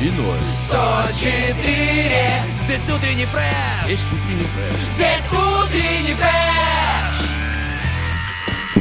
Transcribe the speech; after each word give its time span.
И 0.00 0.10
ноль. 0.10 0.38
104 0.68 2.44
Здесь 2.64 2.96
утренний 2.96 3.26
фреш 3.26 3.84
Здесь 3.84 4.04
утренний 4.12 4.44
фреш. 4.44 4.80
Здесь 4.96 5.24
утренний 5.32 6.14
фреш 6.14 6.53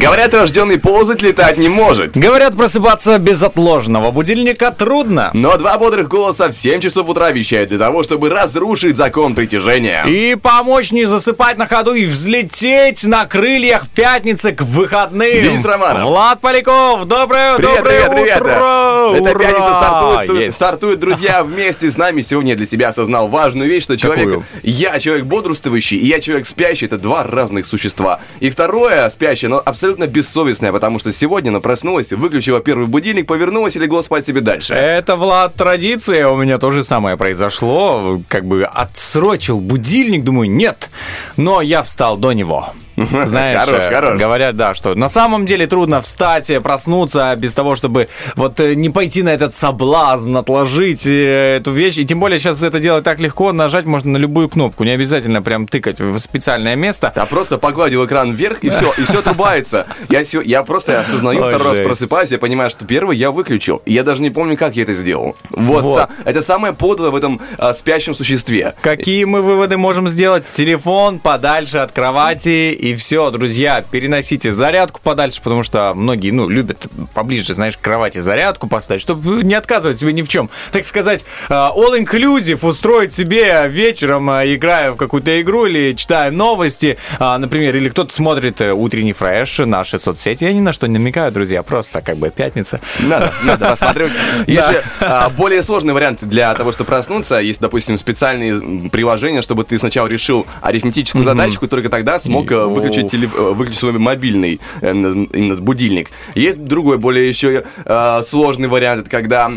Говорят, 0.04 0.34
рожденный 0.34 0.78
ползать 0.78 1.22
летать 1.22 1.58
не 1.58 1.70
может. 1.70 2.18
Говорят, 2.18 2.58
просыпаться 2.58 3.18
без 3.20 3.42
отложенного 3.42 4.12
будильника 4.12 4.70
трудно. 4.70 5.30
Но 5.34 5.56
два 5.56 5.78
бодрых 5.78 6.10
голоса 6.10 6.50
в 6.50 6.54
7 6.54 6.82
часов 6.82 7.08
утра 7.08 7.32
вещают 7.32 7.70
для 7.70 7.80
того, 7.80 8.04
чтобы 8.04 8.30
разрушить 8.30 8.98
закон 8.98 9.34
притяжения. 9.34 10.04
И 10.06 10.36
помочь 10.36 10.92
не 10.92 11.06
засыпать 11.06 11.58
на 11.58 11.68
ходу 11.68 11.94
и 11.94 12.06
взлететь 12.06 13.06
на 13.06 13.26
крыльях 13.26 13.88
пятницы 13.88 14.52
к 14.52 14.64
выходным. 14.64 15.42
Денис 15.42 15.64
Романов. 15.64 16.04
Влад 16.04 16.42
Поляков. 16.42 17.06
Доброе, 17.06 17.56
Привет, 17.56 17.78
доброе 17.78 18.10
привет, 18.10 18.12
привет! 18.12 18.42
утро. 18.42 19.14
Эта 19.16 19.30
Ура! 19.32 19.40
пятница 19.40 19.74
стартует, 19.74 20.44
Есть. 20.44 20.56
стартует, 20.58 21.00
друзья, 21.00 21.44
вместе 21.46 21.90
с 21.90 21.96
нами. 21.96 22.20
Сегодня 22.20 22.52
я 22.52 22.58
для 22.58 22.66
себя 22.66 22.90
осознал 22.90 23.30
важную 23.30 23.70
вещь, 23.70 23.84
что 23.84 23.96
человек... 23.96 24.26
Какую? 24.26 24.46
Я 24.64 25.00
человек 25.00 25.24
бодрствующий, 25.24 25.98
и 25.98 26.08
я 26.08 26.20
человек 26.20 26.46
спящий. 26.46 26.88
Это 26.88 26.98
два 26.98 27.24
разных 27.24 27.66
существа. 27.66 28.20
И 28.42 28.50
второе, 28.50 29.10
спящее, 29.10 29.48
но 29.48 29.62
абсолютно 29.64 29.93
бессовестное, 30.00 30.72
потому 30.72 31.00
что 31.00 31.12
сегодня 31.12 31.50
она 31.50 31.60
проснулась, 31.60 32.12
выключила 32.12 32.60
первый 32.60 32.88
будильник, 32.88 33.28
повернулась 33.28 33.76
и 33.76 33.80
легла 33.80 34.02
спать 34.02 34.26
себе 34.26 34.42
дальше. 34.42 34.74
Это, 34.74 35.16
Влад, 35.16 35.56
традиция. 35.56 36.28
У 36.28 36.38
меня 36.38 36.58
тоже 36.58 36.84
самое 36.84 37.18
произошло. 37.18 38.22
Как 38.28 38.46
бы 38.46 38.64
отсрочил 38.64 39.62
будильник. 39.62 40.24
Думаю, 40.24 40.50
нет. 40.50 40.90
Но 41.38 41.62
я 41.62 41.84
встал 41.84 42.18
до 42.18 42.34
него. 42.34 42.70
Знаешь, 43.26 43.60
Хорош, 43.60 43.80
э, 43.82 43.90
хорош. 43.90 44.20
говорят, 44.20 44.56
да, 44.56 44.74
что 44.76 44.96
на 44.96 45.10
самом 45.10 45.46
деле 45.46 45.68
трудно 45.68 46.02
встать, 46.02 46.52
проснуться 46.62 47.36
без 47.38 47.54
того, 47.54 47.76
чтобы 47.76 48.08
вот 48.36 48.60
э, 48.60 48.76
не 48.76 48.90
пойти 48.90 49.24
на 49.24 49.30
этот 49.30 49.54
соблазн, 49.54 50.38
отложить 50.38 51.06
э, 51.08 51.58
эту 51.58 51.72
вещь. 51.72 51.98
И 51.98 52.06
тем 52.06 52.20
более 52.20 52.40
сейчас 52.40 52.62
это 52.62 52.80
делать 52.80 53.04
так 53.04 53.20
легко, 53.20 53.52
нажать 53.52 53.86
можно 53.86 54.12
на 54.12 54.18
любую 54.18 54.50
кнопку, 54.50 54.84
не 54.84 54.92
обязательно 54.92 55.42
прям 55.42 55.68
тыкать 55.68 56.00
в 56.00 56.18
специальное 56.20 56.76
место. 56.76 57.12
Я 57.16 57.26
просто 57.26 57.58
погладил 57.58 58.06
экран 58.06 58.34
вверх, 58.34 58.60
и 58.64 58.70
все, 58.70 58.94
и 58.98 59.04
все 59.06 59.20
отрубается. 59.20 59.88
Я, 60.10 60.24
я 60.44 60.64
просто 60.64 61.00
осознаю, 61.00 61.42
Ой, 61.42 61.48
второй 61.48 61.68
раз 61.68 61.76
жесть. 61.78 61.88
просыпаюсь, 61.88 62.32
я 62.32 62.38
понимаю, 62.38 62.70
что 62.70 62.86
первый 62.86 63.18
я 63.18 63.32
выключил. 63.32 63.82
Я 63.86 64.04
даже 64.04 64.22
не 64.22 64.30
помню, 64.30 64.58
как 64.58 64.76
я 64.76 64.84
это 64.84 64.94
сделал. 64.94 65.36
Вот, 65.50 65.84
Вот. 65.84 66.10
это 66.26 66.42
самое 66.42 66.74
подлое 66.74 67.10
в 67.12 67.16
этом 67.16 67.42
а, 67.58 67.74
спящем 67.74 68.14
существе. 68.16 68.74
Какие 68.82 69.24
мы 69.26 69.42
выводы 69.42 69.78
можем 69.78 70.08
сделать? 70.08 70.44
Телефон 70.52 71.20
подальше 71.20 71.78
от 71.80 71.92
кровати 71.92 72.74
и 72.84 72.96
все, 72.96 73.32
друзья, 73.32 73.82
переносите 73.90 74.52
зарядку 74.52 75.00
подальше, 75.02 75.42
потому 75.42 75.64
что 75.64 75.94
многие, 75.96 76.32
ну, 76.32 76.50
любят 76.50 76.88
поближе, 77.14 77.54
знаешь, 77.54 77.78
к 77.78 77.80
кровати 77.80 78.18
зарядку 78.18 78.68
поставить, 78.68 79.02
чтобы 79.02 79.42
не 79.42 79.54
отказывать 79.54 79.98
себе 79.98 80.12
ни 80.12 80.22
в 80.22 80.28
чем. 80.28 80.50
Так 80.74 80.84
сказать, 80.84 81.24
э, 81.48 81.54
all 81.54 81.98
inclusive 81.98 82.68
устроить 82.68 83.14
себе 83.14 83.70
вечером, 83.70 84.30
э, 84.30 84.56
играя 84.56 84.92
в 84.92 84.98
какую-то 84.98 85.42
игру 85.42 85.66
или 85.66 85.94
читая 85.94 86.30
новости, 86.30 86.98
а, 87.20 87.38
например, 87.38 87.74
или 87.78 87.88
кто-то 87.88 88.14
смотрит 88.14 88.60
э, 88.60 88.74
утренний 88.74 89.14
фреш, 89.14 89.60
наши 89.60 89.98
соцсети. 89.98 90.44
Я 90.44 90.52
ни 90.52 90.60
на 90.60 90.74
что 90.74 90.86
не 90.88 90.98
намекаю, 90.98 91.32
друзья, 91.32 91.64
просто 91.64 92.02
как 92.02 92.18
бы 92.18 92.32
пятница. 92.32 92.82
Надо, 93.00 93.32
надо 93.46 93.70
рассматривать. 93.70 94.12
Есть 94.46 94.68
же 94.68 94.84
а, 95.00 95.30
более 95.30 95.64
сложный 95.64 95.94
вариант 95.94 96.20
для 96.22 96.54
того, 96.54 96.74
чтобы 96.74 96.90
проснуться. 96.90 97.40
Есть, 97.40 97.62
допустим, 97.62 97.96
специальные 97.96 98.90
приложения, 98.90 99.42
чтобы 99.42 99.64
ты 99.64 99.80
сначала 99.80 100.08
решил 100.08 100.46
арифметическую 100.60 101.24
задачку, 101.24 101.70
только 101.70 101.88
тогда 101.88 102.20
смог 102.20 102.52
выключить, 102.74 103.14
теле- 103.14 103.30
э, 103.36 103.54
выключить 103.54 103.80
свой 103.80 103.94
мобильный 103.94 104.60
э, 104.82 104.92
именно 104.92 105.56
будильник. 105.56 106.10
Есть 106.36 106.64
другой, 106.64 106.98
более 106.98 107.28
еще 107.30 107.64
э, 107.86 108.22
сложный 108.26 108.68
вариант, 108.68 109.02
это 109.02 109.10
когда 109.10 109.52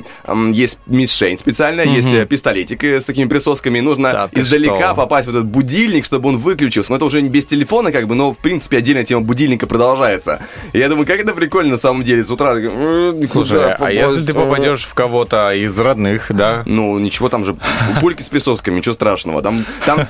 есть 0.52 0.78
мишень 0.86 1.38
специальная, 1.38 1.86
есть 1.86 2.12
э, 2.12 2.26
пистолетик 2.26 2.82
с 2.84 3.04
такими 3.04 3.28
присосками, 3.28 3.80
нужно 3.80 4.12
Да 4.12 4.40
издалека 4.40 4.86
что? 4.88 4.94
попасть 4.94 5.26
в 5.26 5.30
этот 5.30 5.46
будильник, 5.46 6.04
чтобы 6.04 6.28
он 6.28 6.38
выключился. 6.38 6.90
Но 6.92 6.96
это 6.96 7.04
уже 7.04 7.22
не 7.22 7.28
без 7.28 7.44
телефона, 7.44 7.92
как 7.92 8.06
бы, 8.06 8.14
но 8.14 8.32
в 8.32 8.38
принципе 8.38 8.78
отдельная 8.78 9.04
тема 9.04 9.22
будильника 9.22 9.66
продолжается. 9.66 10.40
Я 10.72 10.88
думаю, 10.88 11.06
как 11.06 11.20
это 11.20 11.32
прикольно 11.34 11.72
на 11.72 11.78
самом 11.78 12.04
деле 12.04 12.24
с 12.24 12.30
утра. 12.30 12.54
такой, 12.54 12.70
«М, 12.70 13.26
Слушай, 13.26 13.72
а 13.74 13.90
если 13.90 14.02
попасть?» 14.06 14.26
ты 14.26 14.32
попадешь 14.34 14.84
в 14.84 14.94
кого-то 14.94 15.52
из 15.54 15.78
родных, 15.78 16.26
да? 16.30 16.62
Ну, 16.66 16.98
ничего, 16.98 17.28
там 17.28 17.44
же 17.44 17.56
пульки 18.00 18.22
с 18.22 18.28
присосками, 18.28 18.78
ничего 18.78 18.94
страшного. 18.94 19.42
Там, 19.42 19.64
там 19.84 20.00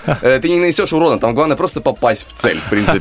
ты 0.41 0.49
не 0.49 0.59
нанесешь 0.59 0.93
урона, 0.93 1.19
там 1.19 1.34
главное 1.34 1.56
просто 1.56 1.81
попасть 1.81 2.27
в 2.28 2.33
цель, 2.41 2.59
в 2.59 2.71
принципе. 2.71 2.96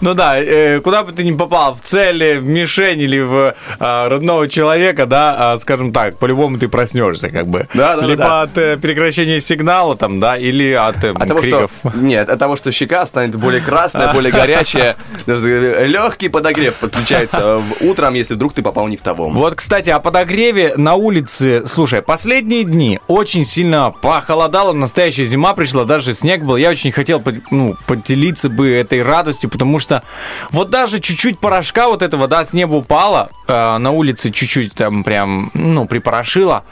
Ну 0.00 0.14
да, 0.14 0.38
э, 0.38 0.80
куда 0.80 1.02
бы 1.02 1.12
ты 1.12 1.24
ни 1.24 1.36
попал, 1.36 1.74
в 1.74 1.80
цель, 1.82 2.38
в 2.38 2.46
мишень 2.46 3.00
или 3.00 3.20
в 3.20 3.54
а, 3.78 4.08
родного 4.08 4.48
человека, 4.48 5.06
да, 5.06 5.52
а, 5.52 5.58
скажем 5.58 5.92
так, 5.92 6.18
по-любому 6.18 6.58
ты 6.58 6.68
проснешься, 6.68 7.30
как 7.30 7.46
бы. 7.46 7.66
Да, 7.74 7.96
да, 7.96 8.06
Либо 8.06 8.22
да. 8.22 8.42
от 8.42 8.58
э, 8.58 8.76
прекращения 8.76 9.40
сигнала, 9.40 9.96
там, 9.96 10.20
да, 10.20 10.36
или 10.36 10.72
от, 10.72 11.02
э, 11.04 11.10
От 11.10 11.28
того, 11.28 11.40
что, 11.42 11.68
криков. 11.68 11.70
нет, 11.94 12.28
от 12.28 12.38
того, 12.38 12.56
что 12.56 12.72
щека 12.72 13.06
станет 13.06 13.36
более 13.36 13.60
красная, 13.60 14.12
более 14.12 14.32
горячая, 14.32 14.96
легкий 15.26 16.28
подогрев 16.28 16.74
подключается 16.74 17.62
утром, 17.80 18.14
если 18.14 18.34
вдруг 18.34 18.54
ты 18.54 18.62
попал 18.62 18.88
не 18.88 18.96
в 18.96 19.02
того. 19.02 19.28
Вот, 19.28 19.54
кстати, 19.54 19.90
о 19.90 20.00
подогреве 20.00 20.74
на 20.76 20.94
улице. 20.94 21.66
Слушай, 21.66 22.02
последние 22.02 22.64
дни 22.64 23.00
очень 23.06 23.44
сильно 23.44 23.90
похолодало, 23.90 24.72
настоящая 24.72 25.24
зима 25.24 25.54
пришла, 25.54 25.84
даже 25.84 26.14
снег 26.14 26.42
был. 26.42 26.56
Я 26.56 26.70
очень 26.70 26.92
хотел 26.92 27.22
ну, 27.50 27.76
поделиться 27.86 28.48
бы 28.48 28.70
этой 28.70 29.02
радостью, 29.02 29.27
потому 29.36 29.78
что 29.78 30.02
вот 30.50 30.70
даже 30.70 31.00
чуть-чуть 31.00 31.38
порошка 31.38 31.88
вот 31.88 32.02
этого, 32.02 32.28
да, 32.28 32.44
с 32.44 32.52
неба 32.52 32.74
упало, 32.74 33.30
э, 33.46 33.76
на 33.78 33.90
улице 33.90 34.30
чуть-чуть 34.30 34.74
там 34.74 35.04
прям, 35.04 35.50
ну, 35.54 35.86
припорошило. 35.86 36.64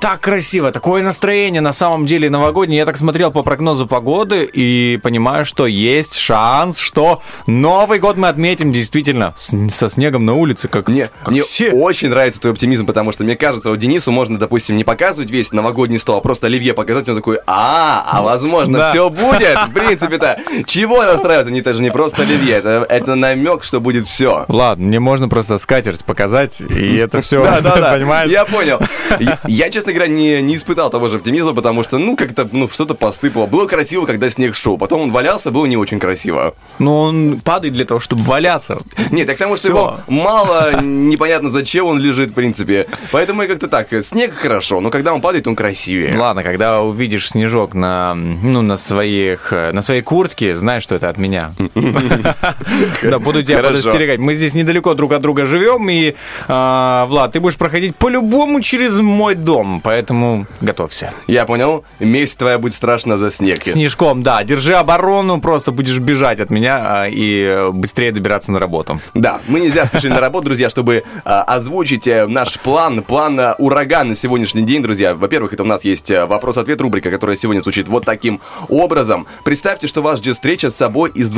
Так 0.00 0.20
красиво, 0.20 0.72
такое 0.72 1.02
настроение 1.02 1.60
на 1.60 1.72
самом 1.72 2.06
деле 2.06 2.28
новогоднее. 2.28 2.78
Я 2.78 2.84
так 2.86 2.96
смотрел 2.96 3.30
по 3.30 3.42
прогнозу 3.44 3.86
погоды 3.86 4.48
и 4.52 4.98
понимаю, 5.02 5.44
что 5.44 5.66
есть 5.66 6.18
шанс, 6.18 6.78
что 6.78 7.22
Новый 7.46 8.00
год 8.00 8.16
мы 8.16 8.26
отметим 8.28 8.72
действительно 8.72 9.32
с- 9.36 9.54
со 9.70 9.88
снегом 9.88 10.26
на 10.26 10.34
улице, 10.34 10.66
как, 10.66 10.88
Мне, 10.88 11.08
как 11.22 11.28
мне 11.30 11.42
все. 11.42 11.70
очень 11.70 12.08
нравится 12.08 12.40
твой 12.40 12.52
оптимизм, 12.52 12.84
потому 12.84 13.12
что 13.12 13.22
мне 13.22 13.36
кажется, 13.36 13.70
вот 13.70 13.78
Денису 13.78 14.10
можно, 14.10 14.38
допустим, 14.40 14.76
не 14.76 14.82
показывать 14.82 15.30
весь 15.30 15.52
новогодний 15.52 16.00
стол, 16.00 16.16
а 16.16 16.20
просто 16.20 16.48
Оливье 16.48 16.74
показать, 16.74 17.08
он 17.08 17.14
такой, 17.16 17.38
а, 17.46 18.02
а 18.04 18.22
возможно, 18.22 18.78
Да. 18.78 18.90
все 18.90 19.08
будет, 19.08 19.56
в 19.68 19.72
принципе-то. 19.72 20.38
Чего 20.66 21.04
расстраиваться? 21.04 21.52
Не, 21.52 21.60
это 21.60 21.74
же 21.74 21.80
не 21.82 21.90
просто 21.90 22.01
Оливье, 22.18 22.56
это, 22.56 22.86
это 22.88 23.14
намек, 23.14 23.64
что 23.64 23.80
будет 23.80 24.06
все. 24.06 24.44
Ладно, 24.48 24.86
мне 24.86 25.00
можно 25.00 25.28
просто 25.28 25.58
скатерть 25.58 26.04
показать, 26.04 26.60
и 26.60 26.96
это 26.96 27.20
все, 27.20 27.44
Да, 27.44 27.60
да, 27.60 27.76
да. 27.76 27.92
понимаешь? 27.92 28.30
Я 28.30 28.44
понял. 28.44 28.78
Я, 29.20 29.38
я, 29.46 29.70
честно 29.70 29.92
говоря, 29.92 30.08
не, 30.08 30.40
не 30.42 30.56
испытал 30.56 30.90
того 30.90 31.08
же 31.08 31.16
оптимизма, 31.16 31.54
потому 31.54 31.82
что, 31.82 31.98
ну, 31.98 32.16
как-то, 32.16 32.48
ну, 32.50 32.68
что-то 32.68 32.94
посыпало. 32.94 33.46
Было 33.46 33.66
красиво, 33.66 34.06
когда 34.06 34.30
снег 34.30 34.54
шел. 34.54 34.78
Потом 34.78 35.02
он 35.02 35.10
валялся, 35.12 35.50
было 35.50 35.66
не 35.66 35.76
очень 35.76 35.98
красиво. 35.98 36.54
Но 36.78 37.02
он 37.02 37.40
падает 37.40 37.74
для 37.74 37.84
того, 37.84 38.00
чтобы 38.00 38.22
валяться. 38.22 38.78
Нет, 39.10 39.26
так 39.26 39.36
потому 39.36 39.56
что 39.56 39.68
его 39.68 39.96
мало, 40.08 40.80
непонятно 40.80 41.50
зачем 41.50 41.86
он 41.86 41.98
лежит, 41.98 42.30
в 42.30 42.34
принципе. 42.34 42.86
Поэтому 43.10 43.42
я 43.42 43.48
как-то 43.48 43.68
так, 43.68 43.88
снег 44.04 44.34
хорошо, 44.34 44.80
но 44.80 44.90
когда 44.90 45.12
он 45.12 45.20
падает, 45.20 45.46
он 45.46 45.56
красивее. 45.56 46.16
Ладно, 46.16 46.42
когда 46.42 46.80
увидишь 46.80 47.28
снежок 47.28 47.74
на, 47.74 48.14
ну, 48.14 48.62
на 48.62 48.76
своих, 48.76 49.52
э, 49.52 49.72
на 49.72 49.82
своей 49.82 50.02
куртке, 50.02 50.54
знаешь, 50.56 50.82
что 50.82 50.94
это 50.94 51.08
от 51.08 51.18
меня. 51.18 51.52
Да, 53.02 53.18
буду 53.18 53.42
тебя 53.42 53.62
подостерегать. 53.62 54.18
Мы 54.18 54.34
здесь 54.34 54.54
недалеко 54.54 54.94
друг 54.94 55.12
от 55.12 55.22
друга 55.22 55.46
живем, 55.46 55.88
и, 55.88 56.14
а, 56.48 57.06
Влад, 57.06 57.32
ты 57.32 57.40
будешь 57.40 57.56
проходить 57.56 57.96
по-любому 57.96 58.60
через 58.60 58.96
мой 58.96 59.34
дом, 59.34 59.80
поэтому 59.82 60.46
готовься. 60.60 61.12
Я 61.26 61.44
понял, 61.44 61.84
месть 62.00 62.38
твоя 62.38 62.58
будет 62.58 62.74
страшна 62.74 63.18
за 63.18 63.30
снег. 63.30 63.62
Снежком, 63.66 64.22
да, 64.22 64.44
держи 64.44 64.74
оборону, 64.74 65.40
просто 65.40 65.72
будешь 65.72 65.98
бежать 65.98 66.40
от 66.40 66.50
меня 66.50 66.82
а, 66.84 67.08
и 67.08 67.44
э, 67.44 67.70
быстрее 67.70 68.12
добираться 68.12 68.52
на 68.52 68.58
работу. 68.58 69.00
Да, 69.14 69.40
мы 69.46 69.60
не 69.60 69.68
зря 69.68 69.86
спешили 69.86 70.12
на 70.12 70.20
работу, 70.20 70.46
друзья, 70.46 70.70
чтобы 70.70 71.04
а, 71.24 71.42
озвучить 71.42 72.06
э, 72.06 72.26
наш 72.26 72.58
план, 72.60 73.02
план 73.02 73.38
а, 73.38 73.54
ураган 73.58 74.08
на 74.08 74.16
сегодняшний 74.16 74.62
день, 74.62 74.82
друзья. 74.82 75.14
Во-первых, 75.14 75.52
это 75.52 75.62
у 75.62 75.66
нас 75.66 75.84
есть 75.84 76.10
э, 76.10 76.24
вопрос-ответ 76.26 76.80
рубрика, 76.80 77.10
которая 77.10 77.36
сегодня 77.36 77.60
звучит 77.60 77.88
вот 77.88 78.04
таким 78.04 78.40
образом. 78.68 79.26
Представьте, 79.44 79.86
что 79.86 80.02
вас 80.02 80.18
ждет 80.18 80.34
встреча 80.34 80.70
с 80.70 80.76
собой 80.76 81.10
из 81.14 81.30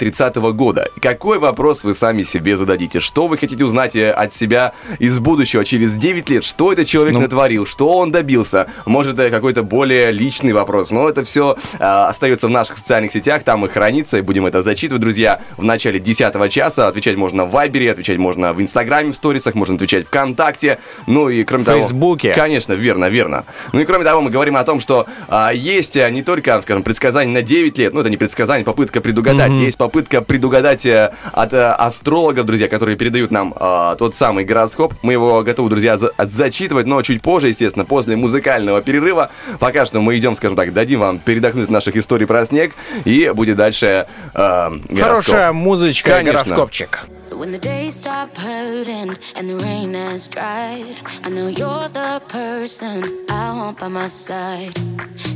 2030 0.00 0.36
года. 0.54 0.88
Какой 1.00 1.38
вопрос 1.38 1.84
вы 1.84 1.94
сами 1.94 2.22
себе 2.22 2.56
зададите? 2.56 3.00
Что 3.00 3.26
вы 3.26 3.36
хотите 3.36 3.64
узнать 3.64 3.94
э, 3.94 4.10
от 4.10 4.32
себя 4.32 4.72
из 4.98 5.18
будущего 5.20 5.64
через 5.64 5.94
9 5.94 6.30
лет. 6.30 6.44
Что 6.44 6.72
этот 6.72 6.86
человек 6.86 7.14
Ну. 7.14 7.20
натворил? 7.20 7.66
Что 7.66 7.98
он 7.98 8.10
добился? 8.10 8.66
Может, 8.86 9.18
это 9.18 9.30
какой-то 9.30 9.62
более 9.62 10.10
личный 10.10 10.52
вопрос. 10.52 10.90
Но 10.90 11.08
это 11.08 11.22
все 11.24 11.56
остается 11.78 12.46
в 12.46 12.50
наших 12.50 12.78
социальных 12.78 13.12
сетях, 13.12 13.42
там 13.42 13.64
и 13.66 13.68
хранится, 13.68 14.18
и 14.18 14.22
будем 14.22 14.46
это 14.46 14.62
зачитывать, 14.62 15.02
друзья, 15.02 15.40
в 15.56 15.64
начале 15.64 16.00
10 16.00 16.50
часа. 16.50 16.88
Отвечать 16.88 17.16
можно 17.16 17.44
в 17.44 17.50
Вайбере, 17.50 17.90
отвечать 17.92 18.18
можно 18.18 18.52
в 18.52 18.62
Инстаграме, 18.62 19.12
в 19.12 19.16
сторисах, 19.16 19.54
можно 19.54 19.74
отвечать 19.74 20.06
ВКонтакте. 20.06 20.78
Ну 21.06 21.28
и 21.28 21.44
кроме 21.44 21.64
того... 21.64 21.78
Фейсбуке. 21.78 22.32
Конечно, 22.34 22.72
верно, 22.72 23.08
верно. 23.08 23.44
Ну 23.72 23.80
и 23.80 23.84
кроме 23.84 24.04
того, 24.04 24.20
мы 24.22 24.30
говорим 24.30 24.56
о 24.56 24.64
том, 24.64 24.80
что 24.80 25.06
а, 25.28 25.52
есть 25.52 25.96
а, 25.96 26.10
не 26.10 26.22
только, 26.22 26.60
скажем, 26.62 26.82
предсказания 26.82 27.32
на 27.32 27.42
9 27.42 27.78
лет, 27.78 27.92
ну 27.92 28.00
это 28.00 28.10
не 28.10 28.16
предсказание, 28.16 28.64
попытка 28.64 29.00
предугадать, 29.00 29.52
есть 29.52 29.76
попытка 29.80 30.20
предугадать 30.20 30.84
э, 30.84 31.10
от 31.32 31.54
э, 31.54 31.70
астрологов, 31.70 32.44
друзья, 32.44 32.68
которые 32.68 32.96
передают 32.98 33.30
нам 33.30 33.54
а, 33.56 33.96
тот 33.96 34.14
самый 34.14 34.44
гороскоп. 34.44 34.92
Мы 35.00 35.14
его 35.14 35.42
готовы, 35.42 35.70
друзья, 35.70 35.96
за- 35.96 36.12
зачитывать, 36.18 36.84
но 36.86 37.00
чуть 37.00 37.22
позже, 37.22 37.48
естественно, 37.48 37.86
после 37.86 38.14
музыкального 38.14 38.82
перерыва. 38.82 39.30
Пока 39.58 39.86
что 39.86 40.02
мы 40.02 40.18
идем, 40.18 40.36
скажем 40.36 40.54
так, 40.54 40.74
дадим 40.74 41.00
вам 41.00 41.18
передохнуть 41.18 41.64
от 41.64 41.70
наших 41.70 41.96
историй 41.96 42.26
про 42.26 42.44
снег, 42.44 42.74
и 43.06 43.32
будет 43.34 43.56
дальше 43.56 44.06
э, 44.34 44.70
гороскоп. 44.90 45.00
Хорошая 45.00 45.52
музычка, 45.54 46.10
Конечно. 46.10 46.32
гороскопчик. 46.32 47.00
When 47.32 47.52
the 47.52 47.58
days 47.58 47.96
stop 47.96 48.36
hurting 48.36 49.14
and 49.34 49.48
the 49.48 49.56
rain 49.56 49.94
has 49.94 50.28
dried, 50.28 50.96
I 51.24 51.28
know 51.30 51.48
you're 51.48 51.88
the 51.88 52.22
person 52.28 53.02
I 53.30 53.56
want 53.56 53.78
by 53.78 53.88
my 53.88 54.06
side. 54.08 54.74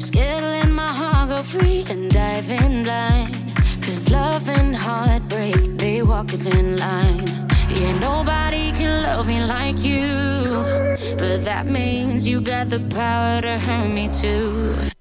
Skittling 0.06 0.73
my 0.73 0.93
heart 0.93 1.31
go 1.31 1.43
free 1.43 1.85
and 1.88 2.11
dive 2.11 2.50
in 2.50 2.85
blind. 2.85 3.56
Cause 3.82 4.12
love 4.12 4.49
and 4.49 4.76
heartbreak, 4.76 5.79
they 5.79 6.02
walk 6.02 6.32
a 6.32 6.37
thin 6.37 6.76
line. 6.76 7.26
Yeah, 7.70 7.99
nobody 7.99 8.73
can 8.73 9.02
love 9.02 9.26
me 9.26 9.44
like 9.44 9.85
you. 9.85 10.06
But 11.19 11.44
that 11.44 11.67
means 11.67 12.26
you 12.26 12.40
got 12.40 12.70
the 12.70 12.81
power 12.94 13.40
to 13.40 13.58
hurt 13.58 13.88
me 13.88 14.08
too. 14.08 14.94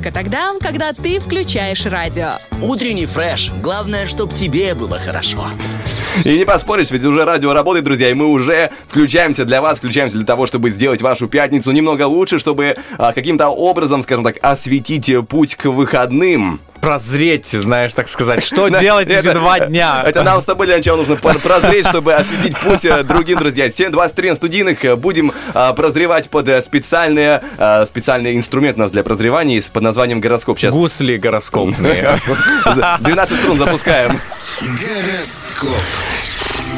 Только 0.00 0.12
тогда, 0.14 0.48
когда 0.60 0.92
ты 0.94 1.20
включаешь 1.20 1.84
радио. 1.84 2.30
Утренний 2.62 3.04
фреш. 3.04 3.52
Главное, 3.62 4.06
чтобы 4.06 4.34
тебе 4.34 4.74
было 4.74 4.98
хорошо. 4.98 5.48
И 6.24 6.38
не 6.38 6.44
поспоришь, 6.46 6.90
ведь 6.90 7.04
уже 7.04 7.24
радио 7.24 7.52
работает, 7.52 7.84
друзья, 7.84 8.08
и 8.08 8.14
мы 8.14 8.26
уже 8.26 8.70
включаемся 8.88 9.44
для 9.44 9.60
вас, 9.60 9.76
включаемся 9.76 10.16
для 10.16 10.24
того, 10.24 10.46
чтобы 10.46 10.70
сделать 10.70 11.02
вашу 11.02 11.28
пятницу 11.28 11.70
немного 11.72 12.04
лучше, 12.06 12.38
чтобы 12.38 12.76
а, 12.96 13.12
каким-то 13.12 13.48
образом, 13.48 14.02
скажем 14.02 14.24
так, 14.24 14.38
осветить 14.40 15.10
путь 15.28 15.56
к 15.56 15.66
выходным. 15.66 16.60
Прозреть, 16.80 17.48
знаешь, 17.48 17.92
так 17.94 18.08
сказать. 18.08 18.42
Что 18.42 18.68
делать 18.80 19.08
эти 19.08 19.32
два 19.32 19.60
дня? 19.60 20.02
Это 20.06 20.22
нам 20.22 20.40
с 20.40 20.44
тобой 20.44 20.66
для 20.66 20.76
начала 20.76 20.98
нужно 20.98 21.16
прозреть, 21.16 21.86
чтобы 21.86 22.14
осветить 22.14 22.58
путь 22.58 22.84
э, 22.84 23.02
другим, 23.02 23.38
друзья. 23.38 23.68
7.23 23.68 24.28
на 24.30 24.34
студийных. 24.34 24.84
э, 24.84 24.96
Будем 24.96 25.32
а, 25.54 25.72
прозревать 25.72 26.30
под 26.30 26.48
э, 26.48 26.62
специальные, 26.62 27.42
а, 27.58 27.84
специальный 27.86 28.36
инструмент 28.36 28.76
у 28.78 28.80
нас 28.80 28.90
для 28.90 29.02
прозревания 29.02 29.62
под 29.72 29.82
названием 29.82 30.20
гороскоп. 30.20 30.58
Сейчас 30.58 30.72
Гусли 30.72 31.16
гороскопные. 31.16 32.18
12 33.00 33.38
струн 33.38 33.58
запускаем. 33.58 34.18
Гороскоп. 34.60 35.76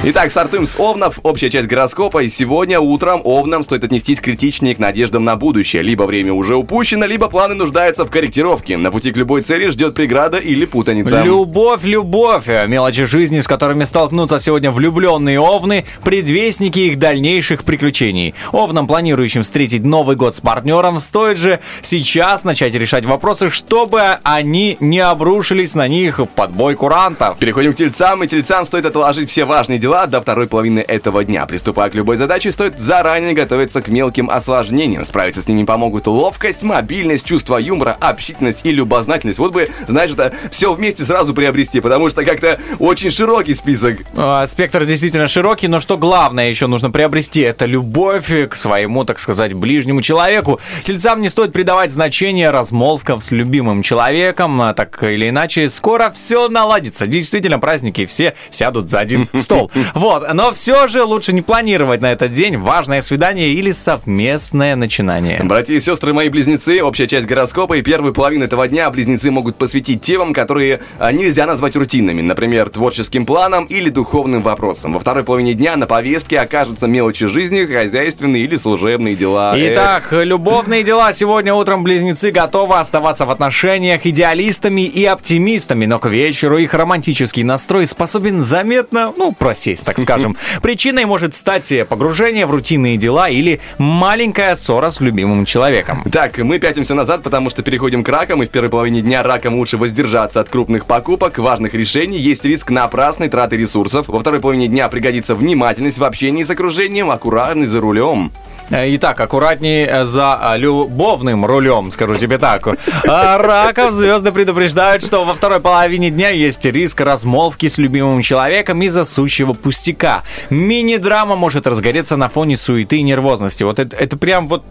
Итак, 0.04 0.32
стартуем 0.32 0.66
с 0.66 0.75
Овнов. 0.80 1.21
Общая 1.23 1.49
часть 1.49 1.68
гороскопа. 1.68 2.25
И 2.25 2.28
сегодня 2.28 2.80
утром 2.80 3.21
Овнам 3.23 3.62
стоит 3.62 3.85
отнестись 3.85 4.21
критичнее 4.21 4.75
к 4.75 4.80
надеждам 4.80 5.23
на 5.23 5.37
будущее. 5.37 5.82
Либо 5.82 6.02
время 6.02 6.32
уже 6.32 6.56
упущено, 6.56 7.06
либо 7.06 7.28
планы 7.28 7.54
нуждаются 7.54 8.04
в 8.04 8.11
корректировке. 8.11 8.76
На 8.76 8.90
пути 8.90 9.12
к 9.12 9.16
любой 9.16 9.42
цели 9.42 9.71
ждет 9.71 9.94
преграда 9.94 10.38
или 10.38 10.64
путаница. 10.64 11.23
Любовь, 11.23 11.85
любовь. 11.85 12.49
Мелочи 12.66 13.04
жизни, 13.04 13.38
с 13.38 13.47
которыми 13.47 13.85
столкнутся 13.85 14.40
сегодня 14.40 14.73
влюбленные 14.73 15.38
овны, 15.38 15.85
предвестники 16.02 16.80
их 16.80 16.99
дальнейших 16.99 17.62
приключений. 17.62 18.35
Овнам, 18.50 18.88
планирующим 18.88 19.44
встретить 19.44 19.87
Новый 19.87 20.16
год 20.16 20.35
с 20.35 20.40
партнером, 20.40 20.99
стоит 20.99 21.38
же 21.38 21.61
сейчас 21.80 22.42
начать 22.42 22.75
решать 22.75 23.04
вопросы, 23.04 23.50
чтобы 23.50 24.18
они 24.25 24.78
не 24.80 24.99
обрушились 24.99 25.76
на 25.76 25.87
них 25.87 26.21
под 26.35 26.50
бой 26.50 26.75
курантов. 26.75 27.38
Переходим 27.38 27.73
к 27.73 27.76
тельцам, 27.76 28.25
и 28.25 28.26
тельцам 28.26 28.66
стоит 28.66 28.85
отложить 28.85 29.30
все 29.30 29.44
важные 29.44 29.78
дела 29.78 29.91
дела 29.92 30.06
до 30.06 30.22
второй 30.22 30.46
половины 30.46 30.80
этого 30.80 31.22
дня. 31.22 31.44
Приступая 31.44 31.90
к 31.90 31.94
любой 31.94 32.16
задаче, 32.16 32.50
стоит 32.50 32.78
заранее 32.78 33.34
готовиться 33.34 33.82
к 33.82 33.88
мелким 33.88 34.30
осложнениям. 34.30 35.04
Справиться 35.04 35.42
с 35.42 35.49
ними 35.49 35.64
помогут 35.64 36.06
ловкость, 36.06 36.62
мобильность, 36.62 37.26
чувство 37.26 37.58
юмора, 37.58 37.99
общительность 38.00 38.61
и 38.64 38.70
любознательность. 38.70 39.38
Вот 39.38 39.52
бы, 39.52 39.68
знаешь, 39.87 40.12
это 40.12 40.32
все 40.50 40.72
вместе 40.72 41.04
сразу 41.04 41.34
приобрести, 41.34 41.80
потому 41.80 42.08
что 42.08 42.25
как-то 42.25 42.58
очень 42.78 43.11
широкий 43.11 43.52
список. 43.52 43.99
А, 44.16 44.46
Спектр 44.46 44.87
действительно 44.87 45.28
широкий, 45.28 45.68
но 45.68 45.78
что 45.78 45.99
главное 45.99 46.49
еще 46.49 46.68
нужно 46.68 46.90
приобрести, 46.90 47.42
это 47.42 47.66
любовь 47.66 48.32
к 48.49 48.54
своему, 48.54 49.04
так 49.04 49.18
сказать, 49.18 49.52
ближнему 49.52 50.00
человеку. 50.00 50.58
Тельцам 50.84 51.20
не 51.20 51.28
стоит 51.28 51.52
придавать 51.52 51.90
значение 51.90 52.49
размолвкам 52.49 53.20
с 53.20 53.30
любимым 53.30 53.82
человеком, 53.82 54.62
а 54.62 54.72
так 54.72 55.02
или 55.02 55.28
иначе, 55.28 55.68
скоро 55.68 56.11
все 56.11 56.49
наладится. 56.49 57.06
Действительно, 57.06 57.58
праздники 57.58 58.06
все 58.06 58.34
сядут 58.49 58.88
за 58.88 59.00
один 59.00 59.28
стол. 59.38 59.70
Вот, 59.94 60.26
но 60.32 60.52
все 60.52 60.88
же 60.88 61.02
лучше 61.04 61.32
не 61.32 61.42
планировать 61.42 62.00
на 62.00 62.12
этот 62.12 62.32
день 62.32 62.56
важное 62.56 63.02
свидание 63.02 63.50
или 63.50 63.70
совместное 63.70 64.76
начинание. 64.76 65.40
Братья 65.42 65.74
и 65.74 65.80
сестры, 65.80 66.12
мои 66.12 66.28
близнецы, 66.28 66.82
общая 66.82 67.06
часть 67.06 67.26
гороскопа 67.26 67.74
и 67.74 67.82
первую 67.82 68.12
половину 68.12 68.44
этого 68.44 68.66
дня 68.68 68.90
близнецы 68.90 69.30
могут 69.30 69.56
посвятить 69.56 70.02
темам, 70.02 70.34
которые 70.34 70.80
а, 70.98 71.12
нельзя 71.12 71.46
назвать 71.46 71.76
рутинными, 71.76 72.20
например, 72.20 72.68
творческим 72.68 73.26
планом 73.26 73.64
или 73.64 73.90
духовным 73.90 74.42
вопросам. 74.42 74.94
Во 74.94 75.00
второй 75.00 75.24
половине 75.24 75.54
дня 75.54 75.76
на 75.76 75.86
повестке 75.86 76.38
окажутся 76.38 76.86
мелочи 76.86 77.26
жизни, 77.26 77.64
хозяйственные 77.64 78.44
или 78.44 78.56
служебные 78.56 79.14
дела. 79.14 79.54
Итак, 79.56 80.08
любовные 80.12 80.82
дела. 80.82 81.12
Сегодня 81.12 81.54
утром 81.54 81.82
близнецы 81.82 82.30
готовы 82.30 82.78
оставаться 82.78 83.26
в 83.26 83.30
отношениях 83.30 84.06
идеалистами 84.06 84.82
и 84.82 85.04
оптимистами, 85.04 85.86
но 85.86 85.98
к 85.98 86.08
вечеру 86.08 86.58
их 86.58 86.74
романтический 86.74 87.42
настрой 87.42 87.86
способен 87.86 88.40
заметно, 88.42 89.12
ну, 89.16 89.32
просесть, 89.62 89.85
так 89.85 89.99
скажем. 89.99 90.37
Причиной 90.62 91.04
может 91.04 91.35
стать 91.35 91.73
погружение 91.88 92.47
в 92.47 92.50
рутинные 92.50 92.97
дела 92.97 93.28
или 93.28 93.61
маленькая 93.78 94.54
ссора 94.54 94.90
с 94.90 95.00
любимым 95.00 95.45
человеком. 95.45 96.04
Так, 96.11 96.38
мы 96.38 96.59
пятимся 96.59 96.95
назад, 96.95 97.23
потому 97.23 97.50
что 97.50 97.62
переходим 97.62 98.02
к 98.02 98.09
ракам, 98.09 98.42
и 98.42 98.47
в 98.47 98.50
первой 98.50 98.71
половине 98.71 99.00
дня 99.00 99.23
ракам 99.23 99.54
лучше 99.54 99.76
воздержаться 99.78 100.40
от 100.40 100.49
крупных 100.49 100.87
покупок, 100.87 101.38
важных 101.38 101.75
решений, 101.75 102.19
есть 102.19 102.45
риск 102.45 102.71
напрасной 102.71 103.28
траты 103.28 103.57
ресурсов. 103.57 104.09
Во 104.09 104.21
второй 104.21 104.40
половине 104.40 104.69
дня 104.69 104.88
пригодится 104.88 105.35
внимательность 105.35 105.99
в 105.99 106.04
общении 106.04 106.42
с 106.42 106.50
окружением, 106.50 107.11
аккуратность 107.11 107.71
за 107.71 107.81
рулем. 107.81 108.33
Э, 108.73 108.87
Итак, 108.97 109.21
аккуратней 109.21 109.85
э, 109.85 110.05
за 110.07 110.55
э, 110.55 110.59
любовным 110.59 111.45
рулем, 111.45 111.91
скажу 111.91 112.17
тебе 112.17 112.38
так. 112.38 112.67
Раков 113.05 113.93
звезды 113.93 114.33
предупреждают, 114.33 115.05
что 115.05 115.25
во 115.25 115.35
второй 115.35 115.61
половине 115.61 116.11
дня 116.11 116.31
есть 116.31 116.64
риск 116.64 117.02
размолвки 117.02 117.69
с 117.69 117.76
любимым 117.76 118.23
человеком 118.23 118.81
из-за 118.83 119.05
сущего 119.05 119.52
пустяка. 119.52 120.23
Мини-драма 120.49 121.37
может 121.37 121.67
разгореться 121.67 122.17
на 122.17 122.31
фоне 122.31 122.57
суеты 122.57 122.97
и 122.97 123.02
нервозности. 123.02 123.62
Вот 123.62 123.79
это, 123.79 123.95
это 123.95 124.17
прям 124.17 124.49
вот 124.49 124.62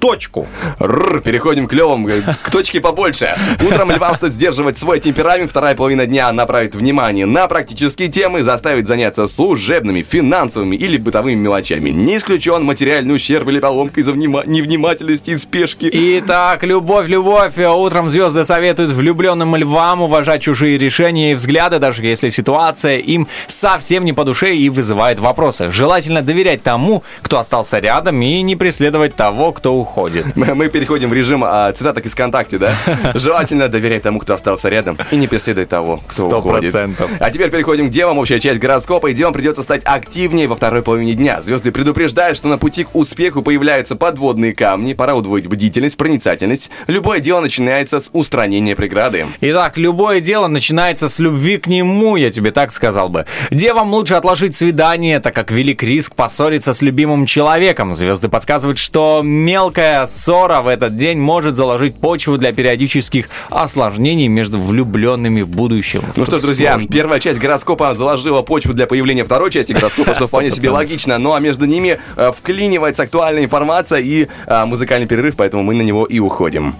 точку. 0.00 0.46
Рррр, 0.80 1.20
переходим 1.20 1.66
к 1.66 1.72
левым, 1.72 2.08
к 2.42 2.50
точке 2.50 2.80
побольше. 2.80 3.34
Утром 3.64 3.90
львам 3.90 4.16
стоит 4.16 4.34
сдерживать 4.34 4.78
свой 4.78 5.00
темперамент, 5.00 5.50
вторая 5.50 5.74
половина 5.74 6.06
дня 6.06 6.32
направит 6.32 6.74
внимание 6.74 7.26
на 7.26 7.46
практические 7.48 8.08
темы, 8.08 8.42
заставит 8.42 8.86
заняться 8.86 9.28
служебными, 9.28 10.02
финансовыми 10.02 10.76
или 10.76 10.96
бытовыми 10.96 11.36
мелочами. 11.36 11.90
Не 11.90 12.16
исключен 12.16 12.64
материальный 12.64 13.14
ущерб 13.14 13.48
или 13.48 13.58
поломка 13.60 14.00
из-за 14.00 14.12
внима- 14.12 14.46
невнимательности 14.46 15.30
и 15.30 15.36
спешки. 15.36 15.90
Итак, 15.92 16.62
любовь, 16.62 17.08
любовь. 17.08 17.58
Утром 17.58 18.10
звезды 18.10 18.44
советуют 18.44 18.90
влюбленным 18.90 19.56
львам 19.56 20.02
уважать 20.02 20.42
чужие 20.42 20.78
решения 20.78 21.32
и 21.32 21.34
взгляды, 21.34 21.78
даже 21.78 22.04
если 22.04 22.28
ситуация 22.28 22.98
им 22.98 23.28
совсем 23.46 24.04
не 24.04 24.12
по 24.12 24.24
душе 24.24 24.54
и 24.54 24.68
вызывает 24.68 25.18
вопросы. 25.18 25.70
Желательно 25.70 26.22
доверять 26.22 26.62
тому, 26.62 27.02
кто 27.22 27.38
остался 27.38 27.78
рядом, 27.78 28.20
и 28.22 28.42
не 28.42 28.56
преследовать 28.56 29.14
того, 29.14 29.52
кто 29.52 29.71
уходит. 29.72 30.36
Мы 30.36 30.68
переходим 30.68 31.10
в 31.10 31.12
режим 31.12 31.42
а, 31.44 31.72
цитаток 31.72 32.06
из 32.06 32.12
ВКонтакте, 32.12 32.58
да? 32.58 32.74
Желательно 33.14 33.68
доверять 33.68 34.02
тому, 34.02 34.18
кто 34.18 34.34
остался 34.34 34.68
рядом, 34.68 34.96
и 35.10 35.16
не 35.16 35.28
преследовать 35.28 35.68
того, 35.68 35.98
кто 36.06 36.28
Сто 36.28 36.38
уходит. 36.38 36.72
процентов. 36.72 37.10
А 37.18 37.30
теперь 37.30 37.50
переходим 37.50 37.88
к 37.88 37.90
девам, 37.90 38.18
общая 38.18 38.40
часть 38.40 38.60
гороскопа, 38.60 39.08
и 39.08 39.14
девам 39.14 39.32
придется 39.32 39.62
стать 39.62 39.82
активнее 39.84 40.48
во 40.48 40.56
второй 40.56 40.82
половине 40.82 41.14
дня. 41.14 41.40
Звезды 41.42 41.72
предупреждают, 41.72 42.36
что 42.36 42.48
на 42.48 42.58
пути 42.58 42.84
к 42.84 42.94
успеху 42.94 43.42
появляются 43.42 43.96
подводные 43.96 44.54
камни, 44.54 44.92
пора 44.94 45.14
удвоить 45.14 45.46
бдительность, 45.46 45.96
проницательность. 45.96 46.70
Любое 46.86 47.20
дело 47.20 47.40
начинается 47.40 48.00
с 48.00 48.10
устранения 48.12 48.74
преграды. 48.76 49.26
Итак, 49.40 49.76
любое 49.78 50.20
дело 50.20 50.48
начинается 50.48 51.08
с 51.08 51.18
любви 51.18 51.58
к 51.58 51.66
нему, 51.66 52.16
я 52.16 52.30
тебе 52.30 52.50
так 52.50 52.72
сказал 52.72 53.08
бы. 53.08 53.26
Девам 53.50 53.92
лучше 53.92 54.14
отложить 54.14 54.54
свидание, 54.54 55.20
так 55.20 55.34
как 55.34 55.50
велик 55.50 55.82
риск 55.82 56.14
поссориться 56.14 56.72
с 56.72 56.82
любимым 56.82 57.26
человеком. 57.26 57.94
Звезды 57.94 58.28
подсказывают, 58.28 58.78
что 58.78 59.20
мелкая 59.62 60.06
ссора 60.06 60.60
в 60.60 60.66
этот 60.66 60.96
день 60.96 61.18
может 61.18 61.54
заложить 61.54 61.94
почву 61.94 62.36
для 62.36 62.52
периодических 62.52 63.28
осложнений 63.48 64.26
между 64.26 64.60
влюбленными 64.60 65.42
в 65.42 65.48
будущем. 65.48 66.02
Ну 66.16 66.26
что 66.26 66.40
ж, 66.40 66.42
друзья, 66.42 66.80
первая 66.90 67.20
часть 67.20 67.38
гороскопа 67.38 67.94
заложила 67.94 68.42
почву 68.42 68.72
для 68.72 68.88
появления 68.88 69.24
второй 69.24 69.52
части 69.52 69.72
гороскопа, 69.72 70.16
что 70.16 70.26
вполне 70.26 70.50
себе 70.50 70.70
логично. 70.70 71.16
Ну 71.18 71.32
а 71.32 71.38
между 71.38 71.66
ними 71.66 72.00
э, 72.16 72.32
вклинивается 72.36 73.04
актуальная 73.04 73.44
информация 73.44 74.00
и 74.00 74.26
э, 74.46 74.64
музыкальный 74.64 75.06
перерыв, 75.06 75.36
поэтому 75.36 75.62
мы 75.62 75.76
на 75.76 75.82
него 75.82 76.06
и 76.06 76.18
уходим. 76.18 76.74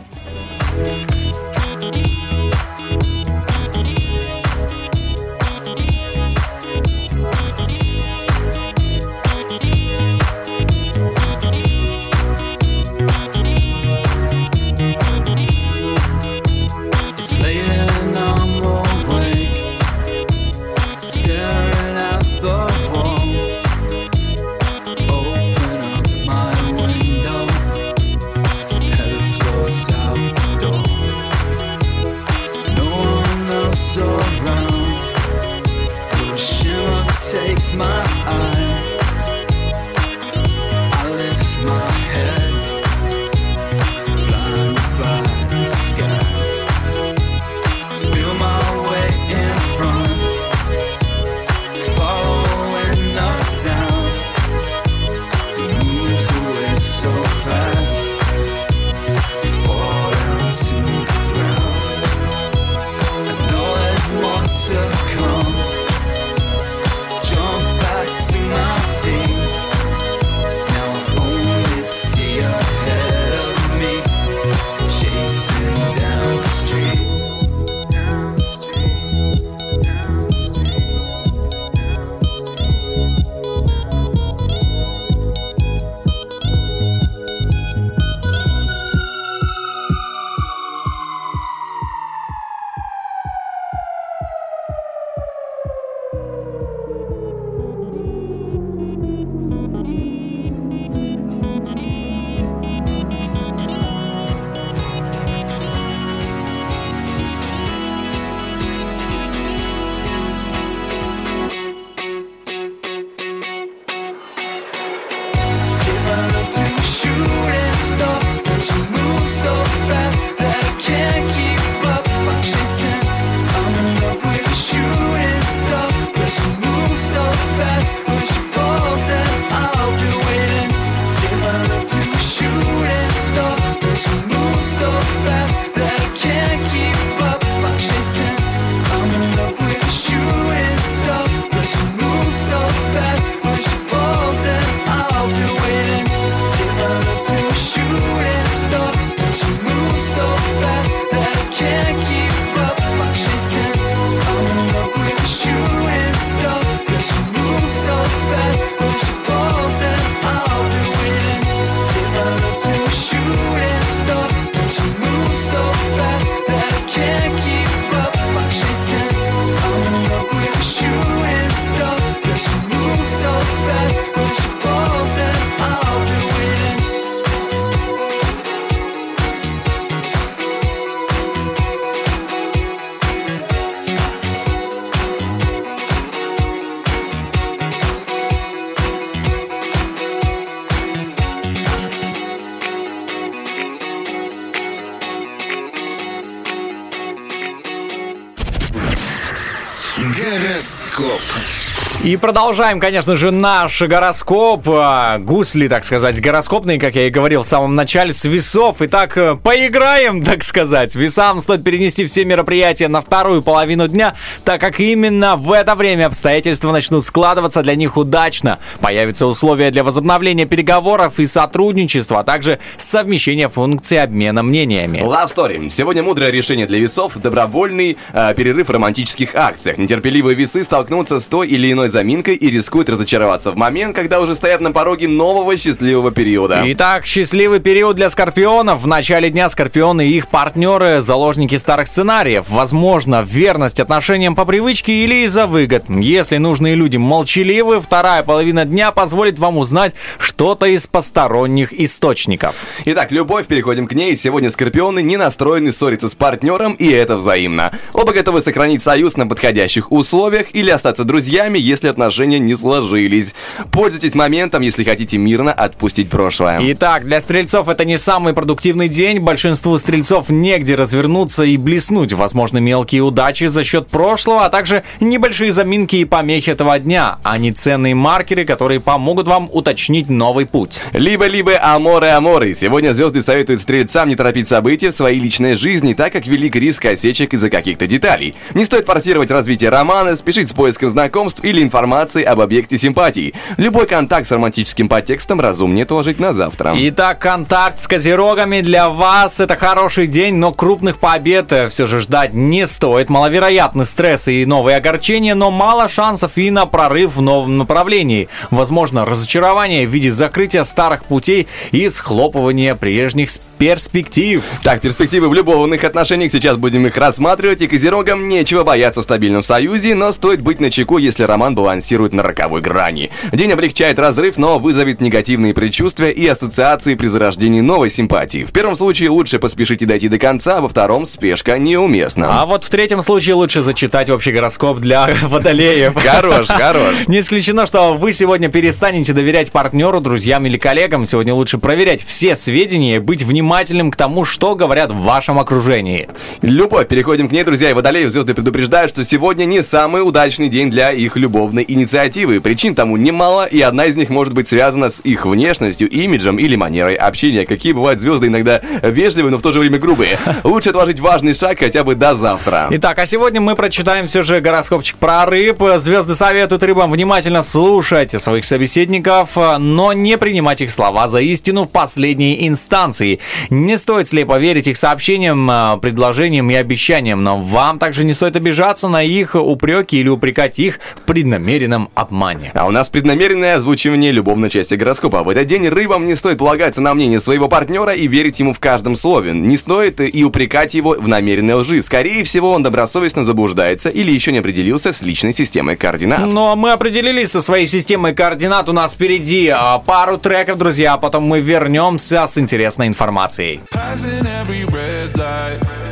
И 202.12 202.18
продолжаем, 202.18 202.78
конечно 202.78 203.16
же, 203.16 203.30
наш 203.30 203.80
гороскоп. 203.80 204.68
а, 204.68 205.16
Гусли, 205.18 205.66
так 205.66 205.82
сказать, 205.82 206.20
гороскопный, 206.20 206.78
как 206.78 206.94
я 206.94 207.06
и 207.06 207.10
говорил 207.10 207.42
в 207.42 207.46
самом 207.46 207.74
начале, 207.74 208.12
с 208.12 208.26
весов. 208.26 208.76
Итак, 208.80 209.16
э, 209.16 209.34
поиграем, 209.42 210.22
так 210.22 210.44
сказать. 210.44 210.94
Весам 210.94 211.40
стоит 211.40 211.64
перенести 211.64 212.04
все 212.04 212.26
мероприятия 212.26 212.88
на 212.88 213.00
вторую 213.00 213.40
половину 213.40 213.88
дня, 213.88 214.14
так 214.44 214.60
как 214.60 214.78
именно 214.78 215.36
в 215.36 215.52
это 215.52 215.74
время 215.74 216.04
обстоятельства 216.04 216.70
начнут 216.70 217.02
складываться 217.02 217.62
для 217.62 217.76
них 217.76 217.96
удачно. 217.96 218.58
Появятся 218.82 219.26
условия 219.26 219.70
для 219.70 219.82
возобновления 219.82 220.44
переговоров 220.44 221.18
и 221.18 221.24
сотрудничества, 221.24 222.20
а 222.20 222.24
также 222.24 222.58
совмещения 222.76 223.48
функций 223.48 224.02
обмена 224.02 224.42
мнениями. 224.42 224.98
Love 224.98 225.34
Story. 225.34 225.70
Сегодня 225.70 226.02
мудрое 226.02 226.30
решение 226.30 226.66
для 226.66 226.78
весов– 226.78 227.12
добровольный 227.14 227.96
э, 228.12 228.34
перерыв 228.34 228.68
в 228.68 228.70
романтических 228.70 229.34
акциях. 229.34 229.78
Нетерпеливые 229.78 230.34
весы 230.34 230.62
столкнутся 230.62 231.18
с 231.18 231.26
той 231.26 231.48
или 231.48 231.72
иной 231.72 231.88
заминкой 232.02 232.34
и 232.34 232.50
рискуют 232.50 232.90
разочароваться 232.90 233.52
в 233.52 233.56
момент, 233.56 233.94
когда 233.94 234.20
уже 234.20 234.34
стоят 234.34 234.60
на 234.60 234.72
пороге 234.72 235.06
нового 235.06 235.56
счастливого 235.56 236.10
периода. 236.10 236.60
Итак, 236.66 237.06
счастливый 237.06 237.60
период 237.60 237.94
для 237.94 238.10
скорпионов. 238.10 238.82
В 238.82 238.88
начале 238.88 239.30
дня 239.30 239.48
скорпионы 239.48 240.08
и 240.08 240.16
их 240.16 240.26
партнеры– 240.26 241.00
заложники 241.00 241.54
старых 241.54 241.86
сценариев. 241.86 242.46
Возможно, 242.48 243.22
верность 243.22 243.78
отношениям 243.78 244.34
по 244.34 244.44
привычке 244.44 245.04
или 245.04 245.24
из-за 245.26 245.46
выгод. 245.46 245.84
Если 245.88 246.38
нужные 246.38 246.74
люди 246.74 246.96
молчаливы, 246.96 247.80
вторая 247.80 248.24
половина 248.24 248.64
дня 248.64 248.90
позволит 248.90 249.38
вам 249.38 249.58
узнать 249.58 249.94
что-то 250.18 250.66
из 250.66 250.88
посторонних 250.88 251.72
источников. 251.72 252.66
Итак, 252.84 253.12
любовь, 253.12 253.46
переходим 253.46 253.86
к 253.86 253.92
ней. 253.92 254.16
Сегодня 254.16 254.50
скорпионы 254.50 255.02
не 255.02 255.16
настроены 255.16 255.70
ссориться 255.70 256.08
с 256.08 256.16
партнером, 256.16 256.72
и 256.72 256.88
это 256.90 257.14
взаимно. 257.14 257.70
Оба 257.92 258.12
готовы 258.12 258.42
сохранить 258.42 258.82
союз 258.82 259.16
на 259.16 259.28
подходящих 259.28 259.92
условиях 259.92 260.48
или 260.52 260.70
остаться 260.70 261.04
друзьями, 261.04 261.60
если 261.60 261.91
отношения 261.92 262.38
не 262.38 262.56
сложились. 262.56 263.34
Пользуйтесь 263.70 264.14
моментом, 264.14 264.62
если 264.62 264.84
хотите 264.84 265.18
мирно 265.18 265.52
отпустить 265.52 266.10
прошлое. 266.10 266.58
Итак, 266.60 267.04
для 267.04 267.20
стрельцов 267.20 267.68
это 267.68 267.84
не 267.84 267.98
самый 267.98 268.34
продуктивный 268.34 268.88
день. 268.88 269.20
Большинству 269.20 269.78
стрельцов 269.78 270.28
негде 270.28 270.74
развернуться 270.74 271.44
и 271.44 271.56
блеснуть. 271.56 272.12
Возможно, 272.12 272.58
мелкие 272.58 273.02
удачи 273.02 273.46
за 273.46 273.64
счет 273.64 273.88
прошлого, 273.88 274.44
а 274.44 274.50
также 274.50 274.82
небольшие 275.00 275.50
заминки 275.50 275.96
и 275.96 276.04
помехи 276.04 276.50
этого 276.50 276.78
дня. 276.78 277.18
Они 277.22 277.52
ценные 277.52 277.94
маркеры, 277.94 278.44
которые 278.44 278.80
помогут 278.80 279.26
вам 279.26 279.48
уточнить 279.52 280.08
новый 280.08 280.46
путь. 280.46 280.80
Либо-либо 280.92 281.52
аморы 281.62 282.08
аморы. 282.08 282.54
Сегодня 282.54 282.92
звезды 282.92 283.22
советуют 283.22 283.60
стрельцам 283.60 284.08
не 284.08 284.16
торопить 284.16 284.48
события 284.48 284.90
в 284.90 284.94
своей 284.94 285.20
личной 285.20 285.56
жизни, 285.56 285.94
так 285.94 286.12
как 286.12 286.26
велик 286.26 286.56
риск 286.56 286.86
осечек 286.86 287.34
из-за 287.34 287.50
каких-то 287.50 287.86
деталей. 287.86 288.34
Не 288.54 288.64
стоит 288.64 288.86
форсировать 288.86 289.30
развитие 289.30 289.70
романа, 289.70 290.16
спешить 290.16 290.48
с 290.48 290.52
поиском 290.52 290.90
знакомств 290.90 291.44
или 291.44 291.62
информации 291.72 292.22
об 292.22 292.38
объекте 292.40 292.76
симпатии. 292.76 293.32
Любой 293.56 293.86
контакт 293.86 294.28
с 294.28 294.30
романтическим 294.30 294.90
подтекстом 294.90 295.40
разумнее 295.40 295.84
отложить 295.84 296.20
на 296.20 296.34
завтра. 296.34 296.74
Итак, 296.76 297.18
контакт 297.18 297.78
с 297.78 297.88
козерогами 297.88 298.60
для 298.60 298.90
вас 298.90 299.40
это 299.40 299.56
хороший 299.56 300.06
день, 300.06 300.34
но 300.34 300.52
крупных 300.52 300.98
побед 300.98 301.50
все 301.70 301.86
же 301.86 302.00
ждать 302.00 302.34
не 302.34 302.66
стоит. 302.66 303.08
Маловероятны 303.08 303.86
стрессы 303.86 304.42
и 304.42 304.44
новые 304.44 304.76
огорчения, 304.76 305.34
но 305.34 305.50
мало 305.50 305.88
шансов 305.88 306.36
и 306.36 306.50
на 306.50 306.66
прорыв 306.66 307.16
в 307.16 307.22
новом 307.22 307.56
направлении. 307.56 308.28
Возможно, 308.50 309.06
разочарование 309.06 309.86
в 309.86 309.90
виде 309.90 310.12
закрытия 310.12 310.64
старых 310.64 311.06
путей 311.06 311.48
и 311.70 311.88
схлопывания 311.88 312.74
прежних 312.74 313.30
перспектив. 313.56 314.42
Так, 314.62 314.82
перспективы 314.82 315.30
в 315.30 315.34
любовных 315.34 315.84
отношениях, 315.84 316.32
сейчас 316.32 316.56
будем 316.56 316.86
их 316.86 316.98
рассматривать, 316.98 317.62
и 317.62 317.66
козерогам 317.66 318.28
нечего 318.28 318.62
бояться 318.62 319.00
в 319.00 319.04
стабильном 319.04 319.42
союзе, 319.42 319.94
но 319.94 320.12
стоит 320.12 320.42
быть 320.42 320.60
начеку, 320.60 320.98
если 320.98 321.22
роман 321.22 321.54
балансирует 321.62 322.12
на 322.12 322.24
роковой 322.24 322.60
грани. 322.60 323.10
День 323.30 323.52
облегчает 323.52 323.96
разрыв, 323.96 324.36
но 324.36 324.58
вызовет 324.58 325.00
негативные 325.00 325.54
предчувствия 325.54 326.10
и 326.10 326.26
ассоциации 326.26 326.96
при 326.96 327.06
зарождении 327.06 327.60
новой 327.60 327.88
симпатии. 327.88 328.44
В 328.44 328.50
первом 328.50 328.74
случае 328.74 329.10
лучше 329.10 329.38
поспешить 329.38 329.80
и 329.82 329.86
дойти 329.86 330.08
до 330.08 330.18
конца, 330.18 330.58
а 330.58 330.60
во 330.60 330.68
втором 330.68 331.06
спешка 331.06 331.58
неуместна. 331.58 332.42
А 332.42 332.46
вот 332.46 332.64
в 332.64 332.68
третьем 332.68 333.00
случае 333.00 333.36
лучше 333.36 333.62
зачитать 333.62 334.10
общий 334.10 334.32
гороскоп 334.32 334.80
для 334.80 335.08
водолеев. 335.22 335.94
Хорош, 335.94 336.48
хорош. 336.48 336.94
Не 337.06 337.20
исключено, 337.20 337.64
что 337.66 337.94
вы 337.94 338.12
сегодня 338.12 338.48
перестанете 338.48 339.12
доверять 339.12 339.52
партнеру, 339.52 340.00
друзьям 340.00 340.44
или 340.46 340.58
коллегам. 340.58 341.06
Сегодня 341.06 341.32
лучше 341.32 341.58
проверять 341.58 342.04
все 342.04 342.34
сведения 342.34 342.96
и 342.96 342.98
быть 342.98 343.22
внимательным 343.22 343.92
к 343.92 343.96
тому, 343.96 344.24
что 344.24 344.56
говорят 344.56 344.90
в 344.90 345.00
вашем 345.00 345.38
окружении. 345.38 346.08
Любовь, 346.40 346.88
переходим 346.88 347.28
к 347.28 347.32
ней, 347.32 347.44
друзья, 347.44 347.70
и 347.70 347.72
водолеев 347.72 348.10
звезды 348.10 348.34
предупреждают, 348.34 348.90
что 348.90 349.04
сегодня 349.04 349.44
не 349.44 349.62
самый 349.62 350.02
удачный 350.02 350.48
день 350.48 350.72
для 350.72 350.90
их 350.90 351.16
любовной 351.52 351.64
инициативы. 351.68 352.40
Причин 352.40 352.74
тому 352.74 352.96
немало, 352.96 353.44
и 353.44 353.60
одна 353.60 353.84
из 353.84 353.94
них 353.94 354.08
может 354.08 354.32
быть 354.32 354.48
связана 354.48 354.90
с 354.90 355.00
их 355.00 355.26
внешностью, 355.26 355.88
имиджем 355.88 356.38
или 356.38 356.56
манерой 356.56 356.94
общения. 356.94 357.44
Какие 357.44 357.72
бывают 357.72 358.00
звезды 358.00 358.28
иногда 358.28 358.60
вежливые, 358.82 359.30
но 359.30 359.38
в 359.38 359.42
то 359.42 359.52
же 359.52 359.58
время 359.58 359.78
грубые. 359.78 360.18
Лучше 360.44 360.70
отложить 360.70 361.00
важный 361.00 361.34
шаг 361.34 361.58
хотя 361.58 361.84
бы 361.84 361.94
до 361.94 362.14
завтра. 362.14 362.68
Итак, 362.70 362.98
а 362.98 363.06
сегодня 363.06 363.40
мы 363.40 363.54
прочитаем 363.54 364.06
все 364.06 364.22
же 364.22 364.40
гороскопчик 364.40 364.96
про 364.96 365.26
рыб. 365.26 365.62
Звезды 365.76 366.14
советуют 366.14 366.62
рыбам 366.62 366.90
внимательно 366.90 367.42
слушать 367.42 368.10
своих 368.20 368.44
собеседников, 368.44 369.36
но 369.36 369.92
не 369.92 370.16
принимать 370.16 370.62
их 370.62 370.70
слова 370.70 371.08
за 371.08 371.20
истину 371.20 371.64
в 371.64 371.70
последней 371.70 372.48
инстанции. 372.48 373.18
Не 373.50 373.76
стоит 373.76 374.08
слепо 374.08 374.38
верить 374.38 374.68
их 374.68 374.76
сообщениям, 374.76 375.48
а, 375.50 375.76
предложениям 375.76 376.50
и 376.50 376.54
обещаниям, 376.54 377.22
но 377.22 377.36
вам 377.36 377.78
также 377.78 378.04
не 378.04 378.14
стоит 378.14 378.36
обижаться 378.36 378.88
на 378.88 379.02
их 379.02 379.34
упреки 379.34 379.98
или 379.98 380.08
упрекать 380.08 380.58
их 380.58 380.80
в 380.96 381.02
преднамеренном 381.42 381.90
обмане. 381.94 382.52
А 382.54 382.66
у 382.66 382.70
нас 382.70 382.88
преднамеренное 382.88 383.56
озвучивание 383.56 384.12
любовной 384.12 384.48
части 384.48 384.74
гороскопа. 384.74 385.22
В 385.22 385.28
этот 385.28 385.46
день 385.46 385.68
рыбам 385.68 386.06
не 386.06 386.14
стоит 386.14 386.38
полагаться 386.38 386.80
на 386.80 386.94
мнение 386.94 387.20
своего 387.20 387.48
партнера 387.48 387.92
и 387.92 388.06
верить 388.06 388.38
ему 388.40 388.52
в 388.52 388.60
каждом 388.60 388.96
слове. 388.96 389.32
Не 389.32 389.56
стоит 389.56 390.00
и 390.00 390.24
упрекать 390.24 390.74
его 390.74 390.96
в 390.98 391.08
намеренной 391.08 391.54
лжи. 391.54 391.82
Скорее 391.82 392.22
всего, 392.24 392.52
он 392.52 392.62
добросовестно 392.62 393.24
заблуждается 393.24 393.88
или 393.88 394.12
еще 394.12 394.32
не 394.32 394.38
определился 394.38 394.92
с 394.92 395.02
личной 395.02 395.34
системой 395.34 395.76
координат. 395.76 396.26
Ну, 396.26 396.48
а 396.48 396.56
мы 396.56 396.70
определились 396.70 397.30
со 397.30 397.40
своей 397.40 397.66
системой 397.66 398.14
координат. 398.14 398.68
У 398.68 398.72
нас 398.72 398.94
впереди 398.94 399.48
а, 399.48 399.78
пару 399.78 400.18
треков, 400.18 400.58
друзья, 400.58 400.94
а 400.94 400.98
потом 400.98 401.24
мы 401.24 401.40
вернемся 401.40 402.26
с 402.26 402.38
интересной 402.38 402.86
информацией. 402.86 403.60
Passing 403.72 404.26
every 404.42 404.64
red 404.66 405.12
light. 405.16 405.91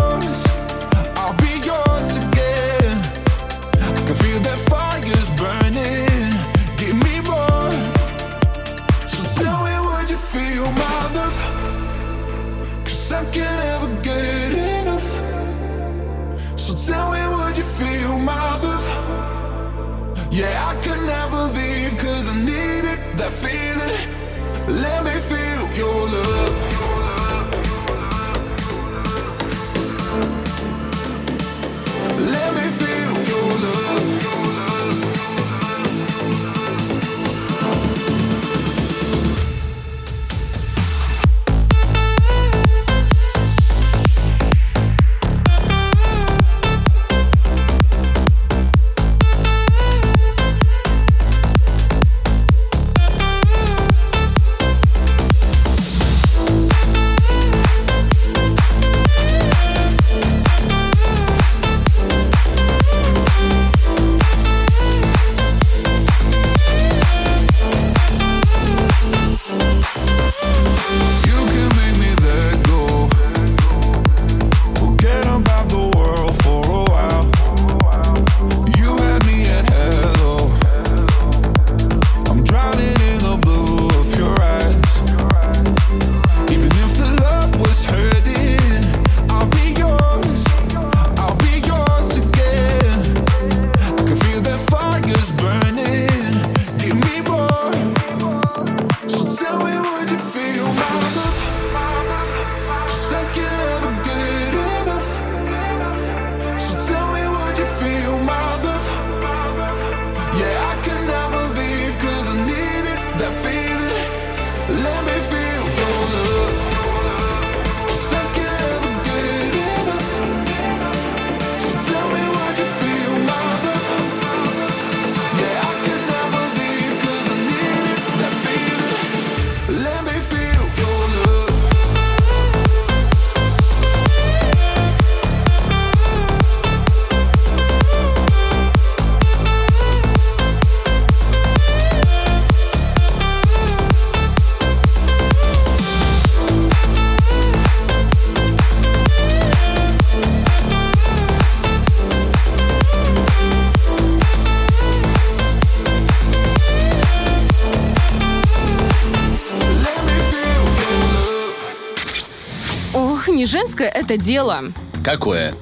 Женское 163.51 163.89
это 163.89 164.15
дело. 164.15 164.59
Какое? 165.03 165.53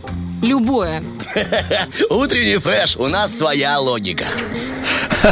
Любое. 0.44 1.02
Утренний 2.12 2.58
фреш, 2.58 2.96
у 2.98 3.08
нас 3.08 3.36
своя 3.36 3.80
логика. 3.80 4.26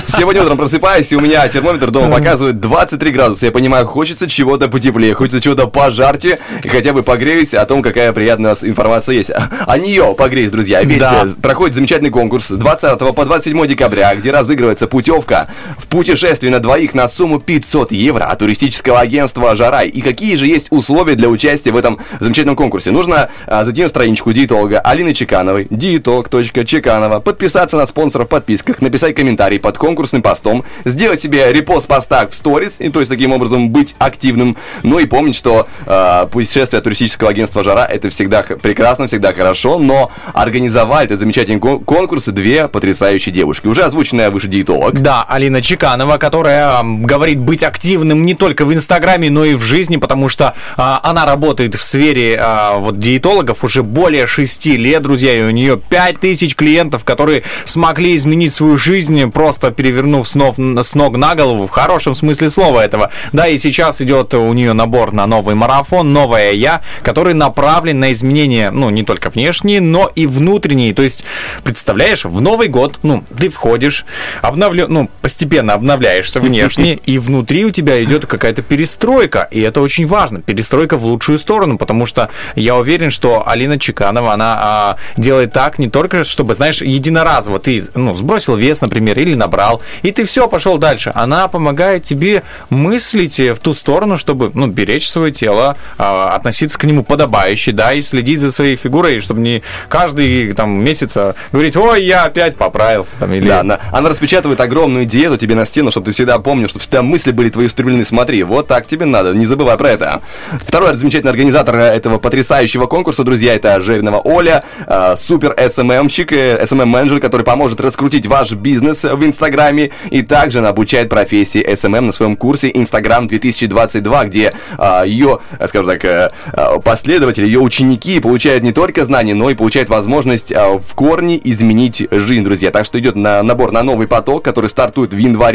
Сегодня 0.08 0.42
утром 0.42 0.58
просыпаюсь, 0.58 1.12
и 1.12 1.16
у 1.16 1.22
меня 1.22 1.48
термометр 1.48 1.92
дома 1.92 2.14
показывает 2.14 2.60
23 2.60 3.12
градуса. 3.12 3.46
Я 3.46 3.52
понимаю, 3.54 3.86
хочется 3.88 4.28
чего-то 4.28 4.68
потеплее, 4.68 5.14
хочется 5.14 5.40
чего-то 5.40 5.68
пожарче, 5.68 6.40
и 6.62 6.68
хотя 6.68 6.92
бы 6.92 7.04
погреюсь 7.04 7.54
о 7.54 7.66
том, 7.66 7.82
какая 7.82 8.12
приятная 8.12 8.52
у 8.52 8.54
нас 8.54 8.64
информация 8.64 9.16
есть. 9.16 9.32
А 9.32 9.78
нее 9.78 10.14
погреюсь, 10.18 10.50
друзья. 10.50 10.84
Ведь 10.84 11.00
Да. 11.00 11.26
проходит 11.42 11.76
замечательный 11.76 12.10
конкурс 12.10 12.48
с 12.48 12.58
20 12.58 13.14
по 13.14 13.26
27 13.26 13.66
декабря, 13.66 14.14
где 14.16 14.32
разыгрывается 14.32 14.88
путевка 14.88 15.48
путешествие 15.90 16.52
на 16.52 16.60
двоих 16.60 16.94
на 16.94 17.08
сумму 17.08 17.40
500 17.40 17.92
евро 17.92 18.26
от 18.26 18.40
туристического 18.40 19.00
агентства 19.00 19.56
«Жарай». 19.56 19.88
И 19.88 20.02
какие 20.02 20.36
же 20.36 20.48
есть 20.48 20.68
условия 20.72 21.16
для 21.16 21.30
участия 21.30 21.72
в 21.72 21.78
этом 21.78 22.00
замечательном 22.20 22.56
конкурсе? 22.56 22.92
Нужно 22.92 23.30
а, 23.46 23.64
зайти 23.64 23.84
на 23.84 23.90
страничку 23.90 24.32
диетолога 24.34 24.80
Алины 24.80 25.14
Чекановой, 25.14 25.68
диетолог.чеканова, 25.70 27.20
подписаться 27.20 27.78
на 27.78 27.86
спонсоров 27.86 28.28
в 28.28 28.30
подписках, 28.30 28.82
написать 28.82 29.16
комментарий 29.16 29.60
под 29.60 29.78
конкурсным 29.78 30.22
постом, 30.22 30.64
сделать 30.86 31.22
себе 31.22 31.52
репост 31.52 31.88
поста 31.88 32.28
в 32.28 32.34
сторис, 32.34 32.78
и 32.80 32.90
то 32.90 33.00
есть 33.00 33.10
таким 33.10 33.32
образом 33.32 33.70
быть 33.70 33.96
активным. 34.00 34.58
Ну 34.84 35.00
и 35.00 35.06
помнить, 35.06 35.36
что 35.36 35.68
э, 35.86 36.28
путешествие 36.32 36.82
туристического 36.82 37.30
агентства 37.30 37.64
«Жара» 37.64 37.86
это 37.86 38.10
всегда 38.10 38.44
прекрасно, 38.44 39.08
всегда 39.08 39.34
хорошо, 39.34 39.80
но 39.80 40.12
организовали 40.34 41.06
этот 41.06 41.20
замечательный 41.20 41.60
кон- 41.60 41.80
конкурс 41.80 42.26
две 42.26 42.68
потрясающие 42.68 43.34
девушки. 43.34 43.68
Уже 43.68 43.84
озвученная 43.84 44.30
выше 44.32 44.48
диетолог. 44.48 45.00
Да, 45.02 45.26
Алина 45.28 45.62
Чеканова, 45.62 45.77
которая 45.78 46.80
м, 46.80 47.04
говорит 47.04 47.40
быть 47.40 47.64
активным 47.64 48.26
не 48.26 48.36
только 48.36 48.66
в 48.66 48.74
Инстаграме, 48.74 49.30
но 49.30 49.46
и 49.46 49.56
в 49.56 49.62
жизни, 49.62 49.98
потому 49.98 50.30
что 50.30 50.56
а, 50.76 51.00
она 51.04 51.26
работает 51.26 51.76
в 51.76 51.82
сфере 51.82 52.38
а, 52.40 52.78
вот 52.78 53.00
диетологов 53.00 53.64
уже 53.64 53.84
более 53.84 54.28
6 54.28 54.68
лет, 54.68 55.02
друзья, 55.04 55.34
и 55.34 55.44
у 55.44 55.50
нее 55.50 55.78
5000 55.78 56.56
клиентов, 56.56 57.04
которые 57.04 57.44
смогли 57.66 58.16
изменить 58.16 58.54
свою 58.54 58.78
жизнь, 58.78 59.32
просто 59.32 59.72
перевернув 59.72 60.28
с 60.28 60.36
ног, 60.36 60.56
с 60.58 60.96
ног 60.96 61.18
на 61.18 61.36
голову, 61.36 61.68
в 61.68 61.72
хорошем 61.72 62.14
смысле 62.14 62.50
слова 62.50 62.82
этого. 62.82 63.12
Да, 63.34 63.48
и 63.48 63.58
сейчас 63.58 64.02
идет 64.02 64.34
у 64.34 64.52
нее 64.54 64.74
набор 64.74 65.14
на 65.14 65.28
новый 65.28 65.56
марафон, 65.56 66.14
новое 66.14 66.52
я, 66.52 66.82
который 67.02 67.34
направлен 67.34 68.00
на 68.00 68.12
изменения, 68.12 68.72
ну, 68.72 68.90
не 68.90 69.04
только 69.04 69.30
внешние, 69.30 69.82
но 69.82 70.12
и 70.14 70.28
внутренние. 70.28 70.94
То 70.94 71.04
есть, 71.04 71.24
представляешь, 71.64 72.26
в 72.26 72.42
Новый 72.42 72.68
год, 72.68 73.00
ну, 73.04 73.24
ты 73.40 73.50
входишь, 73.50 74.06
обновлю, 74.42 74.88
ну, 74.88 75.10
постепенно 75.22 75.67
обновляешься 75.74 76.40
внешне, 76.40 76.96
и 77.06 77.18
внутри 77.20 77.66
у 77.66 77.72
тебя 77.72 78.04
идет 78.04 78.26
какая-то 78.26 78.62
перестройка, 78.62 79.48
и 79.52 79.62
это 79.62 79.82
очень 79.82 80.08
важно, 80.08 80.42
перестройка 80.42 80.98
в 80.98 81.06
лучшую 81.06 81.40
сторону, 81.40 81.78
потому 81.78 82.06
что 82.06 82.30
я 82.56 82.76
уверен, 82.76 83.12
что 83.12 83.48
Алина 83.48 83.80
Чеканова, 83.80 84.34
она 84.34 84.58
а, 84.60 84.98
делает 85.18 85.54
так 85.54 85.80
не 85.80 85.90
только, 85.90 86.24
чтобы, 86.24 86.56
знаешь, 86.56 86.82
единоразово 86.82 87.60
ты, 87.60 87.84
ну, 87.94 88.14
сбросил 88.14 88.56
вес, 88.56 88.82
например, 88.82 89.20
или 89.20 89.34
набрал, 89.34 89.82
и 90.02 90.12
ты 90.12 90.26
все, 90.26 90.48
пошел 90.48 90.78
дальше. 90.78 91.12
Она 91.14 91.48
помогает 91.48 92.04
тебе 92.04 92.44
мыслить 92.70 93.40
в 93.40 93.60
ту 93.60 93.74
сторону, 93.74 94.18
чтобы, 94.18 94.52
ну, 94.54 94.68
беречь 94.68 95.10
свое 95.10 95.32
тело, 95.32 95.78
а, 95.98 96.36
относиться 96.36 96.78
к 96.78 96.84
нему 96.84 97.04
подобающе, 97.04 97.72
да, 97.72 97.94
и 97.94 98.02
следить 98.02 98.40
за 98.40 98.52
своей 98.52 98.76
фигурой, 98.76 99.20
чтобы 99.20 99.42
не 99.42 99.64
каждый 99.90 100.54
там 100.54 100.84
месяц 100.84 101.18
а, 101.18 101.36
говорить, 101.52 101.76
ой, 101.76 102.04
я 102.04 102.24
опять 102.24 102.56
поправился, 102.56 103.18
там, 103.20 103.34
или... 103.34 103.48
Да, 103.48 103.62
она, 103.62 103.80
она 103.92 104.10
распечатывает 104.10 104.60
огромную 104.60 105.06
диету 105.06 105.38
тебе 105.38 105.56
на 105.58 105.66
стену, 105.66 105.92
чтобы 105.92 106.06
ты 106.06 106.12
всегда 106.14 106.40
помнил, 106.40 106.70
чтобы 106.70 106.82
всегда 106.82 107.02
мысли 107.02 107.32
были 107.32 107.50
твои 107.50 107.66
устремлены. 107.66 108.06
Смотри, 108.06 108.44
вот 108.44 108.68
так 108.68 108.88
тебе 108.88 109.06
надо, 109.06 109.34
не 109.34 109.46
забывай 109.46 109.78
про 109.78 109.90
это. 109.90 110.22
Второй 110.60 110.96
замечательный 110.96 111.32
организатор 111.32 111.76
этого 111.76 112.18
потрясающего 112.20 112.86
конкурса, 112.86 113.24
друзья, 113.24 113.56
это 113.56 113.80
Жиринова 113.82 114.22
Оля, 114.24 114.64
э, 114.86 115.16
супер 115.18 115.54
э, 115.58 115.68
SMM-менеджер, 115.68 117.20
который 117.20 117.44
поможет 117.44 117.82
раскрутить 117.82 118.26
ваш 118.26 118.54
бизнес 118.54 119.04
в 119.04 119.26
Инстаграме, 119.26 119.92
и 120.12 120.22
также 120.22 120.60
она 120.60 120.70
обучает 120.70 121.10
профессии 121.10 121.66
SMM 121.68 122.02
на 122.02 122.12
своем 122.12 122.36
курсе 122.36 122.72
Инстаграм 122.74 123.28
2022, 123.28 124.26
где 124.26 124.54
э, 124.78 125.04
ее, 125.06 125.40
э, 125.60 125.68
скажем 125.68 125.88
так, 125.88 126.06
э, 126.06 126.30
э, 126.54 126.80
последователи, 126.84 127.46
ее 127.46 127.60
ученики 127.60 128.20
получают 128.20 128.64
не 128.64 128.72
только 128.72 129.06
знания, 129.06 129.34
но 129.34 129.50
и 129.50 129.56
получают 129.56 129.90
возможность 129.90 130.52
э, 130.52 130.78
в 130.78 130.94
корне 130.94 131.40
изменить 131.44 132.08
жизнь, 132.12 132.44
друзья. 132.44 132.72
Так 132.72 132.86
что 132.86 133.00
идет 133.00 133.16
на 133.16 133.42
набор 133.44 133.72
на 133.72 133.84
новый 133.84 134.08
поток, 134.08 134.44
который 134.44 134.70
стартует 134.70 135.14
в 135.14 135.18
январе. 135.18 135.47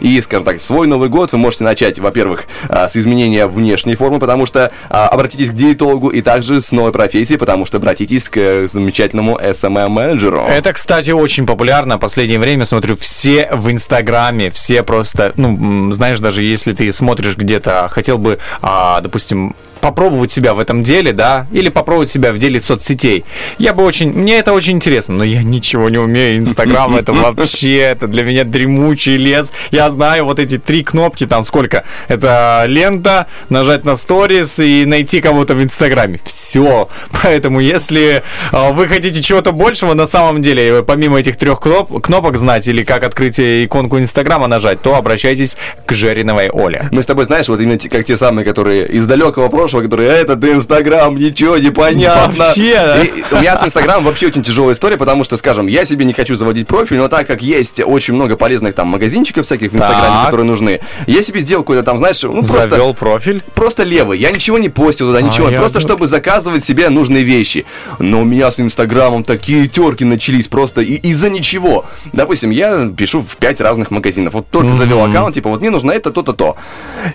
И, 0.00 0.20
скажем 0.22 0.44
так, 0.44 0.60
свой 0.60 0.86
Новый 0.86 1.08
год 1.08 1.32
вы 1.32 1.38
можете 1.38 1.64
начать, 1.64 1.98
во-первых, 1.98 2.44
э, 2.68 2.88
с 2.88 2.96
изменения 2.96 3.46
внешней 3.46 3.96
формы, 3.96 4.18
потому 4.18 4.46
что 4.46 4.70
э, 4.88 4.94
обратитесь 4.94 5.50
к 5.50 5.52
диетологу, 5.52 6.10
и 6.10 6.20
также 6.22 6.60
с 6.60 6.72
новой 6.72 6.92
профессии, 6.92 7.36
потому 7.36 7.66
что 7.66 7.78
обратитесь 7.78 8.28
к 8.28 8.68
замечательному 8.68 9.38
SMM-менеджеру. 9.38 10.42
Это, 10.48 10.72
кстати, 10.72 11.10
очень 11.10 11.46
популярно. 11.46 11.96
В 11.96 12.00
последнее 12.00 12.38
время 12.38 12.64
смотрю 12.64 12.96
все 12.96 13.48
в 13.52 13.70
Инстаграме, 13.70 14.50
все 14.50 14.82
просто, 14.82 15.32
ну, 15.36 15.92
знаешь, 15.92 16.18
даже 16.18 16.42
если 16.42 16.72
ты 16.72 16.92
смотришь 16.92 17.36
где-то, 17.36 17.88
хотел 17.90 18.18
бы, 18.18 18.38
а, 18.62 19.00
допустим, 19.00 19.54
попробовать 19.86 20.32
себя 20.32 20.52
в 20.52 20.58
этом 20.58 20.82
деле, 20.82 21.12
да, 21.12 21.46
или 21.52 21.68
попробовать 21.68 22.10
себя 22.10 22.32
в 22.32 22.38
деле 22.38 22.60
соцсетей. 22.60 23.24
Я 23.56 23.72
бы 23.72 23.84
очень, 23.84 24.10
мне 24.12 24.36
это 24.38 24.52
очень 24.52 24.72
интересно, 24.72 25.14
но 25.14 25.22
я 25.22 25.44
ничего 25.44 25.88
не 25.88 25.98
умею. 25.98 26.40
Инстаграм 26.40 26.96
это 26.96 27.12
вообще, 27.12 27.76
это 27.76 28.08
для 28.08 28.24
меня 28.24 28.42
дремучий 28.42 29.16
лес. 29.16 29.52
Я 29.70 29.88
знаю 29.92 30.24
вот 30.24 30.40
эти 30.40 30.58
три 30.58 30.82
кнопки, 30.82 31.24
там 31.24 31.44
сколько? 31.44 31.84
Это 32.08 32.64
лента, 32.66 33.28
нажать 33.48 33.84
на 33.84 33.94
сторис 33.94 34.58
и 34.58 34.84
найти 34.86 35.20
кого-то 35.20 35.54
в 35.54 35.62
Инстаграме. 35.62 36.18
Все. 36.24 36.88
Поэтому, 37.22 37.60
если 37.60 38.24
а, 38.50 38.72
вы 38.72 38.88
хотите 38.88 39.22
чего-то 39.22 39.52
большего 39.52 39.94
на 39.94 40.06
самом 40.06 40.42
деле, 40.42 40.82
помимо 40.82 41.20
этих 41.20 41.36
трех 41.36 41.60
кноп- 41.60 42.00
кнопок 42.00 42.36
знать 42.38 42.66
или 42.66 42.82
как 42.82 43.04
открыть 43.04 43.38
иконку 43.38 44.00
Инстаграма 44.00 44.48
нажать, 44.48 44.82
то 44.82 44.96
обращайтесь 44.96 45.56
к 45.86 45.92
Жериновой 45.92 46.50
Оле. 46.50 46.88
Мы 46.90 47.02
с 47.02 47.06
тобой, 47.06 47.26
знаешь, 47.26 47.46
вот 47.46 47.60
именно 47.60 47.78
те- 47.78 47.88
как 47.88 48.04
те 48.04 48.16
самые, 48.16 48.44
которые 48.44 48.88
из 48.88 49.06
далекого 49.06 49.48
прошлого, 49.48 49.75
которые, 49.82 50.10
этот 50.10 50.42
Инстаграм, 50.44 51.14
ничего 51.16 51.58
не 51.58 51.70
понятно. 51.70 52.32
Вообще? 52.44 53.10
И 53.30 53.34
у 53.34 53.38
меня 53.38 53.56
с 53.56 53.64
Инстаграмом 53.64 54.04
вообще 54.04 54.26
очень 54.28 54.42
тяжелая 54.42 54.74
история, 54.74 54.96
потому 54.96 55.24
что, 55.24 55.36
скажем, 55.36 55.66
я 55.66 55.84
себе 55.84 56.04
не 56.04 56.12
хочу 56.12 56.34
заводить 56.34 56.66
профиль, 56.66 56.98
но 56.98 57.08
так 57.08 57.26
как 57.26 57.42
есть 57.42 57.80
очень 57.80 58.14
много 58.14 58.36
полезных 58.36 58.74
там 58.74 58.88
магазинчиков 58.88 59.46
всяких 59.46 59.72
в 59.72 59.76
Инстаграме, 59.76 60.24
которые 60.26 60.46
нужны, 60.46 60.80
я 61.06 61.22
себе 61.22 61.40
сделал 61.40 61.62
какой-то 61.62 61.82
там, 61.82 61.98
знаешь, 61.98 62.22
ну 62.22 62.42
просто... 62.42 62.70
Завел 62.70 62.94
профиль. 62.94 63.42
Просто 63.54 63.82
левый. 63.82 64.18
Я 64.18 64.30
ничего 64.30 64.58
не 64.58 64.68
постил 64.68 65.08
туда, 65.08 65.20
ничего. 65.20 65.48
А, 65.48 65.50
я 65.50 65.58
просто 65.58 65.78
ду- 65.80 65.86
чтобы 65.86 66.06
заказывать 66.08 66.64
себе 66.64 66.88
нужные 66.88 67.22
вещи. 67.24 67.64
Но 67.98 68.20
у 68.20 68.24
меня 68.24 68.50
с 68.50 68.60
Инстаграмом 68.60 69.24
такие 69.24 69.68
терки 69.68 70.04
начались 70.04 70.48
просто 70.48 70.80
и- 70.80 70.94
из-за 70.96 71.30
ничего. 71.30 71.84
Допустим, 72.12 72.50
я 72.50 72.88
пишу 72.96 73.20
в 73.20 73.36
пять 73.36 73.60
разных 73.60 73.90
магазинов. 73.90 74.34
Вот 74.34 74.48
только 74.50 74.72
завел 74.72 75.04
аккаунт, 75.04 75.34
типа, 75.34 75.48
вот 75.50 75.60
мне 75.60 75.70
нужно 75.70 75.92
это, 75.92 76.10
то-то, 76.10 76.32
то. 76.32 76.56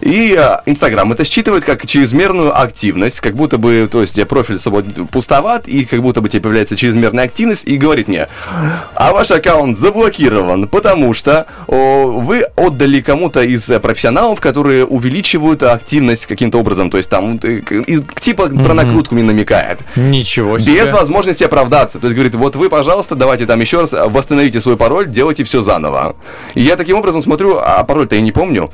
И 0.02 0.36
а, 0.36 0.62
Инстаграм 0.66 1.12
это 1.12 1.24
считывает 1.24 1.64
как 1.64 1.86
чрезмерную 1.86 2.51
активность, 2.52 3.20
как 3.20 3.36
будто 3.36 3.58
бы, 3.58 3.88
то 3.92 4.02
есть, 4.02 4.18
я 4.18 4.26
профиль 4.26 4.60
собой 4.60 4.84
пустоват, 5.12 5.68
и 5.68 5.86
как 5.86 6.02
будто 6.02 6.22
бы 6.22 6.30
тебе 6.30 6.42
появляется 6.42 6.76
чрезмерная 6.76 7.26
активность, 7.26 7.64
и 7.66 7.78
говорит 7.78 8.08
мне, 8.08 8.28
а 8.96 9.12
ваш 9.14 9.32
аккаунт 9.32 9.78
заблокирован, 9.78 10.68
потому 10.68 11.14
что 11.14 11.46
о, 11.68 12.06
вы 12.22 12.42
отдали 12.56 13.02
кому-то 13.02 13.42
из 13.42 13.70
э, 13.70 13.80
профессионалов, 13.80 14.40
которые 14.42 14.86
увеличивают 14.86 15.64
активность 15.64 16.26
каким-то 16.26 16.58
образом, 16.60 16.90
то 16.90 16.98
есть 16.98 17.10
там 17.10 17.40
э, 17.44 17.62
и- 17.88 18.00
типа 18.20 18.48
про 18.50 18.74
накрутку 18.74 19.16
мне 19.16 19.24
намекает. 19.24 19.80
Ничего 19.96 20.58
себе. 20.60 20.82
Без 20.84 20.92
возможности 20.94 21.44
оправдаться. 21.44 22.00
То 22.00 22.08
есть 22.08 22.16
говорит, 22.16 22.36
вот 22.36 22.56
вы, 22.56 22.70
пожалуйста, 22.70 23.16
давайте 23.16 23.46
там 23.46 23.60
еще 23.62 23.82
раз 23.82 23.92
восстановите 23.94 24.60
свой 24.62 24.78
пароль, 24.78 25.08
делайте 25.10 25.44
все 25.44 25.62
заново. 25.62 26.16
И 26.56 26.62
я 26.62 26.76
таким 26.76 26.98
образом 26.98 27.22
смотрю, 27.22 27.58
а 27.58 27.84
пароль-то 27.84 28.16
я 28.16 28.22
не 28.22 28.32
помню. 28.32 28.70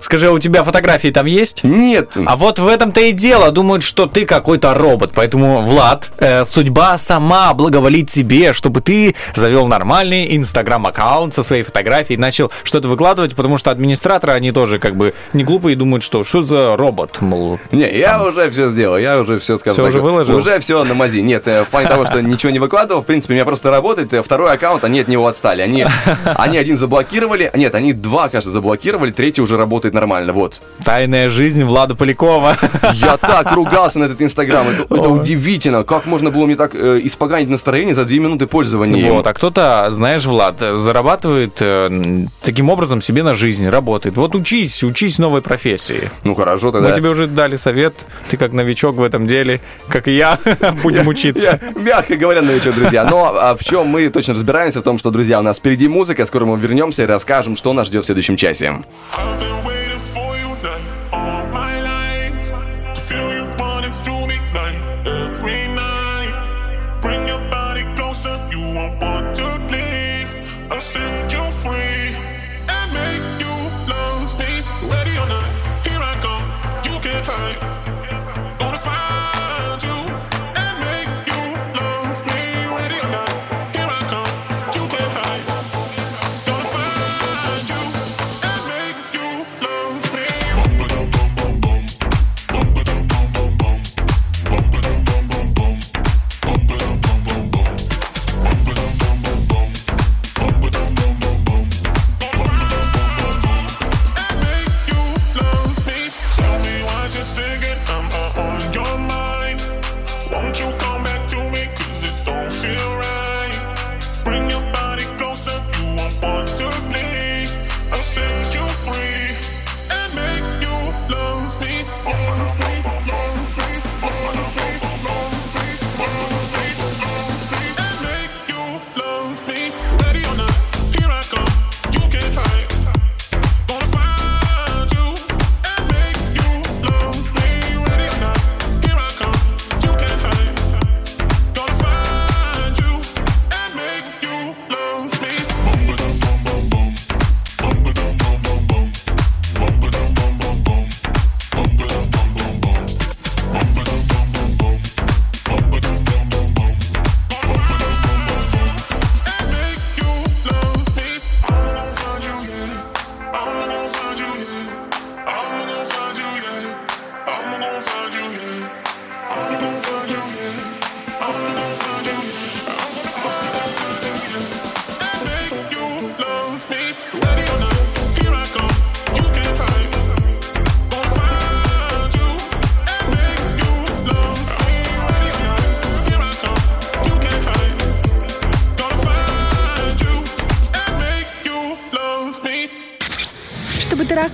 Скажи, 0.00 0.28
а 0.28 0.32
у 0.32 0.38
тебя 0.38 0.62
фотографии 0.62 1.08
там 1.08 1.26
есть? 1.26 1.64
Нет. 1.64 2.12
А 2.26 2.36
вот 2.36 2.58
в 2.58 2.66
этом-то 2.66 3.00
и 3.00 3.12
дело. 3.12 3.50
Думают, 3.50 3.82
что 3.82 4.06
ты 4.06 4.24
какой-то 4.26 4.74
робот. 4.74 5.12
Поэтому, 5.14 5.62
Влад, 5.62 6.10
э, 6.18 6.44
судьба 6.44 6.98
сама 6.98 7.52
благоволит 7.54 8.08
тебе, 8.10 8.52
чтобы 8.52 8.80
ты 8.80 9.14
завел 9.34 9.66
нормальный 9.66 10.36
инстаграм-аккаунт 10.36 11.34
со 11.34 11.42
своей 11.42 11.62
фотографией 11.62 12.16
и 12.16 12.20
начал 12.20 12.50
что-то 12.64 12.88
выкладывать, 12.88 13.34
потому 13.34 13.58
что 13.58 13.70
администраторы, 13.70 14.32
они 14.32 14.52
тоже 14.52 14.78
как 14.78 14.96
бы 14.96 15.14
не 15.32 15.44
глупые 15.44 15.74
и 15.74 15.76
думают, 15.76 16.02
что 16.02 16.24
что 16.24 16.42
за 16.42 16.76
робот, 16.76 17.20
мол. 17.20 17.58
Не, 17.72 17.90
я 17.98 18.22
уже 18.22 18.50
все 18.50 18.70
сделал, 18.70 18.96
я 18.98 19.20
уже 19.20 19.38
все, 19.38 19.58
скажем 19.58 19.74
Всё 19.74 19.82
так, 19.84 19.90
уже 19.90 20.00
выложил? 20.00 20.36
Уже 20.38 20.58
все 20.60 20.84
на 20.84 20.94
мази. 20.94 21.18
Нет, 21.20 21.46
э, 21.46 21.64
в 21.64 21.68
плане 21.68 21.88
того, 21.88 22.06
что 22.06 22.22
ничего 22.22 22.50
не 22.50 22.58
выкладывал, 22.58 23.02
в 23.02 23.06
принципе, 23.06 23.34
у 23.34 23.36
меня 23.36 23.44
просто 23.44 23.70
работает. 23.70 24.12
э, 24.14 24.22
Второй 24.22 24.52
аккаунт, 24.52 24.84
они 24.84 25.00
от 25.00 25.08
него 25.08 25.26
отстали. 25.26 25.62
Они, 25.62 25.84
они 26.24 26.56
один 26.56 26.78
заблокировали, 26.78 27.50
нет, 27.54 27.74
они 27.74 27.92
два, 27.92 28.28
кажется, 28.28 28.50
заблокировали, 28.50 29.10
третий 29.12 29.42
уже 29.42 29.56
работает 29.58 29.94
нормально, 29.94 30.32
вот. 30.32 30.60
Тайная 30.84 31.28
жизнь 31.28 31.64
Влада 31.64 31.94
Полякова. 31.94 32.56
Я 32.94 33.16
так 33.16 33.52
ругался 33.52 33.98
на 33.98 34.04
этот 34.04 34.22
Инстаграм, 34.22 34.66
это, 34.68 34.82
это 34.94 35.08
удивительно, 35.08 35.84
как 35.84 36.06
можно 36.06 36.30
было 36.30 36.46
мне 36.46 36.56
так 36.56 36.74
э, 36.74 37.00
испоганить 37.04 37.50
настроение 37.50 37.94
за 37.94 38.04
две 38.04 38.18
минуты 38.18 38.46
пользования. 38.46 39.12
Вот, 39.12 39.26
а 39.26 39.34
кто-то, 39.34 39.88
знаешь, 39.90 40.24
Влад, 40.24 40.60
зарабатывает 40.60 41.58
э, 41.60 42.26
таким 42.42 42.70
образом 42.70 43.02
себе 43.02 43.22
на 43.22 43.34
жизнь, 43.34 43.68
работает. 43.68 44.16
Вот 44.16 44.34
учись, 44.34 44.82
учись 44.82 45.18
новой 45.18 45.42
профессии. 45.42 46.10
Ну 46.24 46.34
хорошо 46.34 46.72
тогда. 46.72 46.88
Мы 46.88 46.94
тебе 46.94 47.08
уже 47.08 47.26
дали 47.26 47.56
совет, 47.56 47.94
ты 48.30 48.36
как 48.36 48.52
новичок 48.52 48.96
в 48.96 49.02
этом 49.02 49.26
деле, 49.26 49.60
как 49.88 50.08
и 50.08 50.12
я, 50.12 50.38
будем 50.82 51.08
учиться. 51.08 51.60
Я, 51.62 51.80
мягко 51.80 52.16
говоря, 52.16 52.42
новичок, 52.42 52.74
друзья. 52.74 53.04
Но 53.04 53.34
а 53.36 53.56
в 53.56 53.64
чем 53.64 53.86
мы 53.88 54.08
точно 54.08 54.34
разбираемся, 54.34 54.80
в 54.80 54.82
том, 54.82 54.98
что, 54.98 55.10
друзья, 55.10 55.38
у 55.38 55.42
нас 55.42 55.58
впереди 55.58 55.88
музыка, 55.88 56.24
скоро 56.26 56.44
мы 56.44 56.58
вернемся 56.58 57.02
и 57.02 57.06
расскажем, 57.06 57.56
что 57.56 57.72
нас 57.72 57.88
ждет 57.88 58.04
в 58.04 58.06
следующем 58.06 58.36
часе. 58.36 58.74
away. 59.48 59.77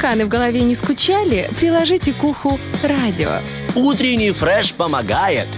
Тараканы 0.05 0.27
в 0.27 0.29
голове 0.29 0.61
не 0.61 0.75
скучали, 0.75 1.51
приложите 1.59 2.13
к 2.13 2.23
уху 2.25 2.61
радио. 2.83 3.41
Утренний 3.75 4.33
фреш 4.33 4.75
помогает. 4.75 5.49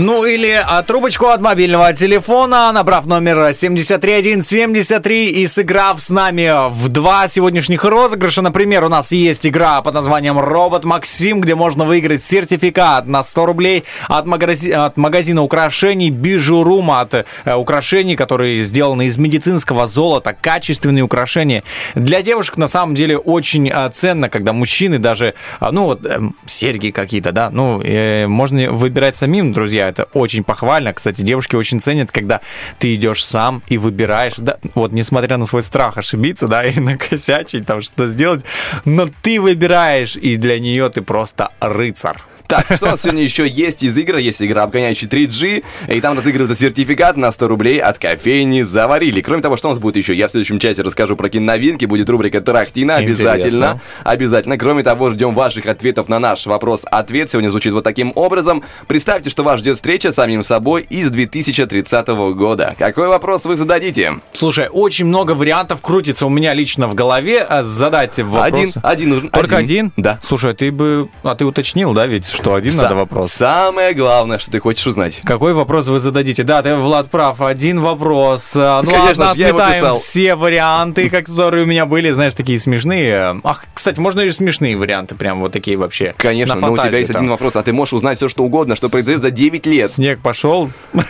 Ну 0.00 0.24
или 0.24 0.58
а, 0.66 0.82
трубочку 0.82 1.26
от 1.26 1.42
мобильного 1.42 1.92
телефона, 1.92 2.72
набрав 2.72 3.06
номер 3.06 3.52
73173 3.52 5.26
и 5.26 5.46
сыграв 5.46 6.00
с 6.00 6.08
нами 6.08 6.70
в 6.70 6.88
два 6.88 7.28
сегодняшних 7.28 7.84
розыгрыша. 7.84 8.40
Например, 8.40 8.84
у 8.84 8.88
нас 8.88 9.12
есть 9.12 9.46
игра 9.46 9.82
под 9.82 9.92
названием 9.92 10.38
«Робот 10.38 10.84
Максим», 10.84 11.42
где 11.42 11.54
можно 11.54 11.84
выиграть 11.84 12.22
сертификат 12.22 13.06
на 13.06 13.22
100 13.22 13.44
рублей 13.46 13.84
от, 14.08 14.24
магази- 14.24 14.72
от 14.72 14.96
магазина 14.96 15.42
украшений 15.42 16.10
Бижурум, 16.10 16.90
от 16.92 17.12
э, 17.12 17.24
украшений, 17.54 18.16
которые 18.16 18.62
сделаны 18.62 19.04
из 19.04 19.18
медицинского 19.18 19.86
золота, 19.86 20.34
качественные 20.40 21.04
украшения. 21.04 21.62
Для 21.94 22.22
девушек 22.22 22.56
на 22.56 22.68
самом 22.68 22.94
деле 22.94 23.18
очень 23.18 23.68
а, 23.68 23.90
ценно, 23.90 24.30
когда 24.30 24.54
мужчины 24.54 24.98
даже, 24.98 25.34
а, 25.58 25.72
ну 25.72 25.84
вот, 25.84 26.06
эм, 26.06 26.36
серьги 26.46 26.90
какие-то, 26.90 27.32
да, 27.32 27.50
ну, 27.50 27.82
э, 27.82 28.26
можно 28.26 28.70
выбирать 28.70 29.16
самим, 29.16 29.52
друзья, 29.52 29.89
это 29.90 30.04
очень 30.14 30.44
похвально. 30.44 30.92
Кстати, 30.92 31.22
девушки 31.22 31.56
очень 31.56 31.80
ценят, 31.80 32.10
когда 32.10 32.40
ты 32.78 32.94
идешь 32.94 33.24
сам 33.24 33.62
и 33.68 33.78
выбираешь, 33.78 34.34
да, 34.38 34.58
вот, 34.74 34.92
несмотря 34.92 35.36
на 35.36 35.46
свой 35.46 35.62
страх 35.62 35.98
ошибиться, 35.98 36.48
да, 36.48 36.64
и 36.64 36.80
накосячить, 36.80 37.66
там, 37.66 37.82
что-то 37.82 38.08
сделать, 38.08 38.44
но 38.84 39.08
ты 39.22 39.40
выбираешь, 39.40 40.16
и 40.16 40.36
для 40.36 40.58
нее 40.58 40.88
ты 40.90 41.02
просто 41.02 41.50
рыцарь. 41.60 42.18
Так, 42.50 42.66
что 42.76 42.86
у 42.86 42.90
нас 42.90 43.02
сегодня 43.02 43.22
еще 43.22 43.46
есть 43.46 43.84
из 43.84 43.96
игр? 43.96 44.16
Есть 44.16 44.42
игра 44.42 44.64
«Обгоняющий 44.64 45.06
3G», 45.06 45.62
и 45.88 46.00
там 46.00 46.18
разыгрывается 46.18 46.60
сертификат 46.60 47.16
на 47.16 47.30
100 47.30 47.46
рублей 47.46 47.78
от 47.78 47.98
кофейни 48.00 48.62
«Заварили». 48.62 49.20
Кроме 49.20 49.40
того, 49.40 49.56
что 49.56 49.68
у 49.68 49.70
нас 49.70 49.78
будет 49.78 49.96
еще? 49.96 50.14
Я 50.16 50.26
в 50.26 50.32
следующем 50.32 50.58
часе 50.58 50.82
расскажу 50.82 51.14
про 51.14 51.28
киноновинки, 51.28 51.84
будет 51.84 52.10
рубрика 52.10 52.40
«Тарахтина» 52.40 52.96
обязательно. 52.96 53.80
Обязательно. 54.02 54.58
Кроме 54.58 54.82
того, 54.82 55.10
ждем 55.10 55.34
ваших 55.34 55.66
ответов 55.66 56.08
на 56.08 56.18
наш 56.18 56.46
вопрос-ответ. 56.46 57.30
Сегодня 57.30 57.50
звучит 57.50 57.72
вот 57.72 57.84
таким 57.84 58.12
образом. 58.16 58.64
Представьте, 58.88 59.30
что 59.30 59.44
вас 59.44 59.60
ждет 59.60 59.76
встреча 59.76 60.10
с 60.10 60.16
самим 60.16 60.42
собой 60.42 60.82
из 60.90 61.10
2030 61.10 62.08
года. 62.34 62.74
Какой 62.78 63.06
вопрос 63.06 63.44
вы 63.44 63.54
зададите? 63.54 64.14
Слушай, 64.32 64.68
очень 64.70 65.06
много 65.06 65.32
вариантов 65.32 65.80
крутится 65.82 66.26
у 66.26 66.30
меня 66.30 66.52
лично 66.54 66.88
в 66.88 66.96
голове. 66.96 67.42
а 67.42 67.62
Задать 67.62 68.18
вопрос. 68.18 68.52
Один, 68.52 68.72
один 68.82 69.10
нужен. 69.10 69.28
Только 69.28 69.56
один? 69.56 69.92
Да. 69.96 70.18
Слушай, 70.22 70.50
а 70.50 70.54
ты 70.54 70.72
бы... 70.72 71.08
А 71.22 71.34
ты 71.36 71.44
уточнил, 71.44 71.92
да, 71.92 72.06
ведь, 72.06 72.26
что 72.40 72.54
один 72.54 72.72
Са- 72.72 72.82
надо 72.82 72.94
вопрос? 72.96 73.32
Самое 73.32 73.92
главное, 73.94 74.38
что 74.38 74.50
ты 74.50 74.60
хочешь 74.60 74.86
узнать. 74.86 75.20
Какой 75.24 75.52
вопрос 75.52 75.86
вы 75.88 76.00
зададите? 76.00 76.42
Да, 76.42 76.62
ты, 76.62 76.74
Влад, 76.74 77.10
прав. 77.10 77.40
Один 77.40 77.80
вопрос. 77.80 78.54
А, 78.56 78.82
Ну 78.82 78.90
Конечно 78.90 79.26
ладно, 79.26 79.44
отметаем 79.46 79.94
все 79.96 80.34
варианты, 80.34 81.10
которые 81.10 81.64
у 81.64 81.66
меня 81.66 81.86
были, 81.86 82.10
знаешь, 82.10 82.34
такие 82.34 82.58
смешные. 82.58 83.40
Ах, 83.44 83.64
кстати, 83.74 84.00
можно 84.00 84.20
и 84.20 84.30
смешные 84.30 84.76
варианты, 84.76 85.14
прям 85.14 85.40
вот 85.40 85.52
такие 85.52 85.76
вообще. 85.76 86.14
Конечно, 86.16 86.54
но 86.56 86.72
у 86.72 86.78
тебя 86.78 86.98
есть 86.98 87.10
один 87.10 87.28
вопрос, 87.28 87.56
а 87.56 87.62
ты 87.62 87.72
можешь 87.72 87.94
узнать 87.94 88.16
все, 88.18 88.28
что 88.28 88.44
угодно, 88.44 88.76
что 88.76 88.88
произойдет 88.88 89.22
за 89.22 89.30
9 89.30 89.66
лет. 89.66 89.92
Снег 89.92 90.20
пошел. 90.20 90.70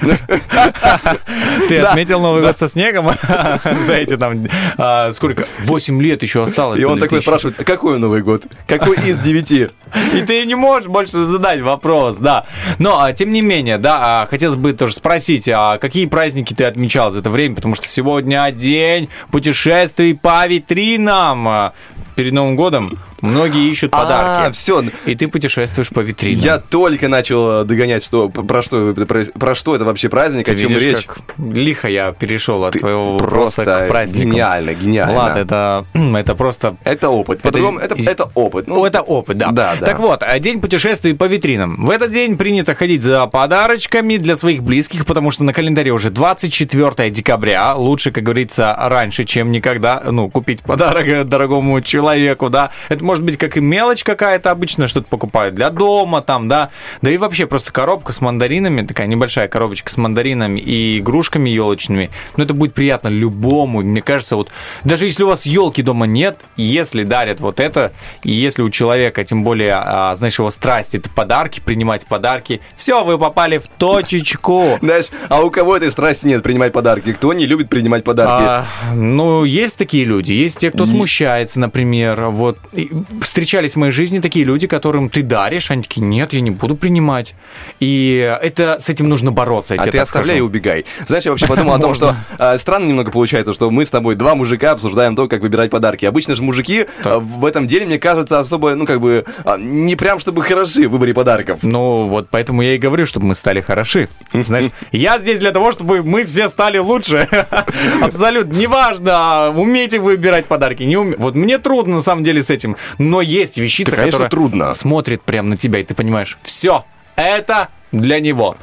Ты 1.68 1.78
отметил 1.78 2.20
Новый 2.20 2.42
год 2.42 2.58
со 2.58 2.68
снегом 2.68 3.06
за 3.86 3.94
эти 3.94 4.16
там 4.16 4.46
а, 4.78 5.12
сколько? 5.12 5.46
8 5.60 6.02
лет 6.02 6.22
еще 6.22 6.44
осталось. 6.44 6.80
И 6.80 6.84
он 6.84 6.94
такой 6.98 7.20
2000. 7.20 7.22
спрашивает, 7.22 7.56
какой 7.56 7.98
Новый 7.98 8.22
год? 8.22 8.44
Какой 8.66 8.96
из 8.96 9.18
девяти? 9.18 9.68
И 10.14 10.22
ты 10.22 10.44
не 10.46 10.54
можешь 10.54 10.88
больше 10.88 11.19
задать 11.24 11.61
вопрос, 11.61 12.16
да. 12.18 12.46
Но, 12.78 13.00
а, 13.00 13.12
тем 13.12 13.33
не 13.33 13.42
менее, 13.42 13.78
да, 13.78 14.22
а, 14.22 14.26
хотелось 14.26 14.56
бы 14.56 14.72
тоже 14.72 14.94
спросить, 14.94 15.48
а 15.48 15.78
какие 15.78 16.06
праздники 16.06 16.54
ты 16.54 16.64
отмечал 16.64 17.11
за 17.11 17.20
это 17.20 17.30
время? 17.30 17.54
Потому 17.56 17.74
что 17.74 17.88
сегодня 17.88 18.50
день 18.50 19.09
путешествий 19.30 20.14
по 20.14 20.46
витринам. 20.46 21.48
А, 21.48 21.72
Перед 22.16 22.33
Новым 22.35 22.54
годом 22.54 22.98
Многие 23.22 23.70
ищут 23.70 23.92
подарки. 23.92 24.52
все. 24.54 24.85
И 25.06 25.14
ты 25.14 25.26
путешествуешь 25.28 25.88
по 25.88 26.00
витринам. 26.00 26.40
Я 26.42 26.59
только 26.59 27.09
начал 27.09 27.62
э, 27.62 27.64
догонять, 27.64 28.04
что 28.04 28.28
про 28.28 28.62
что 28.62 28.90
это 28.90 29.06
про, 29.06 29.24
про 29.24 29.54
что 29.54 29.74
это 29.74 29.85
вообще 29.85 30.09
праздник, 30.11 30.44
Ты 30.44 30.52
о 30.52 30.56
чем 30.56 30.68
видишь, 30.70 30.83
речь. 30.98 31.04
как 31.06 31.20
лихо 31.38 31.88
я 31.88 32.12
перешел 32.12 32.64
от 32.64 32.78
твоего 32.78 33.12
вопроса 33.12 33.64
к 33.64 33.88
праздникам. 33.88 34.33
гениально, 34.33 34.74
гениально. 34.74 35.14
Влад, 35.14 35.37
это, 35.38 35.87
это 35.94 36.35
просто 36.35 36.76
Это 36.85 37.09
опыт. 37.09 37.40
По-другому, 37.40 37.78
это, 37.78 37.94
из- 37.94 38.06
это 38.06 38.30
опыт. 38.35 38.66
Ну, 38.66 38.85
это 38.85 39.00
опыт, 39.00 39.38
да. 39.38 39.50
Да, 39.50 39.76
да. 39.78 39.87
Так 39.87 39.98
вот, 39.98 40.22
а 40.22 40.38
день 40.38 40.61
путешествий 40.61 41.09
по 41.14 41.24
витринам. 41.24 41.76
В 41.84 41.90
этот 41.90 42.10
день 42.10 42.36
принято 42.36 42.74
ходить 42.74 43.02
за 43.02 43.26
подарочками 43.26 44.16
для 44.16 44.36
своих 44.36 44.62
близких, 44.62 45.06
потому 45.06 45.30
что 45.30 45.44
на 45.44 45.52
календаре 45.52 45.90
уже 45.92 46.10
24 46.10 47.10
декабря. 47.10 47.74
Лучше, 47.74 48.10
как 48.10 48.24
говорится, 48.24 48.76
раньше, 48.78 49.24
чем 49.24 49.52
никогда, 49.52 50.02
ну, 50.10 50.28
купить 50.30 50.62
подарок 50.62 51.28
дорогому 51.28 51.80
человеку, 51.80 52.50
да. 52.50 52.70
Это 52.88 53.04
может 53.04 53.24
быть 53.24 53.36
как 53.36 53.56
и 53.56 53.60
мелочь 53.60 54.04
какая-то, 54.04 54.50
обычно 54.50 54.88
что-то 54.88 55.06
покупают 55.08 55.54
для 55.54 55.70
дома, 55.70 56.22
там, 56.22 56.48
да. 56.48 56.70
Да 57.02 57.10
и 57.10 57.16
вообще 57.16 57.46
просто 57.46 57.72
коробка 57.72 58.12
с 58.12 58.20
мандаринами, 58.20 58.86
такая 58.86 59.06
небольшая 59.06 59.48
коробочка 59.48 59.90
с 59.90 59.96
мандаринами 59.96 60.60
и 60.60 60.98
игрушками 60.98 61.50
елочными. 61.50 62.10
Ну, 62.36 62.44
это 62.44 62.54
будет 62.54 62.74
приятно 62.74 63.08
любому. 63.08 63.82
Мне 63.82 64.02
кажется, 64.02 64.36
вот 64.36 64.50
даже 64.84 65.06
если 65.06 65.22
у 65.22 65.28
вас 65.28 65.46
елки 65.46 65.82
дома 65.82 66.06
нет, 66.06 66.46
если 66.56 67.02
дарят 67.02 67.40
вот 67.40 67.60
это, 67.60 67.92
и 68.22 68.32
если 68.32 68.62
у 68.62 68.70
человека, 68.70 69.24
тем 69.24 69.44
более, 69.44 69.74
а, 69.74 70.14
знаешь, 70.14 70.38
его 70.38 70.50
страсть 70.50 70.94
это 71.00 71.10
подарки, 71.10 71.60
принимать 71.64 72.06
подарки, 72.06 72.60
все, 72.76 73.04
вы 73.04 73.18
попали 73.18 73.58
в 73.58 73.66
точечку. 73.78 74.78
Знаешь, 74.82 75.08
а 75.28 75.42
у 75.42 75.50
кого 75.50 75.76
этой 75.76 75.90
страсти 75.90 76.26
нет 76.26 76.42
принимать 76.42 76.72
подарки? 76.72 77.12
Кто 77.12 77.32
не 77.32 77.46
любит 77.46 77.68
принимать 77.68 78.04
подарки? 78.04 78.44
А, 78.46 78.66
ну, 78.94 79.44
есть 79.44 79.76
такие 79.76 80.04
люди, 80.04 80.32
есть 80.32 80.58
те, 80.58 80.70
кто 80.70 80.86
смущается, 80.86 81.58
например. 81.58 82.26
Вот 82.26 82.58
И 82.72 82.90
встречались 83.22 83.74
в 83.74 83.76
моей 83.76 83.92
жизни 83.92 84.20
такие 84.20 84.44
люди, 84.44 84.66
которым 84.66 85.08
ты 85.08 85.22
даришь, 85.22 85.70
они 85.70 85.82
такие, 85.82 86.02
нет, 86.02 86.32
я 86.32 86.40
не 86.40 86.50
буду 86.50 86.76
принимать. 86.76 87.34
И 87.80 88.36
это 88.42 88.78
с 88.78 88.88
этим 88.88 89.08
нужно 89.08 89.32
бороться. 89.32 89.74
я 89.74 89.82
А 89.82 89.86
ты 89.86 89.98
оставляй 89.98 90.38
и 90.38 90.40
убегай. 90.40 90.84
Знаешь, 91.06 91.24
я 91.24 91.30
вообще 91.30 91.46
подумал 91.46 91.74
о 91.74 91.78
том, 91.78 91.94
что 91.94 92.16
а, 92.38 92.56
странно 92.58 92.86
немного 92.86 93.10
получается, 93.10 93.52
что 93.52 93.70
мы 93.70 93.84
с 93.84 93.90
тобой 93.90 94.14
два 94.14 94.34
мужика 94.34 94.72
обсуждаем 94.72 95.16
то, 95.16 95.28
как 95.28 95.40
выбирать 95.40 95.70
подарки. 95.70 96.04
Обычно 96.04 96.36
же 96.36 96.42
мужики 96.42 96.86
а, 97.04 97.18
в 97.18 97.44
этом 97.44 97.66
деле, 97.66 97.86
мне 97.86 97.98
кажется, 97.98 98.38
особо, 98.38 98.74
ну, 98.74 98.86
как 98.86 99.00
бы, 99.00 99.24
а, 99.44 99.56
не 99.58 99.96
прям 99.96 100.20
чтобы 100.20 100.42
хороши 100.42 100.88
выборе 100.90 101.14
подарков. 101.14 101.61
Ну, 101.62 102.07
вот 102.09 102.29
поэтому 102.31 102.62
я 102.62 102.74
и 102.74 102.79
говорю, 102.79 103.07
чтобы 103.07 103.26
мы 103.26 103.35
стали 103.35 103.61
хороши. 103.61 104.09
Знаешь, 104.33 104.70
я 104.92 105.18
здесь 105.18 105.38
для 105.38 105.50
того, 105.53 105.72
чтобы 105.72 106.03
мы 106.03 106.24
все 106.24 106.48
стали 106.48 106.79
лучше. 106.79 107.29
Абсолютно. 108.00 108.53
Неважно, 108.53 109.50
умеете 109.57 109.98
вы 109.98 110.12
выбирать 110.12 110.46
подарки, 110.46 110.83
не 110.83 110.96
уме... 110.96 111.14
Вот 111.18 111.35
мне 111.35 111.59
трудно, 111.59 111.96
на 111.96 112.00
самом 112.03 112.24
деле, 112.24 112.42
с 112.42 112.50
этим. 112.50 112.76
Но 112.98 113.20
есть 113.20 113.59
вещица, 113.59 113.92
Да, 113.92 113.96
конечно, 113.98 114.24
которая 114.24 114.31
трудно. 114.31 114.74
смотрит 114.74 115.22
прямо 115.22 115.50
на 115.50 115.57
тебя, 115.57 115.79
и 115.79 115.85
ты 115.85 115.94
понимаешь, 115.94 116.38
все, 116.42 116.85
это 117.16 117.68
для 117.92 118.20
него. 118.20 118.57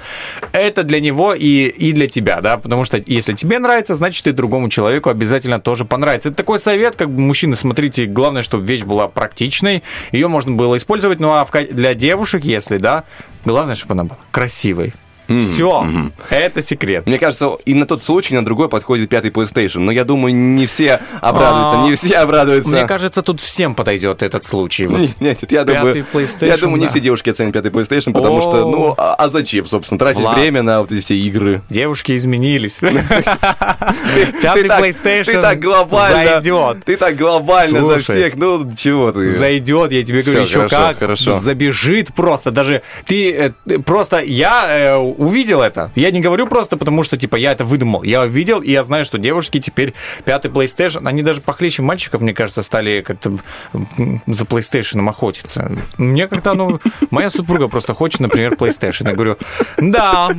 Это 0.52 0.84
для 0.84 1.00
него 1.00 1.34
и, 1.34 1.68
и 1.68 1.92
для 1.94 2.08
тебя, 2.08 2.42
да, 2.42 2.58
потому 2.58 2.86
что 2.86 3.02
если 3.06 3.34
тебе 3.34 3.60
нравится, 3.60 3.96
значит 3.96 4.26
и 4.28 4.32
другому 4.32 4.70
человеку 4.70 5.10
обязательно 5.10 5.60
тоже 5.60 5.86
понравится. 5.86 6.30
Это 6.30 6.38
такой 6.38 6.60
совет, 6.60 6.96
как 6.96 7.10
бы, 7.10 7.22
мужчины, 7.22 7.56
смотрите, 7.56 8.06
главное, 8.06 8.44
чтобы 8.44 8.66
вещь 8.66 8.84
была 8.84 9.08
практичной, 9.08 9.84
ее 10.12 10.28
можно 10.28 10.52
было 10.52 10.78
использовать, 10.78 11.20
ну 11.20 11.32
а 11.34 11.46
для 11.72 11.94
девушек, 11.94 12.44
если, 12.44 12.78
да, 12.78 13.04
главное, 13.46 13.76
чтобы 13.76 13.94
она 13.94 14.04
была 14.06 14.20
красивой. 14.32 14.94
Все, 15.28 15.86
это 16.30 16.62
секрет. 16.62 17.06
Мне 17.06 17.20
кажется, 17.20 17.58
и 17.66 17.74
на 17.74 17.86
тот 17.86 18.04
случай, 18.04 18.34
и 18.34 18.38
на 18.38 18.46
другой 18.46 18.70
подходит 18.70 19.10
пятый 19.10 19.32
PlayStation. 19.32 19.80
Но 19.80 19.92
я 19.92 20.04
думаю, 20.04 20.34
не 20.34 20.66
все 20.66 21.02
обрадуются, 21.22 21.82
А, 21.82 21.84
не 21.84 21.96
все 21.96 22.18
обрадуются. 22.18 22.70
Мне 22.72 22.86
кажется, 22.86 23.22
тут 23.22 23.40
всем 23.40 23.76
подойдет 23.76 24.24
этот 24.24 24.44
случай. 24.44 24.88
Вот. 24.88 25.00
Нет, 25.00 25.20
нет, 25.20 25.52
я 25.52 25.66
Пятый 25.66 25.76
думаю, 25.78 26.06
PlayStation, 26.13 26.48
я 26.48 26.58
думаю, 26.58 26.80
не 26.80 26.86
да. 26.86 26.92
все 26.92 27.00
девушки 27.00 27.30
оценят 27.30 27.54
пятый 27.54 27.72
PlayStation, 27.72 28.13
потому 28.13 28.42
что, 28.42 28.70
ну, 28.70 28.94
а, 28.98 29.16
а 29.16 29.30
зачем, 29.30 29.66
собственно, 29.66 30.00
тратить 30.00 30.22
Влад. 30.22 30.38
время 30.38 30.62
на 30.63 30.82
вот 30.82 30.92
эти 30.92 31.02
все 31.02 31.16
игры? 31.18 31.62
Девушки 31.70 32.16
изменились. 32.16 32.80
Ты 32.80 34.42
Пятый 34.42 34.68
PlayStation 34.68 35.26
Ты 35.26 35.42
так 35.42 35.60
глобально. 35.60 36.42
зайдет. 36.42 36.86
Ты 36.86 36.98
так 36.98 37.16
глобально 37.16 37.82
за 37.86 38.00
всех. 38.00 38.36
Ну, 38.36 38.72
чего 38.76 39.12
ты? 39.12 39.30
Зайдет, 39.30 39.92
я 39.92 40.04
тебе 40.04 40.22
говорю, 40.22 40.42
еще 40.42 40.68
как. 40.68 40.98
Забежит 41.18 42.13
просто. 42.13 42.52
Даже 42.52 42.82
ты 43.06 43.54
э, 43.66 43.80
просто 43.80 44.20
я 44.20 44.66
э, 44.70 44.98
увидел 45.17 45.62
это. 45.62 45.91
Я 45.95 46.12
не 46.12 46.21
говорю 46.21 46.47
просто 46.47 46.77
потому, 46.77 47.03
что 47.03 47.17
типа 47.17 47.36
я 47.36 47.51
это 47.51 47.65
выдумал. 47.65 48.04
Я 48.04 48.21
увидел, 48.21 48.62
и 48.62 48.71
я 48.71 48.83
знаю, 48.83 49.06
что 49.06 49.17
девушки 49.17 49.60
теперь 49.60 49.94
пятый 50.25 50.52
PlayStation, 50.52 51.08
они 51.08 51.23
даже 51.23 51.42
похлеще 51.42 51.81
мальчиков, 51.81 52.21
мне 52.21 52.33
кажется, 52.33 52.63
стали 52.63 53.02
как-то 53.02 53.37
за 53.73 54.46
PlayStation 54.46 55.08
охотиться. 55.10 55.71
Мне 55.98 56.27
как-то, 56.27 56.54
ну, 56.54 56.79
моя 57.12 57.29
супруга 57.29 57.67
просто 57.67 57.94
хочет, 57.94 58.19
например, 58.19 58.54
PlayStation. 58.54 59.08
Я 59.08 59.13
говорю, 59.13 59.37
да, 59.77 60.29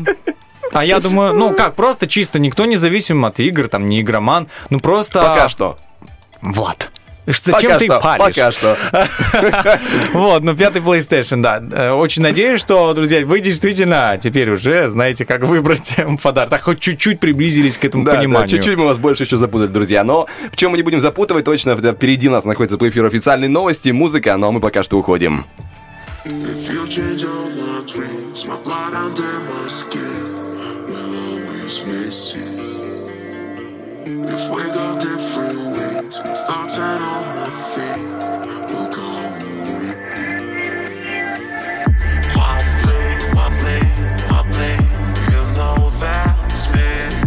а 0.73 0.85
я 0.85 1.01
думаю, 1.01 1.35
ну 1.35 1.55
как, 1.55 1.75
просто 1.75 2.07
чисто 2.07 2.39
никто 2.39 2.65
не 2.67 2.77
зависим 2.77 3.25
от 3.25 3.41
игр, 3.41 3.69
там, 3.69 3.89
не 3.89 4.01
игроман, 4.01 4.49
ну 4.71 4.81
просто... 4.81 5.21
Пока 5.21 5.49
что. 5.49 5.79
Влад, 6.43 6.91
зачем 7.33 7.71
Пока 7.71 7.79
ты 7.79 7.85
что. 7.87 8.01
палишь? 8.01 8.35
Пока 8.37 8.53
что. 8.53 8.77
Вот, 10.13 10.43
ну 10.43 10.55
пятый 10.57 10.81
PlayStation, 10.83 11.43
да. 11.43 11.63
Э, 11.73 11.91
Очень 11.93 12.23
надеюсь, 12.23 12.61
что, 12.61 12.93
друзья, 12.95 13.25
вы 13.27 13.41
действительно 13.41 14.19
теперь 14.23 14.51
уже 14.51 14.89
знаете, 14.89 15.25
как 15.25 15.43
выбрать 15.45 15.95
подарок. 16.23 16.51
Так 16.51 16.63
хоть 16.63 16.81
чуть-чуть 16.81 17.21
приблизились 17.21 17.77
к 17.79 17.85
этому 17.85 18.05
Да, 18.05 18.13
да, 18.13 18.19
пониманию. 18.19 18.49
чуть-чуть 18.49 18.77
мы 18.79 18.85
вас 18.87 18.99
больше 18.99 19.25
еще 19.25 19.37
запутали, 19.37 19.69
друзья. 19.69 20.05
Но 20.05 20.27
в 20.53 20.57
чем 20.57 20.73
мы 20.73 20.77
не 20.79 20.83
будем 20.83 21.01
запутывать, 21.01 21.45
точно 21.45 21.77
впереди 21.77 22.29
нас 22.29 22.45
находится 22.45 22.79
по 22.79 22.89
эфиру 22.89 23.07
официальные 23.07 23.49
новости, 23.49 23.91
музыка, 23.91 24.37
но 24.37 24.51
мы 24.53 24.61
пока 24.61 24.83
что 24.83 24.99
уходим. 24.99 25.45
If 26.25 26.71
you 26.73 26.87
change 26.89 27.25
all 27.25 27.49
my 27.51 27.85
dreams, 27.87 28.45
my 28.47 28.57
blood 28.63 28.93
under 28.95 29.41
my 29.49 29.67
skin 29.67 30.37
will 30.87 31.15
always 31.31 31.83
miss 31.87 32.35
you. 32.35 32.49
If 34.05 34.49
we 34.51 34.63
go 34.75 34.88
my 36.17 36.35
thoughts 36.35 36.79
and 36.79 37.03
all 37.05 37.25
my 37.35 37.51
fears 37.75 38.39
will 38.73 38.89
go 38.91 39.09
with 39.37 39.85
you. 39.85 40.39
You 45.33 45.43
know 45.55 45.91
that's 46.01 46.71
me. 46.71 47.18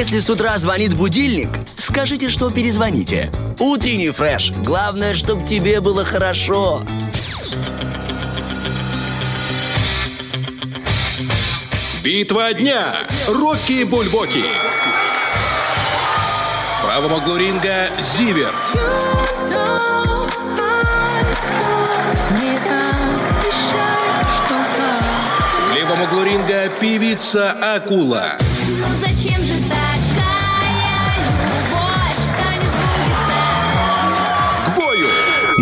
Если 0.00 0.18
с 0.18 0.30
утра 0.30 0.56
звонит 0.56 0.94
будильник, 0.94 1.50
скажите, 1.76 2.30
что 2.30 2.48
перезвоните. 2.48 3.30
Утренний 3.58 4.08
фреш. 4.08 4.50
Главное, 4.64 5.14
чтобы 5.14 5.44
тебе 5.44 5.82
было 5.82 6.06
хорошо. 6.06 6.80
Битва 12.02 12.54
дня. 12.54 12.94
Рокки 13.28 13.84
Бульбоки. 13.84 14.42
В 16.78 16.86
правом 16.86 17.12
углу 17.12 17.36
ринга 17.36 17.88
Зиверт. 18.00 18.54
В 25.68 25.74
левом 25.74 26.00
углу 26.00 26.22
ринга 26.22 26.70
певица 26.80 27.50
Акула. 27.50 28.38
Ну 28.66 28.86
зачем 29.06 29.44
же 29.44 29.52
такая 29.68 29.89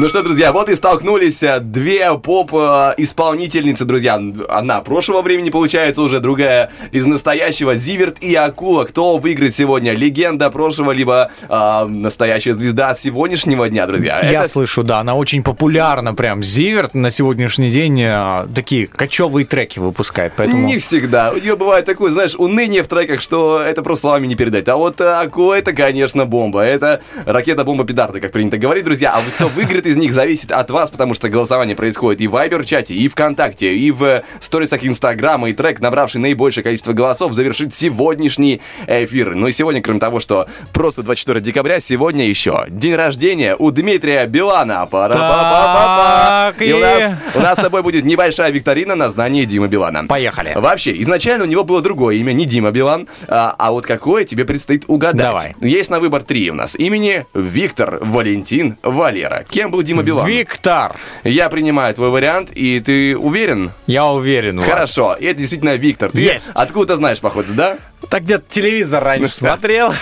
Ну 0.00 0.08
что, 0.08 0.22
друзья, 0.22 0.52
вот 0.52 0.68
и 0.68 0.76
столкнулись 0.76 1.42
э, 1.42 1.58
две 1.58 2.16
поп-исполнительницы, 2.16 3.84
друзья. 3.84 4.22
Одна 4.48 4.80
прошлого 4.80 5.22
времени, 5.22 5.50
получается, 5.50 6.02
уже 6.02 6.20
другая 6.20 6.70
из 6.92 7.04
настоящего. 7.04 7.74
Зиверт 7.74 8.18
и 8.20 8.32
Акула. 8.36 8.84
Кто 8.84 9.16
выиграет 9.16 9.56
сегодня? 9.56 9.94
Легенда 9.94 10.50
прошлого, 10.50 10.92
либо 10.92 11.32
а, 11.48 11.84
настоящая 11.86 12.54
звезда 12.54 12.94
сегодняшнего 12.94 13.68
дня, 13.68 13.88
друзья? 13.88 14.20
Я 14.22 14.42
Это- 14.42 14.48
слышу, 14.48 14.84
да, 14.84 15.00
она 15.00 15.16
очень 15.16 15.42
популярна, 15.42 16.14
прям. 16.14 16.44
Зиверт 16.44 16.94
на 16.94 17.10
сегодняшний 17.10 17.68
день 17.68 18.00
а, 18.04 18.46
такие 18.54 18.86
кочевые 18.86 19.46
треки 19.46 19.80
выпускает, 19.80 20.32
поэтому... 20.36 20.64
Не 20.64 20.78
всегда. 20.78 21.32
У 21.32 21.38
нее 21.38 21.56
бывает 21.56 21.86
такое, 21.86 22.12
знаешь, 22.12 22.36
уныние 22.36 22.84
в 22.84 22.86
треках, 22.86 23.20
что 23.20 23.60
это 23.60 23.82
просто 23.82 24.02
словами 24.02 24.28
не 24.28 24.36
передать. 24.36 24.68
А 24.68 24.76
вот 24.76 25.00
э, 25.00 25.22
Акула 25.22 25.54
это, 25.54 25.72
конечно, 25.72 26.24
бомба. 26.24 26.60
Это 26.60 27.00
ракета-бомба-педарда, 27.26 28.20
как 28.20 28.30
принято 28.30 28.58
говорить, 28.58 28.84
друзья. 28.84 29.14
А 29.16 29.20
вот 29.22 29.32
кто 29.34 29.48
выиграет 29.48 29.87
из 29.88 29.96
них, 29.96 30.12
зависит 30.12 30.52
от 30.52 30.70
вас, 30.70 30.90
потому 30.90 31.14
что 31.14 31.28
голосование 31.28 31.74
происходит 31.76 32.20
и 32.20 32.26
в 32.26 32.32
Вайбер-чате, 32.32 32.94
и 32.94 33.08
ВКонтакте, 33.08 33.74
и 33.74 33.90
в 33.90 34.04
э, 34.04 34.22
сторисах 34.40 34.84
Инстаграма, 34.84 35.50
и 35.50 35.52
трек, 35.52 35.80
набравший 35.80 36.20
наибольшее 36.20 36.62
количество 36.64 36.92
голосов, 36.92 37.32
завершит 37.32 37.74
сегодняшний 37.74 38.60
эфир. 38.86 39.34
Ну 39.34 39.48
и 39.48 39.52
сегодня, 39.52 39.82
кроме 39.82 40.00
того, 40.00 40.20
что 40.20 40.46
просто 40.72 41.02
24 41.02 41.40
декабря, 41.40 41.80
сегодня 41.80 42.26
еще 42.26 42.64
день 42.68 42.94
рождения 42.94 43.56
у 43.58 43.70
Дмитрия 43.70 44.26
Билана. 44.26 44.86
Пара-па-па-па-па. 44.86 46.52
Так, 46.52 46.62
И 46.62 46.72
у 46.72 46.78
и- 46.78 46.80
нас, 46.80 47.12
у 47.34 47.40
нас 47.40 47.58
с 47.58 47.62
тобой 47.62 47.82
будет 47.82 48.04
небольшая 48.04 48.50
викторина 48.50 48.94
на 48.94 49.10
знание 49.10 49.44
Димы 49.44 49.68
Билана. 49.68 50.04
Поехали. 50.06 50.52
Вообще, 50.54 51.00
изначально 51.02 51.44
у 51.44 51.46
него 51.48 51.64
было 51.64 51.80
другое 51.80 52.16
имя, 52.16 52.32
не 52.32 52.46
Дима 52.46 52.70
Билан, 52.70 53.08
а, 53.26 53.54
а 53.58 53.70
вот 53.72 53.86
какое 53.86 54.24
тебе 54.24 54.44
предстоит 54.44 54.84
угадать. 54.86 55.16
Давай. 55.26 55.54
Есть 55.60 55.90
на 55.90 56.00
выбор 56.00 56.22
три 56.22 56.50
у 56.50 56.54
нас 56.54 56.76
имени 56.76 57.26
Виктор, 57.34 57.98
Валентин, 58.02 58.76
Валера. 58.82 59.44
Кем 59.48 59.70
был 59.70 59.77
Дима 59.82 60.02
Билан? 60.02 60.26
Виктор! 60.26 60.96
Я 61.24 61.48
принимаю 61.48 61.94
твой 61.94 62.10
вариант, 62.10 62.50
и 62.52 62.80
ты 62.80 63.16
уверен? 63.16 63.72
Я 63.86 64.06
уверен. 64.06 64.62
Хорошо, 64.62 65.14
и 65.18 65.26
это 65.26 65.38
действительно 65.40 65.74
Виктор. 65.76 66.10
Ты 66.10 66.20
Есть. 66.20 66.50
откуда 66.54 66.96
знаешь, 66.96 67.20
походу, 67.20 67.52
да? 67.54 67.78
Так 68.10 68.22
где-то 68.22 68.44
телевизор 68.48 69.02
раньше 69.02 69.28
смотрел. 69.28 69.92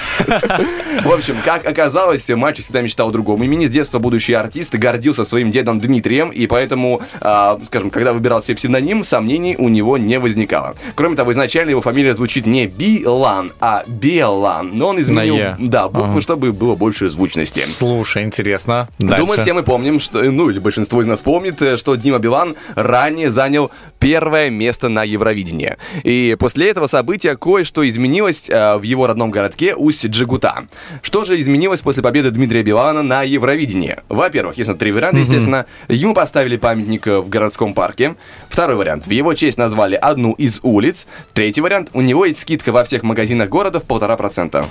В 1.03 1.11
общем, 1.13 1.37
как 1.45 1.67
оказалось, 1.67 2.29
мальчик 2.29 2.65
всегда 2.65 2.81
мечтал 2.83 3.09
о 3.09 3.13
другом 3.13 3.43
имени. 3.43 3.67
С 3.67 3.71
детства 3.71 3.99
будущий 3.99 4.35
артист 4.35 4.75
гордился 4.75 5.25
своим 5.25 5.51
дедом 5.51 5.81
Дмитрием, 5.81 6.31
и 6.31 6.47
поэтому, 6.47 7.01
а, 7.21 7.59
скажем, 7.67 7.91
когда 7.91 8.13
выбирал 8.13 8.43
себе 8.43 8.57
псевдоним, 8.57 9.03
сомнений 9.03 9.57
у 9.59 9.69
него 9.69 9.99
не 9.99 10.19
возникало. 10.19 10.75
Кроме 10.95 11.17
того, 11.17 11.33
изначально 11.33 11.71
его 11.71 11.81
фамилия 11.81 12.15
звучит 12.15 12.47
не 12.47 12.67
Билан, 12.67 13.53
а 13.61 13.83
Белан, 13.87 14.71
но 14.77 14.89
он 14.89 15.01
изменил, 15.01 15.55
да, 15.59 15.89
буквы, 15.89 16.11
Ага. 16.13 16.21
чтобы 16.21 16.53
было 16.53 16.75
больше 16.77 17.09
звучности. 17.09 17.65
Слушай, 17.67 18.25
интересно. 18.25 18.89
Дальше. 18.99 19.17
Думаю, 19.21 19.41
все 19.41 19.53
мы 19.53 19.63
помним, 19.63 20.01
что, 20.01 20.23
ну, 20.23 20.51
или 20.51 20.59
большинство 20.59 21.01
из 21.03 21.07
нас 21.07 21.21
помнит, 21.21 21.61
э, 21.63 21.77
что 21.77 21.95
Дима 21.97 22.19
Билан 22.19 22.57
ранее 22.75 23.31
занял 23.31 23.71
первое 23.99 24.51
место 24.51 24.89
на 24.89 25.03
Евровидении. 25.03 25.77
И 26.05 26.37
после 26.39 26.69
этого 26.71 26.87
события 26.87 27.37
кое-что 27.37 27.86
изменилось 27.89 28.49
э, 28.49 28.76
в 28.76 28.82
его 28.82 29.07
родном 29.07 29.30
городке 29.30 29.74
Усть-Джигута. 29.74 30.66
Что 31.03 31.24
же 31.24 31.39
изменилось 31.41 31.80
после 31.80 32.03
победы 32.03 32.30
Дмитрия 32.30 32.62
Билана 32.62 33.03
на 33.03 33.22
Евровидении? 33.22 33.97
Во-первых, 34.09 34.59
есть 34.59 34.76
три 34.78 34.93
варианта, 34.93 35.18
естественно. 35.18 35.66
Ему 35.89 36.14
поставили 36.14 36.57
памятник 36.57 37.07
э, 37.07 37.20
в 37.20 37.28
городском 37.28 37.74
парке. 37.74 38.14
Второй 38.49 38.76
вариант. 38.76 39.07
В 39.07 39.11
его 39.11 39.34
честь 39.34 39.59
назвали 39.59 39.95
одну 39.95 40.32
из 40.32 40.61
улиц. 40.62 41.07
Третий 41.32 41.61
вариант. 41.61 41.91
У 41.93 42.01
него 42.01 42.24
есть 42.24 42.41
скидка 42.41 42.72
во 42.72 42.84
всех 42.84 43.03
магазинах 43.03 43.49
города 43.49 43.80
в 43.80 43.84
полтора 43.84 44.16
процента. 44.16 44.66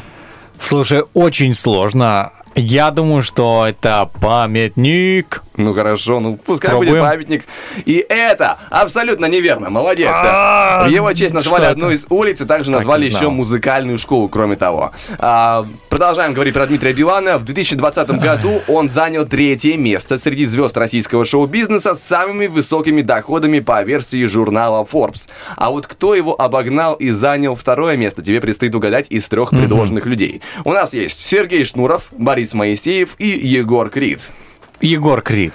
Слушай, 0.59 1.03
очень 1.13 1.53
сложно. 1.53 2.31
Я 2.57 2.91
думаю, 2.91 3.21
что 3.21 3.65
это 3.67 4.09
памятник. 4.21 5.43
Ну 5.57 5.73
хорошо, 5.73 6.19
ну 6.19 6.37
пускай 6.37 6.71
Пробуем. 6.71 6.93
будет 6.93 7.01
памятник. 7.01 7.45
И 7.85 8.05
это 8.07 8.57
абсолютно 8.69 9.25
неверно, 9.25 9.69
молодец. 9.69 10.11
А, 10.13 10.85
В 10.85 10.89
его 10.89 11.11
честь 11.13 11.33
назвали 11.33 11.65
одну 11.65 11.91
из 11.91 12.05
улиц 12.09 12.41
и 12.41 12.45
также 12.45 12.71
Так 12.71 12.79
назвали 12.79 13.05
еще 13.05 13.29
музыкальную 13.29 13.97
школу, 13.97 14.27
кроме 14.29 14.55
того. 14.55 14.91
А, 15.19 15.65
продолжаем 15.89 16.33
говорить 16.33 16.53
про 16.53 16.65
Дмитрия 16.65 16.93
Билана. 16.93 17.37
В 17.37 17.45
2020 17.45 18.09
году 18.19 18.61
он 18.67 18.89
занял 18.89 19.25
третье 19.25 19.77
место 19.77 20.17
среди 20.17 20.45
звезд 20.45 20.77
российского 20.77 21.25
шоу-бизнеса 21.25 21.95
с 21.95 22.03
самыми 22.03 22.47
высокими 22.47 23.01
доходами 23.01 23.59
по 23.59 23.81
версии 23.83 24.25
журнала 24.25 24.85
Forbes. 24.89 25.27
А 25.55 25.71
вот 25.71 25.87
кто 25.87 26.15
его 26.15 26.39
обогнал 26.39 26.95
и 26.95 27.11
занял 27.11 27.55
второе 27.55 27.95
место, 27.97 28.21
тебе 28.21 28.41
предстоит 28.41 28.75
угадать 28.75 29.07
из 29.09 29.27
трех 29.29 29.49
предложенных 29.51 30.05
людей. 30.05 30.41
У 30.65 30.71
нас 30.73 30.93
есть 30.93 31.21
Сергей 31.23 31.63
Шнуров, 31.63 32.07
Борис 32.11 32.44
Моисеев 32.53 33.15
и 33.17 33.27
Егор 33.27 33.89
Крид. 33.89 34.31
Егор 34.81 35.21
Крид. 35.21 35.53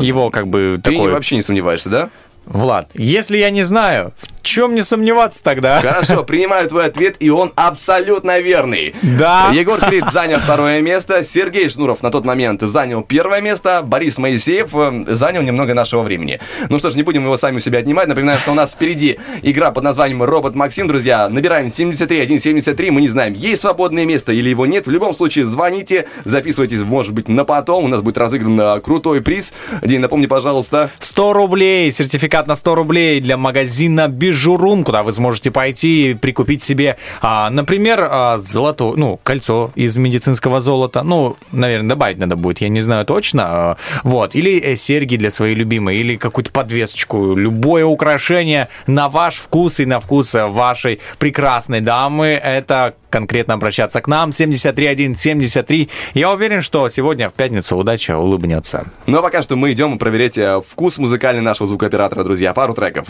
Его 0.00 0.30
как 0.30 0.48
бы 0.48 0.80
Ты 0.82 0.92
такой... 0.92 1.12
вообще 1.12 1.36
не 1.36 1.42
сомневаешься, 1.42 1.88
да? 1.88 2.10
Влад, 2.44 2.90
если 2.94 3.36
я 3.38 3.50
не 3.50 3.62
знаю, 3.62 4.12
в 4.16 4.37
чем 4.48 4.72
мне 4.72 4.82
сомневаться 4.82 5.42
тогда? 5.42 5.80
Хорошо, 5.82 6.24
принимаю 6.26 6.68
твой 6.68 6.86
ответ, 6.86 7.16
и 7.20 7.28
он 7.28 7.52
абсолютно 7.54 8.40
верный. 8.40 8.94
Да. 9.02 9.50
Егор 9.52 9.78
Крид 9.78 10.06
занял 10.10 10.40
второе 10.40 10.80
место, 10.80 11.22
Сергей 11.22 11.68
Шнуров 11.68 12.02
на 12.02 12.10
тот 12.10 12.24
момент 12.24 12.62
занял 12.62 13.02
первое 13.02 13.42
место, 13.42 13.82
Борис 13.84 14.16
Моисеев 14.16 14.74
э, 14.74 15.04
занял 15.14 15.42
немного 15.42 15.74
нашего 15.74 16.02
времени. 16.02 16.40
Ну 16.70 16.78
что 16.78 16.90
ж, 16.90 16.94
не 16.94 17.02
будем 17.02 17.24
его 17.24 17.36
сами 17.36 17.58
у 17.58 17.60
себя 17.60 17.80
отнимать. 17.80 18.08
Напоминаю, 18.08 18.38
что 18.38 18.52
у 18.52 18.54
нас 18.54 18.72
впереди 18.72 19.18
игра 19.42 19.70
под 19.70 19.84
названием 19.84 20.22
«Робот 20.22 20.54
Максим». 20.54 20.88
Друзья, 20.88 21.28
набираем 21.28 21.68
73 21.68 22.38
173, 22.38 22.90
мы 22.90 23.02
не 23.02 23.08
знаем, 23.08 23.34
есть 23.34 23.60
свободное 23.60 24.06
место 24.06 24.32
или 24.32 24.48
его 24.48 24.64
нет. 24.64 24.86
В 24.86 24.90
любом 24.90 25.14
случае, 25.14 25.44
звоните, 25.44 26.06
записывайтесь, 26.24 26.80
может 26.80 27.12
быть, 27.12 27.28
на 27.28 27.44
потом. 27.44 27.84
У 27.84 27.88
нас 27.88 28.00
будет 28.00 28.16
разыгран 28.16 28.58
э, 28.58 28.80
крутой 28.80 29.20
приз. 29.20 29.52
День, 29.82 30.00
напомни, 30.00 30.26
пожалуйста. 30.26 30.90
100 31.00 31.32
рублей, 31.34 31.90
сертификат 31.90 32.46
на 32.46 32.54
100 32.54 32.74
рублей 32.74 33.20
для 33.20 33.36
магазина 33.36 34.08
Бижурум, 34.38 34.84
куда 34.84 35.02
вы 35.02 35.10
сможете 35.12 35.50
пойти 35.50 36.10
и 36.10 36.14
прикупить 36.14 36.62
себе, 36.62 36.96
а, 37.20 37.50
например, 37.50 38.06
а, 38.08 38.38
золото, 38.38 38.92
ну, 38.96 39.18
кольцо 39.24 39.72
из 39.74 39.96
медицинского 39.96 40.60
золота, 40.60 41.02
ну, 41.02 41.36
наверное, 41.50 41.88
добавить 41.88 42.18
надо 42.18 42.36
будет, 42.36 42.60
я 42.60 42.68
не 42.68 42.80
знаю 42.80 43.04
точно, 43.04 43.42
а, 43.46 43.76
вот, 44.04 44.36
или 44.36 44.60
э, 44.60 44.76
серьги 44.76 45.16
для 45.16 45.32
своей 45.32 45.56
любимой, 45.56 45.96
или 45.96 46.16
какую-то 46.16 46.52
подвесочку, 46.52 47.34
любое 47.34 47.84
украшение 47.84 48.68
на 48.86 49.08
ваш 49.08 49.34
вкус 49.34 49.80
и 49.80 49.86
на 49.86 49.98
вкус 49.98 50.32
вашей 50.34 51.00
прекрасной 51.18 51.80
дамы, 51.80 52.26
это 52.28 52.94
конкретно 53.10 53.54
обращаться 53.54 54.00
к 54.00 54.08
нам, 54.08 54.32
73173. 54.32 55.88
Я 56.14 56.30
уверен, 56.32 56.62
что 56.62 56.88
сегодня 56.88 57.28
в 57.28 57.34
пятницу 57.34 57.76
удача 57.76 58.18
улыбнется. 58.18 58.86
Ну 59.06 59.18
а 59.18 59.22
пока 59.22 59.42
что 59.42 59.56
мы 59.56 59.72
идем 59.72 59.98
проверять 59.98 60.38
э, 60.38 60.60
вкус 60.66 60.98
музыкальный 60.98 61.42
нашего 61.42 61.66
звукооператора, 61.66 62.24
друзья. 62.24 62.52
Пару 62.54 62.74
треков. 62.74 63.08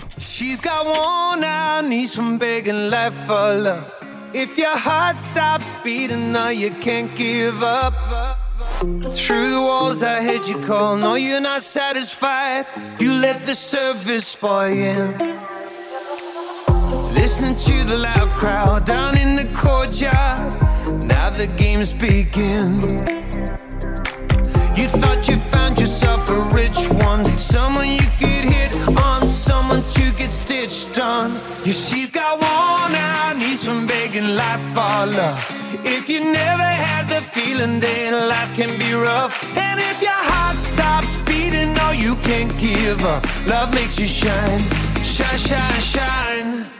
If 4.35 4.59
your 4.59 4.77
heart 4.77 5.19
stops 5.19 5.73
beating, 5.83 6.33
now 6.33 6.51
you 6.51 6.71
can't 6.83 7.09
give 7.17 7.63
up. 7.63 7.95
Through 9.15 9.51
the 9.51 9.61
walls, 9.61 10.03
I 10.03 10.23
heard 10.23 10.47
you 10.47 10.59
call. 10.61 10.97
No, 10.97 11.15
you're 11.15 11.41
not 11.41 11.63
satisfied. 11.63 12.67
You 13.01 13.15
let 13.15 13.47
the 13.47 13.55
surface 13.55 14.27
spoil 14.29 14.69
you. 14.69 15.15
Listening 17.29 17.57
to 17.57 17.85
the 17.85 17.99
loud 17.99 18.31
crowd 18.41 18.87
down 18.87 19.19
in 19.19 19.37
the 19.37 19.45
courtyard. 19.55 20.51
Now 21.05 21.29
the 21.29 21.47
games 21.47 21.93
begin. 21.93 22.81
You 24.75 24.89
thought 25.01 25.29
you 25.29 25.37
found 25.37 25.79
yourself 25.79 26.27
a 26.31 26.41
rich 26.61 26.89
one, 27.05 27.27
someone 27.37 27.89
you 27.89 28.09
could 28.19 28.45
hit 28.55 28.75
on, 29.05 29.29
someone 29.29 29.83
to 29.91 30.05
get 30.13 30.31
stitched 30.31 30.99
on. 30.99 31.33
Yeah, 31.67 31.75
she's 31.75 32.11
got 32.11 32.41
worn 32.41 32.95
out 32.97 33.37
knees 33.37 33.63
from 33.63 33.87
begging 33.87 34.35
life 34.35 34.65
for 34.73 35.05
love. 35.21 35.39
If 35.85 36.09
you 36.09 36.21
never 36.21 36.71
had 36.87 37.11
the 37.11 37.21
feeling, 37.21 37.79
then 37.79 38.27
life 38.27 38.55
can 38.57 38.79
be 38.79 38.95
rough. 38.95 39.37
And 39.55 39.79
if 39.79 40.01
your 40.01 40.23
heart 40.33 40.59
stops 40.61 41.19
beating, 41.29 41.75
no, 41.75 41.91
you 41.91 42.17
can't 42.29 42.57
give 42.57 43.05
up. 43.05 43.23
Love 43.47 43.75
makes 43.75 44.01
you 44.01 44.07
shine, 44.07 44.63
shine, 45.05 45.37
shine, 45.37 45.81
shine. 45.83 46.78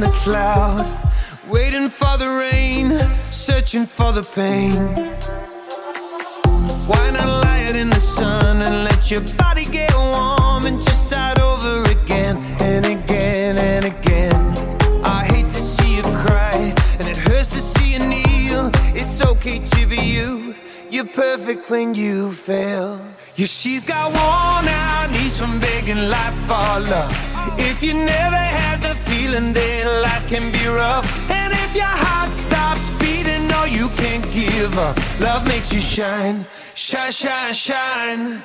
The 0.00 0.10
cloud, 0.10 0.86
waiting 1.48 1.88
for 1.88 2.16
the 2.18 2.28
rain, 2.28 2.90
searching 3.30 3.86
for 3.86 4.12
the 4.12 4.22
pain. 4.22 4.72
Why 6.86 7.10
not 7.10 7.44
lie 7.44 7.66
it 7.68 7.76
in 7.76 7.90
the 7.90 8.00
sun 8.00 8.62
and 8.62 8.84
let 8.84 9.10
your 9.10 9.22
body 9.38 9.64
get 9.64 9.94
warm 9.94 10.66
and 10.66 10.78
just 10.78 10.95
Okay 19.56 19.86
to 19.86 20.04
you. 20.04 20.54
You're 20.90 21.06
perfect 21.06 21.70
when 21.70 21.94
you 21.94 22.32
fail. 22.32 23.00
Yeah, 23.36 23.46
she's 23.46 23.84
got 23.84 24.12
worn 24.12 24.68
out 24.68 25.10
knees 25.10 25.38
from 25.38 25.58
begging 25.60 26.08
life 26.10 26.34
for 26.46 26.80
love. 26.92 27.12
If 27.58 27.82
you 27.82 27.94
never 27.94 28.36
had 28.36 28.82
the 28.82 28.94
feeling 29.08 29.54
that 29.54 30.02
life 30.02 30.28
can 30.28 30.52
be 30.52 30.66
rough, 30.66 31.06
and 31.30 31.52
if 31.54 31.74
your 31.74 31.94
heart 32.04 32.32
stops 32.34 32.90
beating, 33.00 33.48
no, 33.48 33.64
you 33.64 33.88
can't 33.96 34.24
give 34.32 34.76
up. 34.78 34.96
Love 35.20 35.46
makes 35.46 35.72
you 35.72 35.80
shine, 35.80 36.44
shine, 36.74 37.12
shine, 37.12 37.54
shine. 37.54 38.44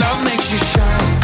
Love 0.00 0.24
makes 0.24 0.50
you 0.50 0.58
shine. 0.58 1.21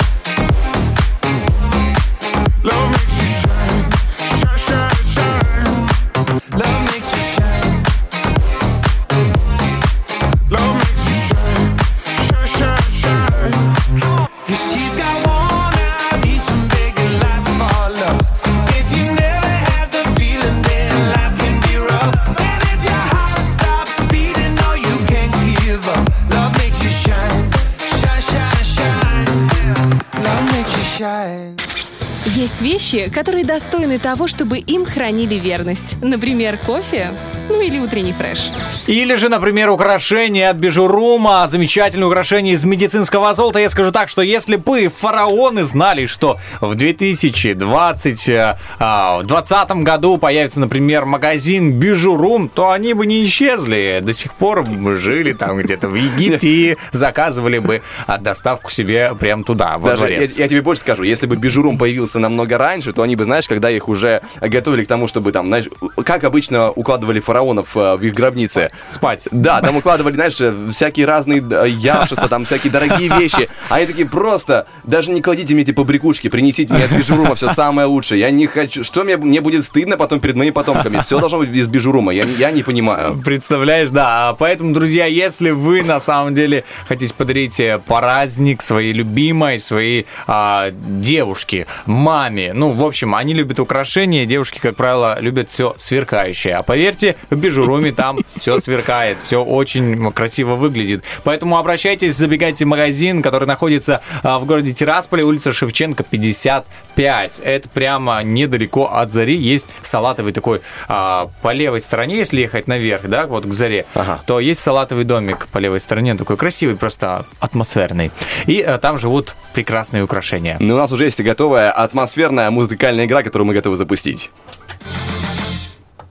Вещи, 32.92 33.10
которые 33.12 33.44
достойны 33.44 33.98
того, 33.98 34.26
чтобы 34.26 34.58
им 34.58 34.84
хранили 34.84 35.34
верность. 35.34 36.02
Например, 36.02 36.58
кофе, 36.58 37.08
ну 37.48 37.60
или 37.60 37.78
утренний 37.78 38.12
фреш. 38.12 38.38
Или 38.86 39.16
же, 39.16 39.28
например, 39.28 39.70
украшение 39.70 40.48
от 40.48 40.56
Бижурума, 40.56 41.46
замечательное 41.46 42.08
украшение 42.08 42.54
из 42.54 42.64
медицинского 42.64 43.34
золота. 43.34 43.58
Я 43.58 43.68
скажу 43.68 43.92
так, 43.92 44.08
что 44.08 44.22
если 44.22 44.56
бы 44.56 44.88
фараоны 44.88 45.64
знали, 45.64 46.06
что 46.06 46.38
в 46.60 46.74
2020 46.74 48.28
э, 48.28 48.58
а, 48.78 49.18
в 49.18 49.26
20 49.26 49.70
году 49.82 50.16
появится, 50.16 50.60
например, 50.60 51.04
магазин 51.04 51.72
Бижурум, 51.78 52.48
то 52.48 52.70
они 52.70 52.94
бы 52.94 53.06
не 53.06 53.24
исчезли. 53.24 54.00
До 54.02 54.14
сих 54.14 54.32
пор 54.32 54.64
бы 54.64 54.96
жили 54.96 55.32
там 55.32 55.58
где-то 55.58 55.88
в 55.88 55.94
Египте 55.94 56.48
и 56.48 56.76
заказывали 56.92 57.58
бы 57.58 57.82
а, 58.06 58.16
доставку 58.16 58.70
себе 58.70 59.14
прямо 59.18 59.44
туда, 59.44 59.76
во 59.76 59.90
Даже 59.90 60.04
я, 60.04 60.08
дворец. 60.16 60.38
я 60.38 60.48
тебе 60.48 60.62
больше 60.62 60.80
скажу, 60.80 61.02
если 61.02 61.26
бы 61.26 61.36
Бижурум 61.36 61.76
появился 61.76 62.18
намного 62.18 62.56
раньше, 62.56 62.77
то 62.92 63.02
они 63.02 63.16
бы, 63.16 63.24
знаешь, 63.24 63.48
когда 63.48 63.70
их 63.70 63.88
уже 63.88 64.22
готовили 64.40 64.84
к 64.84 64.88
тому, 64.88 65.06
чтобы 65.06 65.32
там, 65.32 65.46
знаешь, 65.46 65.66
как 66.04 66.24
обычно 66.24 66.70
укладывали 66.70 67.20
фараонов 67.20 67.76
э, 67.76 67.96
в 67.96 68.02
их 68.02 68.14
гробнице. 68.14 68.70
Спать. 68.88 69.28
Да, 69.30 69.60
там 69.60 69.76
укладывали, 69.76 70.14
знаешь, 70.14 70.40
э, 70.40 70.54
всякие 70.70 71.06
разные 71.06 71.40
э, 71.40 71.68
яства, 71.68 72.28
там 72.28 72.44
всякие 72.44 72.72
дорогие 72.72 73.08
вещи. 73.08 73.48
А 73.68 73.76
они 73.76 73.86
такие 73.86 74.08
просто, 74.08 74.66
даже 74.84 75.10
не 75.10 75.20
кладите 75.20 75.54
мне 75.54 75.62
эти 75.62 75.72
побрякушки, 75.72 76.28
принесите 76.28 76.72
мне 76.72 76.84
от 76.84 76.92
Бижурума 76.92 77.34
все 77.34 77.52
самое 77.52 77.86
лучшее. 77.86 78.20
Я 78.20 78.30
не 78.30 78.46
хочу, 78.46 78.84
что 78.84 79.04
мне, 79.04 79.16
мне 79.16 79.40
будет 79.40 79.64
стыдно 79.64 79.96
потом 79.96 80.20
перед 80.20 80.36
моими 80.36 80.52
потомками. 80.52 80.98
Все 81.02 81.18
должно 81.18 81.38
быть 81.38 81.50
из 81.50 81.66
Бижурума, 81.66 82.12
я, 82.12 82.24
я 82.24 82.50
не 82.50 82.62
понимаю. 82.62 83.20
Представляешь, 83.24 83.90
да. 83.90 84.30
А 84.30 84.34
Поэтому, 84.34 84.72
друзья, 84.72 85.06
если 85.06 85.50
вы 85.50 85.82
на 85.82 86.00
самом 86.00 86.34
деле 86.34 86.64
хотите 86.86 87.14
подарить 87.14 87.60
праздник 87.86 88.62
своей 88.62 88.92
любимой, 88.92 89.58
своей 89.58 90.06
а, 90.26 90.70
девушке, 90.70 91.66
маме, 91.86 92.52
ну, 92.54 92.67
в 92.72 92.84
общем, 92.84 93.14
они 93.14 93.34
любят 93.34 93.60
украшения, 93.60 94.26
девушки, 94.26 94.58
как 94.58 94.76
правило, 94.76 95.18
любят 95.20 95.50
все 95.50 95.74
сверкающее. 95.76 96.56
А 96.56 96.62
поверьте, 96.62 97.16
в 97.30 97.36
Бижуруме 97.36 97.92
там 97.92 98.18
все 98.36 98.58
сверкает, 98.60 99.18
все 99.22 99.42
очень 99.42 100.12
красиво 100.12 100.54
выглядит. 100.54 101.04
Поэтому 101.24 101.58
обращайтесь, 101.58 102.14
забегайте 102.16 102.64
в 102.64 102.68
магазин, 102.68 103.22
который 103.22 103.46
находится 103.46 104.00
а, 104.22 104.38
в 104.38 104.46
городе 104.46 104.72
Тирасполе, 104.72 105.24
улица 105.24 105.52
Шевченко, 105.52 106.04
55. 106.04 107.40
Это 107.44 107.68
прямо 107.68 108.22
недалеко 108.22 108.86
от 108.92 109.12
Зари. 109.12 109.36
Есть 109.36 109.66
салатовый 109.82 110.32
такой 110.32 110.60
а, 110.88 111.30
по 111.42 111.52
левой 111.52 111.80
стороне, 111.80 112.16
если 112.16 112.40
ехать 112.40 112.68
наверх, 112.68 113.08
да, 113.08 113.26
вот 113.26 113.46
к 113.46 113.52
Заре, 113.52 113.86
то 114.26 114.40
есть 114.40 114.60
салатовый 114.60 115.04
домик 115.04 115.48
по 115.48 115.58
левой 115.58 115.80
стороне, 115.80 116.14
такой 116.14 116.36
красивый, 116.36 116.76
просто 116.76 117.24
атмосферный. 117.40 118.10
И 118.46 118.60
а, 118.60 118.78
там 118.78 118.98
живут 118.98 119.34
прекрасные 119.54 120.02
украшения. 120.02 120.56
Но 120.60 120.74
у 120.74 120.78
нас 120.78 120.92
уже 120.92 121.04
есть 121.04 121.20
готовая 121.20 121.70
атмосферная 121.70 122.50
музыкальная 122.58 123.06
игра, 123.06 123.22
которую 123.22 123.46
мы 123.46 123.54
готовы 123.54 123.76
запустить. 123.76 124.30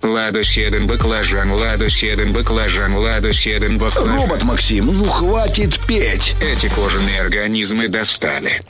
Ладу 0.02 0.44
седен 0.44 0.88
баклажан, 0.88 1.52
ладу 1.52 1.90
седен 1.90 2.32
баклажан, 2.32 2.96
ладу 2.96 3.34
седен 3.34 3.78
баклажан. 3.78 4.16
Робот 4.16 4.44
Максим, 4.44 4.86
ну 4.86 5.04
хватит 5.06 5.78
петь. 5.86 6.36
Эти 6.42 6.70
кожаные 6.70 7.22
организмы 7.22 7.90
достали. 7.90 8.62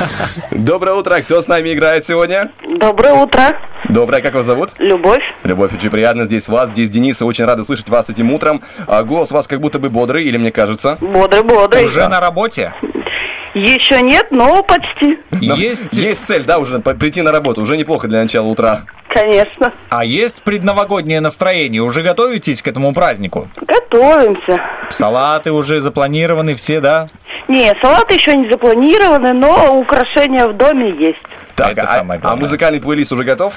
Доброе 0.50 0.94
утро, 0.94 1.20
кто 1.20 1.40
с 1.40 1.46
нами 1.46 1.72
играет 1.72 2.04
сегодня? 2.04 2.50
Доброе 2.80 3.12
утро, 3.14 3.56
Доброе, 3.90 4.22
как 4.22 4.34
вас 4.34 4.46
зовут? 4.46 4.70
Любовь. 4.78 5.22
Любовь, 5.42 5.72
очень 5.72 5.90
приятно 5.90 6.24
здесь 6.24 6.46
вас, 6.46 6.70
здесь 6.70 6.90
Денис, 6.90 7.20
и 7.20 7.24
очень 7.24 7.44
рады 7.44 7.64
слышать 7.64 7.88
вас 7.88 8.08
этим 8.08 8.32
утром. 8.32 8.62
А 8.86 9.02
голос 9.02 9.32
у 9.32 9.34
вас 9.34 9.48
как 9.48 9.60
будто 9.60 9.80
бы 9.80 9.90
бодрый, 9.90 10.24
или 10.24 10.36
мне 10.36 10.52
кажется? 10.52 10.96
Бодрый, 11.00 11.42
бодрый. 11.42 11.86
Уже 11.86 12.06
на 12.08 12.20
работе? 12.20 12.72
Еще 13.54 14.00
нет, 14.00 14.28
но 14.30 14.62
почти. 14.62 15.18
Но 15.30 15.54
Есть 15.56 16.26
цель, 16.26 16.44
да, 16.44 16.58
уже 16.58 16.78
прийти 16.80 17.22
на 17.22 17.32
работу, 17.32 17.62
уже 17.62 17.76
неплохо 17.76 18.06
для 18.06 18.22
начала 18.22 18.46
утра. 18.46 18.82
Конечно. 19.08 19.72
А 19.88 20.04
есть 20.04 20.42
предновогоднее 20.44 21.20
настроение? 21.20 21.82
Уже 21.82 22.02
готовитесь 22.02 22.62
к 22.62 22.68
этому 22.68 22.94
празднику? 22.94 23.48
Готовимся. 23.60 24.60
Салаты 24.90 25.50
уже 25.50 25.80
запланированы 25.80 26.54
все, 26.54 26.80
да? 26.80 27.08
Не, 27.48 27.74
салаты 27.82 28.14
еще 28.14 28.36
не 28.36 28.48
запланированы, 28.48 29.32
но 29.32 29.76
украшения 29.78 30.46
в 30.46 30.52
доме 30.52 30.90
есть. 30.92 31.18
Так, 31.56 31.72
Это 31.72 31.82
а, 31.82 31.86
самое 31.86 32.18
а 32.18 32.22
главное. 32.22 32.40
музыкальный 32.42 32.80
плейлист 32.80 33.10
уже 33.12 33.24
готов? 33.24 33.54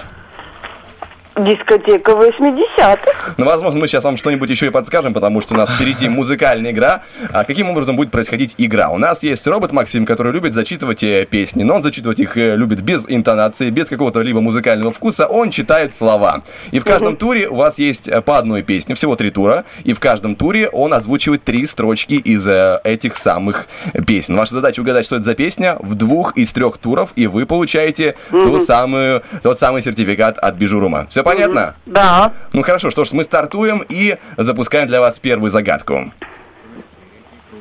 Дискотека 1.36 2.12
80-х. 2.12 3.34
Ну, 3.38 3.46
возможно, 3.46 3.80
мы 3.80 3.88
сейчас 3.88 4.04
вам 4.04 4.18
что-нибудь 4.18 4.52
еще 4.52 4.68
и 4.68 4.70
подскажем, 4.70 5.16
потому 5.16 5.42
что 5.42 5.56
у 5.56 5.58
нас 5.58 5.68
впереди 5.72 6.08
музыкальная 6.10 6.72
игра. 6.72 7.02
А 7.32 7.44
каким 7.44 7.72
образом 7.72 7.96
будет 7.96 8.12
происходить 8.12 8.54
игра? 8.60 8.90
У 8.90 9.00
нас 9.00 9.24
есть 9.24 9.48
робот 9.48 9.72
Максим, 9.72 10.06
который 10.06 10.32
любит 10.32 10.54
зачитывать 10.54 11.02
э, 11.02 11.26
песни, 11.26 11.64
но 11.64 11.76
он 11.76 11.82
зачитывать 11.82 12.20
их 12.20 12.38
э, 12.38 12.56
любит 12.56 12.82
без 12.82 13.06
интонации, 13.08 13.72
без 13.72 13.88
какого-то 13.88 14.22
либо 14.22 14.42
музыкального 14.42 14.92
вкуса. 14.92 15.26
Он 15.26 15.50
читает 15.50 15.96
слова. 15.96 16.44
И 16.70 16.78
в 16.78 16.86
каждом 16.86 17.16
туре 17.16 17.48
у 17.48 17.56
вас 17.56 17.80
есть 17.80 18.08
э, 18.08 18.22
по 18.22 18.38
одной 18.38 18.62
песне, 18.62 18.94
всего 18.94 19.16
три 19.16 19.32
тура, 19.32 19.64
и 19.84 19.94
в 19.94 20.00
каждом 20.00 20.36
туре 20.36 20.70
он 20.70 20.94
озвучивает 20.94 21.44
три 21.44 21.66
строчки 21.66 22.14
из 22.14 22.48
этих 22.84 23.18
самых 23.18 23.68
песен. 24.06 24.36
Ваша 24.36 24.54
задача 24.54 24.82
угадать, 24.82 25.06
что 25.06 25.16
это 25.16 25.26
за 25.26 25.34
песня 25.34 25.78
в 25.80 25.96
двух 25.96 26.38
из 26.38 26.54
трех 26.54 26.78
туров, 26.78 27.10
и 27.16 27.26
вы 27.26 27.48
получаете 27.48 28.14
ту 28.30 28.60
самую, 28.60 29.24
тот 29.42 29.58
самый 29.58 29.82
сертификат 29.82 30.38
от 30.38 30.56
Бижурума. 30.56 31.08
Все 31.10 31.23
понятно? 31.24 31.76
Да. 31.86 32.34
Ну 32.54 32.62
хорошо, 32.62 32.92
что 32.92 33.06
ж, 33.06 33.12
мы 33.14 33.24
стартуем 33.24 33.84
и 33.88 34.18
запускаем 34.38 34.88
для 34.88 35.00
вас 35.02 35.20
первую 35.20 35.50
загадку. 35.50 36.12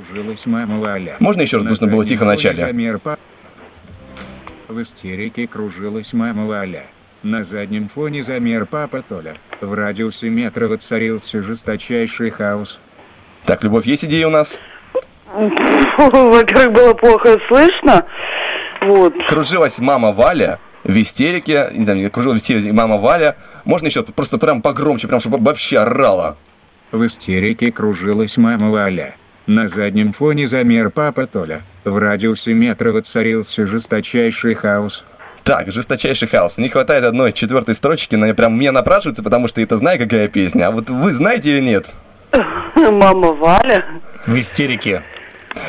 Кружилась 0.08 0.44
мама 0.46 0.78
Валя. 0.78 1.16
Можно 1.20 1.42
еще 1.42 1.56
раз, 1.58 1.66
нужно 1.66 1.86
было 1.86 2.04
тихо 2.04 2.24
в 2.24 2.28
начале? 2.28 2.72
В 4.68 4.82
истерике 4.82 5.46
кружилась 5.46 6.12
мама 6.12 6.46
Валя. 6.46 6.84
На 7.22 7.44
заднем 7.44 7.88
фоне 7.88 8.22
замер 8.24 8.66
папа 8.66 9.02
Толя. 9.02 9.34
В 9.60 9.74
радиусе 9.74 10.28
метра 10.28 10.66
воцарился 10.66 11.40
жесточайший 11.40 12.30
хаос. 12.30 12.80
Так, 13.44 13.62
Любовь, 13.62 13.86
есть 13.86 14.04
идеи 14.04 14.24
у 14.24 14.30
нас? 14.30 14.58
Во-первых, 15.32 16.72
было 16.72 16.94
плохо 16.94 17.38
слышно. 17.48 18.06
Вот. 18.80 19.14
Кружилась 19.28 19.78
мама 19.78 20.12
Валя 20.12 20.58
в 20.84 21.00
истерике, 21.00 21.70
не 21.72 21.84
знаю, 21.84 22.10
кружилась 22.10 22.40
в 22.40 22.44
истерике 22.44 22.72
мама 22.72 22.98
Валя. 22.98 23.36
Можно 23.64 23.86
еще 23.86 24.02
просто 24.02 24.38
прям 24.38 24.62
погромче, 24.62 25.08
прям 25.08 25.20
чтобы 25.20 25.38
вообще 25.38 25.78
орала. 25.78 26.36
В 26.90 27.06
истерике 27.06 27.72
кружилась 27.72 28.36
мама 28.36 28.70
Валя. 28.70 29.16
На 29.46 29.68
заднем 29.68 30.12
фоне 30.12 30.46
замер 30.46 30.90
папа 30.90 31.26
Толя. 31.26 31.62
В 31.84 31.98
радиусе 31.98 32.52
метра 32.52 32.92
воцарился 32.92 33.66
жесточайший 33.66 34.54
хаос. 34.54 35.04
Так, 35.42 35.72
жесточайший 35.72 36.28
хаос. 36.28 36.58
Не 36.58 36.68
хватает 36.68 37.04
одной 37.04 37.32
четвертой 37.32 37.74
строчки, 37.74 38.14
но 38.14 38.32
прям 38.34 38.56
мне 38.56 38.70
напрашивается, 38.70 39.22
потому 39.22 39.48
что 39.48 39.60
это 39.60 39.76
знаю, 39.76 39.98
какая 39.98 40.28
песня. 40.28 40.68
А 40.68 40.70
вот 40.70 40.90
вы 40.90 41.12
знаете 41.12 41.50
или 41.50 41.60
нет? 41.60 41.94
Мама 42.76 43.32
Валя. 43.32 43.84
В 44.26 44.38
истерике. 44.38 45.02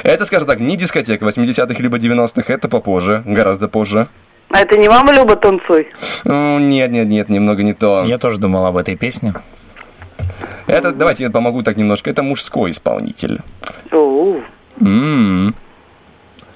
Это, 0.03 0.25
скажем 0.25 0.47
так, 0.47 0.59
не 0.59 0.77
дискотека 0.77 1.25
80-х 1.25 1.81
либо 1.81 1.97
90-х, 1.97 2.53
это 2.53 2.69
попозже, 2.69 3.23
гораздо 3.25 3.67
позже. 3.67 4.07
А 4.53 4.59
это 4.59 4.77
не 4.77 4.87
мама 4.87 5.11
Люба 5.11 5.35
танцуй? 5.35 5.87
Ну, 6.25 6.59
нет, 6.59 6.91
нет, 6.91 7.07
нет, 7.07 7.27
немного 7.27 7.63
не 7.63 7.73
то. 7.73 8.03
Я 8.05 8.19
тоже 8.19 8.37
думал 8.37 8.63
об 8.67 8.77
этой 8.77 8.95
песне. 8.95 9.33
Это, 10.67 10.91
давайте 10.91 11.23
я 11.23 11.31
помогу 11.31 11.63
так 11.63 11.75
немножко, 11.75 12.11
это 12.11 12.21
мужской 12.21 12.69
исполнитель. 12.69 13.41
Оу. 13.91 14.43
М. 14.79 15.55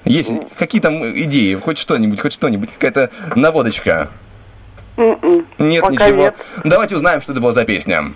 Есть 0.04 0.30
какие 0.56 0.80
там 0.80 1.04
идеи, 1.22 1.54
хоть 1.56 1.78
что-нибудь, 1.78 2.20
хоть 2.20 2.32
что-нибудь, 2.32 2.70
какая-то 2.72 3.10
наводочка? 3.34 4.10
М-м. 4.96 5.46
Нет, 5.58 5.82
Пока 5.82 6.06
ничего. 6.06 6.20
нет. 6.22 6.36
Давайте 6.62 6.94
узнаем, 6.94 7.20
что 7.20 7.32
это 7.32 7.40
была 7.40 7.52
за 7.52 7.64
песня. 7.64 8.12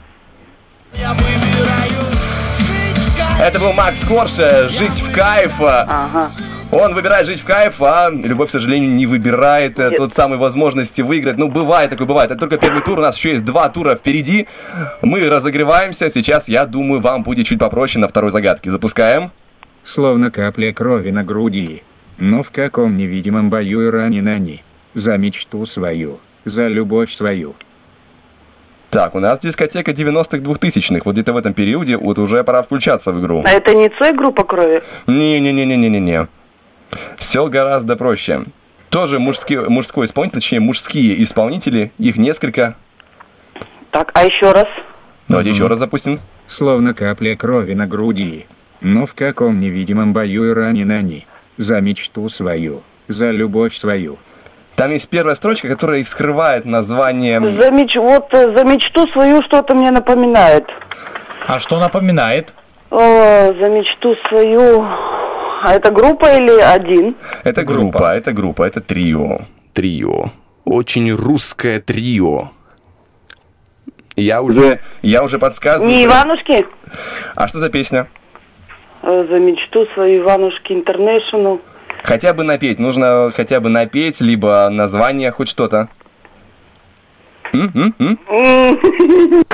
Это 3.40 3.58
был 3.58 3.72
Макс 3.72 4.04
Корж, 4.04 4.38
э, 4.38 4.68
«Жить 4.68 5.00
в 5.00 5.12
кайф». 5.12 5.60
Ага. 5.60 6.30
Он 6.72 6.94
выбирает 6.94 7.26
жить 7.26 7.40
в 7.40 7.44
кайф, 7.44 7.82
а 7.82 8.08
любовь, 8.10 8.48
к 8.48 8.50
сожалению, 8.50 8.92
не 8.92 9.04
выбирает 9.04 9.78
э, 9.78 9.90
тот 9.90 10.14
самой 10.14 10.38
возможности 10.38 11.02
выиграть. 11.02 11.36
Ну, 11.36 11.48
бывает 11.48 11.90
такое, 11.90 12.06
бывает. 12.06 12.30
Это 12.30 12.40
только 12.40 12.56
первый 12.56 12.80
тур, 12.80 12.98
у 12.98 13.02
нас 13.02 13.18
еще 13.18 13.32
есть 13.32 13.44
два 13.44 13.68
тура 13.68 13.94
впереди. 13.94 14.48
Мы 15.02 15.28
разогреваемся. 15.28 16.08
Сейчас, 16.08 16.48
я 16.48 16.64
думаю, 16.64 17.02
вам 17.02 17.24
будет 17.24 17.46
чуть 17.46 17.58
попроще 17.58 18.00
на 18.00 18.08
второй 18.08 18.30
загадке. 18.30 18.70
Запускаем. 18.70 19.32
Словно 19.84 20.30
капля 20.30 20.72
крови 20.72 21.10
на 21.10 21.22
груди. 21.24 21.82
Но 22.16 22.42
в 22.42 22.50
каком 22.50 22.96
невидимом 22.96 23.50
бою 23.50 23.86
и 23.86 23.90
ранены 23.90 24.30
они. 24.30 24.62
За 24.94 25.18
мечту 25.18 25.66
свою, 25.66 26.20
за 26.46 26.68
любовь 26.68 27.12
свою. 27.12 27.54
Так, 28.88 29.14
у 29.14 29.20
нас 29.20 29.40
дискотека 29.40 29.90
90-х, 29.90 30.38
2000-х. 30.38 31.02
Вот 31.04 31.12
где-то 31.12 31.34
в 31.34 31.36
этом 31.36 31.52
периоде 31.52 31.98
вот 31.98 32.18
уже 32.18 32.42
пора 32.44 32.62
включаться 32.62 33.12
в 33.12 33.20
игру. 33.20 33.42
А 33.44 33.50
это 33.50 33.74
не 33.74 33.90
Цой 33.90 34.14
группа 34.14 34.44
крови? 34.44 34.82
Не-не-не-не-не-не-не. 35.06 36.28
Все 37.16 37.46
гораздо 37.46 37.96
проще. 37.96 38.44
Тоже 38.90 39.18
мужский, 39.18 39.56
мужской 39.56 40.06
исполнитель, 40.06 40.34
точнее, 40.34 40.60
мужские 40.60 41.22
исполнители, 41.22 41.92
их 41.98 42.16
несколько. 42.16 42.76
Так, 43.90 44.10
а 44.14 44.24
еще 44.24 44.52
раз? 44.52 44.66
Давайте 45.28 45.50
еще 45.50 45.66
раз 45.66 45.78
запустим. 45.78 46.20
Словно 46.46 46.92
капля 46.92 47.36
крови 47.36 47.74
на 47.74 47.86
груди. 47.86 48.46
Но 48.80 49.06
в 49.06 49.14
каком 49.14 49.60
невидимом 49.60 50.12
бою 50.12 50.50
и 50.50 50.52
ранены 50.52 50.92
они. 50.92 51.26
За 51.56 51.80
мечту 51.80 52.28
свою, 52.28 52.82
за 53.08 53.30
любовь 53.30 53.74
свою. 53.74 54.18
Там 54.76 54.90
есть 54.90 55.08
первая 55.08 55.34
строчка, 55.36 55.68
которая 55.68 56.00
и 56.00 56.04
скрывает 56.04 56.64
название... 56.64 57.40
За 57.40 57.70
меч... 57.70 57.94
Вот 57.96 58.32
э, 58.32 58.56
за 58.56 58.64
мечту 58.64 59.06
свою 59.08 59.42
что-то 59.42 59.74
мне 59.74 59.90
напоминает. 59.90 60.64
А 61.46 61.58
что 61.58 61.78
напоминает? 61.78 62.54
О, 62.90 62.98
за 62.98 63.70
мечту 63.70 64.16
свою. 64.28 64.86
А 65.64 65.74
это 65.74 65.92
группа 65.92 66.26
или 66.36 66.60
один? 66.60 67.14
Это 67.44 67.62
группа, 67.62 68.16
это 68.16 68.32
группа, 68.32 68.64
это 68.64 68.80
трио. 68.80 69.38
Трио. 69.72 70.30
Очень 70.64 71.12
русское 71.12 71.80
трио. 71.80 72.50
Я 74.16 74.42
уже, 74.42 74.80
я 75.02 75.22
уже 75.22 75.38
подсказываю. 75.38 75.88
Не 75.88 76.04
Иванушки? 76.04 76.66
А 77.36 77.46
что 77.46 77.60
за 77.60 77.70
песня? 77.70 78.08
Э, 79.02 79.24
За 79.30 79.38
мечту 79.38 79.86
свою 79.94 80.22
Иванушки 80.24 80.72
Интернешнл. 80.72 81.60
Хотя 82.02 82.34
бы 82.34 82.42
напеть. 82.42 82.80
Нужно 82.80 83.30
хотя 83.32 83.60
бы 83.60 83.68
напеть, 83.68 84.20
либо 84.20 84.68
название, 84.68 85.30
хоть 85.30 85.48
что-то. 85.48 85.88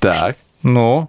Так. 0.00 0.36
Ну? 0.64 1.08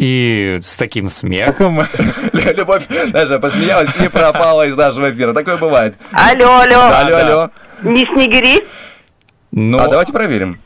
И 0.00 0.58
с 0.62 0.78
таким 0.78 1.10
смехом. 1.10 1.82
Любовь 2.32 2.86
даже 3.12 3.38
посмеялась 3.38 3.90
и 4.02 4.08
пропала 4.08 4.66
из 4.66 4.74
нашего 4.74 5.10
эфира. 5.10 5.34
Такое 5.34 5.58
бывает. 5.58 5.94
Алло, 6.10 6.60
алло. 6.60 6.80
Алло, 6.96 7.16
алло. 7.16 7.50
Не 7.82 8.06
снегири? 8.06 8.66
Ну, 9.52 9.78
А 9.78 9.88
давайте 9.88 10.12
проверим. 10.14 10.58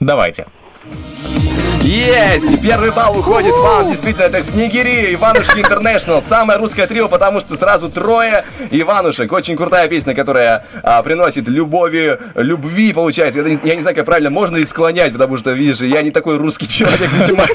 давайте. 0.00 0.46
Есть! 1.82 2.60
Первый 2.60 2.92
балл 2.92 3.18
уходит 3.18 3.56
вам. 3.56 3.90
Действительно, 3.90 4.24
это 4.24 4.42
Снегири, 4.42 5.14
Иванушки 5.14 5.60
Интернешнл. 5.60 6.20
Самое 6.20 6.58
русское 6.58 6.86
трио, 6.86 7.08
потому 7.08 7.40
что 7.40 7.56
сразу 7.56 7.88
трое 7.88 8.44
Иванушек. 8.70 9.32
Очень 9.32 9.56
крутая 9.56 9.88
песня, 9.88 10.14
которая 10.14 10.66
а, 10.82 11.02
приносит 11.02 11.48
любови, 11.48 12.18
любви, 12.34 12.92
получается. 12.92 13.40
Я 13.40 13.46
не, 13.48 13.58
я 13.64 13.76
не 13.76 13.82
знаю, 13.82 13.96
как 13.96 14.04
правильно, 14.04 14.30
можно 14.30 14.56
ли 14.56 14.66
склонять, 14.66 15.12
потому 15.12 15.38
что, 15.38 15.52
видишь, 15.52 15.80
я 15.80 16.02
не 16.02 16.10
такой 16.10 16.36
русский 16.36 16.68
человек, 16.68 17.10
видимо. 17.12 17.44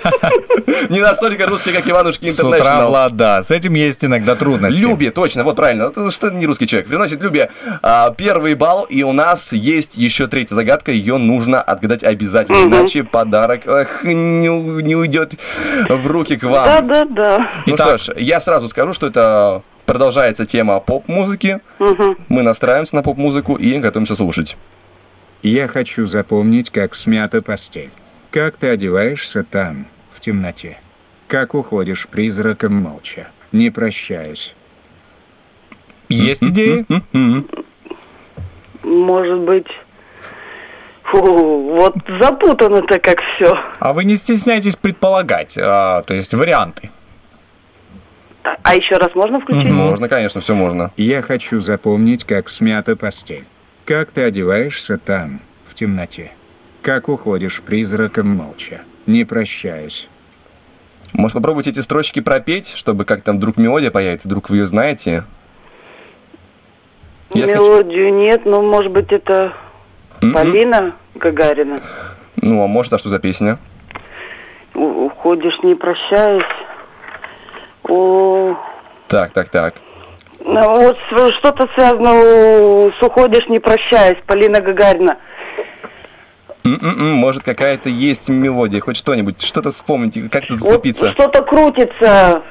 Не 0.90 1.00
настолько 1.00 1.48
русский, 1.48 1.72
как 1.72 1.88
Иванушки 1.88 2.30
С 2.30 2.40
утра, 2.40 2.58
Интернешнл. 2.58 2.90
Влад, 2.90 3.16
да, 3.16 3.44
с 3.44 3.52
этим 3.52 3.74
есть 3.74 4.04
иногда 4.06 4.36
трудности. 4.36 4.80
Люби, 4.80 5.10
точно, 5.10 5.44
вот 5.44 5.56
правильно. 5.56 5.92
Что 6.12 6.30
не 6.30 6.46
русский 6.46 6.68
человек. 6.68 6.88
Приносит 6.88 7.22
Люби 7.24 7.48
а, 7.82 8.12
первый 8.12 8.56
балл, 8.56 8.84
и 8.84 9.04
у 9.04 9.12
нас 9.12 9.52
есть 9.54 9.98
еще 9.98 10.28
третья 10.28 10.56
загадка. 10.56 10.92
Ее 10.92 11.18
нужно 11.18 11.62
отгадать 11.62 12.04
обязательно, 12.04 12.66
иначе 12.66 13.04
подарок 13.04 13.66
эх, 13.66 14.06
не, 14.16 14.82
не 14.82 14.96
уйдет 14.96 15.34
в 15.90 16.08
руки 16.08 16.38
к 16.38 16.44
вам. 16.44 16.88
Да-да-да. 16.88 17.50
Ну 17.66 17.78
что 17.78 17.98
ж, 17.98 18.10
я 18.18 18.40
сразу 18.40 18.68
скажу, 18.70 18.94
что 18.94 19.08
это 19.08 19.62
продолжается 19.86 20.46
тема 20.46 20.80
поп-музыки. 20.80 21.60
Мы 22.28 22.42
настраиваемся 22.42 22.96
на 22.96 23.04
поп-музыку 23.04 23.56
и 23.56 23.78
готовимся 23.78 24.16
слушать. 24.16 24.58
Я 25.44 25.68
хочу 25.68 26.06
запомнить, 26.06 26.72
как 26.72 26.96
смята 26.96 27.42
постель. 27.42 27.92
Как 28.32 28.58
ты 28.58 28.70
одеваешься 28.70 29.44
там, 29.44 29.86
в 30.12 30.20
темноте. 30.20 30.80
Как 31.28 31.54
уходишь 31.54 32.08
призраком 32.08 32.74
молча, 32.74 33.28
не 33.52 33.70
прощаясь. 33.70 34.56
Есть 36.10 36.44
идеи? 36.44 36.86
Может 38.84 39.40
быть... 39.40 39.68
Фу, 41.12 41.20
вот 41.74 41.96
запутано-то 42.20 43.00
как 43.00 43.22
все. 43.36 43.58
А 43.80 43.94
вы 43.94 44.06
не 44.06 44.16
стесняйтесь 44.16 44.76
предполагать, 44.76 45.58
а, 45.62 46.02
то 46.04 46.14
есть 46.14 46.34
варианты. 46.34 46.90
А 48.64 48.76
еще 48.76 48.96
раз 48.98 49.14
можно 49.16 49.40
включить? 49.40 49.70
Можно, 49.70 50.08
конечно, 50.10 50.42
все 50.42 50.54
можно. 50.56 50.92
Я 50.98 51.22
хочу 51.22 51.60
запомнить, 51.60 52.24
как 52.24 52.50
смята 52.50 52.96
постель. 52.96 53.46
Как 53.86 54.12
ты 54.12 54.24
одеваешься 54.24 54.98
там, 54.98 55.42
в 55.66 55.76
темноте. 55.76 56.32
Как 56.82 57.08
уходишь 57.10 57.62
призраком 57.62 58.28
молча, 58.30 58.82
не 59.06 59.26
прощаясь. 59.26 60.08
Может, 61.14 61.36
попробуйте 61.36 61.70
эти 61.70 61.80
строчки 61.80 62.20
пропеть, 62.20 62.74
чтобы 62.76 63.06
как 63.06 63.22
там 63.22 63.38
вдруг 63.38 63.58
мелодия 63.58 63.92
появится, 63.92 64.28
вдруг 64.28 64.50
вы 64.50 64.58
ее 64.58 64.66
знаете? 64.68 65.24
Я 67.34 67.48
хочу- 67.48 67.62
Мелодию 67.64 68.14
нет, 68.14 68.46
но 68.46 68.62
может 68.62 68.92
быть 68.92 69.12
это 69.12 69.54
М-м. 70.26 70.34
Полина 70.34 70.96
Гагарина. 71.16 71.76
Ну, 72.38 72.64
а 72.64 72.68
может, 72.68 72.94
а 72.94 72.98
что 72.98 73.10
за 73.10 73.20
песня? 73.20 73.58
У- 74.74 75.06
Уходишь, 75.06 75.58
не 75.64 75.76
прощаясь. 75.76 76.44
О, 77.88 78.56
Так, 79.08 79.32
так, 79.32 79.50
так. 79.50 79.76
ну, 80.44 80.70
вот 80.70 80.98
что-то 81.36 81.68
связано 81.76 82.92
с 82.92 83.02
уходишь, 83.04 83.48
не 83.48 83.60
прощаясь. 83.60 84.18
Полина 84.26 84.60
Гагарина. 84.62 85.18
М-м-м, 86.64 87.14
Может, 87.14 87.44
какая-то 87.44 87.90
есть 87.90 88.28
мелодия, 88.28 88.80
хоть 88.82 88.98
что-нибудь, 88.98 89.42
что-то 89.44 89.70
вспомните, 89.70 90.28
как-то 90.30 90.56
Вот 90.56 90.62
зацепиться. 90.70 91.12
что-то 91.12 91.44
крутится. 91.44 92.42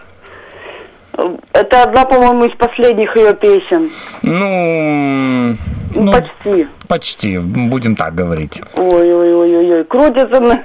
Это 1.53 1.83
одна, 1.85 2.05
по-моему, 2.05 2.45
из 2.47 2.57
последних 2.57 3.15
ее 3.17 3.35
песен. 3.35 3.91
Ну, 4.23 5.57
Ну, 5.95 6.13
почти. 6.13 6.67
Почти, 6.89 7.39
будем 7.39 7.95
так 7.95 8.15
говорить. 8.15 8.61
Ой-ой-ой-ой. 8.75 9.85
Крутится. 9.85 10.41
на- 10.41 10.63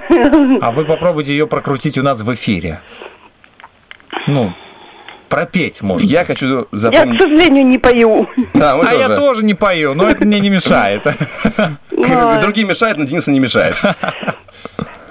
А 0.60 0.72
вы 0.72 0.84
попробуйте 0.84 1.32
ее 1.32 1.46
прокрутить 1.46 1.96
у 1.98 2.02
нас 2.02 2.20
в 2.20 2.34
эфире. 2.34 2.80
Ну, 4.26 4.52
пропеть 5.28 5.82
может. 5.82 6.10
я 6.10 6.24
хочу 6.24 6.46
Я, 6.46 6.62
к 6.64 6.68
запомнить... 6.72 7.20
сожалению, 7.22 7.66
не 7.66 7.78
пою. 7.78 8.28
Да, 8.54 8.76
мы 8.76 8.84
А 8.88 8.92
я 8.92 9.06
тоже. 9.06 9.16
тоже 9.20 9.44
не 9.44 9.54
пою, 9.54 9.94
но 9.94 10.08
это 10.10 10.24
мне 10.24 10.40
не 10.40 10.50
мешает. 10.50 11.06
Ой. 11.06 12.40
Другим 12.40 12.68
мешает, 12.68 12.98
но 12.98 13.04
Денису 13.04 13.30
не 13.30 13.38
мешает. 13.38 13.76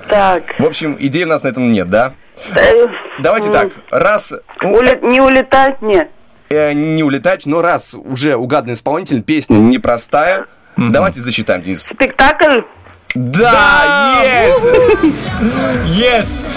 Так. 0.09 0.55
В 0.59 0.65
общем, 0.65 0.97
идей 0.99 1.23
у 1.23 1.27
нас 1.27 1.43
на 1.43 1.47
этом 1.49 1.71
нет, 1.71 1.89
да? 1.89 2.13
Э, 2.55 2.85
Давайте 3.19 3.49
так, 3.51 3.69
раз 3.91 4.33
ули- 4.63 4.99
Не 5.01 5.21
улетать, 5.21 5.81
нет. 5.81 6.09
э, 6.49 6.73
не 6.73 7.03
улетать, 7.03 7.45
но 7.45 7.61
раз 7.61 7.93
уже 7.95 8.35
угаданный 8.35 8.73
исполнитель, 8.75 9.21
песня 9.21 9.55
непростая, 9.55 10.45
давайте 10.77 11.21
засчитаем, 11.21 11.61
Денис. 11.61 11.83
Спектакль. 11.83 12.61
Да, 13.15 14.21
есть! 15.87 16.48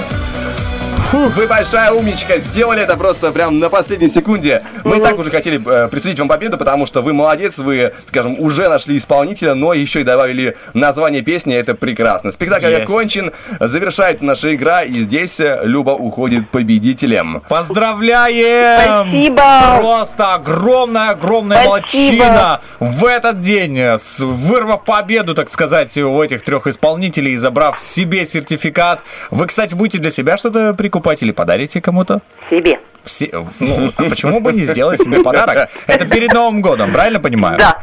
Есть! 1.12 1.34
Вы 1.36 1.46
большая 1.46 1.92
умничка, 1.92 2.38
сделали 2.38 2.82
это 2.82 2.96
просто 2.96 3.32
прям 3.32 3.58
на 3.58 3.68
последней 3.68 4.08
секунде. 4.08 4.62
Мы 4.84 4.98
и 4.98 5.00
так 5.00 5.18
уже 5.18 5.30
хотели 5.30 5.60
э, 5.64 5.88
присудить 5.88 6.18
вам 6.18 6.28
победу, 6.28 6.56
потому 6.58 6.86
что 6.86 7.02
вы 7.02 7.12
молодец, 7.12 7.58
вы, 7.58 7.92
скажем, 8.08 8.38
уже 8.40 8.68
нашли 8.68 8.96
исполнителя, 8.96 9.54
но 9.54 9.72
еще 9.74 10.00
и 10.00 10.04
добавили 10.04 10.56
название 10.74 11.22
песни, 11.22 11.54
это 11.54 11.74
прекрасно. 11.74 12.30
Спектакль 12.30 12.66
Есть. 12.66 12.84
окончен, 12.84 13.32
завершается 13.60 14.24
наша 14.24 14.54
игра, 14.54 14.82
и 14.82 14.92
здесь 14.94 15.38
э, 15.40 15.60
Люба 15.64 15.90
уходит 15.90 16.48
победителем. 16.50 17.42
Поздравляем! 17.48 19.06
Спасибо. 19.08 19.76
Просто 19.78 20.34
огромная-огромная 20.34 21.64
молодчина 21.64 22.60
в 22.80 23.04
этот 23.04 23.40
день, 23.40 23.78
э, 23.78 23.98
с- 23.98 24.18
вырвав 24.20 24.84
победу, 24.84 25.34
так 25.34 25.48
сказать, 25.50 25.96
у 25.98 26.22
этих 26.22 26.42
трех 26.42 26.66
исполнителей 26.66 27.32
и 27.32 27.36
забрав 27.36 27.78
себе 27.78 28.24
сертификат. 28.24 29.02
Вы, 29.30 29.46
кстати, 29.46 29.74
будете 29.74 29.98
для 29.98 30.10
себя 30.10 30.36
что-то 30.36 30.74
прикупать 30.74 31.01
или 31.22 31.32
подарите 31.32 31.80
кому-то? 31.80 32.20
Себе. 32.50 32.78
Все, 33.05 33.46
ну, 33.59 33.90
а 33.96 34.05
почему 34.05 34.40
бы 34.40 34.53
не 34.53 34.61
сделать 34.61 35.03
себе 35.03 35.22
подарок? 35.24 35.68
Это 35.88 36.05
перед 36.07 36.32
Новым 36.32 36.61
годом, 36.61 36.92
правильно 36.92 37.18
понимаю? 37.18 37.59
Да. 37.59 37.78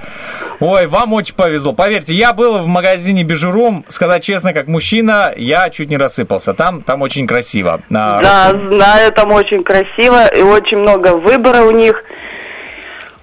Ой, 0.61 0.87
вам 0.87 1.13
очень 1.13 1.35
повезло. 1.35 1.73
Поверьте, 1.73 2.13
я 2.13 2.31
был 2.33 2.59
в 2.59 2.67
магазине 2.67 3.23
Бижурум, 3.23 3.83
сказать 3.89 4.23
честно, 4.23 4.53
как 4.53 4.67
мужчина, 4.67 5.33
я 5.35 5.69
чуть 5.69 5.89
не 5.89 5.97
рассыпался. 5.97 6.53
Там, 6.53 6.81
там 6.83 7.01
очень 7.01 7.27
красиво. 7.27 7.81
А, 7.93 8.21
Да, 8.21 8.53
на 8.53 8.99
этом 8.99 9.31
очень 9.33 9.63
красиво 9.63 10.25
и 10.27 10.41
очень 10.41 10.77
много 10.77 11.15
выбора 11.15 11.63
у 11.63 11.71
них. 11.71 12.03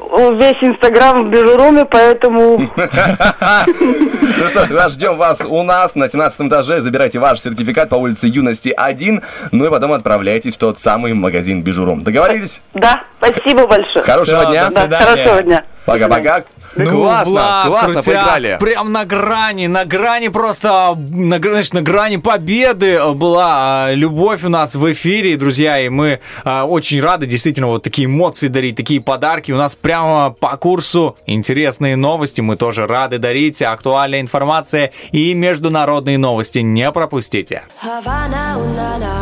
Весь 0.09 0.63
Инстаграм 0.63 1.25
в 1.25 1.31
Бижуруме, 1.31 1.85
поэтому 1.85 2.59
Ну 2.59 4.49
что 4.49 4.49
ж, 4.49 4.53
тогда 4.53 4.89
ждем 4.89 5.17
вас 5.17 5.41
у 5.45 5.63
нас 5.63 5.95
на 5.95 6.09
17 6.09 6.43
этаже. 6.43 6.81
Забирайте 6.81 7.19
ваш 7.19 7.41
сертификат 7.41 7.89
по 7.89 7.97
улице 7.97 8.29
Юности 8.29 8.73
1, 8.77 9.23
ну 9.53 9.67
и 9.67 9.71
потом 9.71 9.93
отправляйтесь 9.93 10.55
в 10.55 10.59
тот 10.59 10.79
самый 10.79 11.13
магазин 11.15 11.63
Бижурум. 11.63 12.05
Договорились? 12.05 12.63
да, 12.75 13.03
спасибо 13.19 13.67
большое. 13.67 14.05
Хорошего 14.05 14.47
дня. 14.47 14.71
хорошего 14.71 15.43
дня. 15.43 15.65
Пока-пока. 15.85 16.43
Ну, 16.77 16.91
классно, 16.91 17.31
Влад, 17.31 17.67
классно 17.67 17.93
крутяк, 17.95 18.05
поиграли. 18.05 18.57
Прям 18.61 18.93
на 18.93 19.05
грани, 19.05 19.67
на 19.67 19.85
грани 19.85 20.29
просто, 20.29 20.97
на, 21.11 21.39
знаешь, 21.39 21.73
на 21.73 21.83
грани 21.83 22.17
победы 22.19 23.01
была 23.15 23.87
а, 23.87 23.93
любовь 23.93 24.45
у 24.45 24.49
нас 24.49 24.75
в 24.75 24.93
эфире, 24.93 25.37
друзья, 25.37 25.81
и 25.81 25.89
мы 25.89 26.21
а, 26.45 26.65
очень 26.65 27.01
рады 27.01 27.27
действительно 27.27 27.69
вот 27.69 27.83
такие 27.83 28.07
эмоции 28.07 28.49
дарить, 28.49 28.77
такие 28.77 29.01
подарки. 29.01 29.53
У 29.53 29.57
нас 29.57 29.75
прямо 29.75 30.31
по 30.31 30.57
курсу 30.57 31.17
интересные 31.27 31.97
новости, 31.97 32.41
мы 32.41 32.57
тоже 32.57 32.87
рады 32.87 33.19
дарить, 33.19 33.63
актуальная 33.63 34.21
информация 34.21 34.93
и 35.13 35.35
международные 35.35 36.19
новости. 36.19 36.61
Не 36.61 36.91
пропустите. 36.93 37.63
Havana, 37.83 38.57
ooh, 38.59 38.75
na, 38.77 38.99
na. 38.99 39.15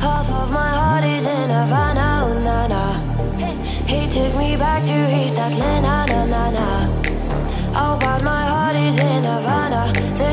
Half 0.00 0.28
of 0.30 0.50
my 0.52 0.70
heart 0.78 1.04
is 1.04 1.26
in 1.26 1.50
Havana, 1.50 2.08
ooh, 2.26 2.40
na, 2.46 2.66
na. 2.66 2.84
He 3.86 4.00
took 4.08 4.32
me 4.36 4.56
back 4.56 4.82
to 4.90 4.98
East 5.20 5.36
Atlanta, 5.36 5.95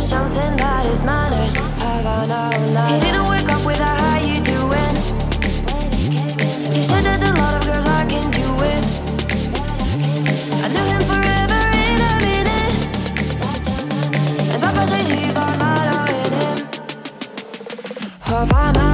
Something 0.04 0.58
that 0.58 0.86
is 0.88 1.02
manners. 1.02 1.54
Havana, 1.54 2.52
ooh, 2.60 2.74
na, 2.74 2.88
He 2.88 3.00
didn't 3.00 3.28
wake 3.30 3.50
up 3.50 3.66
with 3.66 3.80
a 3.80 3.86
how 3.86 4.20
you 4.20 4.42
doing. 4.44 4.96
He 6.76 6.84
said 6.84 7.04
there's 7.04 7.22
a 7.22 7.34
lot 7.34 7.56
of 7.56 7.66
girls 7.66 7.86
I 7.86 8.06
can 8.06 8.30
do 8.30 8.48
it. 8.72 8.84
I 10.62 10.68
knew 10.74 10.86
him 10.94 11.04
forever 11.10 11.62
in 11.88 12.02
a 12.12 12.14
minute. 12.28 12.76
And 14.54 14.62
Papa 14.62 14.88
says 14.88 15.08
he 15.08 15.34
got 15.34 15.58
mad 15.58 15.88
in 16.12 16.34
him. 16.42 16.58
Havana, 18.22 18.93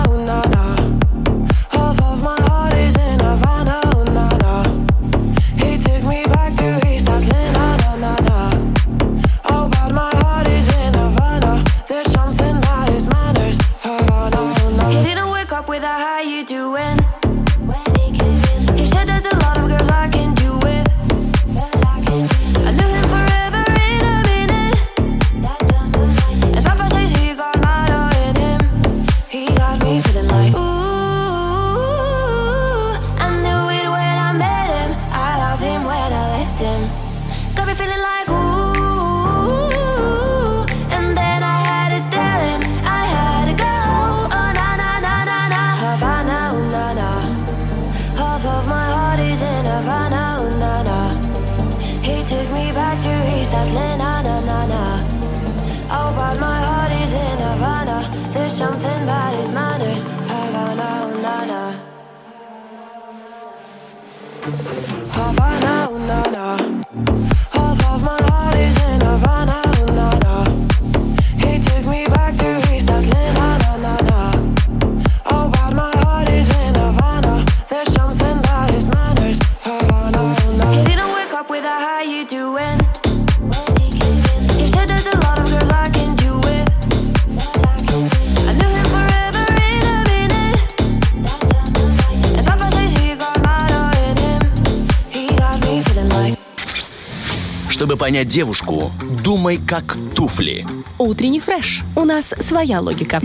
понять 98.09 98.27
девушку, 98.27 98.91
думай 99.23 99.59
как 99.67 99.95
туфли. 100.15 100.65
Утренний 100.97 101.39
фреш. 101.39 101.81
У 101.95 102.05
нас 102.05 102.33
своя 102.39 102.81
логика. 102.81 103.19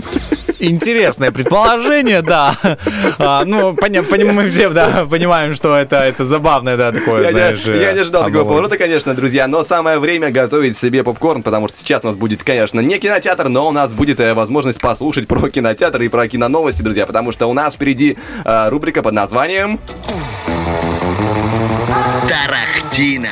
Интересное 0.59 1.31
предположение, 1.31 2.21
да. 2.21 2.55
А, 3.17 3.43
ну, 3.45 3.73
поня- 3.73 4.03
поня- 4.03 4.31
мы 4.31 4.47
все, 4.47 4.69
да, 4.69 5.07
понимаем, 5.09 5.55
что 5.55 5.75
это, 5.75 5.95
это 6.03 6.23
забавное, 6.23 6.77
да, 6.77 6.91
такое, 6.91 7.23
Я, 7.23 7.31
знаешь. 7.31 7.65
не, 7.65 7.79
я 7.79 7.93
не 7.93 7.99
ожидал 8.01 8.21
э, 8.21 8.25
такого 8.27 8.43
поворота, 8.47 8.77
конечно, 8.77 9.15
друзья, 9.15 9.47
но 9.47 9.63
самое 9.63 9.97
время 9.97 10.29
готовить 10.29 10.77
себе 10.77 11.03
попкорн, 11.03 11.41
потому 11.41 11.67
что 11.67 11.77
сейчас 11.77 12.03
у 12.03 12.07
нас 12.07 12.15
будет, 12.15 12.43
конечно, 12.43 12.79
не 12.79 12.99
кинотеатр, 12.99 13.49
но 13.49 13.67
у 13.67 13.71
нас 13.71 13.91
будет 13.91 14.19
э, 14.19 14.35
возможность 14.35 14.79
послушать 14.79 15.27
про 15.27 15.49
кинотеатр 15.49 16.03
и 16.03 16.09
про 16.09 16.27
киноновости, 16.27 16.83
друзья, 16.83 17.07
потому 17.07 17.31
что 17.31 17.47
у 17.47 17.53
нас 17.53 17.73
впереди 17.73 18.19
э, 18.43 18.69
рубрика 18.69 19.01
под 19.01 19.15
названием... 19.15 19.79
Тарахтина. 22.29 23.29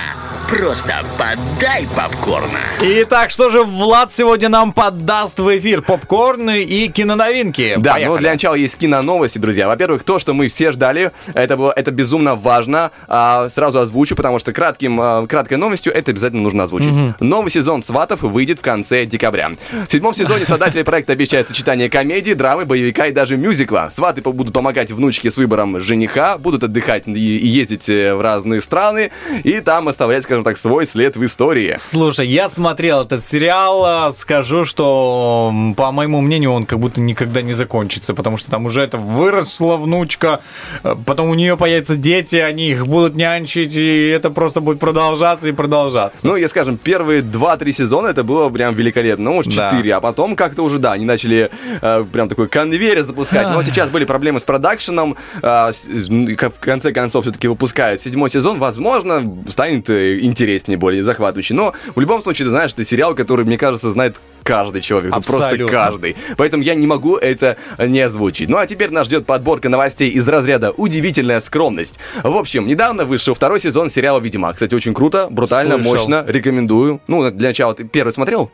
Просто 0.56 0.94
подай 1.18 1.88
попкорна. 1.96 2.60
Итак, 2.80 3.32
что 3.32 3.50
же 3.50 3.64
Влад 3.64 4.12
сегодня 4.12 4.50
нам 4.50 4.72
поддаст 4.72 5.40
в 5.40 5.58
эфир? 5.58 5.82
Попкорны 5.82 6.62
и 6.62 6.90
киноновинки. 6.90 7.76
Да, 7.80 7.94
Поехали. 7.94 8.14
ну 8.14 8.18
для 8.20 8.32
начала 8.34 8.54
есть 8.54 8.78
киноновости, 8.78 9.40
друзья. 9.40 9.68
Во-первых, 9.68 10.04
то, 10.04 10.20
что 10.20 10.36
мы 10.36 10.50
все 10.50 10.72
ждали, 10.72 11.12
это, 11.34 11.58
было, 11.58 11.74
это 11.76 11.90
безумно 11.90 12.36
важно. 12.36 12.92
А, 13.08 13.50
сразу 13.50 13.80
озвучу, 13.80 14.16
потому 14.16 14.38
что 14.38 14.54
кратким, 14.54 15.02
а, 15.02 15.26
краткой 15.26 15.58
новостью 15.58 15.92
это 15.92 16.12
обязательно 16.12 16.44
нужно 16.44 16.66
озвучить. 16.66 16.92
Мгм. 16.92 17.16
Новый 17.20 17.50
сезон 17.50 17.82
«Сватов» 17.82 18.22
выйдет 18.22 18.60
в 18.60 18.62
конце 18.62 19.08
декабря. 19.08 19.54
В 19.88 19.92
седьмом 19.92 20.14
сезоне 20.14 20.46
создатели 20.46 20.84
проекта 20.84 21.14
обещают 21.14 21.48
сочетание 21.48 21.90
комедии, 21.90 22.34
драмы, 22.34 22.66
боевика 22.66 23.08
и 23.08 23.12
даже 23.12 23.38
мюзикла. 23.38 23.90
Сваты 23.92 24.22
будут 24.22 24.54
помогать 24.54 24.92
внучке 24.92 25.32
с 25.32 25.38
выбором 25.38 25.82
жениха, 25.82 26.38
будут 26.38 26.64
отдыхать 26.64 27.08
и, 27.08 27.38
и 27.38 27.48
ездить 27.48 27.90
э, 27.90 28.14
в 28.14 28.22
разные 28.22 28.62
страны, 28.62 29.10
и 29.44 29.60
там 29.60 29.88
оставлять, 29.88 30.22
скажем 30.22 30.43
скажем 30.44 30.56
так, 30.56 30.58
свой 30.58 30.86
след 30.86 31.16
в 31.16 31.26
истории. 31.26 31.78
Слушай, 31.80 32.28
я 32.28 32.50
смотрел 32.50 33.02
этот 33.02 33.24
сериал, 33.24 33.86
а, 33.86 34.12
скажу, 34.12 34.66
что, 34.66 35.54
по 35.78 35.92
моему 35.92 36.22
мнению, 36.22 36.52
он 36.52 36.66
как 36.66 36.80
будто 36.80 37.02
никогда 37.02 37.42
не 37.42 37.54
закончится, 37.54 38.14
потому 38.14 38.38
что 38.38 38.52
там 38.52 38.66
уже 38.66 38.82
это 38.82 38.98
выросла 38.98 39.78
внучка, 39.78 40.42
э, 40.84 40.96
потом 41.06 41.30
у 41.30 41.34
нее 41.34 41.56
появятся 41.58 41.96
дети, 41.96 42.36
они 42.36 42.72
их 42.72 42.86
будут 42.88 43.16
нянчить, 43.16 43.76
и 43.76 44.08
это 44.10 44.30
просто 44.30 44.62
будет 44.62 44.80
продолжаться 44.80 45.48
и 45.48 45.52
продолжаться. 45.52 46.20
Ну, 46.24 46.36
я 46.36 46.48
скажем, 46.48 46.78
первые 46.78 47.22
2-3 47.22 47.72
сезона 47.72 48.08
это 48.08 48.24
было 48.24 48.50
прям 48.50 48.76
великолепно. 48.76 49.26
Ну, 49.26 49.34
может, 49.36 49.56
Да. 49.56 49.70
4, 49.72 49.96
а 49.96 50.02
потом 50.02 50.36
как-то 50.36 50.64
уже, 50.64 50.80
да, 50.80 50.94
они 50.94 51.06
начали 51.06 51.50
э, 51.82 52.06
прям 52.12 52.28
такой 52.28 52.48
конвейер 52.48 53.04
запускать. 53.04 53.48
Но 53.48 53.64
сейчас 53.64 53.90
были 53.90 54.06
проблемы 54.06 54.40
с 54.40 54.44
продакшеном. 54.44 55.16
э, 55.42 55.72
в 55.74 56.60
конце 56.60 56.92
концов, 56.92 57.24
все-таки 57.24 57.48
выпускают 57.48 58.02
седьмой 58.02 58.30
сезон. 58.30 58.58
Возможно, 58.60 59.22
станет 59.48 59.90
э, 59.90 60.20
интереснее, 60.24 60.78
более 60.78 61.04
захватывающий. 61.04 61.56
Но 61.56 61.74
в 61.96 62.00
любом 62.00 62.22
случае, 62.22 62.46
ты 62.46 62.50
знаешь, 62.50 62.72
это 62.74 62.84
сериал, 62.84 63.16
который, 63.16 63.46
мне 63.46 63.58
кажется, 63.58 63.90
знает 63.90 64.16
каждый 64.44 64.82
человек. 64.82 65.12
Ну, 65.14 65.22
просто 65.22 65.46
Абсолютно. 65.46 65.72
каждый. 65.72 66.16
Поэтому 66.38 66.64
я 66.64 66.76
не 66.76 66.86
могу 66.86 67.16
это 67.16 67.58
не 67.80 68.02
озвучить. 68.02 68.50
Ну 68.50 68.58
а 68.58 68.68
теперь 68.68 68.92
нас 68.92 69.08
ждет 69.08 69.26
подборка 69.26 69.70
новостей 69.70 70.10
из 70.10 70.28
разряда 70.28 70.72
«Удивительная 70.72 71.40
скромность». 71.40 71.98
В 72.24 72.36
общем, 72.38 72.68
недавно 72.68 73.06
вышел 73.06 73.34
второй 73.34 73.60
сезон 73.60 73.90
сериала 73.90 74.20
«Ведьмак». 74.20 74.56
Кстати, 74.56 74.76
очень 74.76 74.94
круто, 74.94 75.28
брутально, 75.30 75.76
Слышал. 75.76 75.94
мощно, 75.94 76.26
рекомендую. 76.28 77.00
Ну, 77.08 77.32
для 77.32 77.50
начала 77.50 77.74
ты 77.74 77.86
первый 77.86 78.12
смотрел? 78.12 78.52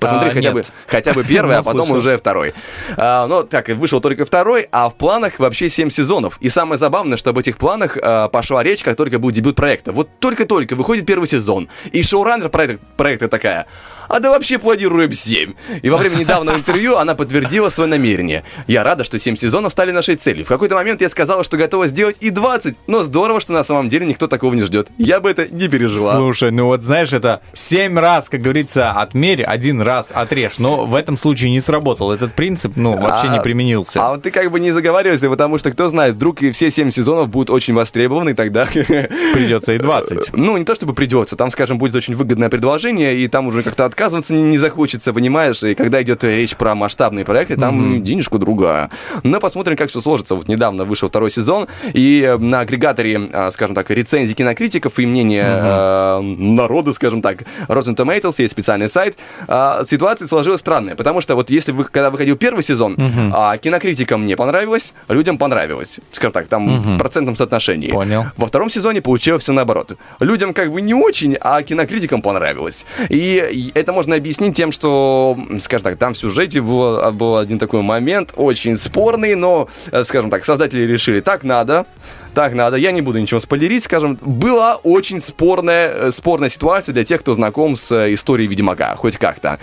Посмотри 0.00 0.30
А, 0.30 0.32
хотя, 0.32 0.40
нет. 0.40 0.54
бы, 0.54 0.64
хотя 0.86 1.12
бы 1.12 1.22
первый, 1.24 1.54
а 1.56 1.58
Но 1.58 1.64
потом 1.64 1.86
слышал. 1.86 1.96
уже 1.98 2.18
второй. 2.18 2.54
А, 2.96 3.26
ну, 3.26 3.42
так, 3.44 3.68
вышел 3.68 4.00
только 4.00 4.24
второй, 4.24 4.66
а 4.72 4.88
в 4.88 4.94
планах 4.96 5.38
вообще 5.38 5.68
7 5.68 5.90
сезонов. 5.90 6.38
И 6.40 6.48
самое 6.48 6.78
забавное, 6.78 7.18
что 7.18 7.30
об 7.30 7.38
этих 7.38 7.58
планах 7.58 7.96
а, 8.02 8.28
пошла 8.28 8.62
речь, 8.62 8.82
как 8.82 8.96
только 8.96 9.18
был 9.18 9.30
дебют 9.30 9.56
проекта. 9.56 9.92
Вот 9.92 10.08
только-только 10.18 10.74
выходит 10.74 11.06
первый 11.06 11.28
сезон, 11.28 11.68
и 11.92 12.02
шоураннер 12.02 12.48
проекта, 12.48 12.84
проекта 12.96 13.28
такая, 13.28 13.66
а 14.10 14.18
да 14.20 14.30
вообще 14.30 14.58
планируем 14.58 15.12
7. 15.12 15.52
И 15.82 15.88
во 15.88 15.96
время 15.98 16.16
недавнего 16.16 16.56
интервью 16.56 16.96
она 16.96 17.14
подтвердила 17.14 17.68
свое 17.68 17.88
намерение. 17.88 18.44
Я 18.66 18.82
рада, 18.82 19.04
что 19.04 19.18
7 19.18 19.36
сезонов 19.36 19.72
стали 19.72 19.92
нашей 19.92 20.16
целью. 20.16 20.44
В 20.44 20.48
какой-то 20.48 20.74
момент 20.74 21.00
я 21.00 21.08
сказала, 21.08 21.44
что 21.44 21.56
готова 21.56 21.86
сделать 21.86 22.16
и 22.20 22.30
20, 22.30 22.76
но 22.88 23.02
здорово, 23.02 23.40
что 23.40 23.52
на 23.52 23.62
самом 23.62 23.88
деле 23.88 24.06
никто 24.06 24.26
такого 24.26 24.52
не 24.54 24.62
ждет. 24.62 24.88
Я 24.98 25.20
бы 25.20 25.30
это 25.30 25.46
не 25.48 25.68
пережила. 25.68 26.14
Слушай, 26.14 26.50
ну 26.50 26.66
вот 26.66 26.82
знаешь, 26.82 27.12
это 27.12 27.40
семь 27.52 27.98
раз, 27.98 28.28
как 28.28 28.42
говорится, 28.42 28.90
отмерь, 28.90 29.42
один 29.42 29.80
раз 29.80 30.10
отрежь. 30.12 30.58
Но 30.58 30.84
в 30.84 30.94
этом 30.94 31.16
случае 31.16 31.52
не 31.52 31.60
сработал. 31.60 32.10
Этот 32.10 32.34
принцип, 32.34 32.72
ну, 32.76 32.96
вообще 32.96 33.28
А- 33.28 33.36
не 33.36 33.40
применился. 33.40 34.04
А 34.04 34.10
вот 34.12 34.22
ты 34.22 34.32
как 34.32 34.50
бы 34.50 34.58
не 34.58 34.72
заговаривайся, 34.72 35.30
потому 35.30 35.58
что, 35.58 35.70
кто 35.70 35.88
знает, 35.88 36.16
вдруг 36.16 36.42
и 36.42 36.50
все 36.50 36.70
7 36.70 36.90
сезонов 36.90 37.28
будут 37.28 37.50
очень 37.50 37.74
востребованы, 37.74 38.30
и 38.30 38.34
тогда... 38.34 38.66
Придется 38.66 39.72
и 39.72 39.78
20. 39.78 40.32
Ну, 40.36 40.56
не 40.56 40.64
то 40.64 40.74
чтобы 40.74 40.94
придется, 40.94 41.36
там, 41.36 41.50
скажем, 41.50 41.78
будет 41.78 41.94
очень 41.94 42.14
выгодное 42.14 42.48
предложение, 42.48 43.16
и 43.16 43.28
там 43.28 43.46
уже 43.46 43.62
как-то 43.62 43.84
отказываться 44.00 44.32
не, 44.32 44.56
захочется, 44.56 45.12
понимаешь? 45.12 45.62
И 45.62 45.74
когда 45.74 46.02
идет 46.02 46.24
речь 46.24 46.56
про 46.56 46.74
масштабные 46.74 47.24
проекты, 47.26 47.56
там 47.56 48.02
денежку 48.02 48.38
другая. 48.38 48.88
Но 49.22 49.40
посмотрим, 49.40 49.76
как 49.76 49.90
все 49.90 50.00
сложится. 50.00 50.34
Вот 50.34 50.48
недавно 50.48 50.84
вышел 50.84 51.08
второй 51.08 51.30
сезон, 51.30 51.68
и 51.92 52.22
э, 52.22 52.38
на 52.38 52.60
агрегаторе, 52.60 53.20
а, 53.32 53.50
скажем 53.50 53.74
так, 53.74 53.90
рецензий 53.90 54.34
кинокритиков 54.34 54.98
и 54.98 55.06
мнения 55.06 55.44
э, 55.46 56.20
народа, 56.20 56.92
скажем 56.94 57.20
так, 57.20 57.44
Rotten 57.68 57.94
Tomatoes, 57.94 58.36
есть 58.38 58.52
специальный 58.52 58.88
сайт, 58.88 59.18
а, 59.46 59.84
ситуация 59.88 60.28
сложилась 60.28 60.60
странная, 60.60 60.94
потому 60.94 61.20
что 61.20 61.34
вот 61.34 61.50
если 61.50 61.72
вы, 61.72 61.84
когда 61.84 62.10
выходил 62.10 62.36
первый 62.36 62.62
сезон, 62.62 62.96
а, 63.34 63.58
кинокритикам 63.58 64.24
не 64.24 64.36
понравилось, 64.36 64.94
людям 65.08 65.36
понравилось, 65.36 66.00
скажем 66.12 66.32
так, 66.32 66.46
там 66.46 66.80
в 66.80 66.98
процентном 66.98 67.36
соотношении. 67.36 67.90
Понял. 67.90 68.24
Во 68.36 68.46
втором 68.46 68.70
сезоне 68.70 69.02
получилось 69.02 69.42
все 69.42 69.52
наоборот. 69.52 69.92
Людям 70.20 70.54
как 70.54 70.72
бы 70.72 70.80
не 70.80 70.94
очень, 70.94 71.36
а 71.40 71.62
кинокритикам 71.62 72.22
понравилось. 72.22 72.86
И 73.08 73.72
это 73.74 73.89
можно 73.92 74.16
объяснить 74.16 74.56
тем, 74.56 74.72
что, 74.72 75.36
скажем 75.60 75.84
так, 75.84 75.96
там 75.96 76.14
в 76.14 76.18
сюжете 76.18 76.60
был, 76.60 77.12
был 77.12 77.36
один 77.36 77.58
такой 77.58 77.82
момент, 77.82 78.32
очень 78.36 78.76
спорный, 78.76 79.34
но, 79.34 79.68
э, 79.90 80.04
скажем 80.04 80.30
так, 80.30 80.44
создатели 80.44 80.82
решили, 80.82 81.20
так 81.20 81.44
надо, 81.44 81.86
так 82.34 82.54
надо, 82.54 82.76
я 82.76 82.92
не 82.92 83.00
буду 83.02 83.18
ничего 83.18 83.40
спойлерить, 83.40 83.84
скажем, 83.84 84.18
была 84.20 84.76
очень 84.76 85.20
спорная, 85.20 85.88
э, 85.88 86.10
спорная 86.12 86.48
ситуация 86.48 86.92
для 86.92 87.04
тех, 87.04 87.20
кто 87.20 87.34
знаком 87.34 87.76
с 87.76 87.90
э, 87.92 88.14
историей 88.14 88.48
Ведьмака, 88.48 88.94
хоть 88.96 89.16
как-то. 89.16 89.58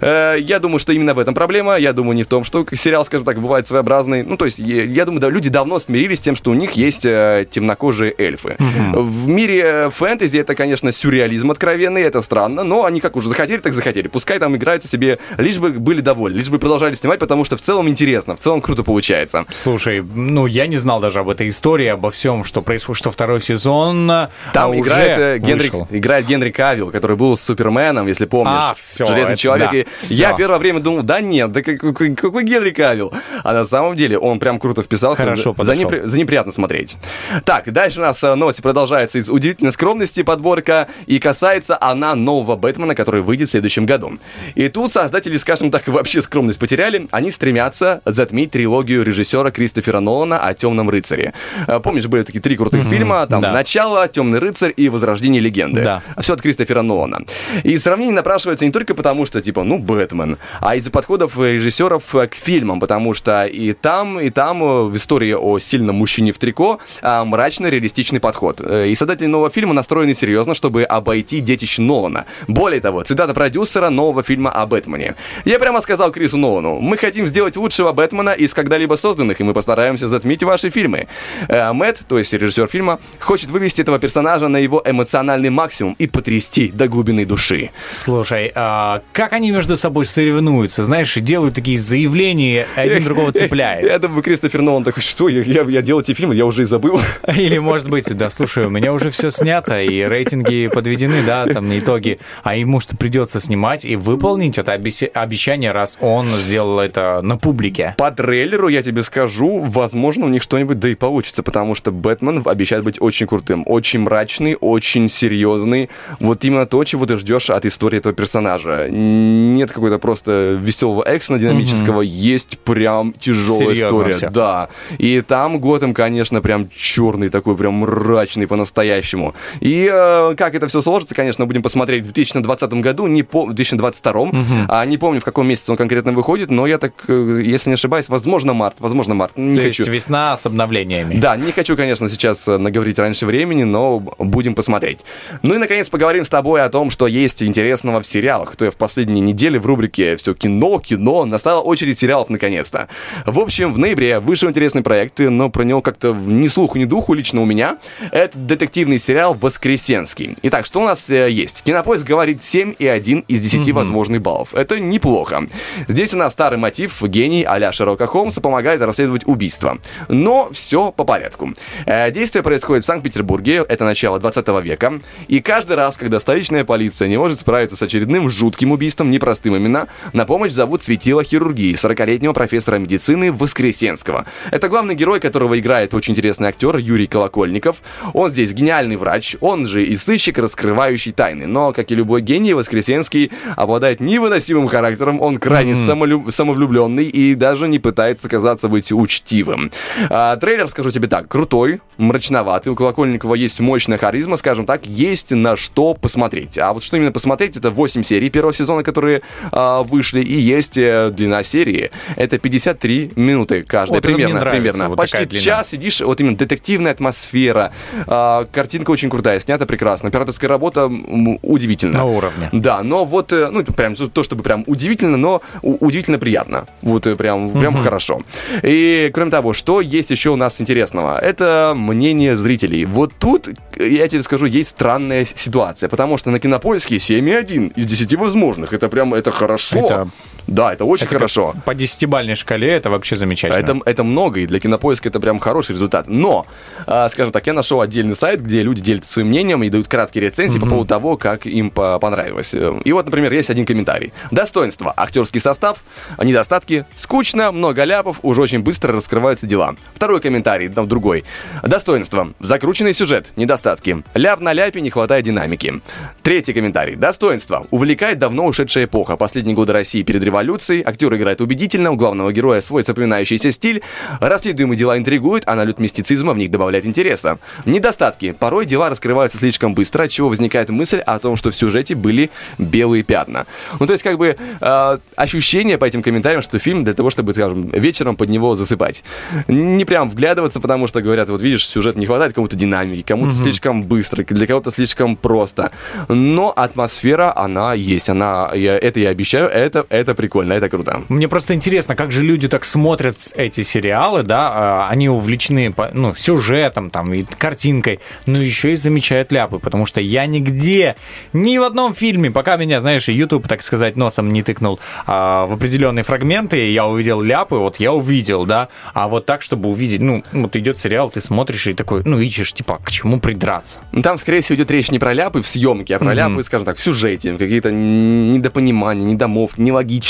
Э, 0.00 0.36
Я 0.38 0.58
думаю, 0.58 0.78
что 0.78 0.92
именно 0.92 1.14
в 1.14 1.18
этом 1.18 1.34
проблема, 1.34 1.76
я 1.76 1.92
думаю, 1.92 2.16
не 2.16 2.22
в 2.22 2.26
том, 2.26 2.44
что 2.44 2.64
сериал, 2.72 3.04
скажем 3.04 3.24
так, 3.24 3.40
бывает 3.40 3.66
своеобразный, 3.66 4.22
ну, 4.22 4.36
то 4.36 4.44
есть, 4.44 4.58
я 4.58 5.04
думаю, 5.04 5.20
да, 5.20 5.30
люди 5.30 5.48
давно 5.50 5.78
смирились 5.78 6.18
с 6.18 6.20
тем, 6.20 6.36
что 6.36 6.50
у 6.50 6.54
них 6.54 6.72
есть 6.72 7.02
темнокожие 7.02 8.14
эльфы. 8.16 8.56
В 8.92 9.26
мире 9.28 9.90
фэнтези 9.90 10.38
это, 10.38 10.54
конечно, 10.54 10.92
сюрреализм 10.92 11.50
откровенный, 11.50 12.02
это 12.02 12.22
странно, 12.22 12.62
но 12.64 12.84
они 12.84 13.00
как 13.00 13.16
уже 13.16 13.28
захотели, 13.28 13.58
так 13.58 13.72
захотели. 13.72 14.08
Пускай 14.08 14.38
там 14.38 14.56
играются 14.56 14.88
себе, 14.88 15.18
лишь 15.38 15.58
бы 15.58 15.70
были 15.70 16.00
довольны, 16.00 16.38
лишь 16.38 16.48
бы 16.50 16.58
продолжали 16.58 16.94
снимать, 16.94 17.18
потому 17.18 17.44
что 17.44 17.56
в 17.56 17.62
целом 17.62 17.88
интересно, 17.88 18.36
в 18.36 18.40
целом 18.40 18.60
круто 18.60 18.82
получается. 18.82 19.44
Слушай, 19.52 20.02
ну 20.02 20.46
я 20.46 20.66
не 20.66 20.76
знал 20.76 21.00
даже 21.00 21.18
об 21.20 21.28
этой 21.28 21.48
истории, 21.48 21.86
обо 21.86 22.10
всем, 22.12 22.44
что 22.44 22.62
происходит, 22.62 22.98
что 22.98 23.10
второй 23.10 23.40
сезон. 23.40 24.10
а, 24.10 24.30
Там 24.52 24.70
уже 24.70 24.80
играет, 24.80 25.18
э, 25.18 25.38
Генри, 25.38 25.62
вышел. 25.64 25.88
играет 25.90 26.26
Генри 26.26 26.50
Кавилл, 26.50 26.90
который 26.90 27.16
был 27.16 27.36
Суперменом, 27.36 28.06
если 28.06 28.26
помнишь. 28.26 28.54
А, 28.56 28.74
всё, 28.74 29.06
Железный 29.06 29.32
это 29.34 29.40
человек. 29.42 29.70
да, 29.72 29.76
И 29.78 29.86
всё. 30.00 30.14
Я 30.14 30.32
первое 30.34 30.58
время 30.58 30.80
думал, 30.80 31.02
да 31.02 31.20
нет, 31.20 31.50
да 31.52 31.62
какой, 31.62 32.14
какой- 32.14 32.44
Генри 32.44 32.70
Кавилл? 32.70 33.12
А 33.42 33.52
на 33.52 33.64
самом 33.64 33.96
деле 33.96 34.18
он 34.18 34.38
прям 34.38 34.58
круто 34.58 34.82
вписался. 34.82 35.22
Хорошо 35.22 35.54
за, 35.58 35.72
непри- 35.72 36.06
за 36.06 36.18
неприятно 36.18 36.52
смотреть. 36.52 36.96
Так, 37.44 37.72
дальше 37.72 37.98
у 38.00 38.02
нас 38.02 38.22
э, 38.22 38.34
новости 38.34 38.60
продолжается 38.60 39.18
из 39.18 39.28
удивительной 39.30 39.72
скромности 39.72 40.22
подборка, 40.22 40.88
и 41.06 41.18
касается 41.18 41.76
она 41.80 42.14
нового 42.14 42.56
Бэтмена, 42.56 42.94
который 42.94 43.22
выйдет 43.22 43.48
в 43.48 43.50
следующем 43.52 43.86
году. 43.86 44.12
И 44.54 44.68
тут 44.68 44.92
создатели, 44.92 45.36
скажем 45.36 45.70
так, 45.70 45.86
вообще 45.88 46.20
скромность 46.22 46.58
потеряли. 46.58 47.08
Они 47.10 47.30
стремятся 47.30 48.00
затмить 48.04 48.50
трилогию 48.50 49.02
режиссера 49.04 49.50
Кристофера 49.50 50.00
Нолана 50.00 50.38
о 50.38 50.52
Темном 50.54 50.90
рыцаре. 50.90 51.32
Э, 51.66 51.78
Помнишь, 52.02 52.10
были 52.10 52.22
такие 52.24 52.40
три 52.40 52.56
крутых 52.56 52.84
фильма, 52.88 53.26
там 53.28 53.42
да. 53.42 53.52
Начало, 53.52 54.08
Темный 54.08 54.40
рыцарь 54.40 54.72
и 54.76 54.88
Возрождение 54.88 55.40
легенды. 55.40 55.82
Да. 55.82 56.02
Все 56.18 56.32
от 56.32 56.42
Кристофера 56.42 56.82
Нолана. 56.82 57.20
И 57.62 57.78
сравнение 57.78 58.14
напрашивается 58.14 58.64
не 58.64 58.72
только 58.72 58.94
потому, 58.94 59.24
что, 59.24 59.40
типа, 59.40 59.62
ну, 59.62 59.78
Бэтмен, 59.78 60.36
а 60.60 60.74
из-за 60.76 60.90
подходов 60.90 61.38
э, 61.38 61.52
режиссеров 61.52 62.14
э, 62.14 62.26
к 62.26 62.34
фильмам, 62.34 62.80
потому 62.80 63.14
что 63.14 63.44
и 63.44 63.72
там, 63.72 64.18
и 64.18 64.30
там 64.30 64.62
э, 64.64 64.82
в 64.84 64.96
истории 64.96 65.32
о 65.32 65.58
сильном 65.60 65.96
мужчине 65.96 66.32
в 66.32 66.38
трико 66.38 66.80
а, 67.02 67.24
мрачно-реалистичный 67.24 68.18
подход. 68.20 68.60
Э, 68.60 68.88
И 68.88 68.94
создатели 68.94 69.26
нового 69.26 69.50
фильма 69.50 69.72
настроены 69.74 70.14
серьезно, 70.14 70.54
чтобы 70.54 70.82
обойти 70.82 71.40
детище 71.40 71.82
Нолана. 71.82 72.24
Более 72.48 72.80
того, 72.80 73.02
цитата 73.02 73.32
продюсера 73.32 73.90
нового 73.90 74.22
фильма 74.22 74.50
о 74.50 74.66
Бэтмене. 74.66 75.14
Я 75.44 75.58
прямо 75.58 75.80
сказал 75.80 76.10
Крису 76.10 76.36
Нолану, 76.36 76.80
мы 76.80 76.96
хотим 76.96 77.26
сделать 77.26 77.56
лучшего 77.56 77.92
Бэтмена 77.92 78.30
из 78.30 78.52
когда-либо 78.54 78.96
созданных, 78.96 79.40
и 79.40 79.44
мы 79.44 79.54
постараемся 79.54 80.08
затмить 80.08 80.42
ваши 80.42 80.70
фильмы. 80.70 81.06
Э, 81.48 81.72
Мэтт, 81.92 82.06
то 82.08 82.18
есть 82.18 82.32
режиссер 82.32 82.66
фильма, 82.68 82.98
хочет 83.20 83.50
вывести 83.50 83.82
этого 83.82 83.98
персонажа 83.98 84.48
на 84.48 84.56
его 84.56 84.82
эмоциональный 84.84 85.50
максимум 85.50 85.94
и 85.98 86.06
потрясти 86.06 86.68
до 86.68 86.88
глубины 86.88 87.26
души. 87.26 87.70
Слушай, 87.90 88.50
а 88.54 89.02
как 89.12 89.32
они 89.34 89.50
между 89.50 89.76
собой 89.76 90.06
соревнуются? 90.06 90.84
Знаешь, 90.84 91.14
делают 91.16 91.54
такие 91.54 91.78
заявления, 91.78 92.66
один 92.76 93.04
другого 93.04 93.32
цепляет. 93.32 93.84
Я 93.86 93.98
думаю, 93.98 94.22
Кристофер 94.22 94.62
Нолан 94.62 94.84
такой, 94.84 95.02
что, 95.02 95.28
я, 95.28 95.42
я, 95.42 95.62
я 95.62 95.82
делал 95.82 96.00
эти 96.00 96.14
фильмы, 96.14 96.34
я 96.34 96.46
уже 96.46 96.62
и 96.62 96.64
забыл. 96.64 96.98
Или, 97.36 97.58
может 97.58 97.90
быть, 97.90 98.04
да, 98.16 98.30
слушай, 98.30 98.64
у 98.64 98.70
меня 98.70 98.92
уже 98.92 99.10
все 99.10 99.30
снято, 99.30 99.82
и 99.82 100.02
рейтинги 100.02 100.68
подведены, 100.68 101.22
да, 101.26 101.46
там 101.46 101.68
на 101.68 101.78
итоги. 101.78 102.18
А 102.42 102.56
ему 102.56 102.80
что 102.80 102.96
придется 102.96 103.38
снимать 103.38 103.84
и 103.84 103.96
выполнить 103.96 104.56
это 104.58 104.74
обещ- 104.74 105.10
обещание, 105.12 105.72
раз 105.72 105.98
он 106.00 106.26
сделал 106.28 106.78
это 106.80 107.20
на 107.22 107.36
публике. 107.36 107.94
По 107.98 108.10
трейлеру, 108.10 108.68
я 108.68 108.82
тебе 108.82 109.02
скажу, 109.02 109.60
возможно, 109.60 110.26
у 110.26 110.28
них 110.28 110.42
что-нибудь 110.42 110.78
да 110.78 110.88
и 110.88 110.94
получится, 110.94 111.42
потому 111.42 111.74
что 111.74 111.81
Бэтмен 111.90 112.42
обещает 112.44 112.84
быть 112.84 113.00
очень 113.00 113.26
крутым, 113.26 113.64
очень 113.66 114.00
мрачный, 114.00 114.56
очень 114.60 115.08
серьезный. 115.08 115.90
Вот 116.20 116.44
именно 116.44 116.66
то, 116.66 116.84
чего 116.84 117.06
ты 117.06 117.18
ждешь 117.18 117.50
от 117.50 117.64
истории 117.64 117.98
этого 117.98 118.14
персонажа. 118.14 118.88
Нет 118.90 119.72
какой-то 119.72 119.98
просто 119.98 120.58
веселого 120.60 121.04
экшена 121.06 121.38
динамического, 121.38 122.02
есть 122.02 122.58
прям 122.58 123.12
тяжелая 123.12 123.74
Серьезно 123.74 123.86
история. 123.86 124.12
всё. 124.14 124.30
Да. 124.30 124.68
И 124.98 125.20
там 125.20 125.58
Готэм, 125.58 125.94
конечно, 125.94 126.40
прям 126.40 126.68
черный 126.74 127.28
такой, 127.28 127.56
прям 127.56 127.74
мрачный 127.74 128.46
по-настоящему. 128.46 129.34
И 129.60 129.88
э, 129.92 130.34
как 130.36 130.54
это 130.54 130.68
все 130.68 130.80
сложится, 130.80 131.14
конечно, 131.14 131.46
будем 131.46 131.62
посмотреть 131.62 132.02
в 132.02 132.12
2020 132.12 132.72
году, 132.74 133.06
не 133.06 133.22
по... 133.22 133.46
в 133.46 133.52
2022, 133.54 134.30
а 134.68 134.84
не 134.84 134.98
помню, 134.98 135.20
в 135.20 135.24
каком 135.24 135.46
месяце 135.48 135.70
он 135.72 135.76
конкретно 135.76 136.12
выходит, 136.12 136.50
но 136.50 136.66
я 136.66 136.78
так, 136.78 136.92
э, 137.08 137.42
если 137.44 137.70
не 137.70 137.74
ошибаюсь, 137.74 138.08
возможно, 138.08 138.52
март, 138.52 138.76
возможно, 138.78 139.14
март. 139.14 139.36
Не 139.36 139.56
То 139.56 139.62
хочу. 139.62 139.82
есть 139.82 139.92
весна 139.92 140.36
с 140.36 140.46
обновлениями. 140.46 141.18
Да, 141.18 141.36
не 141.36 141.52
хочу 141.52 141.71
хочу, 141.72 141.82
конечно, 141.82 142.08
сейчас 142.08 142.46
э, 142.48 142.58
наговорить 142.58 142.98
раньше 142.98 143.26
времени, 143.26 143.64
но 143.64 143.98
будем 144.18 144.54
посмотреть. 144.54 144.98
Ну 145.42 145.54
и, 145.54 145.58
наконец, 145.58 145.88
поговорим 145.88 146.24
с 146.24 146.28
тобой 146.28 146.62
о 146.62 146.68
том, 146.68 146.90
что 146.90 147.06
есть 147.06 147.42
интересного 147.42 148.02
в 148.02 148.06
сериалах. 148.06 148.56
То 148.56 148.66
я 148.66 148.70
в 148.70 148.76
последние 148.76 149.20
недели 149.20 149.58
в 149.58 149.66
рубрике 149.66 150.16
«Все 150.16 150.34
кино, 150.34 150.78
кино» 150.80 151.24
настала 151.24 151.60
очередь 151.60 151.98
сериалов 151.98 152.28
наконец-то. 152.28 152.88
В 153.24 153.38
общем, 153.38 153.72
в 153.72 153.78
ноябре 153.78 154.20
вышел 154.20 154.48
интересный 154.48 154.82
проект, 154.82 155.18
но 155.18 155.48
про 155.48 155.62
него 155.64 155.80
как-то 155.80 156.12
ни 156.12 156.48
слуху, 156.48 156.78
ни 156.78 156.84
духу 156.84 157.14
лично 157.14 157.40
у 157.40 157.44
меня. 157.46 157.78
Это 158.10 158.36
детективный 158.36 158.98
сериал 158.98 159.34
«Воскресенский». 159.34 160.36
Итак, 160.42 160.66
что 160.66 160.80
у 160.80 160.84
нас 160.84 161.08
э, 161.08 161.30
есть? 161.30 161.62
Кинопоиск 161.62 162.04
говорит 162.04 162.40
7,1 162.40 163.24
из 163.28 163.40
10 163.40 163.72
возможных 163.72 164.20
баллов. 164.20 164.54
Это 164.54 164.78
неплохо. 164.78 165.44
Здесь 165.88 166.12
у 166.12 166.18
нас 166.18 166.32
старый 166.32 166.58
мотив, 166.58 167.02
гений 167.02 167.44
а-ля 167.44 167.72
Шерлока 167.72 168.06
Холмса 168.06 168.40
помогает 168.40 168.82
расследовать 168.82 169.26
убийство. 169.26 169.78
Но 170.08 170.50
все 170.52 170.92
по 170.92 171.04
порядку. 171.04 171.54
Э, 171.86 172.10
Действие 172.10 172.42
происходит 172.42 172.84
в 172.84 172.86
Санкт-Петербурге, 172.86 173.64
это 173.68 173.84
начало 173.84 174.18
20 174.18 174.46
века, 174.62 175.00
и 175.28 175.40
каждый 175.40 175.76
раз, 175.76 175.96
когда 175.96 176.20
столичная 176.20 176.64
полиция 176.64 177.08
не 177.08 177.18
может 177.18 177.38
справиться 177.38 177.76
с 177.76 177.82
очередным 177.82 178.30
жутким 178.30 178.72
убийством, 178.72 179.10
непростым 179.10 179.56
именно, 179.56 179.88
на 180.12 180.24
помощь 180.24 180.52
зовут 180.52 180.82
светило 180.82 181.24
хирургии 181.24 181.74
40-летнего 181.74 182.32
профессора 182.32 182.76
медицины 182.76 183.32
Воскресенского. 183.32 184.26
Это 184.50 184.68
главный 184.68 184.94
герой, 184.94 185.20
которого 185.20 185.58
играет 185.58 185.94
очень 185.94 186.12
интересный 186.12 186.48
актер 186.48 186.76
Юрий 186.76 187.06
Колокольников. 187.06 187.82
Он 188.12 188.30
здесь 188.30 188.52
гениальный 188.52 188.96
врач, 188.96 189.36
он 189.40 189.66
же 189.66 189.84
и 189.84 189.96
сыщик, 189.96 190.38
раскрывающий 190.38 191.12
тайны. 191.12 191.46
Но, 191.46 191.72
как 191.72 191.90
и 191.90 191.94
любой 191.94 192.20
гений, 192.22 192.54
Воскресенский 192.54 193.30
обладает 193.56 194.00
невыносимым 194.00 194.68
характером, 194.68 195.20
он 195.20 195.38
крайне 195.38 195.74
самолю- 195.74 196.30
самовлюбленный 196.30 197.06
и 197.06 197.34
даже 197.34 197.68
не 197.68 197.78
пытается 197.78 198.28
казаться 198.28 198.68
быть 198.68 198.92
учтивым. 198.92 199.70
А, 200.10 200.36
трейлер, 200.36 200.68
скажу 200.68 200.90
тебе 200.90 201.08
так, 201.08 201.28
крутой, 201.28 201.51
мрачноватый, 201.98 202.72
у 202.72 202.74
Колокольникова 202.76 203.34
есть 203.34 203.60
мощная 203.60 203.98
харизма, 203.98 204.36
скажем 204.36 204.64
так, 204.64 204.86
есть 204.86 205.30
на 205.32 205.54
что 205.56 205.94
посмотреть. 205.94 206.58
А 206.58 206.72
вот 206.72 206.82
что 206.82 206.96
именно 206.96 207.12
посмотреть, 207.12 207.56
это 207.56 207.70
8 207.70 208.02
серий 208.02 208.30
первого 208.30 208.52
сезона, 208.54 208.82
которые 208.82 209.20
а, 209.52 209.82
вышли, 209.82 210.20
и 210.22 210.32
есть 210.40 210.78
э, 210.78 211.10
длина 211.10 211.42
серии. 211.42 211.90
Это 212.16 212.38
53 212.38 213.12
минуты 213.16 213.62
каждая, 213.62 213.96
Вот 214.00 214.02
примерно. 214.02 214.40
нравится, 214.40 214.50
примерно. 214.50 214.88
вот 214.88 214.96
Почти 214.96 215.28
час 215.38 215.68
сидишь, 215.70 216.00
вот 216.00 216.20
именно 216.20 216.36
детективная 216.36 216.92
атмосфера, 216.92 217.72
а, 218.06 218.46
картинка 218.50 218.90
очень 218.90 219.10
крутая, 219.10 219.38
снята 219.40 219.66
прекрасно, 219.66 220.08
операторская 220.08 220.48
работа 220.48 220.82
м, 220.82 221.38
удивительно. 221.42 221.98
На 221.98 222.04
уровне. 222.04 222.48
Да, 222.52 222.82
но 222.82 223.04
вот, 223.04 223.32
э, 223.32 223.50
ну, 223.50 223.62
прям 223.64 223.94
то, 223.94 224.22
чтобы 224.22 224.42
прям 224.42 224.64
удивительно, 224.66 225.16
но 225.18 225.42
удивительно 225.62 226.18
приятно. 226.18 226.66
Вот 226.80 227.06
э, 227.06 227.14
прям, 227.16 227.50
прям 227.52 227.74
Мгм. 227.74 227.82
хорошо. 227.82 228.22
И, 228.62 229.10
кроме 229.12 229.30
того, 229.30 229.52
что 229.52 229.80
есть 229.82 230.10
еще 230.10 230.30
у 230.30 230.36
нас 230.36 230.60
интересного? 230.60 231.18
Это 231.32 231.72
мнение 231.74 232.36
зрителей. 232.36 232.84
Вот 232.84 233.14
тут, 233.18 233.48
я 233.78 234.06
тебе 234.06 234.22
скажу, 234.22 234.44
есть 234.44 234.68
странная 234.70 235.24
ситуация, 235.24 235.88
потому 235.88 236.18
что 236.18 236.30
на 236.30 236.38
Кинопоиске 236.38 236.96
7,1 236.96 237.72
из 237.74 237.86
10 237.86 238.14
возможных. 238.16 238.74
Это 238.74 238.90
прям, 238.90 239.14
это 239.14 239.30
хорошо. 239.30 239.78
Это- 239.78 240.08
Да, 240.46 240.72
это 240.72 240.84
очень 240.84 241.06
Это 241.06 241.14
хорошо. 241.14 241.54
По 241.64 241.74
десятибальной 241.74 242.34
шкале 242.34 242.70
это 242.72 242.90
вообще 242.90 243.16
замечательно. 243.16 243.60
Это, 243.60 243.80
это 243.84 244.04
много, 244.04 244.40
и 244.40 244.46
для 244.46 244.60
кинопоиска 244.60 245.08
это 245.08 245.20
прям 245.20 245.38
хороший 245.38 245.72
результат. 245.72 246.08
Но, 246.08 246.46
а, 246.86 247.08
скажем 247.08 247.32
так, 247.32 247.46
я 247.46 247.52
нашел 247.52 247.80
отдельный 247.80 248.16
сайт, 248.16 248.42
где 248.42 248.62
люди 248.62 248.80
делятся 248.82 249.10
своим 249.12 249.28
мнением 249.28 249.62
и 249.62 249.68
дают 249.68 249.88
краткие 249.88 250.24
рецензии 250.24 250.58
по 250.58 250.66
поводу 250.66 250.88
того, 250.88 251.16
как 251.16 251.46
им 251.46 251.70
по- 251.70 251.98
понравилось. 251.98 252.54
Э, 252.54 252.80
И 252.84 252.92
вот, 252.92 253.04
например, 253.06 253.32
есть 253.32 253.50
один 253.50 253.64
комментарий. 253.66 254.12
Достоинство. 254.30 254.92
Актерский 254.96 255.40
состав. 255.40 255.78
Недостатки. 256.22 256.84
Скучно, 256.94 257.52
много 257.52 257.84
ляпов, 257.84 258.18
уже 258.22 258.40
очень 258.42 258.60
быстро 258.60 258.92
раскрываются 258.92 259.46
дела. 259.46 259.74
Второй 259.94 260.20
комментарий, 260.20 260.68
там 260.68 260.88
другой. 260.88 261.24
Достоинство. 261.62 262.32
Закрученный 262.40 262.94
сюжет. 262.94 263.32
Недостатки. 263.36 264.02
Ляп 264.14 264.40
на 264.40 264.52
ляпе, 264.52 264.80
не 264.80 264.90
хватает 264.90 265.24
динамики. 265.24 265.80
Третий 266.22 266.52
комментарий. 266.52 266.96
Достоинство. 266.96 267.66
Увлекает 267.70 268.18
давно 268.18 268.46
ушедшая 268.46 268.84
эпоха. 268.84 269.16
Последние 269.16 269.54
годы 269.54 269.72
России 269.72 270.02
перед 270.02 270.22
революцией. 270.32 270.82
Актер 270.82 271.14
играет 271.14 271.40
убедительно, 271.42 271.90
у 271.92 271.96
главного 271.96 272.32
героя 272.32 272.62
свой 272.62 272.82
запоминающийся 272.84 273.50
стиль. 273.52 273.82
Расследуемые 274.20 274.78
дела 274.78 274.96
интригуют, 274.96 275.44
а 275.46 275.54
налет 275.54 275.78
мистицизма 275.78 276.32
в 276.32 276.38
них 276.38 276.50
добавляет 276.50 276.86
интереса. 276.86 277.38
Недостатки. 277.66 278.32
Порой 278.32 278.64
дела 278.64 278.88
раскрываются 278.88 279.36
слишком 279.38 279.74
быстро, 279.74 280.04
от 280.04 280.10
чего 280.10 280.30
возникает 280.30 280.70
мысль 280.70 280.98
о 281.00 281.18
том, 281.18 281.36
что 281.36 281.50
в 281.50 281.54
сюжете 281.54 281.94
были 281.94 282.30
белые 282.58 283.02
пятна. 283.02 283.44
Ну, 283.78 283.86
то 283.86 283.92
есть, 283.92 284.02
как 284.02 284.16
бы, 284.16 284.36
э, 284.60 284.98
ощущение 285.16 285.76
по 285.76 285.84
этим 285.84 286.02
комментариям, 286.02 286.40
что 286.40 286.58
фильм 286.58 286.82
для 286.84 286.94
того, 286.94 287.10
чтобы, 287.10 287.34
скажем, 287.34 287.68
вечером 287.68 288.16
под 288.16 288.30
него 288.30 288.56
засыпать. 288.56 289.04
Не 289.48 289.84
прям 289.84 290.08
вглядываться, 290.08 290.60
потому 290.60 290.86
что 290.86 291.02
говорят, 291.02 291.28
вот 291.28 291.42
видишь, 291.42 291.66
сюжет 291.66 291.96
не 291.98 292.06
хватает 292.06 292.32
кому-то 292.32 292.56
динамики, 292.56 293.02
кому-то 293.02 293.34
Мгм. 293.34 293.42
слишком 293.42 293.82
быстро, 293.82 294.24
для 294.24 294.46
кого-то 294.46 294.70
слишком 294.70 295.16
просто. 295.16 295.70
Но 296.08 296.52
атмосфера, 296.56 297.36
она 297.36 297.74
есть, 297.74 298.08
она, 298.08 298.50
я, 298.54 298.78
это 298.78 298.98
я 299.00 299.10
обещаю, 299.10 299.48
это, 299.48 299.84
это 299.90 300.14
прикольно, 300.22 300.52
это 300.52 300.68
круто. 300.68 301.02
Мне 301.08 301.26
просто 301.26 301.52
интересно, 301.54 301.96
как 301.96 302.12
же 302.12 302.22
люди 302.22 302.46
так 302.46 302.64
смотрят 302.64 303.16
эти 303.34 303.62
сериалы, 303.62 304.22
да, 304.22 304.52
а, 304.54 304.88
они 304.88 305.08
увлечены, 305.08 305.74
ну, 305.94 306.14
сюжетом, 306.14 306.90
там, 306.90 307.12
и 307.12 307.24
картинкой, 307.24 307.98
но 308.26 308.38
еще 308.40 308.70
и 308.70 308.76
замечают 308.76 309.32
ляпы, 309.32 309.58
потому 309.58 309.84
что 309.84 310.00
я 310.00 310.26
нигде, 310.26 310.94
ни 311.32 311.58
в 311.58 311.64
одном 311.64 311.92
фильме, 311.92 312.30
пока 312.30 312.56
меня, 312.56 312.80
знаешь, 312.80 313.08
YouTube, 313.08 313.48
так 313.48 313.64
сказать, 313.64 313.96
носом 313.96 314.32
не 314.32 314.44
тыкнул 314.44 314.78
а, 315.08 315.46
в 315.46 315.54
определенные 315.54 316.04
фрагменты, 316.04 316.70
я 316.70 316.86
увидел 316.86 317.20
ляпы, 317.20 317.56
вот 317.56 317.80
я 317.80 317.92
увидел, 317.92 318.46
да, 318.46 318.68
а 318.94 319.08
вот 319.08 319.26
так, 319.26 319.42
чтобы 319.42 319.68
увидеть, 319.70 320.00
ну, 320.02 320.22
вот 320.32 320.54
идет 320.54 320.78
сериал, 320.78 321.10
ты 321.10 321.20
смотришь 321.20 321.66
и 321.66 321.74
такой, 321.74 322.02
ну, 322.04 322.20
ищешь, 322.20 322.52
типа, 322.52 322.78
к 322.84 322.92
чему 322.92 323.18
придраться? 323.18 323.80
Ну, 323.90 324.02
Там, 324.02 324.18
скорее 324.18 324.40
всего, 324.42 324.54
идет 324.56 324.70
речь 324.70 324.92
не 324.92 325.00
про 325.00 325.12
ляпы 325.14 325.42
в 325.42 325.48
съемке, 325.48 325.96
а 325.96 325.98
про 325.98 326.14
Мгм. 326.14 326.14
ляпы, 326.14 326.42
скажем 326.44 326.64
так, 326.64 326.76
в 326.76 326.80
сюжете, 326.80 327.32
какие-то 327.36 327.72
недопонимания, 327.72 329.04
недомов, 329.04 329.58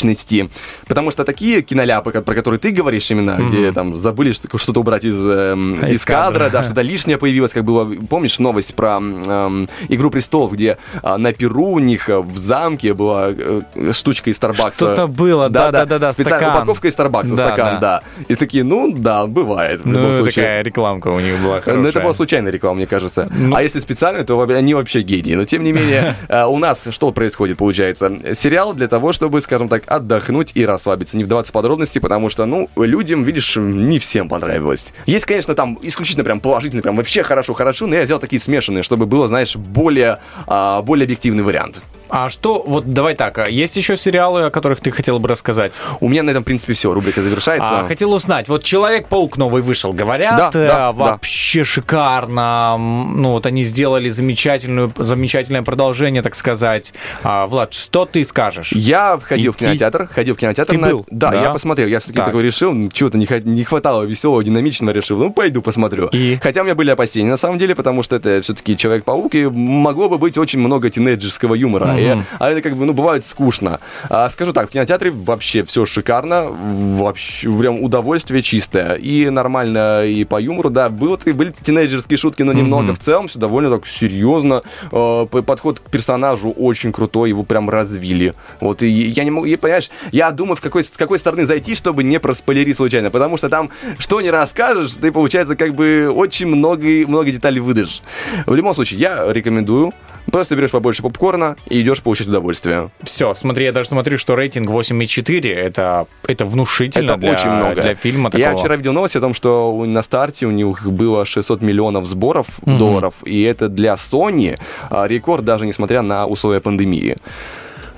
нелогичности. 0.02 0.50
Потому 0.86 1.10
что 1.10 1.24
такие 1.24 1.62
киноляпы, 1.62 2.10
про 2.10 2.34
которые 2.34 2.58
ты 2.58 2.70
говоришь 2.70 3.10
именно, 3.10 3.36
Мгм. 3.38 3.48
где 3.48 3.72
там 3.72 3.96
забыли 3.96 4.32
что- 4.32 4.58
что-то 4.58 4.80
убрать 4.80 5.04
из, 5.04 5.16
А, 5.18 5.54
из, 5.88 6.04
кадра. 6.04 6.22
кадра, 6.44 6.50
да, 6.50 6.64
что-то 6.64 6.82
лишнее 6.82 7.18
появилось, 7.18 7.52
как 7.52 7.64
было, 7.64 7.84
помнишь 8.08 8.38
новость 8.38 8.74
про 8.74 8.98
эм, 8.98 9.68
«Игру 9.88 10.10
престолов», 10.10 10.52
где 10.52 10.78
а, 11.02 11.18
на 11.18 11.32
Перу 11.32 11.68
у 11.72 11.78
них 11.78 12.08
э, 12.08 12.18
в 12.18 12.36
замке 12.36 12.94
была 12.94 13.30
э, 13.30 13.92
штучка 13.92 14.30
из 14.30 14.36
Старбакса. 14.36 14.74
Что-то 14.74 15.06
было, 15.06 15.48
да-да-да, 15.48 16.12
Специальная 16.12 16.40
стакан. 16.40 16.56
упаковка 16.62 16.88
из 16.88 16.92
Старбакса, 16.92 17.34
Да, 17.36 17.46
стакан, 17.48 17.80
да. 17.80 18.02
да. 18.18 18.24
И 18.28 18.34
такие, 18.34 18.64
ну, 18.64 18.92
да, 18.96 19.26
бывает. 19.26 19.84
в 19.84 19.86
любом 19.86 20.08
Ну, 20.10 20.12
случае. 20.14 20.32
такая 20.34 20.62
рекламка 20.62 21.08
у 21.08 21.20
них 21.20 21.38
была 21.40 21.56
Ну, 21.56 21.62
хорошая. 21.62 21.88
это 21.90 22.00
была 22.00 22.12
случайная 22.12 22.52
реклама, 22.52 22.76
мне 22.76 22.86
кажется. 22.86 23.28
Ну. 23.34 23.54
А 23.56 23.62
если 23.62 23.78
специально, 23.80 24.24
то 24.24 24.40
они 24.42 24.74
вообще 24.74 25.00
гении. 25.02 25.34
Но 25.34 25.44
тем 25.44 25.62
не 25.64 25.72
менее, 25.78 26.14
э, 26.28 26.44
у 26.44 26.58
нас 26.58 26.86
что 26.90 27.10
происходит, 27.12 27.56
получается? 27.58 28.12
Сериал 28.34 28.74
для 28.74 28.88
того, 28.88 29.12
чтобы, 29.12 29.40
скажем 29.40 29.68
так, 29.68 29.82
отдохнуть 29.96 30.52
и 30.54 30.64
расслабиться. 30.64 31.16
Не 31.16 31.24
вдаваться 31.24 31.50
в 31.50 31.54
подробности, 31.54 31.98
потому 31.98 32.30
что, 32.30 32.46
ну, 32.46 32.68
людям, 32.76 33.22
видишь, 33.22 33.56
не 33.56 33.98
всем 33.98 34.28
понравилось. 34.28 34.92
Есть, 35.06 35.26
конечно, 35.26 35.54
там 35.54 35.78
исключительно 35.82 36.24
прям 36.24 36.40
положительно, 36.40 36.82
прям 36.82 36.96
вообще 36.96 37.22
хорошо-хорошо, 37.22 37.86
но 37.86 37.96
я 37.96 38.04
взял 38.04 38.18
такие 38.18 38.40
смешанные, 38.40 38.82
чтобы 38.82 39.06
было, 39.06 39.28
знаешь, 39.28 39.56
более, 39.56 40.18
а, 40.46 40.82
более 40.82 41.04
объективный 41.04 41.42
вариант. 41.42 41.82
А 42.14 42.28
что, 42.28 42.62
вот 42.66 42.92
давай 42.92 43.14
так, 43.14 43.38
а 43.38 43.48
есть 43.48 43.74
еще 43.74 43.96
сериалы, 43.96 44.42
о 44.44 44.50
которых 44.50 44.80
ты 44.82 44.90
хотел 44.90 45.18
бы 45.18 45.28
рассказать? 45.30 45.72
У 46.00 46.08
меня 46.10 46.22
на 46.22 46.28
этом, 46.30 46.42
в 46.42 46.44
принципе, 46.46 46.74
все. 46.74 46.92
Рубрика 46.92 47.22
завершается. 47.22 47.80
А, 47.80 47.84
хотел 47.84 48.12
узнать, 48.12 48.50
вот 48.50 48.62
Человек-паук 48.64 49.38
новый 49.38 49.62
вышел, 49.62 49.94
говорят, 49.94 50.36
Да, 50.36 50.48
э, 50.48 50.66
да, 50.68 50.76
да. 50.76 50.92
вообще 50.92 51.64
шикарно. 51.64 52.72
М, 52.76 53.22
Ну 53.22 53.30
вот 53.30 53.46
они 53.46 53.62
сделали 53.62 54.10
замечательную, 54.10 54.92
замечательное 54.98 55.62
продолжение, 55.62 56.20
так 56.20 56.34
сказать. 56.34 56.92
А, 57.22 57.46
Влад, 57.46 57.72
что 57.72 58.04
ты 58.04 58.26
скажешь? 58.26 58.72
Я 58.72 59.18
ходил 59.22 59.52
в 59.52 59.56
Идти- 59.56 59.64
кинотеатр, 59.64 60.06
ходил 60.12 60.34
в 60.34 60.38
кинотеатр. 60.38 60.70
Ты 60.72 60.78
на- 60.78 60.88
был? 60.88 61.06
Да, 61.10 61.30
Да. 61.30 61.40
я 61.44 61.50
посмотрел. 61.50 61.88
Я 61.88 62.00
все-таки 62.00 62.18
Так. 62.18 62.26
такой 62.26 62.42
решил, 62.42 62.72
м, 62.72 62.90
чего-то 62.90 63.16
не, 63.16 63.26
не 63.44 63.64
хватало 63.64 64.02
веселого, 64.02 64.44
динамичного, 64.44 64.90
решил, 64.92 65.16
ну, 65.18 65.30
пойду 65.32 65.62
посмотрю. 65.62 66.08
И? 66.12 66.38
Хотя 66.42 66.60
у 66.60 66.64
меня 66.64 66.74
были 66.74 66.90
опасения, 66.90 67.30
на 67.30 67.38
самом 67.38 67.56
деле, 67.56 67.74
потому 67.74 68.02
что 68.02 68.16
это 68.16 68.42
все-таки 68.42 68.76
Человек-паук, 68.76 69.34
и 69.34 69.46
могло 69.46 70.10
бы 70.10 70.18
быть 70.18 70.36
очень 70.36 70.58
много 70.58 70.90
тинейджерского 70.90 71.54
юмора. 71.54 71.86
Мгм. 71.86 72.01
И- 72.02 72.22
а 72.38 72.50
это 72.50 72.60
как 72.62 72.76
бы, 72.76 72.84
ну, 72.84 72.92
бывает 72.92 73.24
скучно. 73.24 73.80
А, 74.08 74.28
скажу 74.30 74.52
так, 74.52 74.68
в 74.68 74.72
кинотеатре 74.72 75.10
вообще 75.10 75.64
все 75.64 75.86
шикарно, 75.86 76.46
вообще 76.50 77.50
прям 77.58 77.82
удовольствие 77.82 78.42
чистое. 78.42 78.94
И 78.94 79.28
нормально, 79.30 80.04
и 80.04 80.24
по 80.24 80.40
юмору, 80.40 80.70
да, 80.70 80.88
было, 80.88 81.18
были 81.24 81.50
тинейджерские 81.50 82.16
шутки, 82.16 82.42
но 82.42 82.52
немного. 82.52 82.94
В 82.94 82.98
целом 82.98 83.28
все 83.28 83.38
довольно 83.38 83.70
так 83.70 83.86
серьезно. 83.86 84.62
Э, 84.90 85.26
подход 85.26 85.80
к 85.80 85.90
персонажу 85.90 86.50
очень 86.50 86.92
крутой, 86.92 87.30
его 87.30 87.42
прям 87.44 87.68
развили. 87.70 88.34
Вот, 88.60 88.82
и 88.82 88.88
я 88.88 89.24
не 89.24 89.30
могу, 89.30 89.46
и, 89.46 89.56
понимаешь, 89.56 89.90
я 90.10 90.30
думаю, 90.30 90.56
в 90.56 90.60
какой, 90.60 90.82
с 90.84 90.90
какой 90.90 91.18
стороны 91.18 91.44
зайти, 91.44 91.74
чтобы 91.74 92.02
не 92.04 92.18
проспойлерить 92.20 92.76
случайно, 92.76 93.10
потому 93.10 93.36
что 93.36 93.48
там, 93.48 93.70
что 93.98 94.20
не 94.20 94.30
расскажешь, 94.30 94.94
ты, 94.94 95.10
получается, 95.12 95.56
как 95.56 95.74
бы 95.74 96.10
очень 96.14 96.46
много, 96.46 96.86
много 97.06 97.30
деталей 97.30 97.60
выдашь. 97.60 98.02
В 98.46 98.54
любом 98.54 98.74
случае, 98.74 99.00
я 99.00 99.32
рекомендую, 99.32 99.92
Просто 100.30 100.56
берешь 100.56 100.70
побольше 100.70 101.02
попкорна 101.02 101.56
и 101.68 101.80
идешь 101.82 102.00
получать 102.02 102.28
удовольствие. 102.28 102.90
Все, 103.02 103.34
смотри, 103.34 103.64
я 103.66 103.72
даже 103.72 103.88
смотрю, 103.88 104.18
что 104.18 104.34
рейтинг 104.36 104.68
8,4, 104.70 105.52
это, 105.52 106.06
это 106.26 106.44
внушительно 106.46 107.12
Это 107.12 107.16
для, 107.16 107.32
очень 107.32 107.50
много. 107.50 107.82
для 107.82 107.94
фильма 107.94 108.30
Я 108.32 108.46
такого. 108.48 108.58
вчера 108.60 108.76
видел 108.76 108.92
новость 108.92 109.16
о 109.16 109.20
том, 109.20 109.34
что 109.34 109.84
на 109.84 110.02
старте 110.02 110.46
у 110.46 110.50
них 110.50 110.86
было 110.90 111.26
600 111.26 111.60
миллионов 111.62 112.06
сборов 112.06 112.46
Мгм. 112.64 112.78
долларов, 112.78 113.14
и 113.24 113.42
это 113.42 113.68
для 113.68 113.94
Sony 113.94 114.58
а, 114.90 115.06
рекорд, 115.06 115.44
даже 115.44 115.66
несмотря 115.66 116.02
на 116.02 116.26
условия 116.26 116.60
пандемии. 116.60 117.16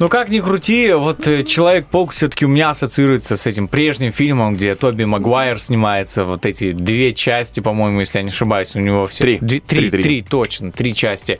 Ну 0.01 0.09
как 0.09 0.29
ни 0.29 0.41
крути, 0.41 0.93
вот 0.93 1.29
э, 1.29 1.45
Человек-паук 1.45 2.11
все-таки 2.11 2.45
у 2.45 2.49
меня 2.49 2.71
ассоциируется 2.71 3.37
с 3.37 3.47
этим 3.47 3.69
прежним 3.69 4.11
фильмом, 4.11 4.57
где 4.57 4.75
Тоби 4.75 5.05
Магуайр 5.05 5.63
снимается, 5.63 6.25
вот 6.25 6.45
эти 6.47 6.73
две 6.73 7.15
части, 7.15 7.61
по-моему, 7.61 8.01
если 8.01 8.19
я 8.19 8.25
не 8.25 8.31
ошибаюсь, 8.31 8.75
у 8.75 8.81
него 8.81 9.07
все... 9.07 9.23
Три. 9.23 9.39
Две- 9.41 9.61
Три, 9.61 9.79
три, 9.79 9.91
три. 9.91 10.03
три, 10.03 10.23
точно, 10.23 10.73
три 10.73 10.93
части. 10.95 11.39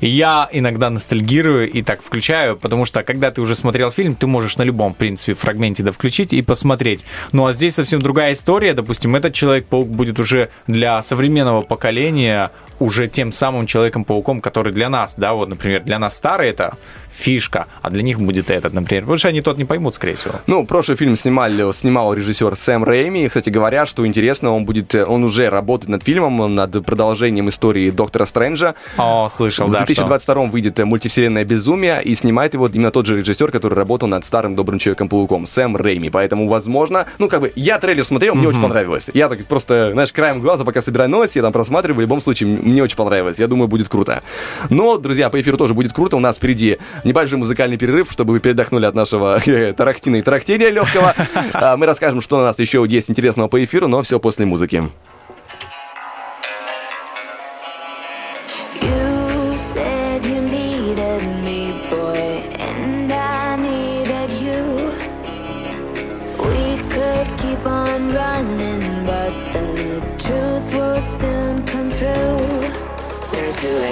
И 0.00 0.08
я 0.08 0.48
иногда 0.52 0.88
ностальгирую 0.88 1.68
и 1.68 1.82
так 1.82 2.00
включаю, 2.00 2.56
потому 2.56 2.84
что 2.84 3.02
когда 3.02 3.32
ты 3.32 3.40
уже 3.40 3.56
смотрел 3.56 3.90
фильм, 3.90 4.14
ты 4.14 4.28
можешь 4.28 4.56
на 4.56 4.62
любом, 4.62 4.94
в 4.94 4.96
принципе, 4.96 5.34
фрагменте 5.34 5.82
да 5.82 5.90
включить 5.90 6.32
и 6.32 6.42
посмотреть. 6.42 7.04
Ну 7.32 7.46
а 7.46 7.52
здесь 7.52 7.74
совсем 7.74 8.00
другая 8.00 8.34
история, 8.34 8.72
допустим, 8.72 9.16
этот 9.16 9.34
Человек-паук 9.34 9.88
будет 9.88 10.20
уже 10.20 10.50
для 10.68 11.02
современного 11.02 11.62
поколения 11.62 12.52
уже 12.78 13.08
тем 13.08 13.32
самым 13.32 13.66
Человеком-пауком, 13.66 14.40
который 14.40 14.72
для 14.72 14.88
нас, 14.88 15.14
да, 15.16 15.32
вот, 15.32 15.48
например, 15.48 15.82
для 15.82 15.98
нас 15.98 16.14
старый 16.16 16.50
это 16.50 16.76
фишка, 17.10 17.66
а 17.82 17.90
для 17.96 18.02
них 18.02 18.20
будет 18.20 18.50
этот, 18.50 18.74
например. 18.74 19.04
Потому 19.04 19.16
что 19.16 19.28
они 19.28 19.40
тот 19.40 19.56
не 19.56 19.64
поймут, 19.64 19.94
скорее 19.94 20.14
всего. 20.14 20.34
Ну, 20.46 20.66
прошлый 20.66 20.98
фильм 20.98 21.16
снимали, 21.16 21.72
снимал 21.72 22.12
режиссер 22.12 22.54
Сэм 22.54 22.84
Рэйми. 22.84 23.24
И, 23.24 23.28
Кстати 23.28 23.48
говоря, 23.48 23.86
что 23.86 24.06
интересно, 24.06 24.52
он 24.52 24.66
будет, 24.66 24.94
э, 24.94 25.04
он 25.04 25.24
уже 25.24 25.48
работает 25.48 25.88
над 25.88 26.02
фильмом, 26.02 26.54
над 26.54 26.84
продолжением 26.84 27.48
истории 27.48 27.90
Доктора 27.90 28.26
Стрэнджа. 28.26 28.74
О, 28.98 29.28
слышал, 29.30 29.68
В 29.68 29.72
да, 29.72 29.78
2022 29.78 30.44
выйдет 30.44 30.78
э, 30.78 30.84
мультивселенная 30.84 31.44
«Безумие», 31.44 32.02
и 32.02 32.14
снимает 32.14 32.52
его 32.52 32.68
именно 32.68 32.90
тот 32.90 33.06
же 33.06 33.16
режиссер, 33.16 33.50
который 33.50 33.74
работал 33.74 34.08
над 34.08 34.24
старым 34.24 34.54
добрым 34.54 34.78
Человеком-пауком, 34.78 35.46
Сэм 35.46 35.76
Рэйми. 35.76 36.10
Поэтому, 36.10 36.48
возможно, 36.48 37.06
ну, 37.18 37.28
как 37.28 37.40
бы, 37.40 37.52
я 37.56 37.78
трейлер 37.78 38.04
смотрел, 38.04 38.34
мне 38.34 38.48
очень 38.48 38.60
понравилось. 38.60 39.08
Я 39.14 39.28
так 39.28 39.44
просто, 39.46 39.92
знаешь, 39.92 40.12
краем 40.12 40.40
глаза, 40.40 40.64
пока 40.64 40.82
собираю 40.82 41.08
новости, 41.08 41.38
я 41.38 41.42
там 41.42 41.52
просматриваю, 41.52 41.96
в 41.96 42.00
любом 42.00 42.20
случае, 42.20 42.48
мне 42.50 42.82
очень 42.82 42.96
понравилось. 42.96 43.38
Я 43.38 43.46
думаю, 43.46 43.68
будет 43.68 43.88
круто. 43.88 44.22
Но, 44.68 44.98
друзья, 44.98 45.30
по 45.30 45.40
эфиру 45.40 45.56
тоже 45.56 45.72
будет 45.72 45.92
круто. 45.92 46.16
У 46.16 46.20
нас 46.20 46.36
впереди 46.36 46.78
небольшой 47.04 47.38
музыкальный 47.38 47.76
перерыв, 47.76 47.85
чтобы 48.10 48.34
вы 48.34 48.40
передохнули 48.40 48.86
от 48.86 48.94
нашего 48.94 49.38
э, 49.46 49.72
тарахтина 49.72 50.16
и 50.16 50.22
тарахтения 50.22 50.70
легкого. 50.70 51.14
А, 51.52 51.76
Мы 51.76 51.86
расскажем, 51.86 52.20
что 52.20 52.38
у 52.38 52.40
нас 52.40 52.58
еще 52.58 52.84
есть 52.86 53.10
интересного 53.10 53.48
по 53.48 53.62
эфиру, 53.62 53.88
но 53.88 54.02
все 54.02 54.18
после 54.18 54.46
музыки. 54.46 54.82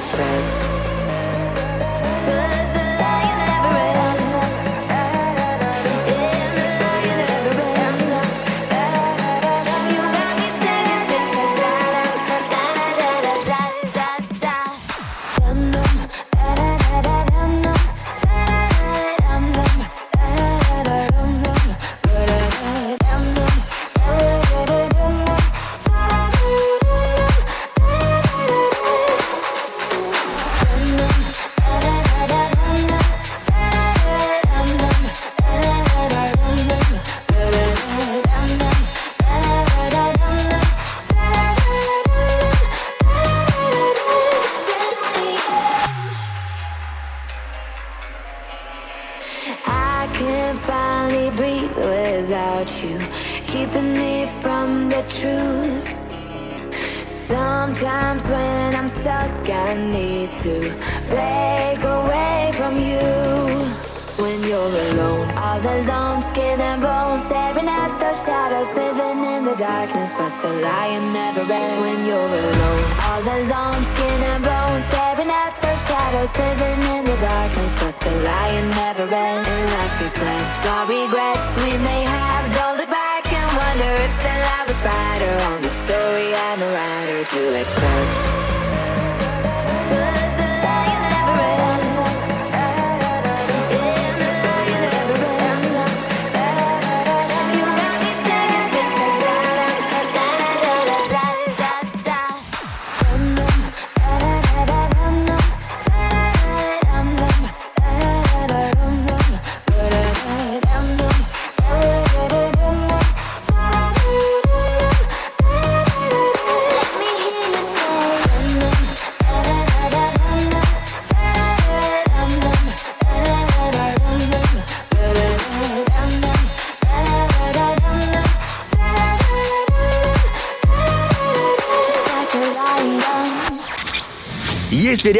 You 0.04 0.14
said 0.16 0.83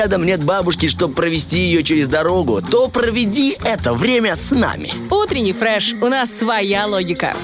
рядом 0.05 0.27
нет 0.27 0.45
бабушки, 0.45 0.87
чтобы 0.87 1.15
провести 1.15 1.57
ее 1.57 1.83
через 1.83 2.09
дорогу, 2.09 2.61
то 2.61 2.89
проведи 2.89 3.57
это 3.65 3.95
время 3.95 4.37
с 4.37 4.51
нами. 4.51 4.93
Утренний 5.11 5.55
фреш. 5.55 5.95
У 5.95 6.09
нас 6.09 6.31
своя 6.31 6.87
логика. 6.87 7.35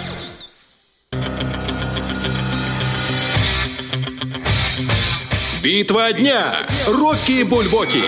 Битва 5.62 6.12
дня. 6.12 6.52
Рокки 6.86 7.44
Бульбоки. 7.44 8.02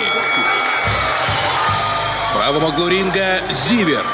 В 2.28 2.36
правом 2.36 2.64
углу 2.64 2.88
ринга 2.88 3.38
Зиверт. 3.50 4.04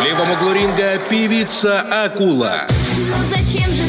В 0.00 0.04
левом 0.04 0.32
углу 0.32 0.52
ринга 0.52 0.98
певица 1.08 1.80
Акула. 1.80 2.66
Ну 3.00 3.16
зачем 3.30 3.72
же 3.72 3.79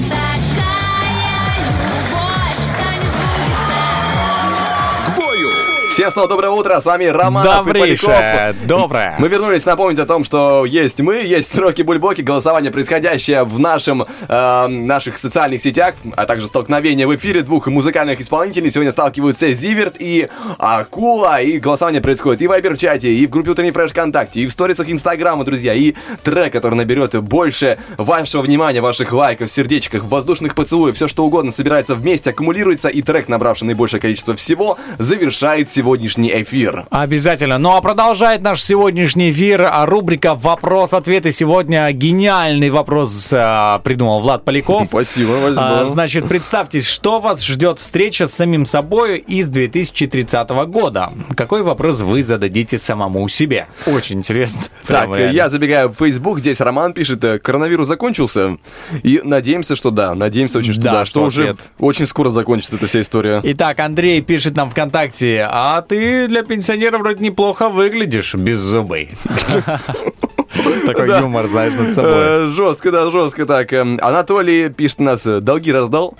Всем 5.91 6.09
снова 6.09 6.29
доброе 6.29 6.51
утро, 6.51 6.79
с 6.79 6.85
вами 6.85 7.03
Роман 7.03 7.43
Добрейшее, 7.43 8.55
доброе. 8.65 9.17
Мы 9.19 9.27
вернулись 9.27 9.65
напомнить 9.65 9.99
о 9.99 10.05
том, 10.05 10.23
что 10.23 10.63
есть 10.63 11.01
мы, 11.01 11.15
есть 11.15 11.57
Роки 11.57 11.81
Бульбоки, 11.81 12.21
голосование, 12.21 12.71
происходящее 12.71 13.43
в 13.43 13.59
нашем, 13.59 14.05
э, 14.29 14.67
наших 14.67 15.17
социальных 15.17 15.61
сетях, 15.61 15.95
а 16.15 16.25
также 16.25 16.47
столкновение 16.47 17.07
в 17.07 17.15
эфире 17.17 17.41
двух 17.41 17.67
музыкальных 17.67 18.21
исполнителей. 18.21 18.71
Сегодня 18.71 18.93
сталкиваются 18.93 19.51
Зиверт 19.51 19.95
и 19.99 20.29
Акула, 20.57 21.41
и 21.41 21.59
голосование 21.59 22.01
происходит 22.01 22.41
и 22.41 22.47
в 22.47 22.51
Вайбер-чате, 22.51 23.09
и 23.09 23.27
в 23.27 23.29
группе 23.29 23.51
Утренний 23.51 23.71
Фреш 23.71 23.91
ВКонтакте, 23.91 24.39
и 24.39 24.47
в 24.47 24.51
сторисах 24.53 24.89
Инстаграма, 24.89 25.43
друзья, 25.43 25.73
и 25.73 25.95
трек, 26.23 26.53
который 26.53 26.75
наберет 26.75 27.21
больше 27.21 27.77
вашего 27.97 28.43
внимания, 28.43 28.79
ваших 28.79 29.11
лайков, 29.11 29.51
сердечков, 29.51 30.05
воздушных 30.05 30.55
поцелуев, 30.55 30.95
все 30.95 31.09
что 31.09 31.25
угодно 31.25 31.51
собирается 31.51 31.95
вместе, 31.95 32.29
аккумулируется, 32.29 32.87
и 32.87 33.01
трек, 33.01 33.27
набравший 33.27 33.67
наибольшее 33.67 33.99
количество 33.99 34.37
всего, 34.37 34.77
завершает 34.97 35.69
сегодняшний 35.81 36.31
эфир. 36.43 36.85
Обязательно. 36.91 37.57
Ну 37.57 37.75
а 37.75 37.81
продолжает 37.81 38.43
наш 38.43 38.61
сегодняшний 38.61 39.31
эфир 39.31 39.67
рубрика 39.85 40.35
«Вопрос-ответ». 40.35 41.25
И 41.25 41.31
сегодня 41.31 41.91
гениальный 41.91 42.69
вопрос 42.69 43.31
а, 43.33 43.79
придумал 43.79 44.19
Влад 44.19 44.45
Поляков. 44.45 44.87
Спасибо, 44.89 45.33
А, 45.57 45.85
значит, 45.85 46.27
представьте, 46.27 46.81
что 46.81 47.19
вас 47.19 47.43
ждет 47.43 47.79
встреча 47.79 48.27
с 48.27 48.33
самим 48.33 48.65
собой 48.65 49.17
из 49.17 49.49
2030 49.49 50.49
года. 50.67 51.11
Какой 51.35 51.63
вопрос 51.63 52.01
вы 52.01 52.21
зададите 52.21 52.77
самому 52.77 53.27
себе? 53.27 53.67
Очень 53.87 54.19
интересно. 54.19 54.61
Так, 54.91 55.09
реально. 55.15 55.31
я 55.33 55.47
забегаю 55.47 55.89
в 55.89 55.95
Facebook, 55.95 56.39
здесь 56.39 56.59
Роман 56.59 56.93
пишет, 56.93 57.23
э, 57.23 57.39
коронавирус 57.39 57.87
закончился, 57.87 58.57
и 59.03 59.21
надеемся, 59.23 59.77
что 59.77 59.89
да, 59.89 60.15
надеемся 60.15 60.57
очень, 60.57 60.73
что 60.73 60.81
Да, 60.81 60.91
да, 60.91 61.05
что 61.05 61.21
что 61.29 61.41
уже 61.43 61.55
очень 61.79 62.05
скоро 62.05 62.29
закончится 62.29 62.75
эта 62.75 62.87
вся 62.87 63.01
история. 63.01 63.39
Итак, 63.43 63.79
Андрей 63.79 64.21
пишет 64.21 64.55
нам 64.57 64.69
ВКонтакте, 64.69 65.47
а 65.49 65.70
ты 65.81 66.27
для 66.27 66.43
пенсионера 66.43 66.97
вроде 66.97 67.23
неплохо 67.23 67.69
выглядишь, 67.69 68.35
без 68.35 68.59
зубы. 68.59 69.07
Такой 70.85 71.07
Да. 71.07 71.19
юмор, 71.19 71.47
знаешь, 71.47 71.73
над 71.75 71.93
собой. 71.93 72.11
Э, 72.13 72.47
Жестко, 72.53 72.91
да, 72.91 73.09
жестко 73.09 73.45
так. 73.45 73.71
Эм, 73.71 73.97
Анатолий 74.01 74.69
пишет 74.69 74.99
нас, 74.99 75.25
э, 75.25 75.39
долги 75.39 75.71
раздал? 75.71 76.15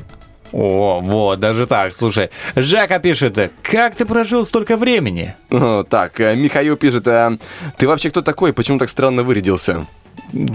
О, 0.53 0.99
вот, 1.01 1.39
даже 1.39 1.65
так, 1.65 1.93
слушай. 1.93 2.29
Жака 2.55 2.99
пишет, 2.99 3.51
как 3.61 3.95
ты 3.95 4.05
прожил 4.05 4.45
столько 4.45 4.77
времени? 4.77 5.33
О, 5.49 5.83
Так, 5.83 6.19
э, 6.21 6.35
Михаил 6.35 6.77
пишет, 6.77 7.07
э, 7.07 7.37
ты 7.77 7.87
вообще 7.87 8.09
кто 8.09 8.21
такой, 8.21 8.53
почему 8.53 8.77
так 8.79 8.89
странно 8.89 9.23
вырядился? 9.23 9.85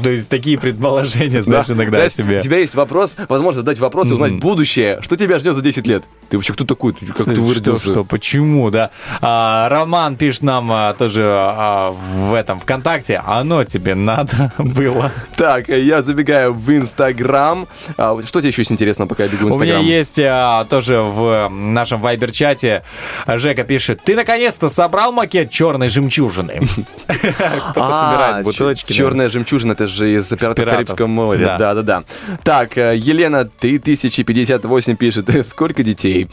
То 0.03 0.11
есть 0.11 0.29
такие 0.29 0.59
предположения, 0.59 1.43
знаешь, 1.43 1.67
Да. 1.67 1.75
иногда 1.75 1.97
Знаешь, 1.99 2.13
себе. 2.15 2.39
У 2.39 2.43
тебя 2.43 2.59
есть 2.59 2.75
вопрос, 2.75 3.15
возможность 3.29 3.65
задать 3.65 3.79
вопрос 3.79 4.11
и 4.11 4.15
узнать 4.15 4.35
будущее. 4.39 4.99
Что 5.03 5.17
тебя 5.17 5.39
ждет 5.39 5.55
за 5.55 5.63
10 5.63 5.87
лет? 5.87 6.05
Ты 6.29 6.37
вообще 6.39 6.53
кто 6.55 6.65
такой? 6.65 6.93
Ты 6.95 7.07
Как 7.07 7.27
ты 7.27 7.33
Что, 7.35 7.41
вырядился? 7.43 7.91
что, 7.93 8.05
почему, 8.05 8.71
да? 8.71 8.91
А, 9.21 9.69
Роман 9.69 10.17
пишет 10.17 10.43
нам 10.43 10.71
а, 10.73 10.95
тоже 10.95 11.23
а, 11.25 11.91
в 11.93 12.35
этом 12.35 12.59
ВКонтакте, 12.59 13.23
оно 13.25 13.65
тебе 13.65 13.95
надо 13.95 14.53
было. 14.59 15.13
Так, 15.37 15.69
я 15.69 16.03
забегаю 16.03 16.53
в 16.55 16.71
Инстаграм. 16.71 17.67
А, 17.97 18.19
Что 18.25 18.41
тебе 18.41 18.49
еще 18.51 18.63
есть 18.63 18.73
интересно, 18.73 19.07
пока 19.07 19.25
я 19.25 19.29
бегу 19.29 19.49
в 19.51 19.57
У 19.57 19.59
меня 19.61 19.75
Инстаграм? 19.75 19.85
есть 19.87 20.19
а, 20.21 20.65
тоже 20.65 21.01
в 21.01 21.49
нашем 21.51 22.01
вайбер-чате 22.01 22.83
Жека 23.27 23.65
пишет, 23.65 24.01
ты 24.03 24.17
наконец-то 24.17 24.69
собрал 24.69 25.13
макет 25.13 25.51
черной 25.51 25.89
жемчужины. 25.89 26.61
Кто-то 27.07 27.99
собирает 27.99 28.45
бутылочки. 28.45 28.93
Черная 28.93 29.29
жемчужина, 29.29 29.66
это 29.73 29.87
же 29.87 30.15
из 30.15 30.29
«Пиратов. 30.29 30.65
Карибского 30.65 31.07
моря». 31.07 31.45
Да. 31.45 31.59
Да, 31.59 31.75
да, 31.75 31.83
да. 31.83 32.03
Так, 32.43 32.79
э, 32.79 32.97
Елена 32.97 33.45
3058 33.45 34.97
пишет, 34.97 35.29
«Э, 35.31 35.45
сколько 35.49 35.83
детей? 35.83 36.29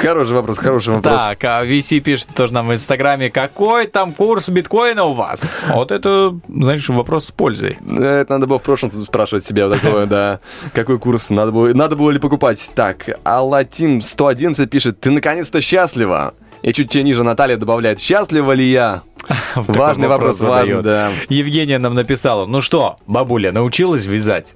Хороший 0.00 0.34
вопрос, 0.34 0.58
хороший 0.58 0.94
вопрос. 0.94 1.14
Так, 1.14 1.44
а 1.44 1.64
VC 1.64 2.00
пишет 2.00 2.28
тоже 2.34 2.52
нам 2.52 2.68
в 2.68 2.74
Инстаграме, 2.74 3.30
какой 3.30 3.86
там 3.86 4.12
курс 4.12 4.48
биткоина 4.48 5.04
у 5.04 5.12
вас? 5.12 5.50
Вот 5.68 5.92
это, 5.92 6.38
знаешь, 6.48 6.88
вопрос 6.88 7.26
с 7.26 7.30
пользой. 7.30 7.78
Это 7.86 8.26
надо 8.28 8.46
было 8.46 8.58
в 8.58 8.62
прошлом 8.62 8.90
спрашивать 8.90 9.44
себя 9.44 9.68
такое, 9.68 10.06
да. 10.06 10.40
Какой 10.72 10.98
курс 10.98 11.30
надо 11.30 11.52
было, 11.52 11.72
надо 11.74 11.96
было 11.96 12.10
ли 12.10 12.18
покупать? 12.18 12.70
Так, 12.74 13.08
Алатим 13.24 14.00
111 14.00 14.70
пишет, 14.70 15.00
ты 15.00 15.10
наконец-то 15.10 15.60
счастлива? 15.60 16.34
И 16.62 16.72
чуть 16.72 16.90
тебе 16.90 17.04
ниже 17.04 17.22
Наталья 17.22 17.56
добавляет, 17.56 18.00
счастлива 18.00 18.52
ли 18.52 18.70
я? 18.70 19.02
Важный 19.54 20.08
вопрос, 20.08 20.40
важный, 20.40 20.76
задает. 20.76 20.84
да. 20.84 21.10
Евгения 21.28 21.78
нам 21.78 21.94
написала, 21.94 22.46
ну 22.46 22.60
что, 22.60 22.96
бабуля, 23.06 23.52
научилась 23.52 24.06
вязать? 24.06 24.54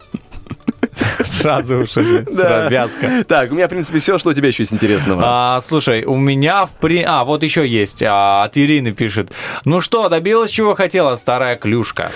Сразу 1.24 1.78
уж 1.82 1.90
Да. 2.36 2.68
вязка. 2.68 3.24
Так, 3.26 3.50
у 3.52 3.54
меня, 3.54 3.66
в 3.66 3.70
принципе, 3.70 3.98
все, 3.98 4.18
что 4.18 4.30
у 4.30 4.32
тебя 4.34 4.48
еще 4.48 4.62
есть 4.62 4.72
интересного. 4.72 5.22
А, 5.24 5.60
слушай, 5.60 6.04
у 6.04 6.16
меня 6.16 6.66
в 6.66 6.72
при... 6.72 7.02
А, 7.02 7.24
вот 7.24 7.42
еще 7.42 7.66
есть. 7.66 8.02
А, 8.02 8.44
от 8.44 8.56
Ирины 8.58 8.92
пишет. 8.92 9.30
Ну 9.64 9.80
что, 9.80 10.08
добилась 10.08 10.50
чего 10.50 10.74
хотела 10.74 11.16
старая 11.16 11.56
клюшка? 11.56 12.10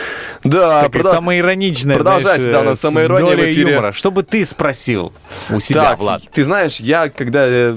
Да, 0.45 0.83
Такая 0.83 1.03
продол- 1.03 1.11
самоироничная, 1.13 1.95
продолжайте, 1.97 2.43
знаешь, 2.43 2.53
да, 2.57 2.61
у 2.61 2.65
нас 2.65 2.79
с 2.79 2.83
самоирония 2.83 3.27
в 3.27 3.37
долей 3.37 3.53
эфире. 3.53 3.71
юмора. 3.73 3.93
Что 3.93 4.11
бы 4.11 4.23
ты 4.23 4.45
спросил 4.45 5.13
у 5.51 5.61
себя, 5.61 5.83
так, 5.91 5.99
Влад? 5.99 6.23
ты 6.33 6.45
знаешь, 6.45 6.77
я 6.81 7.09
когда 7.09 7.45
э, 7.47 7.77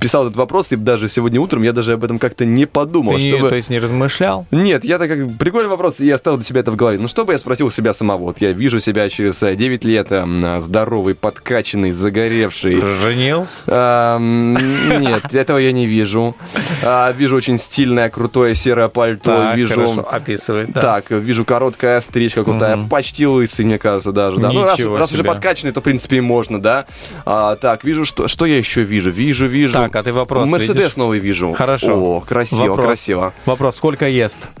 писал 0.00 0.24
этот 0.26 0.36
вопрос, 0.36 0.72
и 0.72 0.76
даже 0.76 1.08
сегодня 1.08 1.40
утром, 1.40 1.62
я 1.62 1.72
даже 1.72 1.92
об 1.94 2.04
этом 2.04 2.18
как-то 2.18 2.44
не 2.44 2.66
подумал. 2.66 3.16
Ты, 3.16 3.30
чтобы- 3.30 3.48
то 3.50 3.56
есть, 3.56 3.70
не 3.70 3.78
размышлял? 3.78 4.46
Нет, 4.50 4.84
я 4.84 4.98
так 4.98 5.08
как 5.08 5.18
прикольный 5.38 5.68
вопрос, 5.68 6.00
и 6.00 6.06
я 6.06 6.14
оставил 6.16 6.36
для 6.38 6.44
себя 6.44 6.60
это 6.60 6.70
в 6.72 6.76
голове. 6.76 6.98
Ну, 6.98 7.08
что 7.08 7.24
бы 7.24 7.32
я 7.32 7.38
спросил 7.38 7.70
себя 7.70 7.92
самого? 7.92 8.20
Вот 8.20 8.40
я 8.40 8.52
вижу 8.52 8.80
себя 8.80 9.08
через 9.08 9.42
э, 9.42 9.54
9 9.56 9.84
лет 9.84 10.06
э, 10.10 10.24
здоровый, 10.60 11.14
подкачанный, 11.14 11.90
загоревший. 11.92 12.80
Женился? 12.80 13.62
Ам, 13.66 14.54
Нет, 15.00 15.34
этого 15.34 15.58
я 15.58 15.72
не 15.72 15.86
вижу. 15.86 16.34
А, 16.82 17.12
Вижу 17.12 17.36
очень 17.36 17.58
стильное, 17.58 18.08
крутое 18.10 18.54
серое 18.54 18.88
пальто. 18.88 19.34
Так, 19.36 19.56
Вижу... 19.56 19.74
хорошо, 19.74 20.08
описывает, 20.10 20.72
да. 20.72 20.80
Так, 20.80 21.10
вижу 21.10 21.44
короткая 21.44 22.00
стрижка, 22.00 22.44
крутая, 22.44 22.78
почти 22.88 23.26
лысый, 23.26 23.64
мне 23.64 23.78
кажется, 23.78 24.12
даже. 24.12 24.38
Да. 24.38 24.50
Ну, 24.52 24.62
раз, 24.64 24.78
Ничего 24.78 24.96
раз 24.98 25.10
уже 25.10 25.18
себе. 25.22 25.28
подкачанный, 25.28 25.72
то, 25.72 25.80
в 25.80 25.84
принципе, 25.84 26.16
и 26.18 26.20
можно, 26.20 26.60
да. 26.60 26.86
А, 27.26 27.56
так, 27.56 27.84
вижу, 27.84 28.04
что, 28.04 28.28
что 28.28 28.46
я 28.46 28.56
еще 28.58 28.82
вижу? 28.82 29.10
Вижу, 29.10 29.46
вижу. 29.46 29.74
Так, 29.74 29.94
а 29.96 30.02
ты 30.02 30.12
вопрос 30.12 30.48
Мерседес 30.48 30.76
видишь? 30.76 30.96
новый 30.96 31.18
вижу. 31.18 31.52
Хорошо. 31.52 31.94
О, 32.16 32.20
красиво, 32.20 32.60
Вопрос. 32.70 32.86
красиво. 32.86 33.32
Вопрос, 33.46 33.76
сколько 33.76 34.06
ест? 34.08 34.48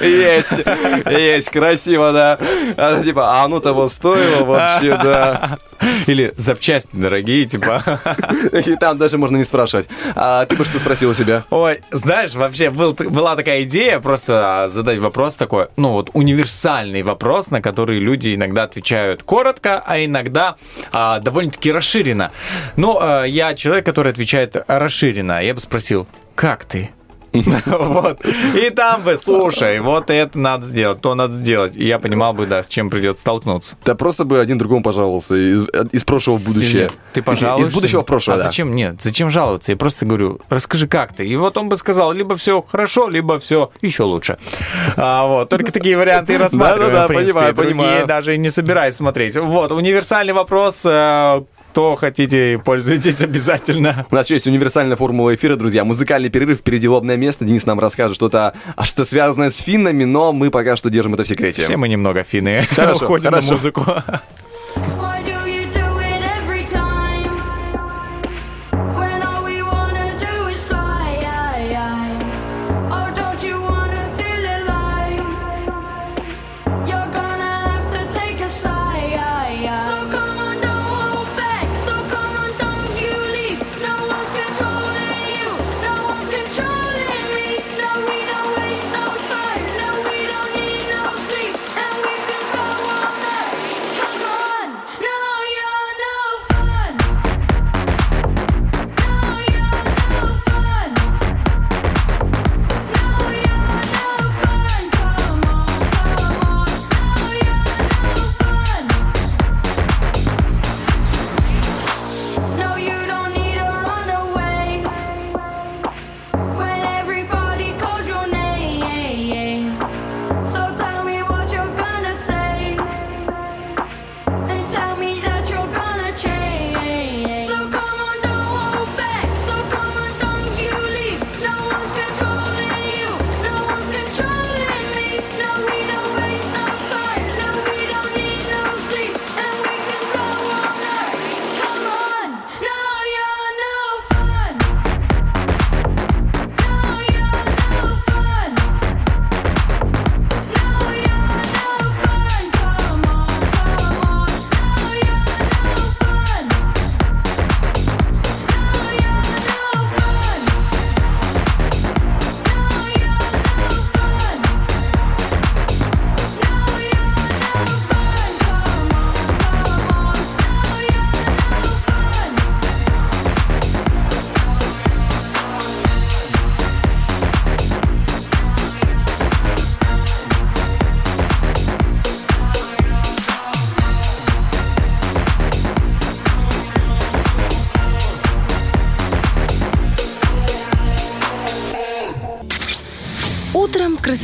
Есть, 0.00 0.66
есть, 1.10 1.50
красиво, 1.50 2.12
да. 2.12 2.38
А, 2.82 3.02
Типа, 3.02 3.40
а 3.40 3.44
оно 3.44 3.60
того 3.60 3.88
стоило 3.88 4.44
вообще, 4.44 4.96
да. 5.02 5.58
Или 6.06 6.32
запчасти 6.36 6.90
дорогие, 6.94 7.44
типа. 7.44 8.00
И 8.52 8.76
там 8.76 8.98
даже 8.98 9.18
можно 9.18 9.36
не 9.36 9.44
спрашивать. 9.44 9.88
А 10.14 10.46
ты 10.46 10.56
бы 10.56 10.64
что 10.64 10.78
спросил 10.78 11.10
у 11.10 11.14
себя? 11.14 11.44
Ой, 11.50 11.80
знаешь, 11.90 12.34
вообще 12.34 12.70
был, 12.70 12.92
была 12.94 13.36
такая 13.36 13.64
идея 13.64 14.00
просто 14.00 14.68
задать 14.70 14.98
вопрос 14.98 15.36
такой, 15.36 15.68
ну 15.76 15.92
вот 15.92 16.10
универсальный 16.12 17.02
вопрос, 17.02 17.50
на 17.50 17.60
который 17.60 17.98
люди 17.98 18.34
иногда 18.34 18.64
отвечают 18.64 19.22
коротко, 19.22 19.82
а 19.84 20.04
иногда 20.04 20.56
а, 20.92 21.18
довольно-таки 21.20 21.72
расширенно. 21.72 22.32
Ну, 22.76 22.98
а, 23.00 23.24
я 23.24 23.54
человек, 23.54 23.84
который 23.86 24.12
отвечает 24.12 24.56
расширенно. 24.66 25.42
Я 25.42 25.54
бы 25.54 25.60
спросил, 25.60 26.06
как 26.34 26.64
ты? 26.64 26.90
Вот. 27.66 28.20
И 28.54 28.70
там 28.70 29.02
бы, 29.02 29.18
слушай, 29.22 29.80
вот 29.80 30.10
это 30.10 30.38
надо 30.38 30.66
сделать, 30.66 31.00
то 31.00 31.14
надо 31.14 31.34
сделать. 31.34 31.76
И 31.76 31.86
я 31.86 31.98
понимал 31.98 32.32
бы, 32.34 32.46
да, 32.46 32.62
с 32.62 32.68
чем 32.68 32.90
придется 32.90 33.22
столкнуться. 33.22 33.76
Да 33.84 33.94
просто 33.94 34.24
бы 34.24 34.38
один 34.40 34.58
другому 34.58 34.82
пожаловался 34.82 35.34
из, 35.34 35.66
из 35.92 36.04
прошлого 36.04 36.36
в 36.38 36.42
будущее. 36.42 36.84
Нет, 36.84 36.92
ты 37.12 37.22
пожалуйста. 37.22 37.68
Из 37.70 37.74
будущего 37.74 38.02
в 38.02 38.04
прошлое, 38.06 38.36
А 38.36 38.38
да. 38.38 38.46
зачем? 38.46 38.74
Нет, 38.74 39.00
зачем 39.00 39.30
жаловаться? 39.30 39.72
Я 39.72 39.78
просто 39.78 40.06
говорю, 40.06 40.40
расскажи, 40.48 40.86
как 40.86 41.12
ты. 41.14 41.26
И 41.26 41.36
вот 41.36 41.56
он 41.56 41.68
бы 41.68 41.76
сказал, 41.76 42.12
либо 42.12 42.36
все 42.36 42.62
хорошо, 42.62 43.08
либо 43.08 43.38
все 43.38 43.70
еще 43.80 44.02
лучше. 44.04 44.38
А, 44.96 45.26
вот, 45.26 45.48
только 45.48 45.72
такие 45.72 45.96
варианты 45.96 46.34
и 46.34 46.36
рассматриваем, 46.38 46.92
Да-да-да, 46.92 47.14
понимаю, 47.14 47.54
Другие 47.54 47.74
понимаю. 47.74 48.06
даже 48.06 48.34
и 48.34 48.38
не 48.38 48.50
собираюсь 48.50 48.94
смотреть. 48.94 49.36
Вот, 49.36 49.72
универсальный 49.72 50.32
вопрос. 50.34 50.84
Кто 51.72 51.96
хотите, 51.96 52.60
пользуйтесь 52.62 53.22
обязательно. 53.22 54.04
У 54.10 54.14
нас 54.14 54.26
еще 54.26 54.34
есть 54.34 54.46
универсальная 54.46 54.94
формула 54.98 55.34
эфира, 55.34 55.56
друзья. 55.56 55.86
Музыкальный 55.86 56.28
перерыв, 56.28 56.58
впереди 56.58 56.86
лобное 56.86 57.16
место. 57.16 57.46
Денис 57.46 57.64
нам 57.64 57.80
расскажет 57.80 58.14
что-то, 58.14 58.52
а 58.76 58.84
что 58.84 59.06
связанное 59.06 59.48
с 59.48 59.56
финнами, 59.56 60.04
но 60.04 60.34
мы 60.34 60.50
пока 60.50 60.76
что 60.76 60.90
держим 60.90 61.14
это 61.14 61.24
в 61.24 61.26
секрете. 61.26 61.62
Все 61.62 61.78
мы 61.78 61.88
немного 61.88 62.24
финны. 62.24 62.68
Хорошо, 62.70 63.06
Уходим 63.06 63.30
хорошо. 63.30 63.46
на 63.48 63.52
музыку. 63.54 63.86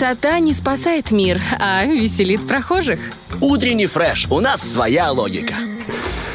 Красота 0.08 0.38
не 0.38 0.54
спасает 0.54 1.10
мир, 1.10 1.38
а 1.58 1.84
веселит 1.84 2.46
прохожих. 2.48 2.98
Утренний 3.42 3.86
фреш. 3.86 4.26
У 4.30 4.40
нас 4.40 4.62
своя 4.62 5.10
логика. 5.10 5.54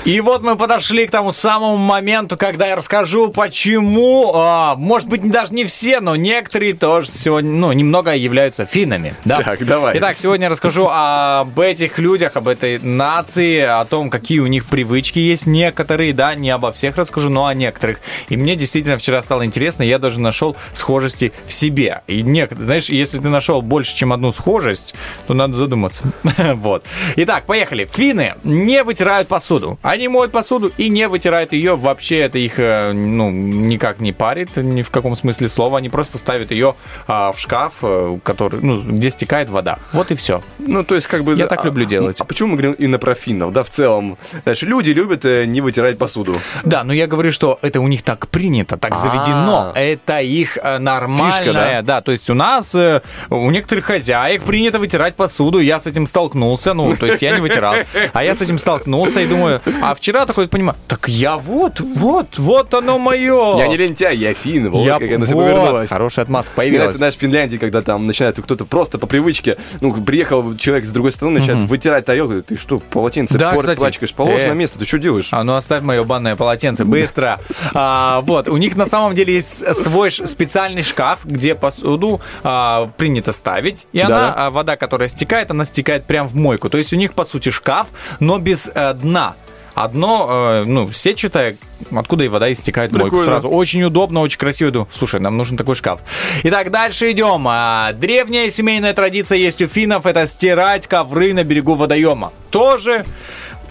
И 0.06 0.20
вот 0.20 0.44
мы 0.44 0.58
подошли 0.58 1.08
к 1.08 1.12
тому 1.12 1.32
самому 1.32 1.78
моменту, 1.78 2.36
когда 2.36 2.68
я 2.68 2.76
расскажу, 2.76 3.30
почему, 3.30 4.34
а, 4.36 4.76
может 4.76 5.08
быть, 5.08 5.32
даже 5.32 5.54
не 5.54 5.64
все, 5.64 6.02
но 6.02 6.18
некоторые 6.18 6.74
тоже 6.74 7.08
сегодня, 7.08 7.50
ну, 7.50 7.72
немного 7.72 8.14
являются 8.14 8.66
финнами. 8.66 9.16
Да? 9.24 9.38
Так, 9.38 9.66
давай. 9.66 9.98
Итак, 10.00 10.18
сегодня 10.18 10.48
я 10.48 10.50
расскажу 10.50 10.90
об 10.92 11.58
этих 11.58 12.00
людях, 12.00 12.36
об 12.36 12.50
этой 12.50 12.80
нации, 12.80 13.62
о 13.62 13.86
том, 13.86 14.10
какие 14.10 14.40
у 14.40 14.48
них 14.48 14.66
привычки 14.66 15.20
есть 15.20 15.46
некоторые, 15.46 16.12
да, 16.12 16.36
не 16.36 16.50
обо 16.50 16.74
всех 16.74 16.98
расскажу, 16.98 17.30
но 17.30 17.46
о 17.46 17.54
некоторых. 17.54 18.00
И 18.28 18.36
мне 18.36 18.58
действительно 18.58 18.98
вчера 18.98 19.22
стало 19.22 19.46
интересно, 19.46 19.84
я 19.84 20.00
даже 20.00 20.20
нашел 20.20 20.58
схожести 20.74 21.32
в 21.48 21.54
себе. 21.54 22.02
И 22.08 22.24
некоторые, 22.24 22.66
знаешь, 22.66 22.90
если 22.90 23.20
ты 23.20 23.30
нашел 23.30 23.62
больше, 23.62 23.96
чем 23.96 24.12
одну 24.12 24.34
схожесть, 24.34 24.96
то 25.28 25.34
надо 25.34 25.54
задуматься. 25.54 26.04
вот. 26.56 26.84
Итак, 27.16 27.46
поехали. 27.46 27.88
Финны 27.90 28.34
не 28.44 28.84
вытирают 28.84 29.30
посуду. 29.30 29.80
Они 29.94 30.08
моют 30.08 30.32
посуду 30.32 30.72
и 30.76 30.90
не 30.90 31.08
вытирают 31.08 31.54
ее. 31.54 31.76
Вообще 31.76 32.22
это 32.22 32.40
их 32.40 32.58
э, 32.58 32.94
ну, 32.94 33.30
никак 33.30 34.00
не 34.00 34.12
парит, 34.12 34.58
ни 34.58 34.82
в 34.82 34.90
каком 34.90 35.16
смысле 35.16 35.48
слова. 35.48 35.78
Они 35.78 35.88
просто 35.88 36.18
ставят 36.18 36.50
ее 36.50 36.74
а, 37.06 37.32
в 37.32 37.38
шкаф, 37.38 37.74
э, 37.84 38.18
который, 38.24 38.60
ну, 38.64 38.82
где 38.82 39.12
стекает 39.12 39.52
вода. 39.52 39.78
Вот 39.92 40.10
и 40.10 40.16
все. 40.16 40.42
Ну, 40.58 40.84
то 40.84 40.96
есть, 40.96 41.06
как 41.06 41.24
бы... 41.24 41.36
Я 41.36 41.46
так 41.46 41.64
а- 41.64 41.68
люблю 41.68 41.86
делать. 41.86 42.16
А 42.20 42.24
почему 42.24 42.50
мы 42.50 42.56
говорим 42.56 42.74
именно 42.74 42.98
про 42.98 43.14
финнов, 43.14 43.54
да, 43.54 43.64
в 43.64 43.70
целом? 43.70 44.18
Знаешь, 44.42 44.64
люди 44.64 44.90
любят 44.90 45.26
э, 45.26 45.46
не 45.46 45.62
вытирать 45.62 46.00
посуду. 46.00 46.38
Да, 46.64 46.84
но 46.84 46.92
я 46.92 47.06
говорю, 47.06 47.32
что 47.32 47.60
это 47.62 47.80
у 47.80 47.88
них 47.88 48.02
так 48.02 48.30
принято, 48.30 48.78
так 48.78 48.94
А. 48.94 48.96
заведено. 48.96 49.74
Это 49.76 50.22
их 50.22 50.58
э, 50.58 50.80
нормальное, 50.80 51.84
да? 51.84 52.02
То 52.02 52.12
есть 52.12 52.32
у 52.32 52.34
нас, 52.34 52.74
э, 52.74 53.04
у 53.30 53.52
некоторых 53.52 53.86
хозяек 53.86 54.42
принято 54.42 54.80
вытирать 54.80 55.16
посуду. 55.16 55.60
Я 55.60 55.80
с 55.80 55.86
этим 55.86 56.08
столкнулся, 56.08 56.74
ну, 56.74 56.96
то 56.96 57.06
есть 57.06 57.22
я 57.22 57.36
не 57.36 57.42
вытирал. 57.42 57.76
А 58.12 58.24
я 58.24 58.34
с 58.34 58.42
этим 58.42 58.58
столкнулся 58.58 59.20
и 59.20 59.28
думаю, 59.28 59.62
а 59.84 59.94
вчера 59.96 60.26
такой 60.26 60.48
понимаю, 60.48 60.78
так 60.88 61.08
я 61.08 61.38
вот, 61.38 61.80
вот, 61.80 62.38
вот 62.38 62.74
оно 62.74 62.98
мое. 63.00 63.58
Я 63.58 63.68
не 63.68 63.78
лентяй, 63.78 64.16
я 64.18 64.34
фин, 64.34 64.70
вот 64.70 64.86
Я- 64.86 65.00
как 65.00 65.10
она 65.12 65.26
вот, 65.26 65.36
повернулась. 65.36 65.90
хорошая 65.90 66.24
отмазка 66.24 66.54
появилась. 66.56 66.96
знаешь, 66.96 67.16
в 67.16 67.20
Финляндии, 67.20 67.58
когда 67.58 67.82
там 67.82 68.08
начинает 68.08 68.40
кто-то 68.42 68.66
просто 68.66 68.98
по 68.98 69.08
привычке, 69.08 69.58
ну, 69.82 69.94
приехал 70.04 70.56
человек 70.56 70.86
с 70.86 70.92
другой 70.92 71.12
стороны, 71.12 71.40
начинает 71.40 71.68
вытирать 71.70 72.06
тарелку, 72.06 72.42
ты 72.42 72.58
что, 72.58 72.80
полотенце 72.80 73.38
Да, 73.38 73.52
пор- 73.52 73.62
кстати. 73.62 73.80
пачкаешь, 73.80 74.14
положи 74.14 74.46
Э. 74.46 74.48
на 74.50 74.54
место, 74.54 74.80
ты 74.80 74.86
что 74.86 75.00
делаешь? 75.00 75.30
А 75.32 75.44
ну 75.44 75.56
оставь 75.56 75.84
мое 75.84 76.04
банное 76.04 76.36
полотенце, 76.36 76.86
быстро. 76.86 77.40
А, 77.74 78.22
вот, 78.22 78.48
у 78.48 78.58
них 78.58 78.76
на 78.76 78.86
самом 78.86 79.16
деле 79.16 79.34
есть 79.34 79.76
свой 79.76 80.12
специальный 80.12 80.84
шкаф, 80.84 81.26
где 81.26 81.56
посуду 81.56 82.22
а, 82.44 82.90
принято 82.98 83.32
ставить, 83.32 83.88
и 83.94 84.00
она, 84.00 84.16
Да-да. 84.16 84.34
а, 84.48 84.52
вода, 84.52 84.76
которая 84.76 85.08
стекает, 85.10 85.52
она 85.52 85.66
стекает 85.66 86.06
прямо 86.06 86.28
в 86.30 86.36
мойку. 86.36 86.70
То 86.70 86.78
есть 86.78 86.94
у 86.94 86.96
них, 86.96 87.14
по 87.14 87.26
сути, 87.26 87.50
шкаф, 87.50 87.88
но 88.20 88.38
без 88.40 88.70
э, 88.74 88.94
дна. 88.94 89.36
Одно, 89.76 90.28
э, 90.30 90.64
ну, 90.66 90.92
сетчатое, 90.92 91.58
откуда 91.92 92.24
и 92.24 92.28
вода 92.28 92.52
истекает 92.52 92.92
в 92.92 92.98
мойку 92.98 93.24
сразу. 93.24 93.50
Очень 93.50 93.84
удобно, 93.84 94.22
очень 94.22 94.38
красиво. 94.38 94.70
Иду. 94.70 94.88
Слушай, 94.94 95.20
нам 95.20 95.36
нужен 95.36 95.58
такой 95.58 95.76
шкаф. 95.76 96.00
Итак, 96.44 96.70
дальше 96.72 97.12
идем. 97.12 97.46
А, 97.48 97.92
древняя 97.94 98.50
семейная 98.50 98.94
традиция 98.94 99.38
есть 99.38 99.62
у 99.62 99.68
финнов, 99.68 100.06
это 100.06 100.28
стирать 100.28 100.88
ковры 100.88 101.34
на 101.34 101.44
берегу 101.44 101.74
водоема. 101.74 102.32
Тоже 102.52 103.04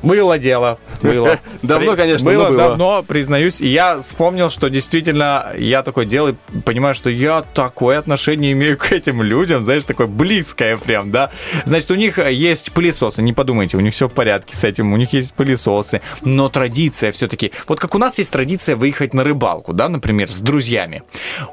было 0.02 0.38
дело. 0.38 0.78
Было. 1.00 1.38
Давно, 1.62 1.96
конечно, 1.96 2.24
было. 2.24 2.48
было. 2.48 2.58
давно, 2.58 3.02
признаюсь. 3.02 3.60
И 3.60 3.68
я 3.68 4.00
вспомнил, 4.00 4.50
что 4.50 4.68
действительно 4.68 5.52
я 5.56 5.82
такое 5.82 6.04
делаю, 6.04 6.36
понимаю, 6.64 6.94
что 6.94 7.10
я 7.10 7.42
такое 7.54 7.98
отношение 7.98 8.52
имею 8.52 8.76
к 8.76 8.92
этим 8.92 9.22
людям, 9.22 9.64
знаешь, 9.64 9.84
такое 9.84 10.06
близкое 10.06 10.76
прям, 10.76 11.10
да. 11.10 11.30
Значит, 11.64 11.90
у 11.90 11.94
них 11.94 12.18
есть 12.18 12.72
пылесосы, 12.72 13.22
не 13.22 13.32
подумайте, 13.32 13.76
у 13.76 13.80
них 13.80 13.94
все 13.94 14.08
в 14.08 14.12
порядке 14.12 14.56
с 14.56 14.64
этим, 14.64 14.92
у 14.92 14.96
них 14.96 15.12
есть 15.12 15.34
пылесосы, 15.34 16.00
но 16.22 16.48
традиция 16.48 17.12
все-таки, 17.12 17.52
вот 17.68 17.80
как 17.80 17.94
у 17.94 17.98
нас 17.98 18.18
есть 18.18 18.32
традиция 18.32 18.76
выехать 18.76 19.14
на 19.14 19.24
рыбалку, 19.24 19.72
да, 19.72 19.88
например, 19.88 20.32
с 20.32 20.38
друзьями. 20.38 21.02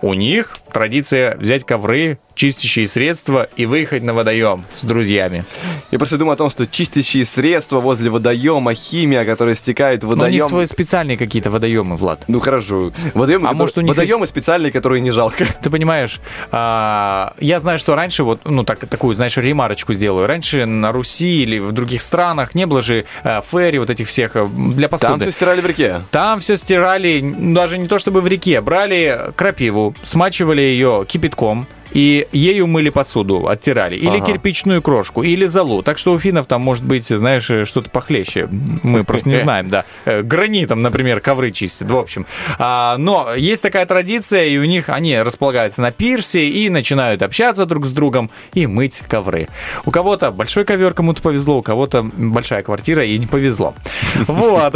У 0.02 0.14
них 0.14 0.58
традиция 0.72 1.38
взять 1.38 1.64
ковры, 1.66 2.20
чистящие 2.40 2.88
средства 2.88 3.50
и 3.58 3.66
выехать 3.66 4.02
на 4.02 4.14
водоем 4.14 4.64
с 4.74 4.86
друзьями. 4.86 5.44
Я 5.92 5.98
просто 5.98 6.18
думаю 6.18 6.36
о 6.36 6.38
том, 6.38 6.50
что 6.50 6.66
чистящие 6.68 7.26
средства 7.26 7.82
возле 7.82 8.10
водоема, 8.10 8.74
химия, 8.74 9.26
которая 9.26 9.56
стекает 9.56 10.06
в 10.06 10.16
Но 10.16 10.24
у 10.24 10.28
них 10.28 10.44
водоем... 10.44 10.48
свои 10.48 10.66
специальные 10.66 11.18
какие-то 11.18 11.52
водоемы, 11.52 11.98
Влад. 11.98 12.24
Ну 12.30 12.40
хорошо. 12.40 12.94
Водоемы, 13.14 13.44
А 13.44 13.52
которые- 13.52 13.58
может, 13.58 13.78
у 13.78 13.82
них 13.82 13.90
водоемы 13.94 14.26
специальные, 14.26 14.72
которые 14.72 15.02
не 15.02 15.12
жалко. 15.12 15.46
Ты 15.62 15.70
понимаешь, 15.70 16.22
а, 16.50 17.34
я 17.42 17.60
знаю, 17.60 17.78
что 17.78 17.96
раньше, 17.96 18.24
вот, 18.24 18.40
ну, 18.46 18.64
так, 18.64 18.80
такую, 18.88 19.16
знаешь, 19.16 19.36
ремарочку 19.36 19.94
сделаю. 19.94 20.26
Раньше 20.26 20.66
на 20.66 20.94
Руси 20.94 21.44
или 21.44 21.60
в 21.60 21.74
других 21.74 22.02
странах 22.02 22.56
не 22.56 22.66
было 22.66 22.82
же 22.82 23.04
а, 23.26 23.42
ферри, 23.42 23.80
вот 23.80 23.90
этих 23.90 24.08
всех 24.08 24.38
а, 24.38 24.48
для 24.48 24.88
посуды. 24.88 25.12
Там 25.12 25.20
все 25.20 25.32
стирали 25.32 25.60
в 25.60 25.66
реке. 25.66 26.02
Там 26.12 26.40
все 26.40 26.56
стирали, 26.56 27.20
даже 27.38 27.78
не 27.78 27.90
то 27.90 28.00
чтобы 28.00 28.22
в 28.22 28.28
реке, 28.28 28.62
брали 28.62 29.34
крапиву, 29.36 29.94
смачивали 30.04 30.62
ее 30.62 31.04
кипятком, 31.06 31.68
и 31.92 32.28
ею 32.32 32.68
мыли 32.68 32.90
посуду, 32.90 33.48
оттирали. 33.48 33.96
Или 33.96 34.18
Ага. 34.18 34.26
кирпичную 34.28 34.82
крошку, 34.82 35.24
или 35.24 35.46
золу. 35.46 35.82
Так 35.84 35.98
что 35.98 36.14
у 36.14 36.20
финнов 36.20 36.46
там 36.48 36.62
может 36.62 36.84
быть, 36.84 37.06
знаешь, 37.08 37.50
э, 37.50 37.66
что-то 37.66 37.90
похлеще. 37.90 38.48
Мы 38.84 39.04
просто 39.04 39.30
не 39.30 39.38
знаем, 39.38 39.70
да. 39.70 39.86
Э, 40.06 40.22
Гранитом, 40.22 40.82
например, 40.82 41.20
ковры 41.20 41.52
чистят. 41.52 41.90
В 41.90 41.98
общем. 41.98 42.26
А, 42.58 42.98
Но 42.98 43.34
есть 43.36 43.62
такая 43.64 43.86
традиция, 43.86 44.46
и 44.46 44.58
у 44.58 44.66
них 44.66 44.90
они 44.90 45.20
располагаются 45.22 45.82
на 45.82 45.92
пирсе 45.92 46.48
и 46.48 46.70
начинают 46.70 47.22
общаться 47.22 47.66
друг 47.66 47.86
с 47.86 47.92
другом 47.92 48.30
и 48.54 48.68
мыть 48.68 49.02
ковры. 49.08 49.48
У 49.86 49.92
кого-то 49.92 50.32
большой 50.32 50.66
ковер, 50.66 50.94
кому-то 50.94 51.22
повезло, 51.22 51.58
у 51.60 51.62
кого-то 51.64 52.04
большая 52.04 52.64
квартира 52.64 53.04
и 53.06 53.18
не 53.18 53.28
повезло. 53.28 53.74
Вот. 54.28 54.76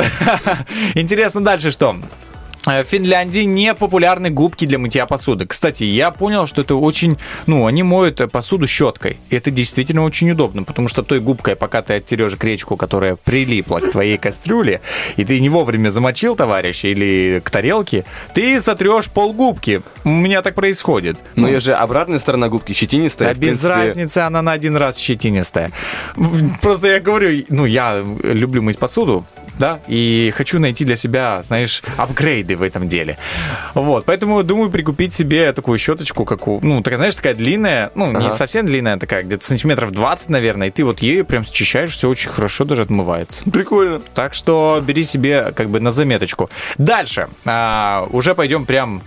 Интересно 0.95 1.41
дальше 1.41 1.71
что? 1.71 1.95
Э, 2.65 2.83
В 2.83 2.87
Финляндии 2.87 3.41
не 3.41 3.73
популярны 3.73 4.29
губки 4.29 4.65
для 4.65 4.79
мытья 4.79 5.05
посуды. 5.05 5.45
Кстати, 5.45 5.83
я 5.83 6.11
понял, 6.11 6.47
что 6.47 6.61
это 6.61 6.75
очень... 6.75 7.17
Ну, 7.45 7.65
они 7.65 7.83
моют 7.83 8.21
посуду 8.31 8.67
щеткой. 8.67 9.17
И 9.29 9.35
это 9.35 9.51
действительно 9.51 10.03
очень 10.03 10.31
удобно, 10.31 10.63
потому 10.63 10.87
что 10.87 11.03
той 11.03 11.19
губкой, 11.19 11.55
пока 11.55 11.81
ты 11.81 11.95
оттерешь 11.95 12.37
гречку, 12.37 12.77
которая 12.77 13.15
прилипла 13.15 13.79
к 13.79 13.91
твоей 13.91 14.17
кастрюле, 14.17 14.81
и 15.17 15.25
ты 15.25 15.39
не 15.39 15.49
вовремя 15.49 15.89
замочил, 15.89 16.35
товарищ, 16.35 16.85
или 16.85 17.41
к 17.43 17.49
тарелке, 17.49 18.05
ты 18.33 18.61
сотрешь 18.61 19.09
полгубки. 19.09 19.81
У 20.03 20.09
меня 20.09 20.41
так 20.41 20.55
происходит. 20.55 21.17
Но 21.35 21.47
есть 21.49 21.65
же 21.65 21.73
обратная 21.73 22.19
сторона 22.19 22.49
губки, 22.49 22.73
щетинистая. 22.73 23.29
Да 23.29 23.33
без 23.33 23.41
принципе. 23.59 23.67
разницы, 23.73 24.17
она 24.19 24.41
на 24.41 24.51
один 24.53 24.77
раз 24.77 24.97
щетинистая. 24.97 25.71
Просто 26.61 26.87
я 26.87 26.99
говорю, 26.99 27.43
ну, 27.49 27.65
я 27.65 28.03
люблю 28.23 28.61
мыть 28.61 28.77
посуду, 28.77 29.25
да, 29.59 29.79
и 29.87 30.33
хочу 30.35 30.59
найти 30.59 30.85
для 30.85 30.95
себя, 30.95 31.41
знаешь, 31.43 31.83
апгрейды 31.97 32.52
в 32.55 32.61
этом 32.61 32.87
деле. 32.87 33.17
Вот, 33.73 34.05
поэтому 34.05 34.41
думаю 34.43 34.69
прикупить 34.69 35.13
себе 35.13 35.51
такую 35.53 35.77
щеточку, 35.77 36.25
как 36.25 36.47
у, 36.47 36.59
ну, 36.61 36.81
такая, 36.81 36.97
знаешь, 36.97 37.15
такая 37.15 37.33
длинная, 37.33 37.91
ну, 37.95 38.11
не 38.11 38.25
Ага. 38.27 38.33
совсем 38.33 38.65
длинная, 38.65 38.97
такая, 38.97 39.23
где-то 39.23 39.45
сантиметров 39.45 39.91
20, 39.91 40.29
наверное, 40.29 40.67
и 40.67 40.71
ты 40.71 40.83
вот 40.83 41.01
ею 41.01 41.25
прям 41.25 41.45
счищаешь, 41.45 41.91
все 41.91 42.09
очень 42.09 42.29
хорошо 42.29 42.65
даже 42.65 42.83
отмывается. 42.83 43.43
Прикольно. 43.49 44.01
Так 44.13 44.33
что 44.33 44.81
бери 44.85 45.03
себе 45.03 45.51
как 45.55 45.69
бы 45.69 45.79
на 45.79 45.91
заметочку. 45.91 46.49
Дальше. 46.77 47.27
А, 47.45 48.07
уже 48.11 48.35
пойдем 48.35 48.65
прям 48.65 49.01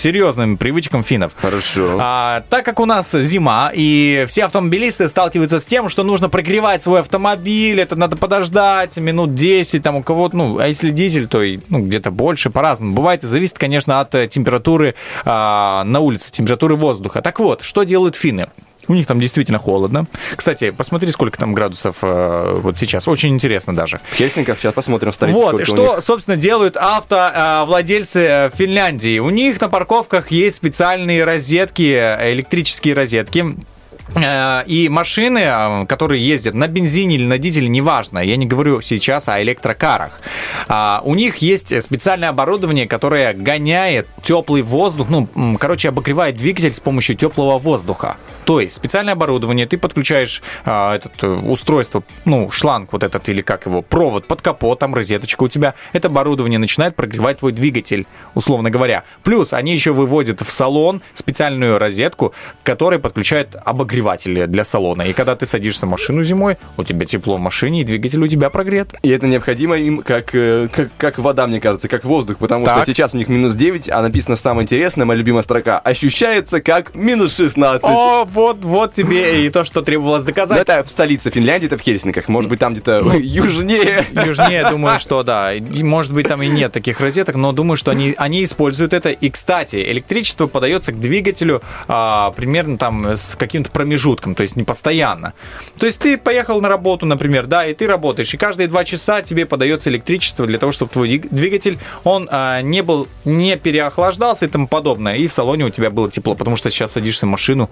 серьезным 0.00 0.56
привычкам 0.56 1.04
финнов. 1.04 1.32
Хорошо. 1.40 1.98
А, 2.00 2.42
так 2.48 2.64
как 2.64 2.80
у 2.80 2.86
нас 2.86 3.12
зима, 3.12 3.70
и 3.74 4.24
все 4.28 4.44
автомобилисты 4.44 5.08
сталкиваются 5.08 5.60
с 5.60 5.66
тем, 5.66 5.88
что 5.88 6.02
нужно 6.02 6.28
прогревать 6.28 6.82
свой 6.82 7.00
автомобиль, 7.00 7.80
это 7.80 7.96
надо 7.96 8.16
подождать 8.16 8.96
минут 8.96 9.34
10, 9.34 9.82
там 9.82 9.96
у 9.96 10.02
кого-то, 10.02 10.36
ну, 10.36 10.58
а 10.58 10.66
если 10.66 10.90
дизель, 10.90 11.28
то 11.28 11.42
и, 11.42 11.60
ну, 11.68 11.80
где-то 11.80 12.10
больше, 12.10 12.50
по-разному. 12.50 12.94
Бывает, 12.94 13.24
и 13.24 13.26
зависит, 13.26 13.58
конечно, 13.58 14.00
от 14.00 14.14
э, 14.14 14.26
температуры 14.26 14.94
а, 15.24 15.84
на 15.84 16.00
улице, 16.00 16.32
температуры 16.32 16.76
воздуха. 16.76 17.22
Так 17.22 17.38
вот, 17.38 17.62
что 17.62 17.82
делают 17.82 18.16
финны? 18.16 18.48
У 18.90 18.94
них 18.94 19.06
там 19.06 19.20
действительно 19.20 19.60
холодно. 19.60 20.06
Кстати, 20.34 20.72
посмотри, 20.72 21.12
сколько 21.12 21.38
там 21.38 21.54
градусов 21.54 21.98
э, 22.02 22.58
вот 22.60 22.76
сейчас. 22.76 23.06
Очень 23.06 23.28
интересно 23.28 23.72
даже. 23.72 24.00
В 24.10 24.16
Хельсинках 24.16 24.58
сейчас 24.58 24.74
посмотрим, 24.74 25.12
Вот, 25.12 25.44
сколько 25.44 25.58
и 25.58 25.62
у 25.62 25.64
что, 25.64 25.94
них. 25.94 26.04
собственно, 26.04 26.36
делают 26.36 26.76
автовладельцы 26.76 28.50
Финляндии. 28.56 29.20
У 29.20 29.30
них 29.30 29.60
на 29.60 29.68
парковках 29.68 30.32
есть 30.32 30.56
специальные 30.56 31.22
розетки, 31.22 31.94
э, 31.94 32.32
электрические 32.32 32.94
розетки, 32.94 33.40
Э, 33.40 33.69
И 34.14 34.88
машины, 34.90 35.38
э, 35.38 35.86
которые 35.86 36.26
ездят 36.26 36.54
на 36.54 36.66
бензине 36.66 37.14
или 37.16 37.24
на 37.24 37.38
дизеле, 37.38 37.68
неважно, 37.68 38.18
я 38.18 38.36
не 38.36 38.46
говорю 38.46 38.80
сейчас 38.80 39.28
о 39.28 39.40
электрокарах, 39.42 40.20
А, 40.68 41.00
у 41.04 41.14
них 41.14 41.38
есть 41.38 41.80
специальное 41.82 42.28
оборудование, 42.28 42.86
которое 42.86 43.32
гоняет 43.32 44.06
теплый 44.22 44.62
воздух, 44.62 45.08
ну, 45.08 45.28
короче, 45.58 45.88
обогревает 45.88 46.36
двигатель 46.36 46.72
с 46.72 46.80
помощью 46.80 47.16
теплого 47.16 47.58
воздуха. 47.58 48.16
То 48.44 48.60
есть 48.60 48.74
специальное 48.74 49.12
оборудование, 49.14 49.66
ты 49.66 49.78
подключаешь 49.78 50.42
а, 50.64 50.96
этот 50.96 51.12
э, 51.22 51.28
устройство, 51.28 52.02
ну, 52.24 52.50
шланг 52.50 52.92
вот 52.92 53.02
этот 53.02 53.28
или 53.28 53.42
как 53.42 53.66
его, 53.66 53.82
провод 53.82 54.26
под 54.26 54.42
капот, 54.42 54.78
там 54.78 54.94
розеточка 54.94 55.44
у 55.44 55.48
тебя. 55.48 55.74
Это 55.92 56.08
оборудование 56.08 56.58
начинает 56.58 56.96
прогревать 56.96 57.38
твой 57.38 57.52
двигатель, 57.52 58.06
условно 58.34 58.70
говоря. 58.70 59.04
Плюс 59.22 59.52
они 59.52 59.72
еще 59.72 59.92
выводят 59.92 60.40
в 60.40 60.50
салон 60.50 61.02
специальную 61.14 61.78
розетку, 61.78 62.34
которая 62.62 62.98
подключает 62.98 63.56
обогреватели 64.00 64.46
для 64.46 64.64
салона. 64.64 65.02
И 65.02 65.12
когда 65.12 65.36
ты 65.36 65.46
садишься 65.46 65.86
в 65.86 65.90
машину 65.90 66.22
зимой, 66.22 66.56
у 66.76 66.84
тебя 66.84 67.04
тепло 67.04 67.36
в 67.36 67.40
машине, 67.40 67.82
и 67.82 67.84
двигатель 67.84 68.22
у 68.22 68.26
тебя 68.26 68.50
прогрет. 68.50 68.94
И 69.02 69.10
это 69.10 69.26
необходимо 69.26 69.76
им 69.76 69.98
как, 70.02 70.34
э, 70.34 70.68
как, 70.74 70.88
как 70.96 71.18
вода, 71.18 71.46
мне 71.46 71.60
кажется, 71.60 71.88
как 71.88 72.04
воздух, 72.04 72.38
потому 72.38 72.64
Так. 72.64 72.82
что 72.82 72.86
сейчас 72.86 73.14
у 73.14 73.16
них 73.16 73.28
минус 73.28 73.54
9, 73.54 73.88
а 73.90 74.02
написано 74.02 74.36
самое 74.36 74.64
интересное, 74.64 75.04
моя 75.04 75.18
любимая 75.18 75.42
строка, 75.42 75.78
ощущается 75.78 76.60
как 76.60 76.94
минус 76.94 77.36
16. 77.36 77.84
О, 77.84 78.24
вот, 78.24 78.58
вот 78.64 78.92
тебе 78.94 79.44
и 79.46 79.50
то, 79.50 79.64
что 79.64 79.82
требовалось 79.82 80.22
Ну, 80.22 80.28
доказать. 80.28 80.60
это 80.60 80.82
в 80.84 80.90
столице 80.90 81.30
Финляндии, 81.30 81.66
это 81.66 81.76
в 81.76 81.82
Хельсинках, 81.82 82.28
может 82.28 82.48
быть, 82.50 82.58
там 82.58 82.72
где-то 82.72 83.00
Ну, 83.04 83.18
южнее. 83.18 84.04
Южнее, 84.12 84.68
думаю, 84.70 84.98
что 84.98 85.22
да. 85.22 85.52
И, 85.54 85.82
может 85.82 86.12
быть, 86.12 86.28
там 86.28 86.42
и 86.42 86.48
нет 86.48 86.72
таких 86.72 87.00
розеток, 87.00 87.36
но 87.36 87.52
думаю, 87.52 87.76
что 87.76 87.90
они, 87.90 88.14
они 88.16 88.42
используют 88.44 88.92
это. 88.94 89.10
И, 89.10 89.30
кстати, 89.30 89.76
электричество 89.90 90.46
подается 90.46 90.92
к 90.92 91.00
двигателю 91.00 91.62
а, 91.88 92.30
примерно 92.32 92.78
там 92.78 93.06
с 93.10 93.36
каким-то 93.36 93.70
промежутком, 93.70 93.89
то 94.34 94.42
есть 94.42 94.56
не 94.56 94.64
постоянно. 94.64 95.34
То 95.78 95.86
есть 95.86 96.00
ты 96.00 96.16
поехал 96.16 96.60
на 96.60 96.68
работу, 96.68 97.06
например, 97.06 97.46
да, 97.46 97.66
и 97.66 97.74
ты 97.74 97.86
работаешь, 97.86 98.32
и 98.34 98.36
каждые 98.36 98.66
два 98.68 98.84
часа 98.84 99.22
тебе 99.22 99.46
подается 99.46 99.90
электричество 99.90 100.46
для 100.46 100.58
того, 100.58 100.72
чтобы 100.72 100.92
твой 100.92 101.08
двиг- 101.08 101.28
двигатель, 101.30 101.78
он 102.04 102.28
а, 102.30 102.60
не 102.62 102.82
был, 102.82 103.08
не 103.24 103.56
переохлаждался 103.56 104.46
и 104.46 104.48
тому 104.48 104.68
подобное, 104.68 105.16
и 105.16 105.26
в 105.26 105.32
салоне 105.32 105.64
у 105.64 105.70
тебя 105.70 105.90
было 105.90 106.10
тепло, 106.10 106.34
потому 106.34 106.56
что 106.56 106.70
сейчас 106.70 106.92
садишься 106.92 107.26
в 107.26 107.30
машину, 107.30 107.70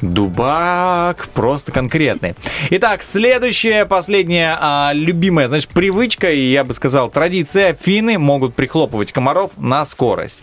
Дубак 0.00 1.28
просто 1.34 1.72
конкретный. 1.72 2.34
Итак, 2.70 3.02
следующая, 3.02 3.84
последняя 3.84 4.56
а, 4.60 4.92
любимая, 4.94 5.48
значит, 5.48 5.70
привычка, 5.70 6.30
и 6.30 6.50
я 6.50 6.64
бы 6.64 6.72
сказал, 6.72 7.10
традиция. 7.10 7.74
Финны 7.74 8.18
могут 8.18 8.54
прихлопывать 8.54 9.12
комаров 9.12 9.52
на 9.56 9.84
скорость. 9.84 10.42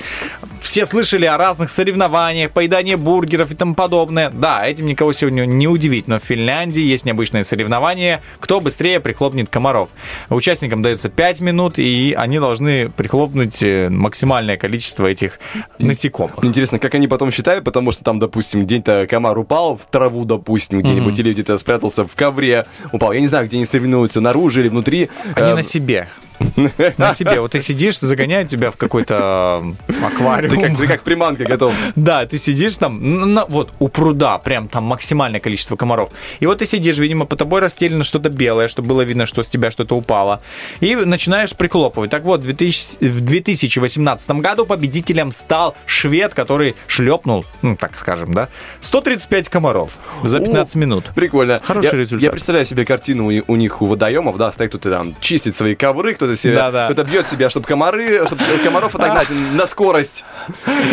Все 0.61 0.85
слышали 0.85 1.25
о 1.25 1.37
разных 1.37 1.69
соревнованиях, 1.69 2.51
поедании 2.51 2.95
бургеров 2.95 3.51
и 3.51 3.55
тому 3.55 3.73
подобное. 3.73 4.29
Да, 4.29 4.67
этим 4.67 4.85
никого 4.85 5.13
сегодня 5.13 5.45
не 5.45 5.67
удивить, 5.67 6.07
но 6.07 6.19
в 6.19 6.23
Финляндии 6.23 6.83
есть 6.83 7.05
необычное 7.05 7.43
соревнование, 7.43 8.21
кто 8.39 8.59
быстрее 8.59 8.99
прихлопнет 8.99 9.49
комаров. 9.49 9.89
Участникам 10.29 10.81
дается 10.81 11.09
5 11.09 11.41
минут, 11.41 11.79
и 11.79 12.13
они 12.17 12.39
должны 12.39 12.89
прихлопнуть 12.89 13.63
э, 13.63 13.89
максимальное 13.89 14.57
количество 14.57 15.07
этих 15.07 15.39
насекомых. 15.79 16.43
Интересно, 16.43 16.79
как 16.79 16.93
они 16.95 17.07
потом 17.07 17.31
считают, 17.31 17.63
потому 17.63 17.91
что 17.91 18.03
там, 18.03 18.19
допустим, 18.19 18.63
где-то 18.63 19.07
комар 19.09 19.37
упал 19.47 19.77
в 19.77 19.85
траву, 19.85 20.25
допустим, 20.25 20.79
где-нибудь, 20.81 21.13
Мгм. 21.13 21.21
или 21.21 21.31
где-то 21.33 21.57
спрятался 21.57 22.05
в 22.05 22.13
ковре, 22.15 22.65
упал. 22.91 23.13
Я 23.13 23.21
не 23.21 23.27
знаю, 23.27 23.47
где 23.47 23.55
они 23.55 23.65
соревнуются, 23.65 24.19
наружу 24.19 24.59
или 24.59 24.67
внутри. 24.67 25.09
Они 25.35 25.51
Э, 25.51 25.55
на 25.55 25.63
себе. 25.63 26.09
На 26.97 27.13
себе. 27.13 27.39
Вот 27.39 27.51
ты 27.51 27.61
сидишь, 27.61 27.99
загоняют 27.99 28.49
тебя 28.49 28.71
в 28.71 28.77
какой-то 28.77 29.63
аквариум. 30.03 30.55
Ты 30.55 30.61
как, 30.61 30.77
ты 30.77 30.87
как 30.87 31.01
приманка 31.03 31.45
готов. 31.45 31.73
Да, 31.95 32.25
ты 32.25 32.37
сидишь 32.37 32.77
там, 32.77 33.33
на- 33.33 33.45
вот 33.45 33.71
у 33.79 33.87
пруда, 33.87 34.37
прям 34.37 34.67
там 34.67 34.83
максимальное 34.83 35.39
количество 35.39 35.75
комаров. 35.75 36.09
И 36.39 36.45
вот 36.45 36.59
ты 36.59 36.65
сидишь, 36.65 36.97
видимо, 36.97 37.25
по 37.25 37.35
тобой 37.35 37.61
расстелено 37.61 38.03
что-то 38.03 38.29
белое, 38.29 38.67
чтобы 38.67 38.89
было 38.89 39.01
видно, 39.01 39.25
что 39.25 39.43
с 39.43 39.49
тебя 39.49 39.71
что-то 39.71 39.95
упало. 39.95 40.41
И 40.79 40.95
начинаешь 40.95 41.55
приклопывать. 41.55 42.11
Так 42.11 42.23
вот, 42.23 42.41
в 42.41 42.45
2000 42.45 42.97
в 43.07 43.21
2018 43.21 44.29
году 44.31 44.65
победителем 44.65 45.31
стал 45.31 45.75
швед, 45.85 46.33
который 46.33 46.75
шлепнул, 46.87 47.45
ну, 47.61 47.75
так 47.75 47.97
скажем, 47.97 48.33
да, 48.33 48.49
135 48.81 49.49
комаров 49.49 49.91
за 50.23 50.39
15 50.39 50.75
О, 50.75 50.79
минут. 50.79 51.05
Прикольно. 51.15 51.61
Хороший 51.63 51.93
я, 51.93 51.99
результат. 51.99 52.23
Я 52.23 52.31
представляю 52.31 52.65
себе 52.65 52.85
картину 52.85 53.27
у, 53.27 53.43
у 53.47 53.55
них 53.55 53.81
у 53.81 53.85
водоемов, 53.85 54.37
да, 54.37 54.51
стоит 54.51 54.69
кто-то 54.69 54.91
там 54.91 55.15
чистит 55.19 55.55
свои 55.55 55.75
ковры, 55.75 56.13
кто-то 56.27 56.41
себе, 56.41 56.55
Да-да. 56.55 56.85
кто-то 56.85 57.03
бьет 57.09 57.27
себя, 57.29 57.49
чтобы 57.49 57.65
комары, 57.67 58.25
чтобы 58.27 58.41
комаров 58.63 58.95
отогнать 58.95 59.27
на 59.53 59.65
скорость. 59.67 60.23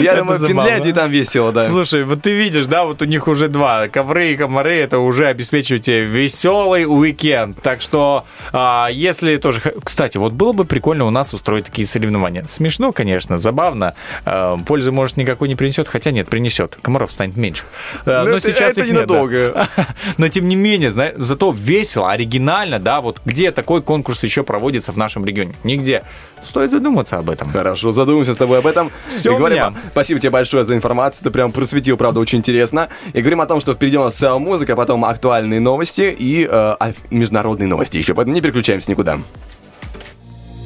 Я 0.00 0.12
Это 0.12 0.20
думаю, 0.20 0.38
в 0.38 0.40
забавно. 0.42 0.62
Финляндии 0.62 0.92
там 0.92 1.10
весело, 1.10 1.52
да. 1.52 1.62
Слушай, 1.66 2.04
вот 2.04 2.22
ты 2.22 2.32
видишь, 2.32 2.66
да, 2.66 2.84
вот 2.84 3.02
у 3.02 3.04
них 3.04 3.26
уже 3.28 3.48
два. 3.48 3.88
Ковры 3.88 4.32
и 4.32 4.36
комары, 4.36 4.76
это 4.76 4.98
уже 4.98 5.26
обеспечивают 5.26 5.84
тебе 5.84 6.04
веселый 6.04 6.84
уикенд. 6.86 7.60
Так 7.62 7.80
что, 7.80 8.24
а, 8.52 8.88
если 8.92 9.36
тоже... 9.36 9.60
Кстати, 9.82 10.16
вот 10.16 10.32
было 10.32 10.52
бы 10.52 10.64
прикольно 10.64 11.04
у 11.06 11.10
нас 11.10 11.34
устроить 11.34 11.66
такие 11.66 11.86
соревнования. 11.86 12.44
Смешно, 12.48 12.92
конечно, 12.92 13.38
забавно. 13.38 13.94
А, 14.24 14.56
Пользы, 14.66 14.92
может, 14.92 15.16
никакой 15.16 15.48
не 15.48 15.54
принесет, 15.56 15.88
хотя 15.88 16.10
нет, 16.10 16.28
принесет. 16.28 16.76
Комаров 16.82 17.12
станет 17.12 17.36
меньше. 17.36 17.64
А, 18.06 18.24
Ну, 18.24 18.30
Но 18.30 18.36
это- 18.36 18.52
сейчас 18.52 18.72
это 18.72 18.82
их 18.82 18.86
нет, 18.92 19.06
да. 19.06 19.14
ненадолго. 19.14 19.68
Но 20.18 20.28
тем 20.28 20.48
не 20.48 20.56
менее, 20.56 20.90
знаешь, 20.90 21.14
зато 21.16 21.50
весело, 21.56 22.10
оригинально, 22.10 22.78
да, 22.78 23.00
вот 23.00 23.20
где 23.24 23.50
такой 23.50 23.82
конкурс 23.82 24.22
еще 24.22 24.42
проводится 24.44 24.92
в 24.92 24.96
нашем 24.96 25.23
регионе? 25.24 25.54
Нигде. 25.64 26.02
Стоит 26.44 26.70
задуматься 26.70 27.16
об 27.18 27.30
этом. 27.30 27.50
Хорошо, 27.50 27.92
задумаемся 27.92 28.34
с 28.34 28.36
тобой 28.36 28.58
об 28.58 28.66
этом. 28.66 28.90
Всё 29.08 29.32
и 29.32 29.36
говорим 29.36 29.62
вам, 29.62 29.76
спасибо 29.90 30.20
тебе 30.20 30.30
большое 30.30 30.64
за 30.64 30.74
информацию, 30.74 31.24
ты 31.24 31.30
прям 31.30 31.52
просветил, 31.52 31.96
правда, 31.96 32.20
очень 32.20 32.38
интересно. 32.38 32.88
И 33.14 33.20
говорим 33.20 33.40
о 33.40 33.46
том, 33.46 33.60
что 33.60 33.74
впереди 33.74 33.96
у 33.96 34.04
нас 34.04 34.22
э, 34.22 34.38
музыка, 34.38 34.76
потом 34.76 35.04
актуальные 35.04 35.60
новости 35.60 36.14
и 36.16 36.46
э, 36.50 36.92
международные 37.10 37.66
новости 37.66 37.96
еще, 37.96 38.14
поэтому 38.14 38.34
не 38.34 38.42
переключаемся 38.42 38.90
никуда. 38.90 39.18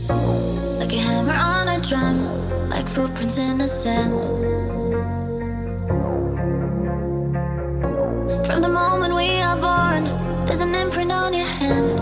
Like 0.08 0.92
a 0.92 0.98
hammer 0.98 1.36
on 1.36 1.68
a 1.68 1.80
drum, 1.80 2.70
like 2.70 2.88
footprints 2.88 3.38
in 3.38 3.58
the 3.58 3.68
sand. 3.68 4.12
From 8.44 8.62
the 8.62 8.68
moment 8.68 9.14
we 9.14 9.40
are 9.42 9.56
born, 9.56 10.04
there's 10.46 10.60
an 10.60 10.74
imprint 10.74 11.12
on 11.12 11.34
your 11.34 11.46
hand. 11.46 11.97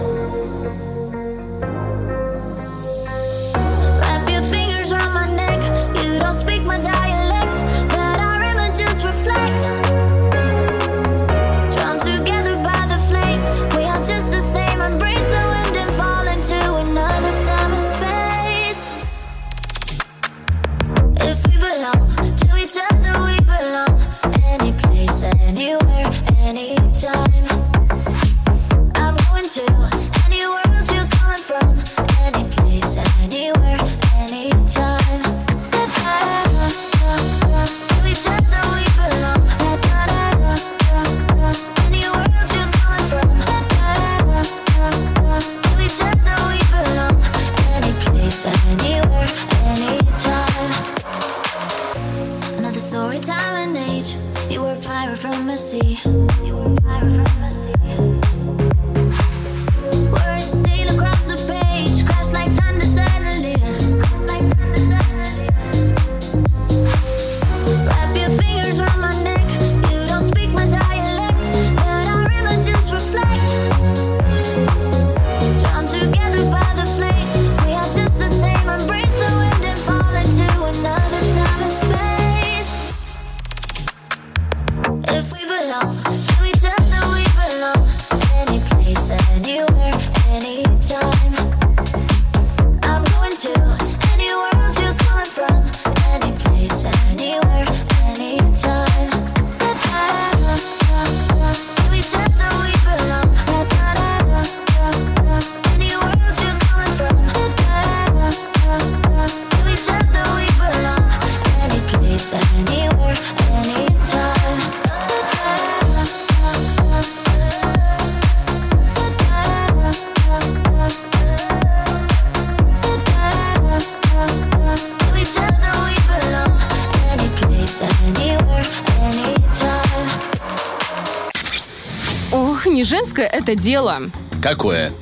Не 133.16 133.22
женское 133.22 133.26
это 133.26 133.54
дело? 133.54 133.98
Какое? 134.42 134.92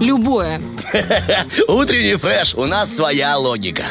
Любое. 0.00 0.60
Утренний 1.68 2.16
фреш, 2.16 2.54
у 2.54 2.66
нас 2.66 2.94
своя 2.94 3.36
логика. 3.36 3.84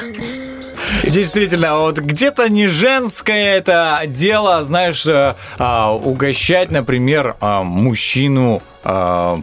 Действительно, 1.03 1.79
вот 1.79 1.97
где-то 1.97 2.49
не 2.49 2.67
женское 2.67 3.57
это 3.57 4.01
дело, 4.07 4.63
знаешь, 4.63 5.05
э, 5.05 5.35
а, 5.57 5.93
угощать, 5.93 6.71
например, 6.71 7.35
а, 7.39 7.63
мужчину 7.63 8.61
а, 8.83 9.41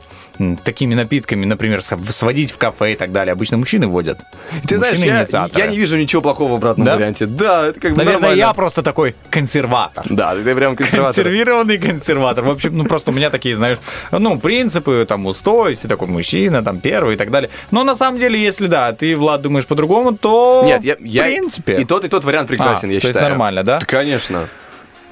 такими 0.62 0.94
напитками, 0.94 1.44
например, 1.44 1.82
сводить 1.82 2.50
в 2.52 2.58
кафе 2.58 2.92
и 2.92 2.96
так 2.96 3.12
далее. 3.12 3.32
Обычно 3.32 3.56
мужчины 3.56 3.86
водят. 3.86 4.20
Ты 4.66 4.78
знаешь, 4.78 4.98
я, 4.98 5.48
я 5.54 5.66
не 5.66 5.76
вижу 5.76 5.96
ничего 5.96 6.22
плохого 6.22 6.52
в 6.52 6.54
обратном 6.56 6.86
Да? 6.86 6.96
варианте. 6.96 7.26
Да, 7.26 7.66
это 7.68 7.80
как 7.80 7.92
бы 7.92 7.98
Наверное, 7.98 8.20
нормально. 8.20 8.38
я 8.38 8.52
просто 8.54 8.82
такой 8.82 9.14
консерватор. 9.30 10.04
Да, 10.08 10.34
ты 10.34 10.54
прям 10.54 10.76
консерватор. 10.76 11.14
Консервированный 11.14 11.78
консерватор. 11.78 12.44
В 12.44 12.50
общем, 12.50 12.76
ну 12.76 12.84
просто 12.84 13.10
у 13.10 13.14
меня 13.14 13.30
такие, 13.30 13.56
знаешь, 13.56 13.78
ну, 14.10 14.38
принципы, 14.38 15.04
там, 15.08 15.26
устой, 15.26 15.70
если 15.70 15.88
такой 15.88 16.08
мужчина, 16.08 16.62
там, 16.62 16.78
первый 16.80 17.14
и 17.14 17.18
так 17.18 17.30
далее. 17.30 17.50
Но 17.70 17.84
на 17.84 17.94
самом 17.94 18.18
деле, 18.18 18.40
если 18.40 18.66
да, 18.66 18.92
ты, 18.92 19.16
Влад, 19.16 19.42
думаешь 19.42 19.66
по-другому, 19.66 20.16
то... 20.16 20.62
Нет, 20.64 20.82
я, 20.84 21.22
В 21.22 21.26
принципе. 21.26 21.76
и 21.80 21.84
тот, 21.84 22.04
и 22.04 22.08
тот 22.08 22.24
вариант 22.24 22.48
прекрасен, 22.48 22.88
А, 22.90 22.92
я 22.92 23.00
то 23.00 23.06
есть 23.06 23.16
считаю. 23.16 23.28
нормально, 23.30 23.62
да? 23.64 23.78
Конечно. 23.86 24.48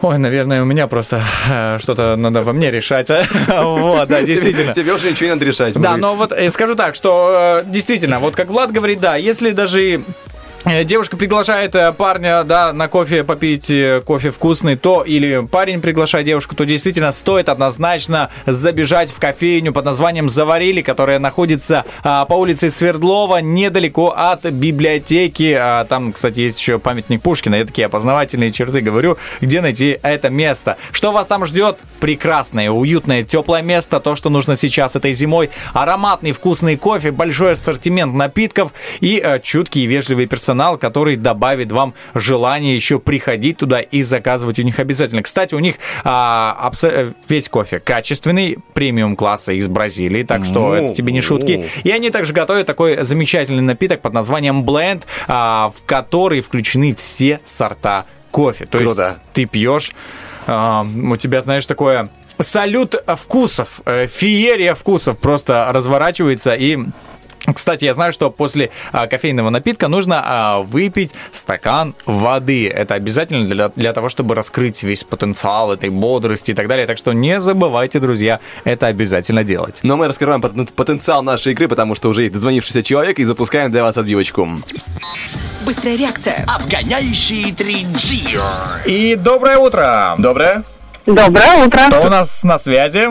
Ой, 0.01 0.19
наверное, 0.19 0.63
у 0.63 0.65
меня 0.65 0.87
просто 0.87 1.23
э, 1.51 1.79
что-то 1.81 2.15
надо 2.17 2.43
во 2.43 2.53
мне 2.53 2.71
решать. 2.71 3.09
Вот, 3.49 4.09
да, 4.09 4.23
действительно. 4.23 4.73
Тебе, 4.73 4.95
уже 4.95 5.11
ничего 5.11 5.27
не 5.27 5.35
надо 5.35 5.45
решать. 5.45 5.75
Да, 5.75 5.97
но 5.97 6.15
вот 6.15 6.33
э, 6.33 6.51
скажу 6.51 6.77
так, 6.77 6.95
что 6.95 7.63
э, 7.65 7.71
действительно, 7.71 8.21
вот 8.21 8.37
как 8.37 8.49
Влад 8.49 8.71
говорит, 8.71 9.01
да, 9.01 9.17
если 9.17 9.51
даже 9.51 10.03
девушка 10.85 11.17
приглашает 11.17 11.75
э, 11.75 11.93
парня, 11.93 12.45
да, 12.45 12.73
на 12.73 12.89
кофе 12.89 13.25
попить 13.25 13.71
э, 13.71 14.03
кофе 14.05 14.31
вкусный, 14.31 14.77
то 14.77 15.03
или 15.03 15.47
парень 15.51 15.81
приглашает 15.81 16.27
девушку, 16.27 16.55
то 16.55 16.65
действительно 16.65 17.11
стоит 17.13 17.49
однозначно 17.49 18.31
забежать 18.47 19.11
в 19.11 19.19
кофейню 19.19 19.73
под 19.73 19.87
названием 19.87 20.29
«Заварили», 20.29 20.83
которая 20.83 21.19
находится 21.19 21.85
а, 22.03 22.25
по 22.27 22.35
улице 22.35 22.71
Свердлова, 22.71 23.39
недалеко 23.39 24.15
от 24.17 24.45
библиотеки. 24.45 25.57
А, 25.59 25.85
там, 25.85 26.13
кстати, 26.13 26.41
есть 26.41 26.61
еще 26.61 26.79
памятник 26.79 27.23
Пушкина. 27.23 27.57
Я 27.57 27.65
такие 27.65 27.87
опознавательные 27.87 28.53
черты 28.53 28.81
говорю, 28.81 29.17
где 29.41 29.61
найти 29.61 29.99
это 30.03 30.29
место. 30.29 30.77
Что 30.93 31.13
вас 31.13 31.27
там 31.27 31.47
ждет? 31.47 31.79
Прекрасное, 32.01 32.71
уютное, 32.71 33.23
теплое 33.23 33.63
место. 33.63 34.01
То, 34.01 34.17
что 34.17 34.29
нужно 34.29 34.55
сейчас 34.57 34.97
этой 34.97 35.13
зимой. 35.13 35.51
Ароматный, 35.73 36.33
вкусный 36.33 36.77
кофе, 36.77 37.11
большой 37.11 37.53
ассортимент 37.53 38.15
напитков 38.15 38.73
и 39.01 39.21
э, 39.25 39.41
чуткий 39.41 39.85
и 39.85 39.87
вежливый 39.87 40.27
персонал, 40.27 40.58
который 40.79 41.17
добавит 41.17 41.71
вам 41.73 41.95
желание 42.15 42.75
еще 42.75 42.99
приходить 42.99 43.59
туда 43.59 43.81
и 43.81 44.03
заказывать 44.03 44.59
у 44.59 44.63
них 44.63 44.79
обязательно. 44.79 45.23
Кстати, 45.23 45.55
у 45.55 45.59
них 45.59 45.77
а, 46.05 46.71
абсо- 46.71 47.15
весь 47.29 47.49
кофе 47.49 47.79
качественный, 47.81 48.59
премиум 48.75 49.17
класса 49.17 49.53
из 49.53 49.69
Бразилии, 49.69 50.23
так 50.23 50.45
что 50.45 50.69
Ну, 50.69 50.73
это 50.75 50.95
тебе 50.95 51.13
не 51.13 51.21
шутки. 51.21 51.67
И 51.85 51.91
они 51.91 52.11
также 52.11 52.33
готовят 52.33 52.67
такой 52.67 53.03
замечательный 53.05 53.63
напиток 53.63 54.01
под 54.03 54.13
названием 54.13 54.65
Blend, 54.65 55.05
а, 55.27 55.71
в 55.71 55.85
который 55.87 56.41
включены 56.41 56.95
все 56.95 57.41
сорта 57.45 58.07
кофе. 58.31 58.67
То 58.67 58.79
Круто. 58.79 59.17
есть 59.21 59.33
ты 59.35 59.45
пьешь, 59.47 59.93
а, 60.47 60.85
у 60.85 61.17
тебя, 61.17 61.43
знаешь, 61.43 61.67
такое 61.67 62.11
салют 62.41 62.95
вкусов, 63.17 63.81
э, 63.85 64.07
феерия 64.07 64.75
вкусов 64.75 65.19
просто 65.19 65.69
разворачивается 65.73 66.55
и 66.55 66.79
кстати, 67.55 67.85
я 67.85 67.95
знаю, 67.95 68.13
что 68.13 68.31
после 68.31 68.71
а, 68.93 69.07
кофейного 69.07 69.51
напитка 69.51 69.89
нужно 69.89 70.23
а, 70.25 70.59
выпить 70.61 71.15
стакан 71.33 71.95
воды. 72.07 72.69
Это 72.69 72.95
обязательно 72.95 73.47
для, 73.47 73.69
для 73.75 73.93
того, 73.93 74.09
чтобы 74.09 74.35
раскрыть 74.35 74.83
весь 74.83 75.05
потенциал 75.05 75.73
этой 75.73 75.91
бодрости 75.91 76.53
и 76.53 76.55
так 76.55 76.69
далее. 76.69 76.87
Так 76.87 76.99
что 76.99 77.13
не 77.13 77.41
забывайте, 77.41 78.01
друзья, 78.01 78.41
это 78.65 78.87
обязательно 78.87 79.45
делать. 79.45 79.81
Но 79.83 79.97
мы 79.97 80.09
раскрываем 80.09 80.41
потен- 80.41 80.73
потенциал 80.73 81.23
нашей 81.23 81.53
игры, 81.53 81.69
потому 81.69 81.95
что 81.95 82.09
уже 82.09 82.23
есть 82.23 82.35
дозвонившийся 82.35 82.83
человек, 82.83 83.19
и 83.19 83.25
запускаем 83.25 83.71
для 83.71 83.83
вас 83.83 83.97
отбивочку. 83.97 84.49
Быстрая 85.65 85.97
реакция. 85.97 86.45
Обгоняющий 86.47 87.51
3G. 87.51 88.87
И 88.87 89.17
доброе 89.17 89.59
утро! 89.59 90.15
Доброе. 90.19 90.63
Доброе 91.07 91.65
утро. 91.67 91.81
Кто 91.89 92.07
у 92.07 92.11
нас 92.11 92.43
на 92.45 92.59
связи? 92.59 93.09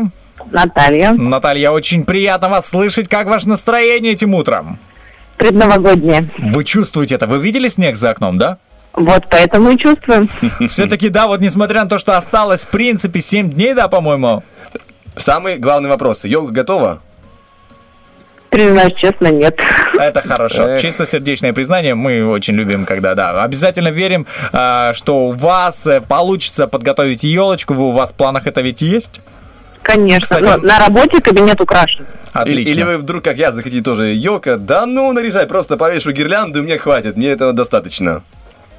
Наталья. 0.52 1.14
Наталья, 1.14 1.72
очень 1.72 2.06
приятно 2.06 2.50
вас 2.50 2.70
слышать. 2.70 3.08
Как 3.08 3.28
ваше 3.28 3.50
настроение 3.50 4.14
этим 4.14 4.34
утром? 4.34 4.80
Предновогоднее. 5.38 6.32
Вы 6.40 6.64
чувствуете 6.64 7.16
это? 7.16 7.28
Вы 7.28 7.40
видели 7.40 7.68
снег 7.68 7.96
за 7.98 8.12
окном, 8.12 8.38
да? 8.38 8.58
Вот 8.94 9.26
поэтому 9.30 9.72
и 9.72 9.78
чувствуем. 9.78 10.28
Все-таки, 10.68 11.10
да, 11.10 11.28
вот 11.28 11.42
несмотря 11.42 11.84
на 11.84 11.90
то, 11.90 11.98
что 11.98 12.18
осталось, 12.18 12.64
в 12.64 12.68
принципе, 12.70 13.20
7 13.22 13.52
дней, 13.52 13.74
да, 13.74 13.88
по-моему, 13.88 14.44
Самый 15.18 15.58
главный 15.58 15.90
вопрос. 15.90 16.24
Елка 16.24 16.52
готова? 16.54 17.02
Признаюсь 18.50 18.94
честно, 18.96 19.28
нет. 19.28 19.60
Это 20.00 20.22
хорошо. 20.22 20.68
Эх. 20.68 20.82
Чистосердечное 20.82 21.54
признание 21.54 21.96
мы 21.96 22.26
очень 22.26 22.54
любим, 22.54 22.86
когда, 22.86 23.14
да. 23.14 23.44
Обязательно 23.44 23.90
верим, 23.90 24.26
а, 24.54 24.94
что 24.94 25.28
у 25.28 25.32
вас 25.32 25.86
э, 25.88 26.02
получится 26.02 26.68
подготовить 26.68 27.24
елочку. 27.24 27.74
Вы- 27.74 27.88
У 27.90 27.92
вас 27.92 28.12
в 28.12 28.14
планах 28.14 28.48
это 28.48 28.62
ведь 28.62 28.82
есть? 28.82 29.22
Конечно. 29.82 30.22
Кстати, 30.22 30.44
Но 30.44 30.54
а- 30.54 30.58
на 30.58 30.80
работе 30.80 31.22
кабинет 31.22 31.60
украшен. 31.62 32.06
Отлично. 32.34 32.70
Или, 32.70 32.84
вы 32.84 32.98
вдруг, 32.98 33.24
как 33.24 33.38
я, 33.38 33.52
захотите 33.52 33.82
тоже 33.84 34.08
елка? 34.08 34.58
Да 34.58 34.86
ну, 34.86 35.12
наряжай, 35.12 35.48
просто 35.48 35.78
повешу 35.78 36.12
гирлянду, 36.12 36.60
и 36.60 36.62
мне 36.62 36.78
хватит, 36.78 37.18
мне 37.18 37.30
этого 37.30 37.54
достаточно. 37.54 38.22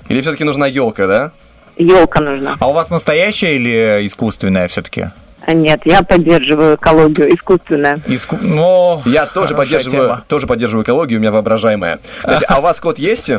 Или 0.09 0.21
все-таки 0.21 0.45
нужна 0.45 0.67
елка, 0.67 1.07
да? 1.07 1.31
Елка 1.77 2.21
нужна. 2.21 2.57
А 2.61 2.69
у 2.69 2.73
вас 2.73 2.91
настоящая 2.91 3.57
или 3.57 4.07
искусственная 4.07 4.69
все-таки? 4.69 5.11
А 5.47 5.53
Нет, 5.55 5.81
я 5.85 6.03
поддерживаю 6.03 6.77
экологию, 6.77 7.35
искусственная. 7.35 7.99
Иску... 8.07 8.37
Ну, 8.41 9.01
Я 9.07 9.27
тоже 9.27 9.55
поддерживаю, 9.55 10.09
тема. 10.09 10.25
тоже 10.29 10.47
поддерживаю 10.47 10.85
экологию, 10.85 11.19
у 11.19 11.23
меня 11.23 11.31
воображаемая. 11.31 12.01
Кстати, 12.19 12.45
а 12.49 12.59
у 12.59 12.63
вас 12.63 12.81
кот 12.81 12.99
есть? 12.99 13.31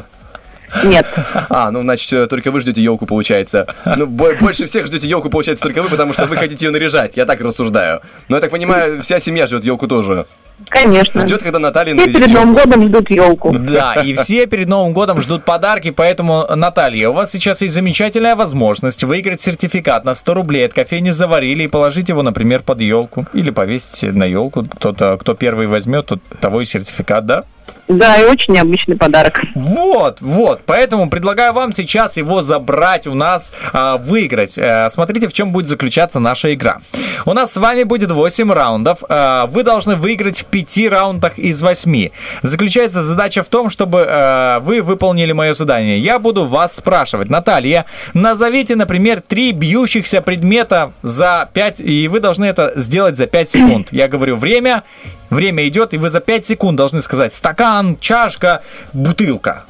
Нет. 0.84 1.06
А, 1.50 1.72
ну, 1.72 1.82
значит, 1.82 2.12
э, 2.14 2.28
только 2.28 2.52
вы 2.52 2.62
ждете 2.62 2.82
елку, 2.82 3.06
получается. 3.06 3.66
Ну, 3.98 4.06
бо- 4.06 4.36
больше 4.36 4.66
всех 4.66 4.86
ждете 4.88 5.08
елку, 5.08 5.30
получается, 5.30 5.64
только 5.64 5.82
вы, 5.82 5.90
потому 5.90 6.14
что 6.14 6.26
вы 6.26 6.36
хотите 6.36 6.66
ее 6.66 6.72
наряжать. 6.72 7.18
Я 7.18 7.26
так 7.26 7.42
рассуждаю. 7.42 8.02
Но 8.28 8.38
я 8.38 8.42
так 8.42 8.52
понимаю, 8.52 9.02
вся 9.02 9.20
семья 9.20 9.48
ждет 9.48 9.64
елку 9.64 9.88
тоже. 9.88 10.26
Конечно. 10.68 11.22
Ждет, 11.22 11.42
когда 11.42 11.60
Наталья 11.60 11.96
Все 11.96 12.12
перед 12.12 12.28
Новым 12.28 12.54
годом 12.54 12.88
ждут 12.88 13.10
елку. 13.10 13.58
Да, 13.60 13.94
и 13.96 14.14
все 14.16 14.46
перед 14.46 14.68
Новым 14.68 14.94
годом 14.94 15.22
ждут 15.22 15.46
подарки, 15.46 15.92
поэтому, 15.92 16.46
Наталья, 16.56 17.10
у 17.10 17.14
вас 17.14 17.32
сейчас 17.32 17.62
есть 17.62 17.74
замечательная 17.74 18.36
возможность 18.36 19.04
выиграть 19.04 19.42
сертификат 19.42 20.04
на 20.06 20.14
100 20.14 20.34
рублей 20.34 20.66
от 20.66 20.74
кофейни 20.74 21.12
«Заварили» 21.12 21.64
и 21.64 21.68
положить 21.68 22.10
его, 22.10 22.24
например, 22.24 22.62
под 22.62 22.82
елку. 22.82 23.26
Или 23.34 23.52
повесить 23.52 24.14
на 24.14 24.26
елку. 24.26 24.66
Кто-то, 24.66 25.18
кто 25.18 25.34
первый 25.34 25.68
возьмет, 25.68 26.08
тот 26.08 26.22
того 26.42 26.62
и 26.62 26.66
сертификат, 26.66 27.26
да? 27.26 27.44
Да, 27.90 28.18
и 28.18 28.24
очень 28.24 28.54
необычный 28.54 28.96
подарок. 28.96 29.42
Вот, 29.56 30.22
вот. 30.22 30.62
Поэтому 30.68 31.10
предлагаю 31.10 31.54
вам 31.54 31.74
сейчас 31.74 32.18
его 32.18 32.44
забрать 32.44 33.08
у 33.08 33.16
нас, 33.16 33.52
а, 33.74 33.98
выиграть. 33.98 34.60
Э, 34.60 34.90
смотрите, 34.92 35.28
в 35.28 35.34
чем 35.34 35.52
будет 35.52 35.68
заключаться 35.68 36.20
наша 36.20 36.54
игра. 36.54 36.78
У 37.26 37.34
нас 37.34 37.52
с 37.52 37.58
вами 37.58 37.82
будет 37.82 38.12
8 38.12 38.52
раундов. 38.52 39.00
А, 39.10 39.48
вы 39.48 39.64
должны 39.64 39.96
выиграть 39.96 40.42
в 40.42 40.46
5 40.46 40.88
раундах 40.88 41.40
из 41.40 41.64
8. 41.64 42.10
Заключается 42.44 43.02
задача 43.02 43.42
в 43.42 43.48
том, 43.48 43.72
чтобы 43.72 44.06
э, 44.08 44.60
вы 44.60 44.84
выполнили 44.84 45.32
мое 45.32 45.54
задание. 45.54 45.98
Я 45.98 46.20
буду 46.20 46.46
вас 46.46 46.76
спрашивать. 46.76 47.32
Наталья, 47.32 47.86
назовите, 48.14 48.76
например, 48.76 49.22
три 49.22 49.52
бьющихся 49.52 50.22
предмета 50.22 50.94
за 51.02 51.50
5, 51.54 51.82
и 51.82 52.08
вы 52.08 52.20
должны 52.20 52.46
это 52.46 52.72
сделать 52.76 53.18
за 53.18 53.26
5 53.26 53.50
секунд. 53.50 53.88
Я 53.90 54.08
говорю 54.08 54.36
время, 54.36 54.84
время 55.30 55.68
идет, 55.68 55.94
и 55.94 55.98
вы 55.98 56.10
за 56.10 56.20
5 56.20 56.46
секунд 56.46 56.78
должны 56.78 57.02
сказать 57.02 57.34
стакан, 57.34 57.98
чашка, 58.00 58.62
бутылка. 58.94 59.64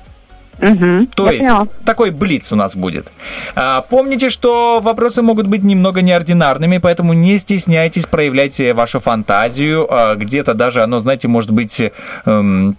Угу. 0.61 1.07
То 1.15 1.26
я 1.27 1.31
есть 1.31 1.48
поняла. 1.48 1.68
такой 1.86 2.11
блиц 2.11 2.52
у 2.52 2.56
нас 2.56 2.76
будет. 2.76 3.07
А, 3.56 3.81
помните, 3.81 4.30
что 4.30 4.80
вопросы 4.81 5.22
могут 5.22 5.48
быть 5.48 5.64
немного 5.64 6.02
неординарными, 6.02 6.80
поэтому 6.80 7.14
не 7.14 7.40
стесняйтесь 7.40 8.06
проявлять 8.06 8.60
э, 8.60 8.73
вашу 8.73 8.99
фантазию. 8.99 9.88
А, 9.90 10.15
где-то 10.15 10.53
даже 10.53 10.81
оно, 10.84 10.99
знаете, 10.99 11.27
может 11.27 11.52
быть... 11.52 11.81
эм, 12.26 12.76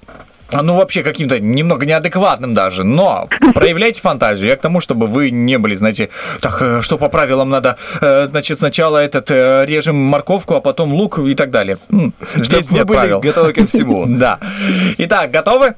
ну, 0.53 0.77
вообще 0.77 1.03
каким-то 1.03 1.39
немного 1.39 1.87
неадекватным 1.87 2.55
даже, 2.55 2.85
но 2.85 3.29
проявляйте 3.55 4.01
фантазию. 4.01 4.49
Я 4.49 4.57
к 4.57 4.61
тому, 4.61 4.81
чтобы 4.81 5.07
вы 5.07 5.31
не 5.31 5.59
были, 5.59 5.75
знаете, 5.75 6.11
так, 6.41 6.61
э, 6.61 6.81
что 6.83 6.99
по 6.99 7.09
правилам 7.09 7.51
надо, 7.51 7.77
э, 8.01 8.27
значит, 8.27 8.59
сначала 8.59 8.99
этот 8.99 9.31
э, 9.31 9.65
режем 9.67 9.97
морковку, 9.97 10.55
а 10.55 10.61
потом 10.61 10.93
лук 10.93 11.19
и 11.19 11.35
так 11.35 11.51
далее. 11.51 11.79
Здесь 12.35 12.67
Чтоб 12.67 12.71
вы 12.71 12.79
нет 12.79 12.87
были 12.87 12.99
правил. 12.99 13.21
готовы 13.21 13.53
ко 13.53 13.67
всему. 13.67 14.07
Да. 14.21 14.39
Итак, 14.99 15.31
готовы? 15.31 15.75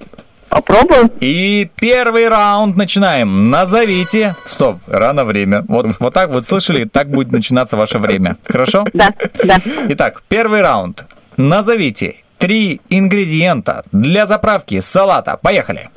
Попробуем. 0.48 1.10
И 1.20 1.70
первый 1.80 2.28
раунд 2.28 2.76
начинаем. 2.76 3.50
Назовите. 3.50 4.36
Стоп, 4.46 4.78
рано 4.86 5.24
время. 5.24 5.64
Вот, 5.68 5.86
вот 5.98 6.12
так 6.12 6.30
вот 6.30 6.44
слышали, 6.44 6.84
так 6.84 7.08
будет 7.08 7.30
начинаться 7.30 7.76
ваше 7.76 7.98
время. 7.98 8.36
Хорошо? 8.44 8.84
Да, 8.92 9.10
да. 9.44 9.60
Итак, 9.88 10.22
первый 10.28 10.60
раунд. 10.60 11.04
Назовите 11.36 12.16
три 12.42 12.80
ингредиента 12.90 13.84
для 13.92 14.26
заправки 14.26 14.80
салата. 14.80 15.38
Поехали. 15.40 15.88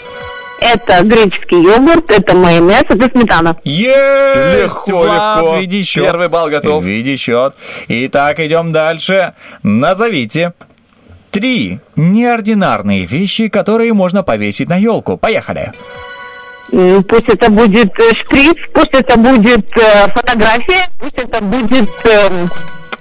Это 0.62 1.04
греческий 1.04 1.56
йогурт, 1.56 2.12
это 2.12 2.36
майонез, 2.36 2.84
это 2.88 3.10
сметана. 3.10 3.58
Есть! 3.64 4.62
Легко, 4.62 5.00
Влад, 5.00 5.42
легко. 5.42 5.58
Види 5.58 5.82
счет. 5.82 6.04
Первый 6.04 6.30
балл 6.30 6.50
готов. 6.50 6.84
Види 6.84 7.16
счет. 7.16 7.56
Итак, 7.88 8.40
идем 8.40 8.72
дальше. 8.72 9.34
Назовите 9.64 10.54
три 11.32 11.80
неординарные 11.96 13.06
вещи, 13.06 13.48
которые 13.48 13.94
можно 13.94 14.22
повесить 14.22 14.70
на 14.70 14.78
елку. 14.78 15.18
Поехали. 15.18 15.74
Пусть 16.70 17.28
это 17.28 17.50
будет 17.52 17.92
э, 18.00 18.10
шприц, 18.20 18.58
пусть 18.74 18.94
это 18.94 19.18
будет 19.18 19.66
э, 19.78 20.10
фотография, 20.14 20.86
пусть 21.00 21.18
это 21.18 21.44
будет 21.44 21.90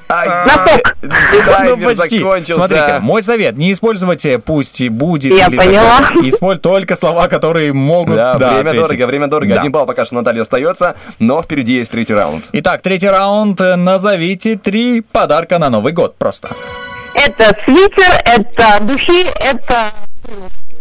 эм, 0.09 0.47
носок. 0.47 0.97
Ну, 1.65 1.97
почти. 1.97 2.53
Смотрите, 2.53 2.99
мой 3.01 3.23
совет, 3.23 3.57
не 3.57 3.73
используйте 3.73 4.39
пусть 4.39 4.81
и 4.81 4.89
будет. 4.89 5.33
Я 5.33 5.47
или 5.47 5.57
поняла. 5.57 6.01
далее. 6.01 6.29
Используй 6.29 6.61
только 6.61 6.97
слова, 6.97 7.29
которые 7.29 7.73
могут 7.73 8.17
Да, 8.17 8.35
да, 8.35 8.55
время 8.55 8.71
ответить. 8.71 8.89
дорого, 8.89 9.07
время 9.07 9.27
дорого. 9.29 9.55
Да. 9.55 9.61
Один 9.61 9.73
балл 9.73 9.87
пока 9.87 10.05
что 10.05 10.15
Наталья 10.15 10.43
остается, 10.43 10.97
но 11.19 11.43
впереди 11.43 11.75
есть 11.75 11.91
третий 11.91 12.15
раунд. 12.15 12.45
Итак, 12.53 12.83
третий 12.83 13.09
раунд. 13.09 13.61
Назовите 13.61 14.57
три 14.57 15.01
подарка 15.01 15.59
на 15.59 15.71
Новый 15.71 15.93
год 15.93 16.17
просто. 16.17 16.49
Это 17.15 17.57
свитер, 17.65 18.21
это 18.25 18.83
духи, 18.83 19.25
это... 19.41 19.91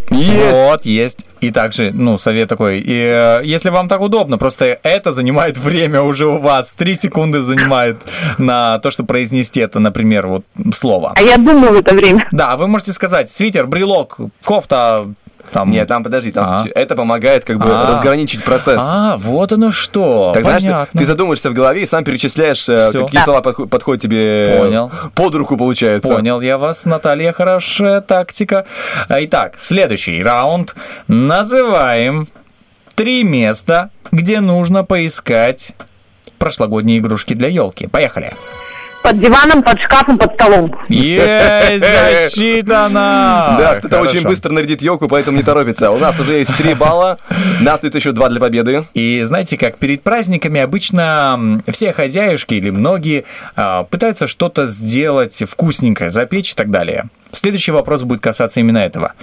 Вот, 0.10 0.86
есть. 0.86 1.20
И 1.44 1.52
также, 1.52 1.92
ну, 1.94 2.18
совет 2.18 2.48
такой, 2.48 2.80
и, 2.80 2.94
э, 2.96 3.42
если 3.44 3.70
вам 3.70 3.90
так 3.90 4.00
удобно, 4.00 4.38
просто 4.38 4.80
это 4.82 5.12
занимает 5.12 5.58
время 5.58 6.02
уже 6.02 6.26
у 6.26 6.38
вас. 6.38 6.74
Три 6.74 6.94
секунды 6.94 7.42
занимает 7.42 7.98
на 8.38 8.80
то, 8.80 8.92
чтобы 8.92 9.08
произнести 9.08 9.60
это, 9.60 9.80
например, 9.80 10.28
вот 10.28 10.46
слово. 10.74 11.12
А 11.16 11.22
я 11.22 11.36
думаю 11.36 11.74
в 11.74 11.80
это 11.80 11.94
время. 11.96 12.30
Да, 12.32 12.56
вы 12.56 12.68
можете 12.68 12.94
сказать 12.94 13.30
свитер, 13.30 13.68
брелок, 13.68 14.20
кофта, 14.42 15.08
там... 15.54 15.72
Нет, 15.72 15.88
там 15.88 16.04
подожди, 16.04 16.32
там 16.32 16.46
А. 16.46 16.66
это 16.76 16.96
помогает 16.96 17.46
как 17.46 17.58
бы 17.60 17.66
А. 17.70 17.88
разграничить 17.88 18.44
процесс. 18.44 18.78
А, 18.82 19.16
вот 19.18 19.52
оно 19.54 19.72
что. 19.72 20.32
Так 20.34 20.44
знаешь, 20.44 20.62
ты, 20.64 20.68
Понятно. 20.70 21.00
ты 21.00 21.06
задумаешься 21.06 21.50
в 21.50 21.54
голове 21.54 21.84
и 21.84 21.86
сам 21.86 22.04
перечисляешь, 22.04 22.68
э, 22.68 22.90
Всё. 22.90 23.06
какие 23.06 23.20
Да. 23.20 23.24
слова 23.26 23.42
подход- 23.42 23.70
подходят 23.70 24.02
тебе 24.04 24.58
Понял. 24.60 24.92
под 25.16 25.36
руку, 25.36 25.56
получается. 25.56 26.08
Понял 26.14 26.42
я 26.42 26.58
вас, 26.58 26.86
Наталья, 26.86 27.32
хорошая 27.32 28.02
тактика. 28.02 28.66
Итак, 29.10 29.54
следующий 29.58 30.22
раунд. 30.22 30.76
Называем 31.08 32.28
три 32.96 33.24
места, 33.24 33.90
где 34.12 34.40
нужно 34.42 34.84
поискать 34.84 35.76
прошлогодние 36.38 37.00
игрушки 37.00 37.34
для 37.34 37.48
елки. 37.48 37.88
Поехали. 37.88 38.34
Под 39.04 39.20
диваном, 39.20 39.62
под 39.64 39.80
шкафом, 39.82 40.18
под 40.18 40.34
столом. 40.34 40.72
Есть, 40.88 41.86
засчитано! 41.86 43.56
Да, 43.60 43.76
кто-то 43.78 43.98
Хорошо. 43.98 44.18
очень 44.18 44.28
быстро 44.28 44.52
нарядит 44.52 44.82
елку, 44.82 45.08
поэтому 45.08 45.38
не 45.38 45.44
торопится. 45.44 45.92
У 45.92 45.98
нас 45.98 46.20
уже 46.20 46.38
есть 46.38 46.56
три 46.56 46.74
балла, 46.74 47.20
нас 47.60 47.82
тут 47.82 47.94
еще 47.96 48.14
два 48.14 48.30
для 48.30 48.40
победы. 48.40 48.86
И 48.94 49.22
знаете, 49.26 49.58
как 49.58 49.78
перед 49.78 50.04
праздниками 50.04 50.62
обычно 50.62 51.62
все 51.68 51.92
хозяюшки 51.92 52.54
или 52.54 52.70
многие 52.70 53.26
а, 53.56 53.84
пытаются 53.84 54.26
что-то 54.26 54.68
сделать 54.68 55.44
вкусненькое, 55.48 56.10
запечь 56.10 56.54
и 56.54 56.56
так 56.56 56.72
далее. 56.72 57.06
Следующий 57.34 57.72
вопрос 57.72 58.04
будет 58.04 58.22
касаться 58.22 58.60
именно 58.60 58.78
этого. 58.78 59.14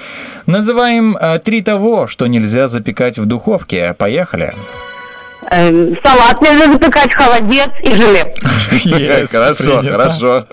Называем 0.47 1.17
а, 1.19 1.39
три 1.39 1.63
того, 1.63 2.07
что 2.07 2.27
нельзя 2.27 2.69
запекать 2.69 3.19
в 3.19 3.25
духовке. 3.25 3.95
Поехали. 3.95 4.53
Эм, 5.53 5.97
салат 6.05 6.41
нельзя 6.43 6.73
запекать, 6.73 7.13
холодец 7.13 7.71
и 7.83 7.93
желе. 7.93 8.35
Хорошо, 9.31 9.83
хорошо. 9.83 10.47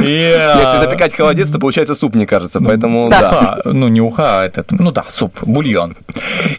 Если 0.00 0.78
запекать 0.80 1.14
холодец, 1.16 1.50
то 1.50 1.58
получается 1.58 1.94
суп, 1.96 2.14
мне 2.14 2.26
кажется. 2.26 2.60
Поэтому 2.60 3.08
да. 3.10 3.58
Ну 3.64 3.88
не 3.88 4.00
уха, 4.00 4.40
а 4.42 4.46
этот, 4.46 4.70
ну 4.72 4.92
да, 4.92 5.04
суп, 5.08 5.38
бульон. 5.42 5.96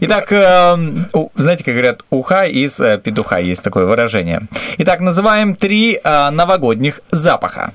Итак, 0.02 0.32
э, 0.34 0.78
у- 1.14 1.30
знаете, 1.36 1.64
как 1.64 1.74
говорят, 1.76 2.02
уха 2.10 2.44
из 2.44 2.80
э, 2.80 2.98
петуха, 2.98 3.38
есть 3.40 3.64
такое 3.64 3.86
выражение. 3.86 4.42
Итак, 4.80 5.00
называем 5.00 5.56
три 5.56 5.98
э, 6.04 6.30
новогодних 6.30 7.00
запаха. 7.10 7.72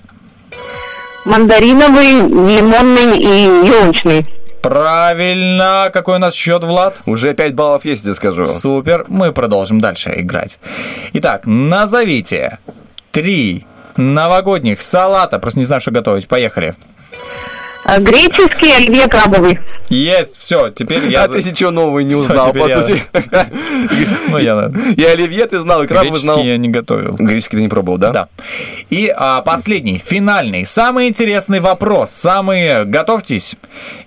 Мандариновый, 1.24 2.12
лимонный 2.20 3.18
и 3.18 3.66
елочный. 3.66 4.26
Правильно. 4.62 5.90
Какой 5.92 6.16
у 6.16 6.18
нас 6.18 6.34
счет, 6.34 6.64
Влад? 6.64 7.00
Уже 7.06 7.34
5 7.34 7.54
баллов 7.54 7.84
есть, 7.84 8.04
я 8.04 8.14
скажу. 8.14 8.46
Супер. 8.46 9.04
Мы 9.08 9.32
продолжим 9.32 9.80
дальше 9.80 10.12
играть. 10.16 10.58
Итак, 11.12 11.42
назовите 11.44 12.58
три 13.12 13.66
новогодних 13.96 14.82
салата. 14.82 15.38
Просто 15.38 15.60
не 15.60 15.64
знаю, 15.64 15.80
что 15.80 15.90
готовить. 15.90 16.28
Поехали. 16.28 16.74
А, 17.88 18.00
Греческий, 18.00 18.72
оливье 18.72 19.06
крабовый. 19.06 19.60
Есть, 19.90 20.36
все, 20.38 20.70
теперь 20.70 21.06
я... 21.06 21.22
А 21.22 21.28
ты 21.28 21.40
ничего 21.40 21.70
нового 21.70 22.00
не 22.00 22.16
узнал, 22.16 22.52
по 22.52 22.68
сути. 22.68 23.00
Ну, 24.28 24.38
я... 24.38 24.72
И 24.96 25.04
оливье 25.04 25.46
ты 25.46 25.60
знал, 25.60 25.84
и 25.84 25.86
крабовый 25.86 26.10
Греческий 26.10 26.26
знал. 26.26 26.44
я 26.44 26.56
не 26.56 26.68
готовил. 26.68 27.14
Греческий 27.14 27.58
ты 27.58 27.62
не 27.62 27.68
пробовал, 27.68 27.98
да? 27.98 28.10
Да. 28.10 28.28
И 28.90 29.12
а, 29.16 29.40
последний, 29.42 30.02
финальный, 30.04 30.66
самый 30.66 31.06
интересный 31.06 31.60
вопрос. 31.60 32.10
Самый, 32.10 32.84
готовьтесь. 32.86 33.54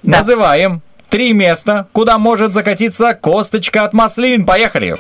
Называем 0.04 0.82
три 1.08 1.32
места, 1.32 1.88
куда 1.94 2.18
может 2.18 2.54
закатиться 2.54 3.14
косточка 3.14 3.86
от 3.86 3.94
маслин. 3.94 4.46
Поехали. 4.46 4.98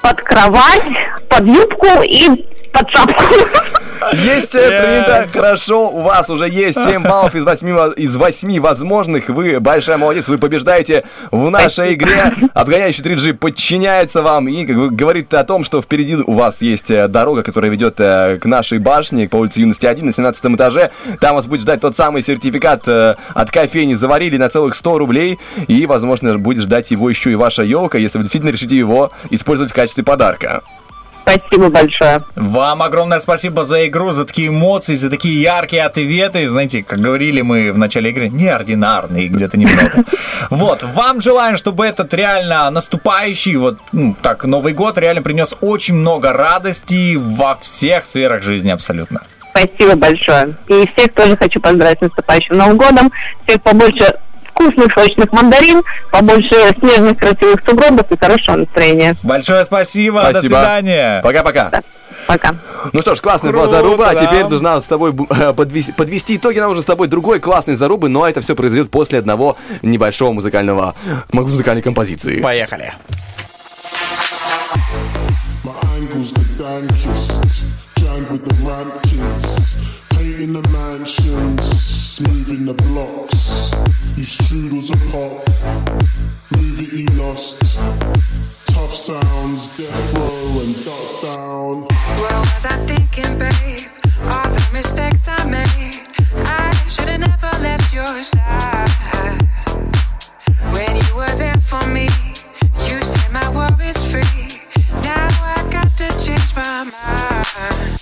Под 0.00 0.16
кровать, 0.22 0.82
под 1.28 1.46
юбку 1.46 1.88
и 2.04 2.46
под 2.72 2.90
шапку. 2.90 3.24
Есть, 4.14 4.54
э, 4.56 4.58
принято, 4.68 5.28
хорошо, 5.32 5.88
у 5.88 6.02
вас 6.02 6.28
уже 6.28 6.48
есть 6.48 6.76
7 6.82 7.04
баллов 7.04 7.36
из 7.36 7.44
8, 7.44 7.72
во- 7.72 7.92
из 7.92 8.16
8 8.16 8.58
возможных. 8.58 9.28
Вы 9.28 9.60
большая 9.60 9.96
молодец, 9.96 10.26
вы 10.26 10.38
побеждаете 10.38 11.04
в 11.30 11.48
нашей 11.50 11.94
игре. 11.94 12.34
Обгоняющий 12.52 13.02
3G 13.04 13.34
подчиняется 13.34 14.22
вам 14.22 14.48
и 14.48 14.66
как 14.66 14.76
бы, 14.76 14.90
говорит 14.90 15.32
о 15.34 15.44
том, 15.44 15.62
что 15.64 15.80
впереди 15.80 16.16
у 16.16 16.32
вас 16.32 16.60
есть 16.62 16.90
э, 16.90 17.06
дорога, 17.06 17.44
которая 17.44 17.70
ведет 17.70 17.94
э, 18.00 18.38
к 18.42 18.44
нашей 18.46 18.78
башне, 18.80 19.28
по 19.28 19.36
улице 19.36 19.60
Юности 19.60 19.86
1 19.86 20.04
на 20.04 20.12
17 20.12 20.46
этаже. 20.46 20.90
Там 21.20 21.36
вас 21.36 21.46
будет 21.46 21.60
ждать 21.60 21.80
тот 21.80 21.96
самый 21.96 22.22
сертификат 22.22 22.82
э, 22.88 23.14
от 23.34 23.50
кофейни 23.52 23.94
«Заварили» 23.94 24.36
на 24.36 24.48
целых 24.48 24.74
100 24.74 24.98
рублей. 24.98 25.38
И, 25.68 25.86
возможно, 25.86 26.36
будет 26.38 26.64
ждать 26.64 26.90
его 26.90 27.08
еще 27.08 27.30
и 27.30 27.36
ваша 27.36 27.62
елка, 27.62 27.98
если 27.98 28.18
вы 28.18 28.24
действительно 28.24 28.50
решите 28.50 28.76
его 28.76 29.12
использовать 29.30 29.70
в 29.70 29.74
качестве 29.76 30.02
подарка. 30.02 30.62
Спасибо 31.22 31.68
большое. 31.70 32.22
Вам 32.34 32.82
огромное 32.82 33.18
спасибо 33.20 33.64
за 33.64 33.86
игру, 33.86 34.12
за 34.12 34.24
такие 34.24 34.48
эмоции, 34.48 34.94
за 34.94 35.10
такие 35.10 35.40
яркие 35.40 35.84
ответы. 35.84 36.50
Знаете, 36.50 36.82
как 36.82 36.98
говорили 36.98 37.40
мы 37.40 37.72
в 37.72 37.78
начале 37.78 38.10
игры, 38.10 38.28
неординарные 38.28 39.28
где-то 39.28 39.56
немного. 39.56 40.04
Вот, 40.50 40.82
вам 40.82 41.20
желаем, 41.20 41.56
чтобы 41.56 41.86
этот 41.86 42.12
реально 42.14 42.70
наступающий, 42.70 43.56
вот 43.56 43.78
ну, 43.92 44.14
так, 44.20 44.44
Новый 44.44 44.72
год 44.74 44.98
реально 44.98 45.22
принес 45.22 45.54
очень 45.60 45.94
много 45.94 46.32
радости 46.32 47.16
во 47.16 47.54
всех 47.54 48.04
сферах 48.06 48.42
жизни 48.42 48.70
абсолютно. 48.70 49.22
Спасибо 49.50 49.96
большое. 49.96 50.56
И 50.68 50.86
всех 50.86 51.12
тоже 51.14 51.36
хочу 51.36 51.60
поздравить 51.60 51.98
с 51.98 52.02
наступающим 52.02 52.56
Новым 52.56 52.76
годом. 52.76 53.12
Всех 53.46 53.62
побольше 53.62 54.18
вкусных, 54.52 54.92
сочных 54.94 55.32
мандарин, 55.32 55.82
побольше 56.10 56.54
снежных 56.78 57.18
красивых 57.18 57.60
сугробов 57.66 58.10
и 58.10 58.16
хорошего 58.18 58.56
настроения. 58.56 59.14
Большое 59.22 59.64
спасибо, 59.64 60.22
до 60.22 60.30
Спасибо. 60.30 60.54
свидания. 60.56 61.20
Пока-пока. 61.22 61.70
Пока. 62.26 62.54
Ну 62.92 63.00
что 63.02 63.14
ж, 63.14 63.20
классная 63.20 63.52
была 63.52 63.64
Круто, 63.66 63.76
заруба, 63.82 64.10
а 64.10 64.14
да. 64.14 64.26
теперь 64.26 64.46
нужно 64.46 64.80
с 64.80 64.84
тобой 64.84 65.12
э, 65.30 65.52
подвести, 65.52 65.92
подвести 65.92 66.36
итоги, 66.36 66.60
нам 66.60 66.70
уже 66.70 66.82
с 66.82 66.84
тобой 66.84 67.08
другой 67.08 67.40
классной 67.40 67.74
зарубы, 67.74 68.08
но 68.08 68.28
это 68.28 68.40
все 68.40 68.54
произойдет 68.54 68.90
после 68.90 69.18
одного 69.18 69.56
небольшого 69.82 70.32
музыкального, 70.32 70.94
музыкальной 71.32 71.82
композиции. 71.82 72.40
Поехали. 72.40 72.92
With 78.30 78.44
the 78.44 78.54
ramp 78.64 79.02
kids. 79.02 79.76
Painting 80.10 80.52
the 80.54 80.62
mansions, 80.70 81.64
smoothing 82.16 82.64
the 82.64 82.74
blocks. 82.74 83.74
You 84.14 84.24
strudels 84.24 84.90
a 84.92 84.98
pop, 85.10 85.48
move 86.52 86.80
it 86.80 86.92
you 86.92 87.06
lost. 87.18 87.60
Tough 88.66 88.92
sounds, 88.92 89.76
death 89.76 90.14
row 90.14 90.60
and 90.60 90.84
duck 90.84 91.22
down. 91.22 91.82
What 92.20 92.34
was 92.44 92.66
I 92.66 92.76
thinking, 92.86 93.38
babe? 93.38 93.88
All 94.20 94.50
the 94.50 94.68
mistakes 94.72 95.24
I 95.26 95.44
made. 95.46 96.06
I 96.46 96.74
should've 96.88 97.20
never 97.20 97.50
left 97.62 97.94
your 97.94 98.22
side. 98.22 99.48
When 100.72 100.96
you 100.96 101.16
were 101.16 101.34
there 101.36 101.60
for 101.60 101.84
me, 101.88 102.08
you 102.84 103.02
set 103.02 103.32
my 103.32 103.48
worries 103.56 104.04
free. 104.04 104.60
Now 105.02 105.28
I 105.56 105.66
got 105.70 105.96
to 105.96 106.08
change 106.20 106.54
my 106.54 106.84
mind. 106.84 108.01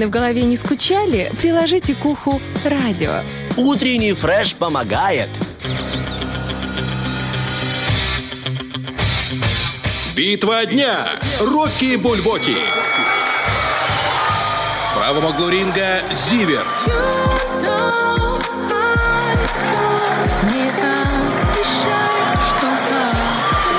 Тараканы 0.00 0.06
в 0.06 0.10
голове 0.10 0.42
не 0.42 0.56
скучали, 0.56 1.30
приложите 1.38 1.94
к 1.94 2.06
уху 2.06 2.40
радио. 2.64 3.22
Утренний 3.56 4.14
фреш 4.14 4.54
помогает. 4.54 5.28
Битва 10.16 10.64
дня. 10.64 11.06
Рокки 11.40 11.96
Бульбоки. 11.96 12.56
В 14.86 14.96
правом 14.96 15.26
углу 15.26 15.50
ринга 15.50 16.00
Зиверт. 16.12 16.66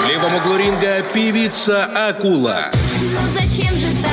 В 0.04 0.08
левом 0.08 0.36
углу 0.36 0.58
ринга 0.58 1.04
певица 1.14 1.86
Акула. 1.86 2.72
Ну 2.74 3.22
зачем 3.34 3.76
же 3.78 3.88
такая 3.96 4.11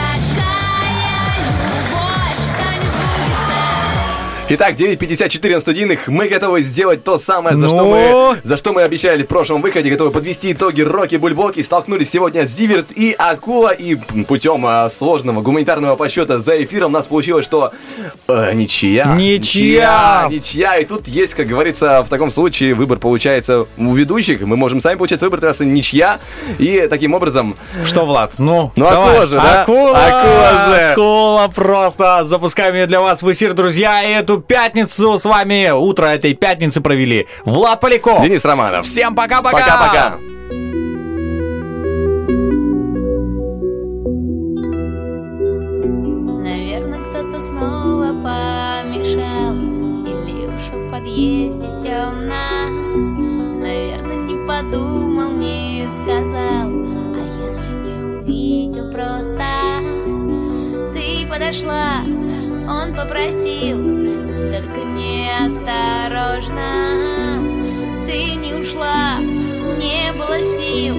Итак, 4.51 4.77
9.54 4.77 5.53
на 5.53 5.61
студийных. 5.61 6.09
Мы 6.09 6.27
готовы 6.27 6.63
сделать 6.63 7.05
то 7.05 7.19
самое, 7.19 7.55
за, 7.55 7.65
Ну? 7.67 7.69
что 7.71 7.85
мы, 7.85 8.39
за 8.43 8.57
что 8.57 8.73
мы 8.73 8.81
обещали 8.81 9.23
в 9.23 9.27
прошлом 9.29 9.61
выходе. 9.61 9.91
Готовы 9.91 10.11
подвести 10.11 10.53
итоги 10.53 10.81
Рокки 10.81 11.17
Бульбоки. 11.17 11.61
Столкнулись 11.61 12.11
сегодня 12.11 12.47
с 12.47 12.53
Диверт 12.55 12.87
и 12.97 13.15
Акула. 13.19 13.73
И 13.73 13.97
путем 14.27 14.65
а, 14.65 14.89
сложного 14.89 15.43
гуманитарного 15.43 15.97
подсчета 15.97 16.41
за 16.41 16.65
эфиром 16.65 16.93
у 16.93 16.95
нас 16.95 17.05
получилось, 17.05 17.45
что 17.45 17.73
э, 18.27 18.53
ничья. 18.55 19.05
Ничья. 19.17 20.29
Ничья. 20.29 20.29
Ничья. 20.31 20.77
И 20.79 20.87
тут 20.87 21.09
есть, 21.09 21.35
как 21.35 21.47
говорится, 21.47 22.03
в 22.03 22.09
таком 22.09 22.31
случае 22.31 22.73
выбор 22.73 22.97
получается 22.97 23.67
у 23.77 23.93
ведущих. 23.93 24.41
Мы 24.41 24.57
можем 24.57 24.81
сами 24.81 24.97
получать 24.97 25.21
выбор, 25.21 25.41
раз 25.41 25.61
ничья. 25.61 26.21
И 26.59 26.87
таким 26.89 27.13
образом... 27.13 27.55
Что, 27.85 28.07
Влад? 28.07 28.33
Ну, 28.39 28.73
Ну, 28.77 28.85
давай. 28.87 29.11
акула 29.11 29.27
же, 29.27 29.37
да? 29.37 29.61
Акула! 29.63 29.99
Акула 30.07 30.75
же. 30.75 30.93
Акула 30.93 31.49
просто! 31.55 32.25
Запускаем 32.25 32.75
ее 32.75 32.87
для 32.87 33.03
вас 33.03 33.21
в 33.21 33.31
эфир, 33.31 33.53
друзья. 33.53 34.03
И 34.03 34.13
эту 34.15 34.38
пятницу 34.41 35.19
с 35.19 35.25
вами, 35.25 35.71
утро 35.71 36.07
этой 36.07 36.35
пятницы 36.35 36.81
провели 36.81 37.27
Влад 37.45 37.81
Поляков. 37.81 38.23
Денис 38.23 38.45
Романов. 38.45 38.85
Всем 38.85 39.15
пока-пока! 39.15 39.59
Пока-пока. 39.59 40.19
Наверное, 46.43 46.99
кто-то 47.11 47.41
снова 47.41 48.09
помешал 48.23 49.55
Или 50.07 50.47
уж 50.47 50.73
в 50.73 50.91
подъезде 50.91 51.67
темно 51.83 52.69
Наверное, 53.61 54.17
не 54.27 54.47
подумал, 54.47 55.33
не 55.33 55.87
сказал 56.03 56.69
А 56.69 57.45
если 57.45 57.63
не 57.85 58.19
увидел 58.19 58.91
просто 58.91 59.45
Ты 60.95 61.27
подошла, 61.29 62.03
он 62.69 62.95
попросил 62.95 64.08
Только 64.59 64.79
неосторожно. 64.79 66.59
Ты 68.09 68.35
не 68.35 68.55
ушла, 68.55 69.21
не 69.21 70.13
было 70.15 70.43
сил 70.43 70.97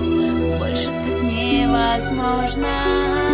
Больше 0.59 0.85
так 0.85 1.23
невозможно 1.23 3.28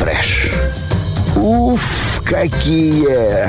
фреш. 0.00 0.50
Уф, 1.36 2.22
какие! 2.24 3.39